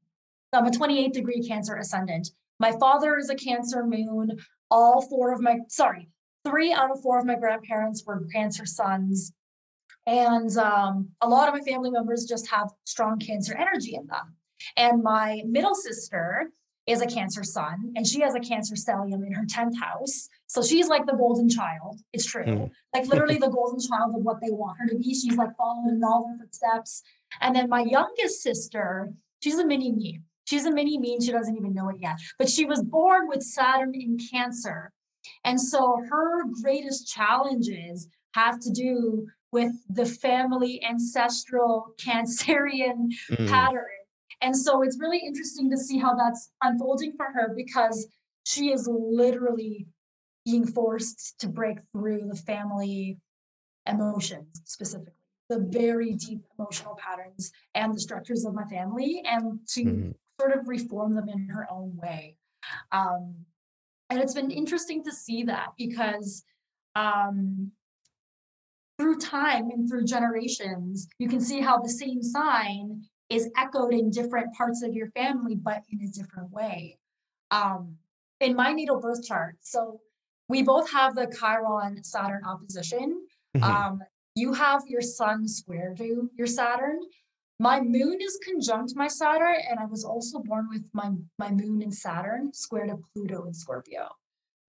I'm 0.52 0.66
a 0.66 0.72
28 0.72 1.14
degree 1.14 1.42
Cancer 1.48 1.76
ascendant. 1.78 2.32
My 2.62 2.74
father 2.74 3.18
is 3.18 3.32
a 3.32 3.36
Cancer 3.36 3.84
moon. 3.84 4.38
All 4.70 5.02
four 5.02 5.34
of 5.34 5.42
my, 5.42 5.58
sorry, 5.68 6.10
three 6.46 6.72
out 6.72 6.92
of 6.92 7.02
four 7.02 7.18
of 7.18 7.26
my 7.26 7.34
grandparents 7.34 8.04
were 8.06 8.24
Cancer 8.32 8.68
suns. 8.68 9.34
And 10.06 10.56
um, 10.58 11.10
a 11.22 11.28
lot 11.28 11.48
of 11.48 11.56
my 11.56 11.62
family 11.62 11.90
members 11.90 12.26
just 12.26 12.48
have 12.52 12.70
strong 12.86 13.18
Cancer 13.18 13.58
energy 13.58 13.96
in 13.96 14.06
them. 14.06 14.36
And 14.78 15.02
my 15.02 15.42
middle 15.48 15.74
sister 15.74 16.52
is 16.86 17.02
a 17.02 17.08
Cancer 17.08 17.44
sun, 17.44 17.94
and 17.96 18.06
she 18.06 18.22
has 18.22 18.36
a 18.36 18.40
Cancer 18.40 18.76
stellium 18.76 19.26
in 19.26 19.34
her 19.34 19.46
10th 19.46 19.80
house. 19.80 20.30
So 20.46 20.62
she's 20.62 20.88
like 20.88 21.08
the 21.08 21.14
golden 21.14 21.50
child. 21.50 22.00
It's 22.14 22.28
true. 22.28 22.46
Mm. 22.46 22.72
Like 22.94 23.08
literally 23.08 23.38
the 23.38 23.50
golden 23.50 23.80
child 23.80 24.14
of 24.16 24.22
what 24.22 24.40
they 24.40 24.52
want 24.52 24.78
her 24.80 24.88
to 24.88 24.98
be. 24.98 25.16
She's 25.16 25.36
like 25.36 25.58
following 25.58 25.96
in 25.96 26.04
all 26.04 26.28
their 26.28 26.46
footsteps. 26.46 27.02
And 27.40 27.56
then 27.56 27.70
my 27.70 27.82
youngest 27.82 28.44
sister, 28.44 29.12
she's 29.42 29.58
a 29.58 29.66
mini 29.66 29.92
me. 29.92 30.22
She's 30.52 30.66
a 30.66 30.72
mini 30.72 30.98
me 30.98 31.14
and 31.14 31.24
she 31.24 31.32
doesn't 31.32 31.56
even 31.56 31.74
know 31.74 31.88
it 31.88 31.96
yet. 32.02 32.18
But 32.38 32.50
she 32.50 32.66
was 32.66 32.84
born 32.84 33.30
with 33.30 33.42
Saturn 33.42 33.94
in 33.96 34.18
Cancer. 34.18 34.92
And 35.46 35.62
so 35.62 36.02
her 36.10 36.44
greatest 36.62 37.08
challenges 37.08 38.10
have 38.36 38.60
to 38.60 38.70
do 38.70 39.28
with 39.54 39.72
the 39.90 40.06
family 40.06 40.84
ancestral 40.84 41.94
Cancerian 41.98 43.12
Mm, 43.32 43.48
pattern. 43.48 43.86
And 44.42 44.58
so 44.58 44.82
it's 44.82 45.00
really 45.00 45.20
interesting 45.20 45.70
to 45.70 45.78
see 45.78 46.00
how 46.00 46.16
that's 46.16 46.52
unfolding 46.62 47.14
for 47.16 47.28
her 47.28 47.54
because 47.56 48.08
she 48.46 48.74
is 48.74 48.90
literally 48.92 49.88
being 50.44 50.68
forced 50.68 51.40
to 51.40 51.48
break 51.48 51.78
through 51.94 52.28
the 52.28 52.36
family 52.36 53.20
emotions 53.88 54.62
specifically 54.66 55.14
the 55.50 55.60
very 55.60 56.14
deep 56.14 56.40
emotional 56.58 56.96
patterns 56.96 57.52
and 57.76 57.94
the 57.94 58.00
structures 58.00 58.46
of 58.46 58.54
my 58.54 58.64
family 58.66 59.22
and 59.26 59.60
to 59.68 59.84
Mhm. 59.84 60.14
Sort 60.42 60.58
of 60.58 60.68
reform 60.68 61.14
them 61.14 61.30
in 61.30 61.48
her 61.50 61.68
own 61.72 61.96
way 61.96 62.36
um, 62.92 63.36
and 64.10 64.20
it's 64.20 64.34
been 64.34 64.52
interesting 64.52 65.04
to 65.04 65.12
see 65.12 65.44
that 65.44 65.68
because 65.78 66.44
um, 66.96 67.72
through 68.98 69.18
time 69.20 69.70
and 69.70 69.88
through 69.88 70.06
generations 70.06 71.08
you 71.20 71.30
can 71.30 71.42
see 71.42 71.62
how 71.62 71.80
the 71.80 71.90
same 71.90 72.22
sign 72.22 73.02
is 73.30 73.50
echoed 73.58 73.94
in 73.94 74.10
different 74.10 74.54
parts 74.54 74.84
of 74.84 74.94
your 74.94 75.08
family 75.12 75.56
but 75.56 75.84
in 75.92 76.02
a 76.02 76.12
different 76.12 76.52
way 76.52 76.98
um, 77.52 77.96
in 78.40 78.56
my 78.56 78.74
natal 78.74 79.00
birth 79.00 79.26
chart 79.26 79.56
so 79.62 80.00
we 80.50 80.62
both 80.64 80.92
have 80.92 81.16
the 81.16 81.28
chiron 81.40 82.04
saturn 82.04 82.42
opposition 82.46 83.22
mhm. 83.56 83.64
um, 83.64 84.02
you 84.36 84.54
have 84.54 84.84
your 84.88 85.02
sun 85.02 85.48
square 85.48 85.94
to 85.98 86.30
your 86.38 86.48
Saturn. 86.48 87.00
My 87.62 87.80
moon 87.80 88.18
is 88.20 88.40
conjunct 88.44 88.96
my 88.96 89.08
Saturn, 89.08 89.58
and 89.70 89.80
I 89.80 89.86
was 89.86 90.04
also 90.04 90.40
born 90.40 90.68
with 90.74 90.84
my 90.94 91.12
my 91.38 91.52
moon 91.52 91.84
and 91.84 91.94
Saturn 91.94 92.52
square 92.54 92.88
to 92.88 92.98
Pluto 93.14 93.46
in 93.46 93.54
Scorpio. 93.54 94.10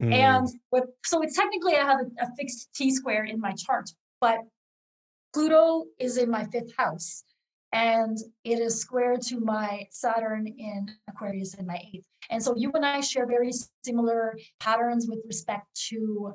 Mm, 0.03 0.13
And 0.13 0.49
with 0.71 0.85
so 1.03 1.23
it's 1.23 1.35
technically 1.35 1.75
I 1.75 1.87
have 1.87 2.01
a, 2.01 2.25
a 2.25 2.29
fixed 2.37 2.69
T 2.75 2.91
square 2.91 3.25
in 3.25 3.41
my 3.41 3.53
chart, 3.53 3.89
but 4.21 4.41
Pluto 5.33 5.87
is 5.99 6.19
in 6.19 6.29
my 6.29 6.45
fifth 6.45 6.77
house, 6.77 7.25
and 7.73 8.19
it 8.45 8.59
is 8.59 8.79
square 8.79 9.17
to 9.29 9.41
my 9.41 9.87
Saturn 9.91 10.47
in 10.47 10.91
Aquarius 11.09 11.55
in 11.55 11.67
my 11.67 11.81
eighth. 11.95 12.07
And 12.29 12.43
so 12.43 12.55
you 12.55 12.71
and 12.75 12.85
I 12.85 13.01
share 13.01 13.27
very 13.27 13.53
similar 13.87 14.37
patterns 14.61 15.07
with 15.09 15.21
respect 15.27 15.67
to 15.89 16.35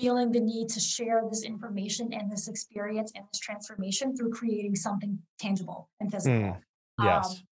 feeling 0.00 0.32
the 0.32 0.40
need 0.40 0.68
to 0.70 0.80
share 0.80 1.22
this 1.28 1.44
information 1.44 2.12
and 2.12 2.30
this 2.32 2.48
experience 2.48 3.12
and 3.14 3.24
this 3.30 3.40
transformation 3.40 4.16
through 4.16 4.30
creating 4.30 4.74
something 4.74 5.18
tangible 5.38 5.90
and 6.00 6.10
physical. 6.10 6.38
Mm, 6.40 6.62
yes 6.98 7.36
Um, 7.40 7.46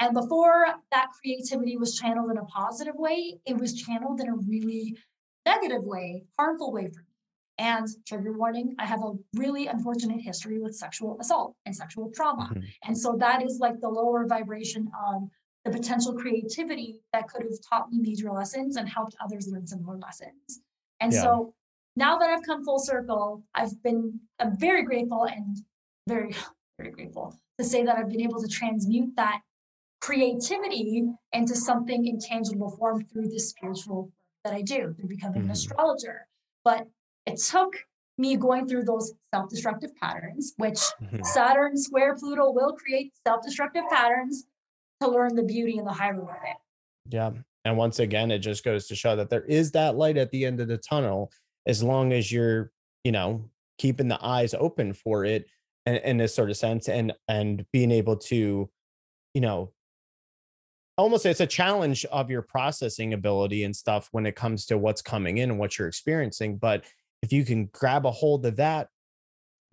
and 0.00 0.14
before 0.14 0.66
that 0.90 1.08
creativity 1.20 1.76
was 1.76 1.96
channeled 1.98 2.30
in 2.32 2.38
a 2.38 2.44
positive 2.46 2.96
way, 2.96 3.38
it 3.46 3.56
was 3.56 3.74
channeled 3.74 4.20
in 4.20 4.28
a 4.28 4.34
really 4.34 4.96
negative 5.46 5.84
way, 5.84 6.24
harmful 6.38 6.72
way 6.72 6.88
for 6.88 7.00
me. 7.00 7.06
And 7.58 7.86
trigger 8.06 8.32
warning, 8.32 8.74
I 8.80 8.86
have 8.86 9.02
a 9.04 9.12
really 9.34 9.68
unfortunate 9.68 10.20
history 10.20 10.58
with 10.58 10.74
sexual 10.74 11.20
assault 11.20 11.54
and 11.66 11.76
sexual 11.76 12.10
trauma. 12.10 12.50
Mhm. 12.52 12.64
And 12.84 12.98
so 12.98 13.16
that 13.18 13.42
is 13.46 13.60
like 13.60 13.80
the 13.80 13.88
lower 13.88 14.26
vibration 14.26 14.90
of 15.06 15.30
the 15.64 15.70
potential 15.70 16.14
creativity 16.14 17.02
that 17.12 17.28
could 17.28 17.42
have 17.42 17.60
taught 17.68 17.92
me 17.92 18.00
major 18.00 18.32
lessons 18.32 18.76
and 18.76 18.88
helped 18.88 19.14
others 19.24 19.46
learn 19.46 19.66
similar 19.66 19.98
lessons. 19.98 20.62
And 20.98 21.12
Yeah. 21.12 21.22
so 21.22 21.54
now 21.96 22.18
that 22.18 22.30
I've 22.30 22.42
come 22.44 22.64
full 22.64 22.78
circle, 22.78 23.42
I've 23.54 23.82
been 23.82 24.20
I'm 24.38 24.56
very 24.58 24.82
grateful 24.82 25.24
and 25.24 25.58
very, 26.08 26.34
very 26.78 26.90
grateful 26.90 27.36
to 27.58 27.64
say 27.64 27.84
that 27.84 27.96
I've 27.96 28.08
been 28.08 28.22
able 28.22 28.40
to 28.40 28.48
transmute 28.48 29.14
that 29.16 29.40
creativity 30.00 31.04
into 31.32 31.54
something 31.54 32.06
in 32.06 32.18
tangible 32.18 32.70
form 32.70 33.04
through 33.04 33.28
the 33.28 33.38
spiritual 33.38 34.04
work 34.04 34.10
that 34.44 34.52
I 34.54 34.62
do, 34.62 34.92
through 34.98 35.08
becoming 35.08 35.42
an 35.42 35.48
Mhm. 35.48 35.52
astrologer. 35.52 36.26
But 36.64 36.88
it 37.26 37.36
took 37.36 37.74
me 38.18 38.36
going 38.36 38.66
through 38.66 38.84
those 38.84 39.12
self-destructive 39.32 39.94
patterns, 39.96 40.54
which 40.56 40.80
Mhm. 41.00 41.24
Saturn 41.24 41.76
square 41.76 42.16
Pluto 42.16 42.50
will 42.50 42.72
create 42.72 43.12
self-destructive 43.24 43.84
patterns 43.88 44.44
to 45.00 45.08
learn 45.08 45.36
the 45.36 45.44
beauty 45.44 45.78
and 45.78 45.86
the 45.86 45.92
high 45.92 46.10
road 46.10 46.30
of 46.30 46.42
it. 46.42 46.56
Yeah. 47.08 47.32
And 47.64 47.76
once 47.76 48.00
again, 48.00 48.32
it 48.32 48.40
just 48.40 48.64
goes 48.64 48.88
to 48.88 48.96
show 48.96 49.14
that 49.14 49.30
there 49.30 49.44
is 49.44 49.70
that 49.72 49.96
light 49.96 50.16
at 50.16 50.30
the 50.32 50.44
end 50.44 50.58
of 50.60 50.66
the 50.66 50.78
tunnel 50.78 51.30
as 51.66 51.82
long 51.82 52.12
as 52.12 52.30
you're, 52.30 52.72
you 53.04 53.12
know, 53.12 53.48
keeping 53.78 54.08
the 54.08 54.24
eyes 54.24 54.54
open 54.54 54.92
for 54.92 55.24
it 55.24 55.46
in, 55.86 55.96
in 55.96 56.16
this 56.16 56.34
sort 56.34 56.50
of 56.50 56.56
sense 56.56 56.88
and 56.88 57.12
and 57.28 57.64
being 57.72 57.90
able 57.90 58.16
to 58.16 58.70
you 59.34 59.40
know, 59.40 59.72
almost 60.96 61.26
it's 61.26 61.40
a 61.40 61.46
challenge 61.46 62.04
of 62.06 62.30
your 62.30 62.42
processing 62.42 63.14
ability 63.14 63.64
and 63.64 63.74
stuff 63.74 64.08
when 64.12 64.26
it 64.26 64.36
comes 64.36 64.66
to 64.66 64.78
what's 64.78 65.02
coming 65.02 65.38
in 65.38 65.50
and 65.50 65.58
what 65.58 65.78
you're 65.78 65.88
experiencing. 65.88 66.56
But 66.58 66.84
if 67.22 67.32
you 67.32 67.44
can 67.44 67.66
grab 67.72 68.04
a 68.06 68.10
hold 68.10 68.44
of 68.46 68.56
that, 68.56 68.88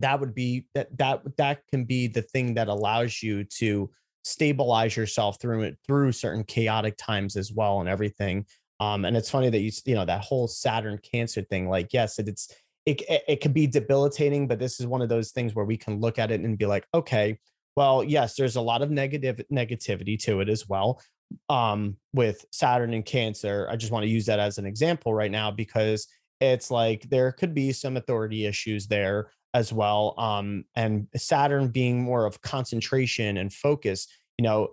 that 0.00 0.18
would 0.18 0.34
be 0.34 0.66
that 0.74 0.96
that 0.98 1.22
that 1.36 1.66
can 1.70 1.84
be 1.84 2.06
the 2.06 2.22
thing 2.22 2.54
that 2.54 2.68
allows 2.68 3.22
you 3.22 3.44
to 3.44 3.90
stabilize 4.22 4.96
yourself 4.96 5.40
through 5.40 5.62
it 5.62 5.78
through 5.86 6.12
certain 6.12 6.44
chaotic 6.44 6.96
times 6.96 7.36
as 7.36 7.52
well 7.52 7.80
and 7.80 7.88
everything. 7.88 8.46
Um, 8.80 9.04
and 9.04 9.16
it's 9.16 9.30
funny 9.30 9.50
that 9.50 9.60
you 9.60 9.70
you 9.84 9.94
know 9.94 10.06
that 10.06 10.22
whole 10.22 10.48
Saturn 10.48 10.98
Cancer 10.98 11.42
thing. 11.42 11.68
Like, 11.68 11.92
yes, 11.92 12.18
it, 12.18 12.28
it's 12.28 12.52
it, 12.86 13.02
it 13.02 13.22
it 13.28 13.40
could 13.40 13.54
be 13.54 13.66
debilitating, 13.66 14.48
but 14.48 14.58
this 14.58 14.80
is 14.80 14.86
one 14.86 15.02
of 15.02 15.08
those 15.08 15.30
things 15.30 15.54
where 15.54 15.66
we 15.66 15.76
can 15.76 16.00
look 16.00 16.18
at 16.18 16.30
it 16.30 16.40
and 16.40 16.58
be 16.58 16.66
like, 16.66 16.86
okay, 16.94 17.38
well, 17.76 18.02
yes, 18.02 18.34
there's 18.36 18.56
a 18.56 18.60
lot 18.60 18.82
of 18.82 18.90
negative 18.90 19.40
negativity 19.52 20.18
to 20.24 20.40
it 20.40 20.48
as 20.48 20.68
well. 20.68 21.00
Um, 21.48 21.96
with 22.12 22.44
Saturn 22.50 22.92
and 22.92 23.04
Cancer, 23.04 23.68
I 23.70 23.76
just 23.76 23.92
want 23.92 24.04
to 24.04 24.10
use 24.10 24.26
that 24.26 24.40
as 24.40 24.58
an 24.58 24.66
example 24.66 25.14
right 25.14 25.30
now 25.30 25.50
because 25.50 26.08
it's 26.40 26.70
like 26.70 27.08
there 27.08 27.30
could 27.32 27.54
be 27.54 27.72
some 27.72 27.96
authority 27.96 28.46
issues 28.46 28.86
there 28.86 29.30
as 29.54 29.72
well. 29.72 30.14
Um, 30.18 30.64
and 30.74 31.06
Saturn 31.16 31.68
being 31.68 32.02
more 32.02 32.24
of 32.24 32.40
concentration 32.40 33.36
and 33.36 33.52
focus, 33.52 34.08
you 34.38 34.42
know, 34.42 34.68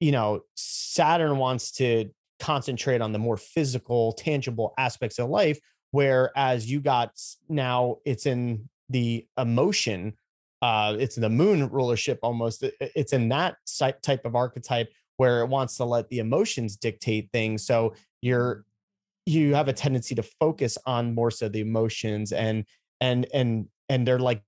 you 0.00 0.12
know, 0.12 0.40
Saturn 0.54 1.36
wants 1.38 1.72
to 1.72 2.10
concentrate 2.40 3.00
on 3.00 3.12
the 3.12 3.18
more 3.18 3.36
physical, 3.36 4.12
tangible 4.12 4.74
aspects 4.78 5.18
of 5.18 5.28
life, 5.28 5.58
whereas 5.92 6.70
you 6.70 6.80
got 6.80 7.10
now 7.48 7.96
it's 8.04 8.26
in 8.26 8.68
the 8.90 9.26
emotion 9.38 10.14
uh, 10.64 10.96
it's 10.98 11.16
the 11.16 11.28
moon 11.28 11.68
rulership 11.68 12.18
almost. 12.22 12.64
It's 12.80 13.12
in 13.12 13.28
that 13.28 13.56
type 14.02 14.24
of 14.24 14.34
archetype 14.34 14.88
where 15.18 15.40
it 15.40 15.48
wants 15.48 15.76
to 15.76 15.84
let 15.84 16.08
the 16.08 16.20
emotions 16.20 16.78
dictate 16.78 17.28
things. 17.34 17.66
So 17.66 17.92
you're 18.22 18.64
you 19.26 19.54
have 19.54 19.68
a 19.68 19.74
tendency 19.74 20.14
to 20.14 20.22
focus 20.22 20.78
on 20.86 21.14
more 21.14 21.30
so 21.30 21.50
the 21.50 21.60
emotions 21.60 22.32
and 22.32 22.64
and 22.98 23.26
and 23.34 23.66
and 23.90 24.08
they're 24.08 24.18
like 24.18 24.42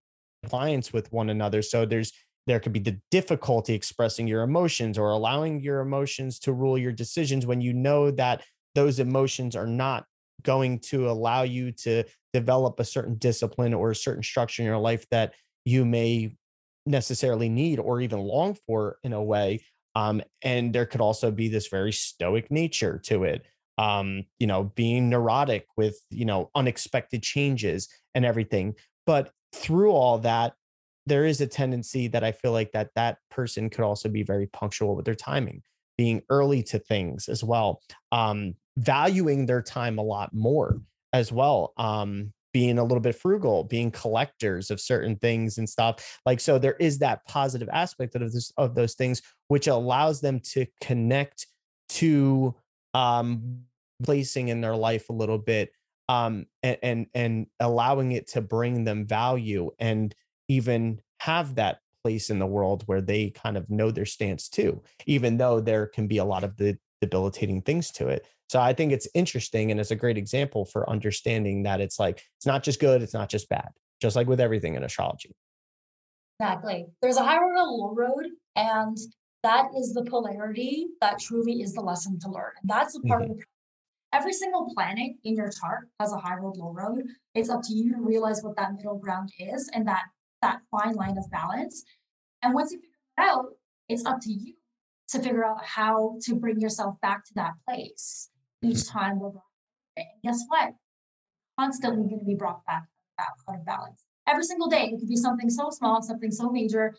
clients 0.47 0.91
with 0.91 1.13
one 1.13 1.29
another. 1.29 1.61
So 1.61 1.85
there's 1.85 2.15
there 2.47 2.61
could 2.61 2.73
be 2.73 2.81
the 2.81 3.01
difficulty 3.11 3.75
expressing 3.75 4.27
your 4.27 4.43
emotions 4.43 4.99
or 4.99 5.11
allowing 5.11 5.61
your 5.61 5.81
emotions 5.81 6.39
to 6.41 6.53
rule 6.53 6.79
your 6.79 6.93
decisions 6.93 7.47
when 7.47 7.61
you 7.61 7.73
know 7.73 8.11
that 8.11 8.45
those 8.75 9.01
emotions 9.01 9.57
are 9.57 9.67
not 9.67 10.05
going 10.43 10.79
to 10.79 11.11
allow 11.11 11.43
you 11.43 11.73
to 11.73 12.05
develop 12.33 12.79
a 12.79 12.85
certain 12.85 13.17
discipline 13.17 13.75
or 13.75 13.91
a 13.91 13.97
certain 13.97 14.23
structure 14.23 14.63
in 14.63 14.67
your 14.67 14.79
life 14.79 15.07
that 15.11 15.33
you 15.65 15.85
may 15.85 16.37
necessarily 16.85 17.49
need 17.49 17.79
or 17.79 18.01
even 18.01 18.21
long 18.21 18.57
for 18.67 18.99
in 19.03 19.13
a 19.13 19.23
way. 19.23 19.65
Um, 19.95 20.23
and 20.43 20.73
there 20.73 20.87
could 20.87 21.01
also 21.01 21.31
be 21.31 21.49
this 21.49 21.69
very 21.69 21.93
stoic 21.93 22.51
nature 22.51 23.01
to 23.07 23.25
it. 23.25 23.45
Um, 23.79 24.25
you 24.39 24.47
know, 24.47 24.65
being 24.75 25.11
neurotic 25.11 25.67
with, 25.77 25.99
you 26.11 26.25
know, 26.25 26.51
unexpected 26.55 27.23
changes 27.23 27.89
and 28.15 28.25
everything. 28.25 28.75
But 29.05 29.31
through 29.55 29.93
all 29.93 30.19
that, 30.19 30.55
there 31.07 31.25
is 31.25 31.41
a 31.41 31.47
tendency 31.47 32.09
that 32.09 32.25
I 32.25 32.33
feel 32.33 32.53
like 32.53 32.73
that 32.73 32.91
that 32.97 33.19
person 33.31 33.71
could 33.71 33.85
also 33.85 34.09
be 34.09 34.23
very 34.23 34.47
punctual 34.49 34.97
with 34.97 35.05
their 35.05 35.15
timing, 35.15 35.63
being 35.97 36.23
early 36.29 36.63
to 36.65 36.79
things 36.79 37.29
as 37.29 37.45
well, 37.45 37.81
um, 38.13 38.55
valuing 38.77 39.47
their 39.47 39.63
time 39.63 39.99
a 39.99 40.03
lot 40.03 40.35
more 40.35 40.81
as 41.13 41.33
well. 41.33 41.73
Um, 41.77 42.33
being 42.53 42.79
a 42.79 42.83
little 42.83 43.01
bit 43.01 43.15
frugal, 43.15 43.65
being 43.65 43.91
collectors 43.91 44.71
of 44.71 44.81
certain 44.81 45.15
things 45.17 45.59
and 45.59 45.69
stuff. 45.69 46.19
Like 46.25 46.41
so 46.41 46.59
there 46.59 46.77
is 46.77 47.01
that 47.01 47.23
positive 47.27 47.69
aspect 47.71 48.15
of 48.15 48.33
this 48.33 48.51
of 48.57 48.75
those 48.75 48.95
things 48.95 49.21
which 49.49 49.67
allows 49.67 50.23
them 50.23 50.41
to 50.55 50.65
connect 50.81 51.49
to 51.91 52.55
um 52.95 53.59
placing 54.03 54.49
in 54.49 54.63
their 54.63 54.75
life 54.75 55.11
a 55.11 55.13
little 55.13 55.37
bit 55.37 55.71
um 56.09 56.47
and 56.63 56.79
and, 56.83 57.07
and 57.15 57.47
allowing 57.61 58.13
it 58.13 58.27
to 58.29 58.41
bring 58.41 58.85
them 58.85 59.07
value 59.07 59.71
and 59.79 60.15
even 60.49 61.01
have 61.21 61.55
that 61.57 61.79
place 62.03 62.31
in 62.31 62.39
the 62.39 62.47
world 62.47 62.83
where 62.87 63.01
they 63.01 63.31
kind 63.31 63.57
of 63.57 63.69
know 63.69 63.91
their 63.91 64.07
stance 64.07 64.49
too 64.49 64.81
even 65.07 65.37
though 65.39 65.61
there 65.61 65.87
can 65.87 66.07
be 66.07 66.19
a 66.19 66.25
lot 66.25 66.45
of 66.45 66.57
the 66.57 66.79
debilitating 67.01 67.61
things 67.61 67.91
to 67.91 68.09
it 68.09 68.27
so 68.49 68.61
I 68.61 68.73
think 68.73 68.93
it's 68.93 69.09
interesting 69.15 69.71
and 69.71 69.81
it's 69.81 69.91
a 69.91 69.97
great 69.97 70.17
example 70.17 70.65
for 70.65 70.89
understanding 70.89 71.65
that 71.65 71.81
it's 71.81 71.99
like 71.99 72.23
it's 72.37 72.47
not 72.47 72.63
just 72.63 72.81
good, 72.81 73.03
it's 73.03 73.15
not 73.15 73.29
just 73.29 73.49
bad, 73.49 73.69
just 74.01 74.15
like 74.15 74.29
with 74.29 74.41
everything 74.41 74.75
in 74.75 74.85
astrology. 74.85 75.35
Exactly. 76.39 76.87
There's 77.03 77.17
a 77.17 77.25
high 77.25 77.39
road 77.39 77.51
and 77.51 77.59
a 77.59 77.65
low 77.65 77.95
road, 77.95 78.27
and 78.55 78.97
that 79.43 79.69
is 79.77 79.95
the 79.95 80.05
polarity 80.05 80.89
that 81.01 81.19
truly 81.19 81.63
is 81.63 81.73
the 81.73 81.81
lesson 81.81 82.19
to 82.21 82.31
learn. 82.31 82.53
And 82.61 82.71
that's 82.71 82.93
the 82.93 83.01
part 83.01 83.23
mm-hmm. 83.23 83.33
of 83.33 83.39
the 83.39 83.45
every 84.13 84.33
single 84.33 84.73
planet 84.75 85.13
in 85.25 85.35
your 85.35 85.51
chart 85.51 85.89
has 85.99 86.13
a 86.13 86.19
high 86.19 86.37
road, 86.37 86.57
low 86.57 86.73
road. 86.73 87.03
It's 87.35 87.51
up 87.51 87.63
to 87.65 87.75
you 87.75 87.93
to 87.95 88.01
realize 88.01 88.43
what 88.43 88.57
that 88.57 88.75
middle 88.75 88.99
ground 88.99 89.31
is 89.39 89.69
and 89.75 89.87
that 89.89 90.05
that 90.43 90.61
fine 90.71 90.95
line 90.95 91.19
of 91.19 91.31
balance. 91.31 91.85
And 92.43 92.55
once 92.55 92.73
you 92.73 92.79
figure 92.79 92.95
it 93.19 93.23
out, 93.23 93.47
it's 93.89 94.05
up 94.05 94.21
to 94.23 94.33
you 94.33 94.55
to 95.09 95.21
figure 95.21 95.45
out 95.45 95.65
how 95.65 96.19
to 96.23 96.35
bring 96.35 96.61
yourself 96.61 97.01
back 97.01 97.25
to 97.27 97.35
that 97.35 97.53
place 97.67 98.31
each 98.63 98.79
mm-hmm. 98.79 98.99
time 98.99 99.21
we're 99.21 99.31
brought 99.31 99.45
and 99.97 100.07
guess 100.23 100.45
what? 100.49 100.75
Constantly 101.59 102.09
going 102.09 102.19
to 102.19 102.25
be 102.25 102.35
brought 102.35 102.65
back 102.67 102.85
out 103.19 103.27
of 103.49 103.65
balance. 103.65 104.05
Every 104.27 104.45
single 104.45 104.69
day, 104.69 104.91
it 104.93 104.99
could 104.99 105.09
be 105.09 105.17
something 105.17 105.49
so 105.49 105.71
small, 105.71 106.03
something 106.03 106.31
so 106.31 106.51
major, 106.51 106.95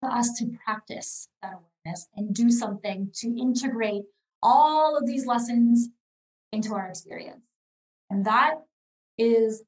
for 0.00 0.10
us 0.10 0.32
to 0.38 0.50
practice 0.64 1.28
that 1.42 1.52
awareness 1.54 2.08
and 2.14 2.34
do 2.34 2.50
something 2.50 3.10
to 3.14 3.28
integrate 3.38 4.02
all 4.42 4.96
of 4.96 5.06
these 5.06 5.26
lessons 5.26 5.88
into 6.52 6.74
our 6.74 6.88
experience. 6.88 7.42
And 8.08 8.24
that 8.24 8.54
is 9.18 9.62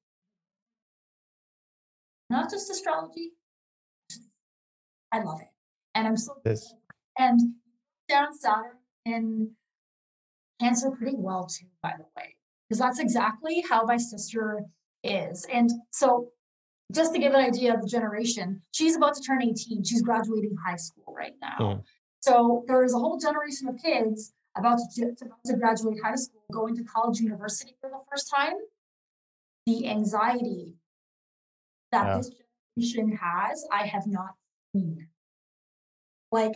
not 2.32 2.50
just 2.50 2.70
astrology. 2.70 3.30
I 5.12 5.22
love 5.22 5.40
it. 5.40 5.48
And 5.94 6.08
I'm 6.08 6.16
so 6.16 6.34
this. 6.44 6.74
and 7.18 7.38
down 8.08 8.36
Saturn 8.36 8.78
in 9.04 9.50
Cancer 10.58 10.90
pretty 10.90 11.16
well 11.16 11.46
too, 11.46 11.66
by 11.82 11.92
the 11.98 12.04
way, 12.16 12.36
because 12.68 12.78
that's 12.78 12.98
exactly 12.98 13.62
how 13.68 13.84
my 13.84 13.98
sister 13.98 14.64
is. 15.04 15.46
And 15.52 15.70
so, 15.90 16.28
just 16.92 17.12
to 17.12 17.18
give 17.18 17.34
an 17.34 17.40
idea 17.40 17.74
of 17.74 17.82
the 17.82 17.88
generation, 17.88 18.62
she's 18.72 18.96
about 18.96 19.14
to 19.14 19.22
turn 19.22 19.42
18. 19.42 19.84
She's 19.84 20.02
graduating 20.02 20.56
high 20.66 20.76
school 20.76 21.14
right 21.14 21.34
now. 21.40 21.56
Mm. 21.58 21.82
So, 22.20 22.64
there 22.68 22.84
is 22.84 22.94
a 22.94 22.98
whole 22.98 23.18
generation 23.18 23.68
of 23.68 23.76
kids 23.82 24.32
about 24.56 24.78
to, 24.94 25.04
about 25.04 25.44
to 25.46 25.56
graduate 25.56 25.98
high 26.02 26.14
school, 26.14 26.42
going 26.52 26.76
to 26.76 26.84
college, 26.84 27.18
university 27.18 27.74
for 27.80 27.90
the 27.90 27.98
first 28.10 28.30
time. 28.34 28.54
The 29.66 29.88
anxiety 29.88 30.76
that 31.92 32.06
yeah. 32.06 32.16
this 32.16 32.30
generation 32.92 33.16
has, 33.16 33.66
I 33.72 33.86
have 33.86 34.06
not 34.06 34.34
seen. 34.74 35.08
Like, 36.30 36.54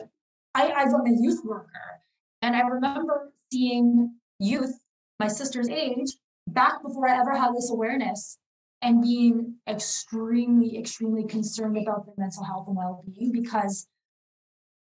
I, 0.55 0.73
I've 0.73 0.91
been 1.05 1.15
a 1.15 1.23
youth 1.23 1.43
worker, 1.45 2.01
and 2.43 2.57
I 2.57 2.61
remember 2.61 3.33
seeing 3.53 4.15
youth 4.39 4.79
my 5.21 5.29
sister's 5.29 5.69
age 5.69 6.13
back 6.49 6.83
before 6.83 7.09
I 7.09 7.19
ever 7.19 7.37
had 7.37 7.55
this 7.55 7.71
awareness 7.71 8.39
and 8.83 9.03
being 9.03 9.57
extremely, 9.69 10.79
extremely 10.79 11.25
concerned 11.25 11.77
about 11.77 12.07
their 12.07 12.15
mental 12.19 12.45
health 12.45 12.67
and 12.69 12.77
well 12.77 13.05
being 13.07 13.33
because 13.33 13.87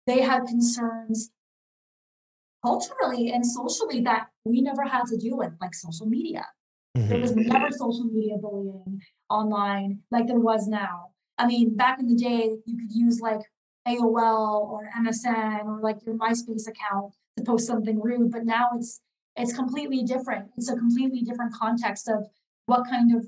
they 0.07 0.20
had 0.20 0.45
concerns 0.47 1.31
culturally 2.65 3.31
and 3.31 3.45
socially 3.45 4.01
that 4.03 4.29
we 4.45 4.61
never 4.61 4.85
had 4.85 5.05
to 5.07 5.16
deal 5.16 5.37
with, 5.37 5.53
like 5.61 5.74
social 5.74 6.07
media. 6.07 6.47
Mm-hmm. 6.97 7.09
There 7.09 7.20
was 7.20 7.35
never 7.35 7.70
social 7.70 8.05
media 8.05 8.36
bullying 8.36 9.01
online 9.31 10.01
like 10.10 10.27
there 10.27 10.40
was 10.40 10.69
now. 10.69 11.09
I 11.39 11.47
mean, 11.47 11.74
back 11.77 11.98
in 11.98 12.06
the 12.06 12.14
day, 12.14 12.56
you 12.66 12.77
could 12.77 12.94
use 12.94 13.20
like 13.20 13.40
AOL 13.89 14.69
or 14.69 14.89
MSN 14.98 15.64
or 15.64 15.81
like 15.81 16.05
your 16.05 16.16
MySpace 16.16 16.69
account 16.69 17.14
to 17.36 17.44
post 17.44 17.66
something 17.66 18.01
rude 18.01 18.31
but 18.31 18.44
now 18.44 18.69
it's 18.77 19.01
it's 19.36 19.55
completely 19.55 20.02
different 20.02 20.51
it's 20.56 20.70
a 20.70 20.77
completely 20.77 21.23
different 21.23 21.52
context 21.55 22.09
of 22.09 22.27
what 22.66 22.85
kind 22.89 23.14
of 23.14 23.27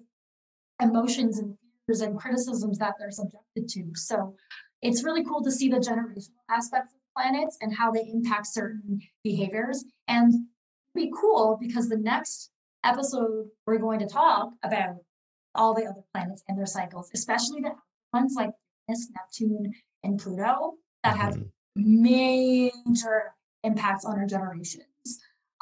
emotions 0.82 1.38
and 1.38 1.56
fears 1.86 2.00
and 2.00 2.18
criticisms 2.18 2.78
that 2.78 2.94
they're 2.98 3.10
subjected 3.10 3.68
to 3.68 3.90
so 3.94 4.34
it's 4.82 5.02
really 5.02 5.24
cool 5.24 5.42
to 5.42 5.50
see 5.50 5.68
the 5.68 5.78
generational 5.78 6.28
aspects 6.50 6.92
of 6.94 7.00
planets 7.16 7.56
and 7.60 7.74
how 7.74 7.90
they 7.90 8.06
impact 8.12 8.46
certain 8.46 9.00
behaviors 9.22 9.84
and 10.08 10.32
be 10.94 11.10
cool 11.18 11.56
because 11.60 11.88
the 11.88 11.96
next 11.96 12.50
episode 12.84 13.46
we're 13.66 13.78
going 13.78 13.98
to 13.98 14.06
talk 14.06 14.50
about 14.62 14.96
all 15.54 15.74
the 15.74 15.84
other 15.84 16.02
planets 16.12 16.42
and 16.48 16.58
their 16.58 16.66
cycles 16.66 17.10
especially 17.14 17.60
the 17.60 17.72
ones 18.12 18.34
like 18.36 18.50
Venus, 18.86 19.08
Neptune, 19.14 19.72
and 20.02 20.18
Pluto 20.18 20.74
that 21.02 21.16
have 21.16 21.34
mm-hmm. 21.34 22.02
major 22.02 23.34
impacts 23.62 24.04
on 24.04 24.18
our 24.18 24.26
generations. 24.26 24.84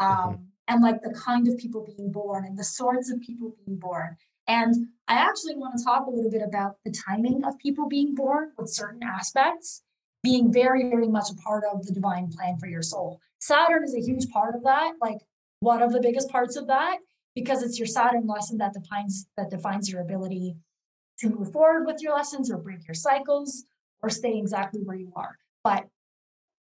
Mm-hmm. 0.00 0.04
Um, 0.04 0.34
mm-hmm. 0.34 0.42
And 0.68 0.82
like 0.82 1.02
the 1.02 1.12
kind 1.12 1.48
of 1.48 1.58
people 1.58 1.84
being 1.84 2.12
born 2.12 2.44
and 2.44 2.56
the 2.56 2.64
sorts 2.64 3.10
of 3.10 3.20
people 3.20 3.54
being 3.64 3.78
born. 3.78 4.16
And 4.48 4.74
I 5.08 5.14
actually 5.14 5.56
want 5.56 5.76
to 5.76 5.84
talk 5.84 6.06
a 6.06 6.10
little 6.10 6.30
bit 6.30 6.42
about 6.42 6.76
the 6.84 6.94
timing 7.06 7.44
of 7.44 7.58
people 7.58 7.88
being 7.88 8.14
born 8.14 8.52
with 8.56 8.70
certain 8.70 9.02
aspects 9.02 9.82
being 10.22 10.52
very, 10.52 10.88
very 10.88 11.08
much 11.08 11.30
a 11.30 11.34
part 11.34 11.64
of 11.72 11.84
the 11.84 11.92
divine 11.92 12.28
plan 12.28 12.56
for 12.58 12.68
your 12.68 12.82
soul. 12.82 13.20
Saturn 13.40 13.82
is 13.82 13.94
a 13.94 14.00
huge 14.00 14.28
part 14.30 14.54
of 14.54 14.62
that, 14.62 14.92
like 15.00 15.18
one 15.60 15.82
of 15.82 15.92
the 15.92 16.00
biggest 16.00 16.28
parts 16.30 16.56
of 16.56 16.68
that, 16.68 16.98
because 17.34 17.62
it's 17.62 17.78
your 17.78 17.86
Saturn 17.86 18.26
lesson 18.26 18.58
that 18.58 18.74
defines 18.74 19.26
that 19.36 19.50
defines 19.50 19.90
your 19.90 20.00
ability 20.02 20.56
to 21.18 21.28
move 21.28 21.52
forward 21.52 21.86
with 21.86 22.02
your 22.02 22.14
lessons 22.14 22.50
or 22.50 22.58
break 22.58 22.86
your 22.86 22.94
cycles 22.94 23.64
or 24.02 24.10
stay 24.10 24.38
exactly 24.38 24.80
where 24.82 24.96
you 24.96 25.12
are. 25.14 25.36
But 25.62 25.86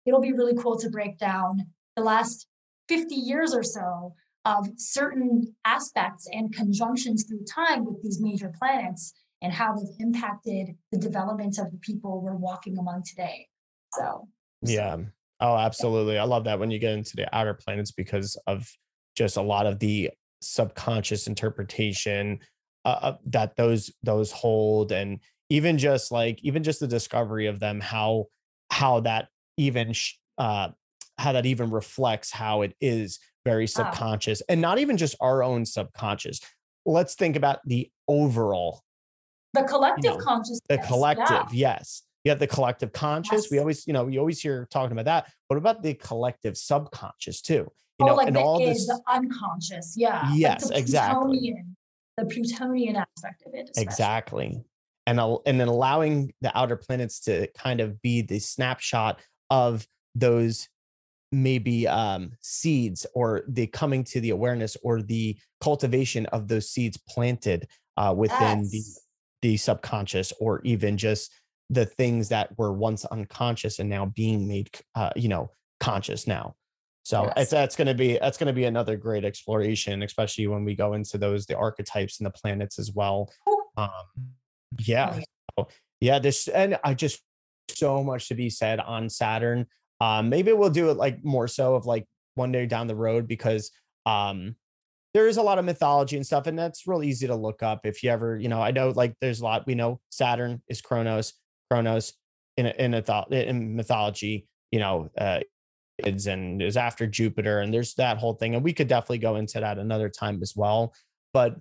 it'll 0.07 0.21
be 0.21 0.33
really 0.33 0.55
cool 0.55 0.79
to 0.79 0.91
break 0.91 1.19
down 1.19 1.67
the 1.97 2.03
last 2.03 2.47
50 2.89 3.15
years 3.15 3.55
or 3.55 3.63
so 3.63 4.15
of 4.45 4.69
certain 4.77 5.55
aspects 5.65 6.29
and 6.31 6.55
conjunctions 6.55 7.25
through 7.25 7.45
time 7.45 7.85
with 7.85 8.03
these 8.03 8.21
major 8.21 8.53
planets 8.59 9.15
and 9.41 9.53
how 9.53 9.75
they've 9.75 9.97
impacted 9.99 10.77
the 10.93 10.99
development 10.99 11.59
of 11.59 11.71
the 11.71 11.79
people 11.79 12.21
we're 12.21 12.35
walking 12.35 12.79
among 12.79 13.03
today. 13.03 13.49
So, 13.93 14.29
yeah. 14.63 14.97
Oh, 15.41 15.57
absolutely. 15.57 16.19
I 16.19 16.25
love 16.25 16.45
that 16.45 16.59
when 16.59 16.71
you 16.71 16.79
get 16.79 16.93
into 16.93 17.17
the 17.17 17.35
outer 17.35 17.55
planets 17.55 17.91
because 17.91 18.39
of 18.47 18.71
just 19.17 19.37
a 19.37 19.43
lot 19.43 19.67
of 19.67 19.79
the 19.79 20.11
subconscious 20.45 21.27
interpretation 21.27 22.39
uh, 22.85 23.15
that 23.27 23.57
those 23.57 23.93
those 24.03 24.31
hold 24.31 24.93
and 24.93 25.21
even 25.49 25.79
just 25.79 26.13
like 26.13 26.39
even 26.43 26.63
just 26.63 26.81
the 26.81 26.87
discovery 26.87 27.47
of 27.47 27.61
them 27.61 27.81
how 27.81 28.27
how 28.71 29.01
that 29.01 29.29
even 29.57 29.93
sh- 29.93 30.15
uh 30.39 30.69
how 31.19 31.33
that 31.33 31.47
even 31.47 31.71
reflects 31.71 32.31
how 32.31 32.63
it 32.63 32.75
is 32.81 33.19
very 33.45 33.67
subconscious 33.67 34.43
and 34.49 34.61
not 34.61 34.79
even 34.79 34.97
just 34.97 35.15
our 35.21 35.43
own 35.43 35.65
subconscious 35.65 36.41
let's 36.85 37.15
think 37.15 37.37
about 37.37 37.61
the 37.65 37.91
overall 38.09 38.83
the 39.55 39.63
collective 39.63 40.05
you 40.05 40.11
know, 40.11 40.25
consciousness 40.25 40.61
the 40.69 40.79
collective 40.79 41.53
yeah. 41.53 41.77
yes 41.77 42.03
you 42.25 42.31
have 42.31 42.39
the 42.39 42.47
collective 42.47 42.93
conscious 42.93 43.45
yes. 43.45 43.51
we 43.51 43.59
always 43.59 43.87
you 43.87 43.93
know 43.93 44.09
you 44.09 44.19
always 44.19 44.41
hear 44.41 44.67
talking 44.71 44.93
about 44.93 45.05
that 45.05 45.33
what 45.49 45.57
about 45.57 45.83
the 45.83 45.95
collective 45.95 46.57
subconscious 46.57 47.41
too 47.41 47.71
you 47.99 48.07
oh, 48.07 48.09
know 48.09 48.15
like 48.15 48.27
and 48.27 48.37
the, 48.37 48.41
all 48.41 48.59
this 48.59 48.91
unconscious 49.09 49.95
yeah 49.97 50.33
yes 50.35 50.71
like 50.71 50.79
exactly 50.79 51.55
the 52.17 52.25
plutonian 52.27 52.97
aspect 52.97 53.43
of 53.47 53.55
it 53.55 53.71
especially. 53.71 53.83
exactly 53.83 54.65
and 55.07 55.21
and 55.47 55.61
then 55.61 55.69
allowing 55.69 56.33
the 56.41 56.57
outer 56.57 56.77
planets 56.77 57.21
to 57.21 57.47
kind 57.57 57.81
of 57.81 58.01
be 58.03 58.23
the 58.23 58.39
snapshot 58.39 59.21
of 59.51 59.87
those 60.15 60.69
maybe 61.33 61.87
um, 61.89 62.33
seeds 62.41 63.07
or 63.15 63.43
the 63.49 63.67
coming 63.67 64.05
to 64.05 64.21
the 64.21 64.31
awareness 64.31 64.77
or 64.83 65.03
the 65.03 65.37
cultivation 65.61 66.27
of 66.27 66.47
those 66.47 66.71
seeds 66.71 66.97
planted 67.09 67.67
uh, 67.97 68.15
within 68.17 68.61
yes. 68.61 68.71
the 68.71 68.83
the 69.43 69.57
subconscious 69.59 70.33
or 70.41 70.63
even 70.63 70.97
just 70.97 71.31
the 71.69 71.85
things 71.85 72.31
that 72.31 72.57
were 72.57 72.73
once 72.73 73.05
unconscious 73.07 73.79
and 73.79 73.91
now 73.91 74.07
being 74.07 74.49
made 74.49 74.71
uh, 74.95 75.11
you 75.17 75.29
know 75.29 75.51
conscious 75.81 76.27
now 76.27 76.55
so 77.05 77.25
yes. 77.25 77.33
it's 77.37 77.51
that's 77.51 77.77
going 77.77 77.87
to 77.87 77.95
be 77.95 78.19
that's 78.19 78.37
going 78.37 78.49
to 78.49 78.53
be 78.53 78.65
another 78.65 78.97
great 78.97 79.25
exploration 79.25 80.03
especially 80.03 80.47
when 80.49 80.65
we 80.65 80.75
go 80.75 80.95
into 80.95 81.17
those 81.17 81.47
the 81.47 81.57
archetypes 81.57 82.19
and 82.19 82.27
the 82.27 82.31
planets 82.31 82.79
as 82.79 82.93
well. 82.93 83.31
Um, 83.77 83.89
yeah 84.79 85.21
so, 85.57 85.69
yeah 86.01 86.19
this 86.19 86.49
and 86.49 86.79
i 86.83 86.95
just 86.95 87.21
so 87.69 88.03
much 88.03 88.29
to 88.29 88.35
be 88.35 88.51
said 88.51 88.81
on 88.81 89.09
saturn. 89.09 89.67
Um, 90.01 90.29
maybe 90.29 90.53
we'll 90.53 90.71
do 90.71 90.91
it 90.91 90.97
like 90.97 91.25
more 91.25 91.49
so 91.49 91.75
of 91.75 91.87
like 91.87 92.07
one 92.35 92.53
day 92.53 92.67
down 92.67 92.87
the 92.87 92.97
road 92.97 93.29
because 93.29 93.71
um, 94.07 94.57
there 95.13 95.29
is 95.29 95.37
a 95.37 95.43
lot 95.43 95.59
of 95.59 95.65
mythology 95.65 96.17
and 96.17 96.27
stuff, 96.27 96.47
and 96.47 96.59
that's 96.59 96.87
real 96.87 97.03
easy 97.03 97.27
to 97.27 97.37
look 97.37 97.63
up 97.63 97.81
if 97.85 98.03
you 98.03 98.11
ever, 98.11 98.37
you 98.37 98.49
know, 98.49 98.61
I 98.61 98.71
know 98.71 98.91
like 98.91 99.15
there's 99.21 99.41
a 99.41 99.45
lot 99.45 99.67
we 99.67 99.75
know 99.75 100.01
Saturn 100.11 100.63
is 100.69 100.81
Kronos, 100.81 101.35
Kronos 101.71 102.13
in 102.57 102.67
a, 102.67 102.71
in 102.71 102.95
a 102.95 103.25
in 103.31 103.77
mythology, 103.77 104.47
you 104.71 104.81
know, 104.81 105.11
uh, 105.17 105.41
and 106.03 106.61
is 106.61 106.77
after 106.77 107.07
Jupiter, 107.07 107.61
and 107.61 107.73
there's 107.73 107.95
that 107.95 108.19
whole 108.19 108.35
thing, 108.35 108.55
and 108.55 108.65
we 108.65 108.73
could 108.73 108.89
definitely 108.89 109.19
go 109.19 109.37
into 109.37 109.61
that 109.61 109.79
another 109.79 110.09
time 110.09 110.41
as 110.43 110.55
well. 110.57 110.95
But 111.33 111.57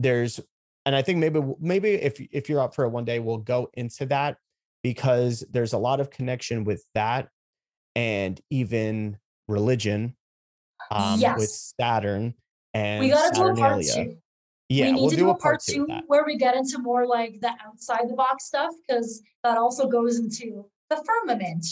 there's, 0.00 0.40
and 0.84 0.94
I 0.94 1.02
think 1.02 1.18
maybe 1.18 1.40
maybe 1.60 1.94
if 1.94 2.20
if 2.32 2.48
you're 2.48 2.60
up 2.60 2.74
for 2.74 2.84
it 2.84 2.90
one 2.90 3.04
day, 3.04 3.18
we'll 3.18 3.38
go 3.38 3.70
into 3.74 4.06
that 4.06 4.38
because 4.82 5.44
there's 5.50 5.72
a 5.72 5.78
lot 5.78 6.00
of 6.00 6.10
connection 6.10 6.64
with 6.64 6.84
that 6.94 7.28
and 7.94 8.40
even 8.50 9.16
religion 9.48 10.16
um, 10.90 11.18
yes. 11.18 11.38
with 11.38 11.50
Saturn 11.50 12.34
and 12.76 13.00
we 13.00 13.08
got 13.08 13.32
to 13.32 13.40
do 13.40 13.46
a 13.46 13.54
part 13.54 13.82
two. 13.82 14.16
Yeah, 14.68 14.86
we 14.86 14.92
need 14.92 15.00
we'll 15.00 15.10
to 15.10 15.16
do, 15.16 15.22
do 15.22 15.30
a 15.30 15.34
part, 15.34 15.42
part 15.42 15.62
two 15.62 15.86
where 16.08 16.24
we 16.26 16.36
get 16.36 16.56
into 16.56 16.78
more 16.78 17.06
like 17.06 17.40
the 17.40 17.52
outside 17.64 18.08
the 18.08 18.14
box 18.14 18.46
stuff 18.46 18.72
because 18.86 19.22
that 19.44 19.56
also 19.56 19.88
goes 19.88 20.18
into 20.18 20.64
the 20.90 21.02
firmament, 21.06 21.64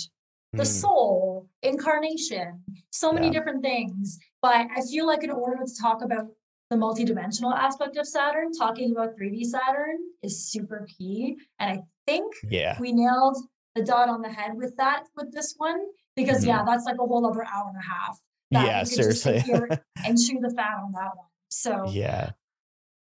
the 0.57 0.63
mm. 0.63 0.67
soul, 0.67 1.49
incarnation, 1.63 2.63
so 2.91 3.13
many 3.13 3.27
yeah. 3.27 3.33
different 3.33 3.63
things. 3.63 4.19
But 4.43 4.67
I 4.75 4.81
feel 4.83 5.07
like 5.07 5.25
in 5.25 5.31
order 5.31 5.65
to 5.65 5.81
talk 5.81 6.03
about 6.03 6.27
the 6.71 6.77
multidimensional 6.77 7.55
aspect 7.55 7.97
of 7.97 8.07
Saturn, 8.07 8.53
talking 8.53 8.93
about 8.93 9.17
3D 9.17 9.45
Saturn 9.45 9.99
is 10.23 10.47
super 10.47 10.87
key. 10.99 11.37
And 11.59 11.79
I 11.79 11.83
think 12.07 12.33
yeah. 12.49 12.77
we 12.81 12.93
nailed 12.93 13.37
the 13.75 13.83
dot 13.83 14.09
on 14.09 14.23
the 14.23 14.29
head 14.29 14.53
with 14.55 14.77
that 14.77 15.05
with 15.17 15.33
this 15.33 15.55
one 15.57 15.81
because 16.17 16.39
mm-hmm. 16.39 16.51
yeah, 16.51 16.65
that's 16.65 16.85
like 16.85 16.97
a 16.97 17.05
whole 17.05 17.27
other 17.27 17.45
hour 17.45 17.69
and 17.69 17.77
a 17.77 17.89
half. 17.89 18.19
Yeah, 18.51 18.85
seriously. 18.85 19.43
and 20.05 20.19
chew 20.19 20.39
the 20.41 20.53
fat 20.57 20.79
on 20.83 20.93
that 20.93 21.17
one. 21.17 21.27
So 21.49 21.85
yeah, 21.89 22.31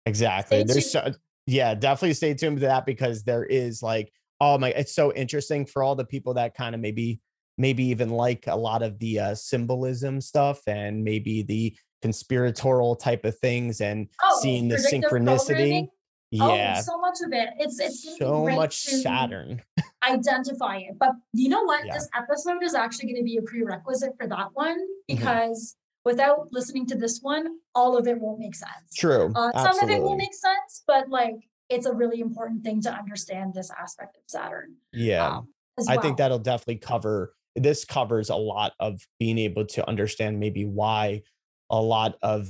exactly. 0.05 0.63
There's 0.63 0.91
so, 0.91 1.13
yeah, 1.47 1.75
definitely 1.75 2.15
stay 2.15 2.35
tuned 2.35 2.59
to 2.61 2.67
that 2.67 2.85
because 2.85 3.25
there 3.25 3.45
is 3.45 3.83
like 3.83 4.13
oh 4.41 4.59
my, 4.59 4.71
it's 4.71 4.95
so 4.95 5.13
interesting 5.13 5.67
for 5.67 5.83
all 5.83 5.95
the 5.95 6.05
people 6.05 6.35
that 6.35 6.55
kind 6.55 6.75
of 6.75 6.81
maybe 6.81 7.21
maybe 7.59 7.85
even 7.85 8.11
like 8.11 8.47
a 8.47 8.57
lot 8.57 8.83
of 8.83 8.99
the 8.99 9.19
uh, 9.19 9.35
symbolism 9.35 10.21
stuff 10.21 10.61
and 10.67 11.05
maybe 11.05 11.43
the 11.43 11.77
conspiratorial 12.01 12.97
type 12.97 13.25
of 13.25 13.37
things 13.39 13.81
and 13.81 14.09
oh, 14.25 14.39
seeing 14.41 14.69
the 14.69 14.77
synchronicity. 14.77 15.89
Oh, 16.41 16.55
yeah. 16.55 16.77
Oh, 16.79 16.83
so 16.83 16.99
much 16.99 17.19
of 17.25 17.33
it. 17.33 17.51
It's 17.59 17.81
it's 17.81 18.19
so 18.19 18.47
much 18.49 18.77
Saturn. 18.77 19.63
identify 20.05 20.77
it. 20.79 20.99
But 20.99 21.13
you 21.33 21.49
know 21.49 21.63
what? 21.63 21.87
Yeah. 21.87 21.95
This 21.95 22.09
episode 22.15 22.63
is 22.63 22.75
actually 22.75 23.13
going 23.13 23.23
to 23.23 23.25
be 23.25 23.39
a 23.39 23.43
prerequisite 23.43 24.13
for 24.19 24.27
that 24.29 24.49
one 24.53 24.79
mm-hmm. 24.79 25.17
because 25.17 25.75
mm-hmm. 25.75 26.11
without 26.11 26.49
listening 26.53 26.87
to 26.87 26.97
this 26.97 27.21
one, 27.23 27.47
all 27.75 27.97
of 27.97 28.07
it 28.07 28.21
won't 28.21 28.39
make 28.39 28.55
sense. 28.55 28.95
True. 28.97 29.33
Uh, 29.35 29.53
some 29.63 29.83
of 29.83 29.91
it 29.91 30.03
will 30.03 30.17
make 30.17 30.35
sense, 30.35 30.85
but 30.87 31.09
like 31.09 31.37
it's 31.69 31.87
a 31.87 31.93
really 31.93 32.21
important 32.21 32.63
thing 32.63 32.81
to 32.83 32.93
understand 32.93 33.55
this 33.55 33.71
aspect 33.71 34.17
of 34.17 34.23
Saturn. 34.27 34.77
Yeah. 34.93 35.29
Um, 35.29 35.49
well. 35.77 35.87
I 35.89 36.01
think 36.01 36.19
that'll 36.19 36.39
definitely 36.39 36.77
cover 36.77 37.33
this 37.59 37.85
covers 37.85 38.31
a 38.31 38.37
lot 38.37 38.73
of 38.81 39.01
being 39.19 39.39
able 39.39 39.67
to 39.67 39.87
understand 39.89 40.41
maybe 40.41 40.65
why 40.65 41.23
a 41.71 41.81
lot 41.81 42.17
of 42.23 42.49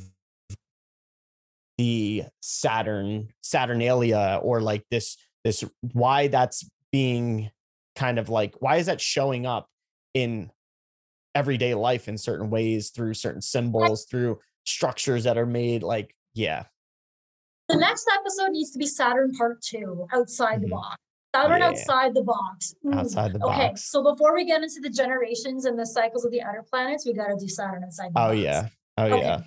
the 1.77 2.25
Saturn 2.41 3.29
Saturnalia 3.43 4.41
or 4.43 4.61
like 4.61 4.85
this 4.91 5.17
this 5.45 5.65
why 5.93 6.29
that's 6.29 6.69
being 6.93 7.51
kind 7.97 8.19
of 8.19 8.29
like 8.29 8.55
why 8.61 8.77
is 8.77 8.87
that 8.87 9.01
showing 9.01 9.47
up 9.47 9.69
in 10.15 10.51
everyday 11.35 11.75
life 11.75 12.09
in 12.09 12.19
certain 12.19 12.51
ways 12.51 12.91
through 12.91 13.15
certain 13.15 13.41
symbols 13.41 14.07
through 14.11 14.39
structures 14.65 15.25
that 15.25 15.39
are 15.39 15.47
made 15.47 15.83
like 15.83 16.15
yeah. 16.35 16.65
The 17.69 17.77
next 17.77 18.09
episode 18.13 18.53
needs 18.53 18.71
to 18.73 18.79
be 18.79 18.87
saturn 18.87 19.33
part 19.33 19.61
two 19.61 20.07
outside 20.13 20.57
mm-hmm. 20.57 20.63
the 20.63 20.69
box 20.69 20.97
saturn 21.43 21.60
yeah. 21.60 21.69
outside 21.69 22.15
the 22.15 22.23
box 22.23 22.74
Ooh. 22.86 22.94
outside 22.94 23.32
the 23.32 23.44
okay, 23.44 23.69
box 23.69 23.90
so 23.90 24.02
before 24.02 24.35
we 24.35 24.44
get 24.44 24.62
into 24.62 24.81
the 24.81 24.90
generations 24.90 25.65
and 25.65 25.78
the 25.78 25.86
cycles 25.86 26.24
of 26.24 26.31
the 26.31 26.43
outer 26.43 26.65
planets 26.69 27.06
we 27.06 27.12
got 27.12 27.28
to 27.28 27.36
do 27.36 27.48
saturn 27.48 27.82
inside 27.82 28.09
the 28.15 28.20
oh 28.20 28.28
box. 28.28 28.39
yeah 28.39 28.69
oh 28.98 29.05
okay. 29.05 29.20
yeah 29.20 29.40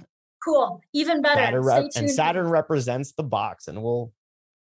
Cool. 0.43 0.81
Even 0.93 1.22
better. 1.22 1.41
Saturn 1.41 1.63
rep- 1.63 1.91
and 1.95 2.09
Saturn 2.09 2.49
represents 2.49 3.11
the 3.11 3.23
box, 3.23 3.68
and 3.68 3.81
we'll 3.81 4.11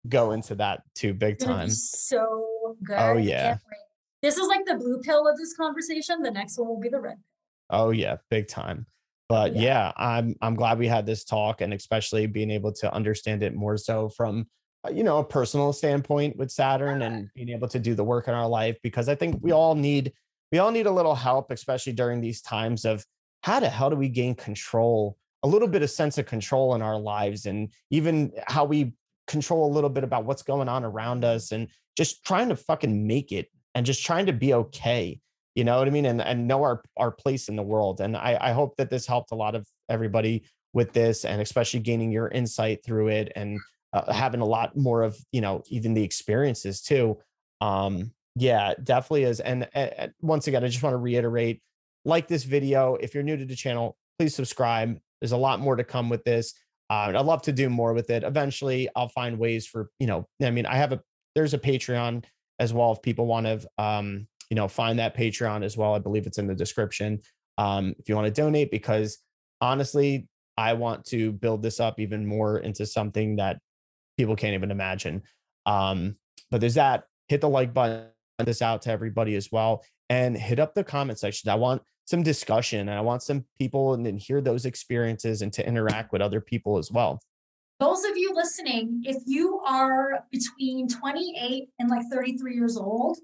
go 0.08 0.32
into 0.32 0.54
that 0.56 0.82
too 0.94 1.14
big 1.14 1.38
time. 1.38 1.70
So 1.70 2.76
good. 2.84 2.98
Oh 2.98 3.16
yeah. 3.16 3.56
This 4.20 4.36
is 4.36 4.46
like 4.46 4.64
the 4.66 4.74
blue 4.74 5.00
pill 5.00 5.26
of 5.26 5.36
this 5.38 5.54
conversation. 5.54 6.22
The 6.22 6.30
next 6.30 6.58
one 6.58 6.68
will 6.68 6.80
be 6.80 6.90
the 6.90 7.00
red. 7.00 7.16
Oh 7.70 7.90
yeah, 7.90 8.16
big 8.30 8.48
time. 8.48 8.86
But 9.28 9.56
yeah. 9.56 9.62
yeah, 9.62 9.92
I'm 9.96 10.36
I'm 10.42 10.54
glad 10.56 10.78
we 10.78 10.88
had 10.88 11.06
this 11.06 11.24
talk, 11.24 11.62
and 11.62 11.72
especially 11.72 12.26
being 12.26 12.50
able 12.50 12.72
to 12.74 12.92
understand 12.92 13.42
it 13.42 13.54
more 13.54 13.78
so 13.78 14.10
from 14.10 14.46
Uh, 14.84 14.90
you 14.90 15.04
know 15.04 15.18
a 15.18 15.24
personal 15.24 15.72
standpoint 15.72 16.36
with 16.36 16.50
Saturn 16.50 17.02
uh-huh. 17.02 17.14
and 17.14 17.30
being 17.34 17.50
able 17.50 17.68
to 17.68 17.78
do 17.78 17.94
the 17.94 18.04
work 18.04 18.28
in 18.28 18.34
our 18.34 18.48
life 18.48 18.76
because 18.82 19.08
I 19.08 19.14
think 19.14 19.38
we 19.40 19.52
all 19.52 19.74
need 19.74 20.12
we 20.50 20.58
all 20.58 20.70
need 20.70 20.86
a 20.86 20.90
little 20.90 21.14
help, 21.14 21.50
especially 21.50 21.92
during 21.94 22.20
these 22.20 22.42
times 22.42 22.84
of 22.84 23.04
how 23.42 23.60
the 23.60 23.68
hell 23.68 23.90
do 23.90 23.96
we 23.96 24.08
gain 24.08 24.34
control 24.34 25.16
a 25.42 25.48
little 25.48 25.68
bit 25.68 25.82
of 25.82 25.90
sense 25.90 26.18
of 26.18 26.26
control 26.26 26.74
in 26.74 26.82
our 26.82 26.98
lives 26.98 27.46
and 27.46 27.72
even 27.90 28.32
how 28.46 28.64
we 28.64 28.92
control 29.26 29.70
a 29.70 29.74
little 29.74 29.90
bit 29.90 30.04
about 30.04 30.24
what's 30.24 30.42
going 30.42 30.68
on 30.68 30.84
around 30.84 31.24
us 31.24 31.52
and 31.52 31.68
just 31.96 32.24
trying 32.24 32.48
to 32.48 32.56
fucking 32.56 33.06
make 33.06 33.32
it 33.32 33.48
and 33.74 33.86
just 33.86 34.04
trying 34.04 34.26
to 34.26 34.32
be 34.32 34.54
okay 34.54 35.20
you 35.54 35.64
know 35.64 35.78
what 35.78 35.86
i 35.86 35.90
mean? 35.90 36.06
And, 36.06 36.20
and 36.20 36.48
know 36.48 36.62
our 36.62 36.82
our 36.96 37.10
place 37.10 37.48
in 37.48 37.56
the 37.56 37.62
world. 37.62 38.00
And 38.00 38.16
I, 38.16 38.38
I 38.40 38.52
hope 38.52 38.76
that 38.76 38.90
this 38.90 39.06
helped 39.06 39.32
a 39.32 39.36
lot 39.36 39.54
of 39.54 39.66
everybody 39.88 40.44
with 40.72 40.92
this 40.92 41.24
and 41.24 41.40
especially 41.42 41.80
gaining 41.80 42.10
your 42.10 42.28
insight 42.28 42.84
through 42.84 43.08
it 43.08 43.32
and 43.36 43.60
uh, 43.92 44.12
having 44.12 44.40
a 44.40 44.46
lot 44.46 44.76
more 44.76 45.02
of 45.02 45.16
you 45.32 45.40
know 45.40 45.62
even 45.68 45.94
the 45.94 46.02
experiences 46.04 46.80
too 46.82 47.18
um 47.60 48.12
Yeah, 48.34 48.74
definitely 48.82 49.24
is. 49.24 49.40
And 49.40 49.68
uh, 49.74 50.08
once 50.20 50.48
again, 50.48 50.64
I 50.64 50.68
just 50.68 50.82
want 50.82 50.94
to 50.94 50.98
reiterate 50.98 51.60
like 52.04 52.28
this 52.28 52.44
video. 52.44 52.96
If 52.96 53.14
you're 53.14 53.22
new 53.22 53.36
to 53.36 53.44
the 53.44 53.54
channel, 53.54 53.96
please 54.18 54.34
subscribe. 54.34 54.98
There's 55.20 55.32
a 55.32 55.36
lot 55.36 55.60
more 55.60 55.76
to 55.76 55.84
come 55.84 56.08
with 56.08 56.24
this. 56.24 56.54
Uh, 56.88 57.12
I'd 57.14 57.26
love 57.26 57.42
to 57.42 57.52
do 57.52 57.68
more 57.68 57.92
with 57.92 58.08
it. 58.10 58.24
Eventually, 58.24 58.88
I'll 58.96 59.10
find 59.10 59.38
ways 59.38 59.66
for, 59.66 59.90
you 59.98 60.06
know, 60.06 60.26
I 60.42 60.50
mean, 60.50 60.66
I 60.66 60.76
have 60.76 60.92
a, 60.92 61.00
there's 61.34 61.54
a 61.54 61.58
Patreon 61.58 62.24
as 62.58 62.72
well. 62.72 62.92
If 62.92 63.02
people 63.02 63.26
want 63.26 63.46
to, 63.46 63.68
um, 63.78 64.26
you 64.50 64.56
know, 64.56 64.66
find 64.68 64.98
that 64.98 65.16
Patreon 65.16 65.62
as 65.64 65.76
well. 65.76 65.94
I 65.94 65.98
believe 65.98 66.26
it's 66.26 66.38
in 66.38 66.46
the 66.46 66.54
description. 66.54 67.20
Um, 67.58 67.94
if 67.98 68.08
you 68.08 68.16
want 68.16 68.34
to 68.34 68.42
donate, 68.42 68.70
because 68.70 69.18
honestly, 69.60 70.26
I 70.56 70.72
want 70.72 71.04
to 71.06 71.32
build 71.32 71.62
this 71.62 71.80
up 71.80 72.00
even 72.00 72.26
more 72.26 72.58
into 72.58 72.86
something 72.86 73.36
that 73.36 73.58
people 74.16 74.36
can't 74.36 74.54
even 74.54 74.70
imagine. 74.70 75.22
Um, 75.66 76.16
but 76.50 76.60
there's 76.60 76.74
that. 76.74 77.04
Hit 77.28 77.40
the 77.40 77.48
like 77.48 77.72
button, 77.72 78.08
this 78.38 78.62
out 78.62 78.82
to 78.82 78.90
everybody 78.90 79.36
as 79.36 79.50
well, 79.50 79.84
and 80.10 80.36
hit 80.36 80.58
up 80.58 80.74
the 80.74 80.84
comment 80.84 81.18
section. 81.18 81.50
I 81.50 81.54
want 81.54 81.82
some 82.04 82.22
discussion 82.22 82.80
and 82.80 82.90
I 82.90 83.00
want 83.00 83.22
some 83.22 83.44
people 83.58 83.94
and 83.94 84.04
then 84.04 84.16
hear 84.16 84.40
those 84.40 84.66
experiences 84.66 85.42
and 85.42 85.52
to 85.54 85.66
interact 85.66 86.12
with 86.12 86.20
other 86.20 86.40
people 86.40 86.78
as 86.78 86.90
well. 86.90 87.20
Those 87.80 88.04
of 88.04 88.16
you 88.16 88.32
listening, 88.34 89.02
if 89.04 89.22
you 89.26 89.60
are 89.66 90.24
between 90.30 90.88
28 90.88 91.68
and 91.78 91.90
like 91.90 92.04
33 92.12 92.54
years 92.54 92.76
old, 92.76 93.18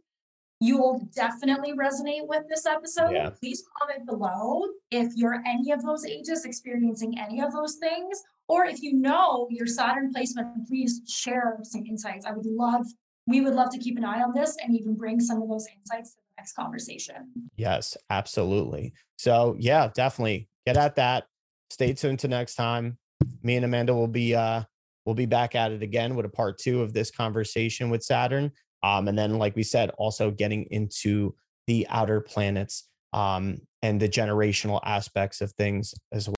you 0.61 0.79
will 0.79 1.09
definitely 1.15 1.73
resonate 1.75 2.27
with 2.27 2.43
this 2.49 2.67
episode. 2.67 3.13
Yeah. 3.13 3.31
Please 3.31 3.63
comment 3.79 4.07
below 4.07 4.65
if 4.91 5.13
you're 5.15 5.43
any 5.47 5.71
of 5.71 5.85
those 5.85 6.05
ages 6.05 6.45
experiencing 6.45 7.19
any 7.19 7.41
of 7.41 7.53
those 7.53 7.77
things, 7.77 8.23
or 8.49 8.65
if 8.65 8.83
you 8.83 8.95
know 8.95 9.47
your 9.51 9.67
Saturn 9.67 10.13
placement, 10.13 10.67
please 10.67 11.03
share 11.09 11.59
some 11.63 11.85
insights. 11.87 12.27
I 12.27 12.33
would 12.33 12.47
love, 12.47 12.87
we 13.27 13.41
would 13.41 13.55
love 13.55 13.71
to 13.71 13.79
keep 13.79 13.97
an 13.99 14.05
eye 14.05 14.23
on 14.23 14.33
this 14.35 14.57
and 14.63 14.75
even 14.75 14.95
bring 14.95 15.21
some 15.21 15.43
of 15.43 15.49
those 15.49 15.67
insights 15.77 16.15
to 16.15 16.17
the 16.17 16.41
next 16.41 16.53
conversation. 16.55 17.31
Yes, 17.57 17.97
absolutely. 18.11 18.95
So 19.17 19.57
yeah, 19.59 19.91
definitely 19.95 20.49
get 20.67 20.77
at 20.77 20.97
that. 20.97 21.25
Stay 21.71 21.93
tuned 21.93 22.21
to 22.21 22.29
next 22.29 22.55
time. 22.55 22.99
Me 23.43 23.57
and 23.57 23.65
Amanda 23.65 23.95
will 23.95 24.09
be 24.09 24.35
uh 24.35 24.63
we'll 25.05 25.15
be 25.15 25.27
back 25.27 25.55
at 25.55 25.73
it 25.73 25.83
again 25.83 26.15
with 26.15 26.27
a 26.27 26.29
part 26.29 26.59
two 26.59 26.83
of 26.83 26.93
this 26.93 27.11
conversation 27.11 27.89
with 27.89 28.03
Saturn. 28.03 28.53
Um, 28.83 29.09
and 29.09 29.19
then, 29.19 29.39
like 29.39 29.57
we 29.57 29.63
said, 29.63 29.91
also 29.97 30.31
getting 30.31 30.65
into 30.71 31.35
the 31.67 31.87
outer 31.89 32.21
planets 32.21 32.89
um, 33.13 33.59
and 33.83 33.99
the 33.99 34.09
generational 34.09 34.81
aspects 34.85 35.41
of 35.41 35.53
things 35.53 35.95
as 36.13 36.29
well. 36.29 36.38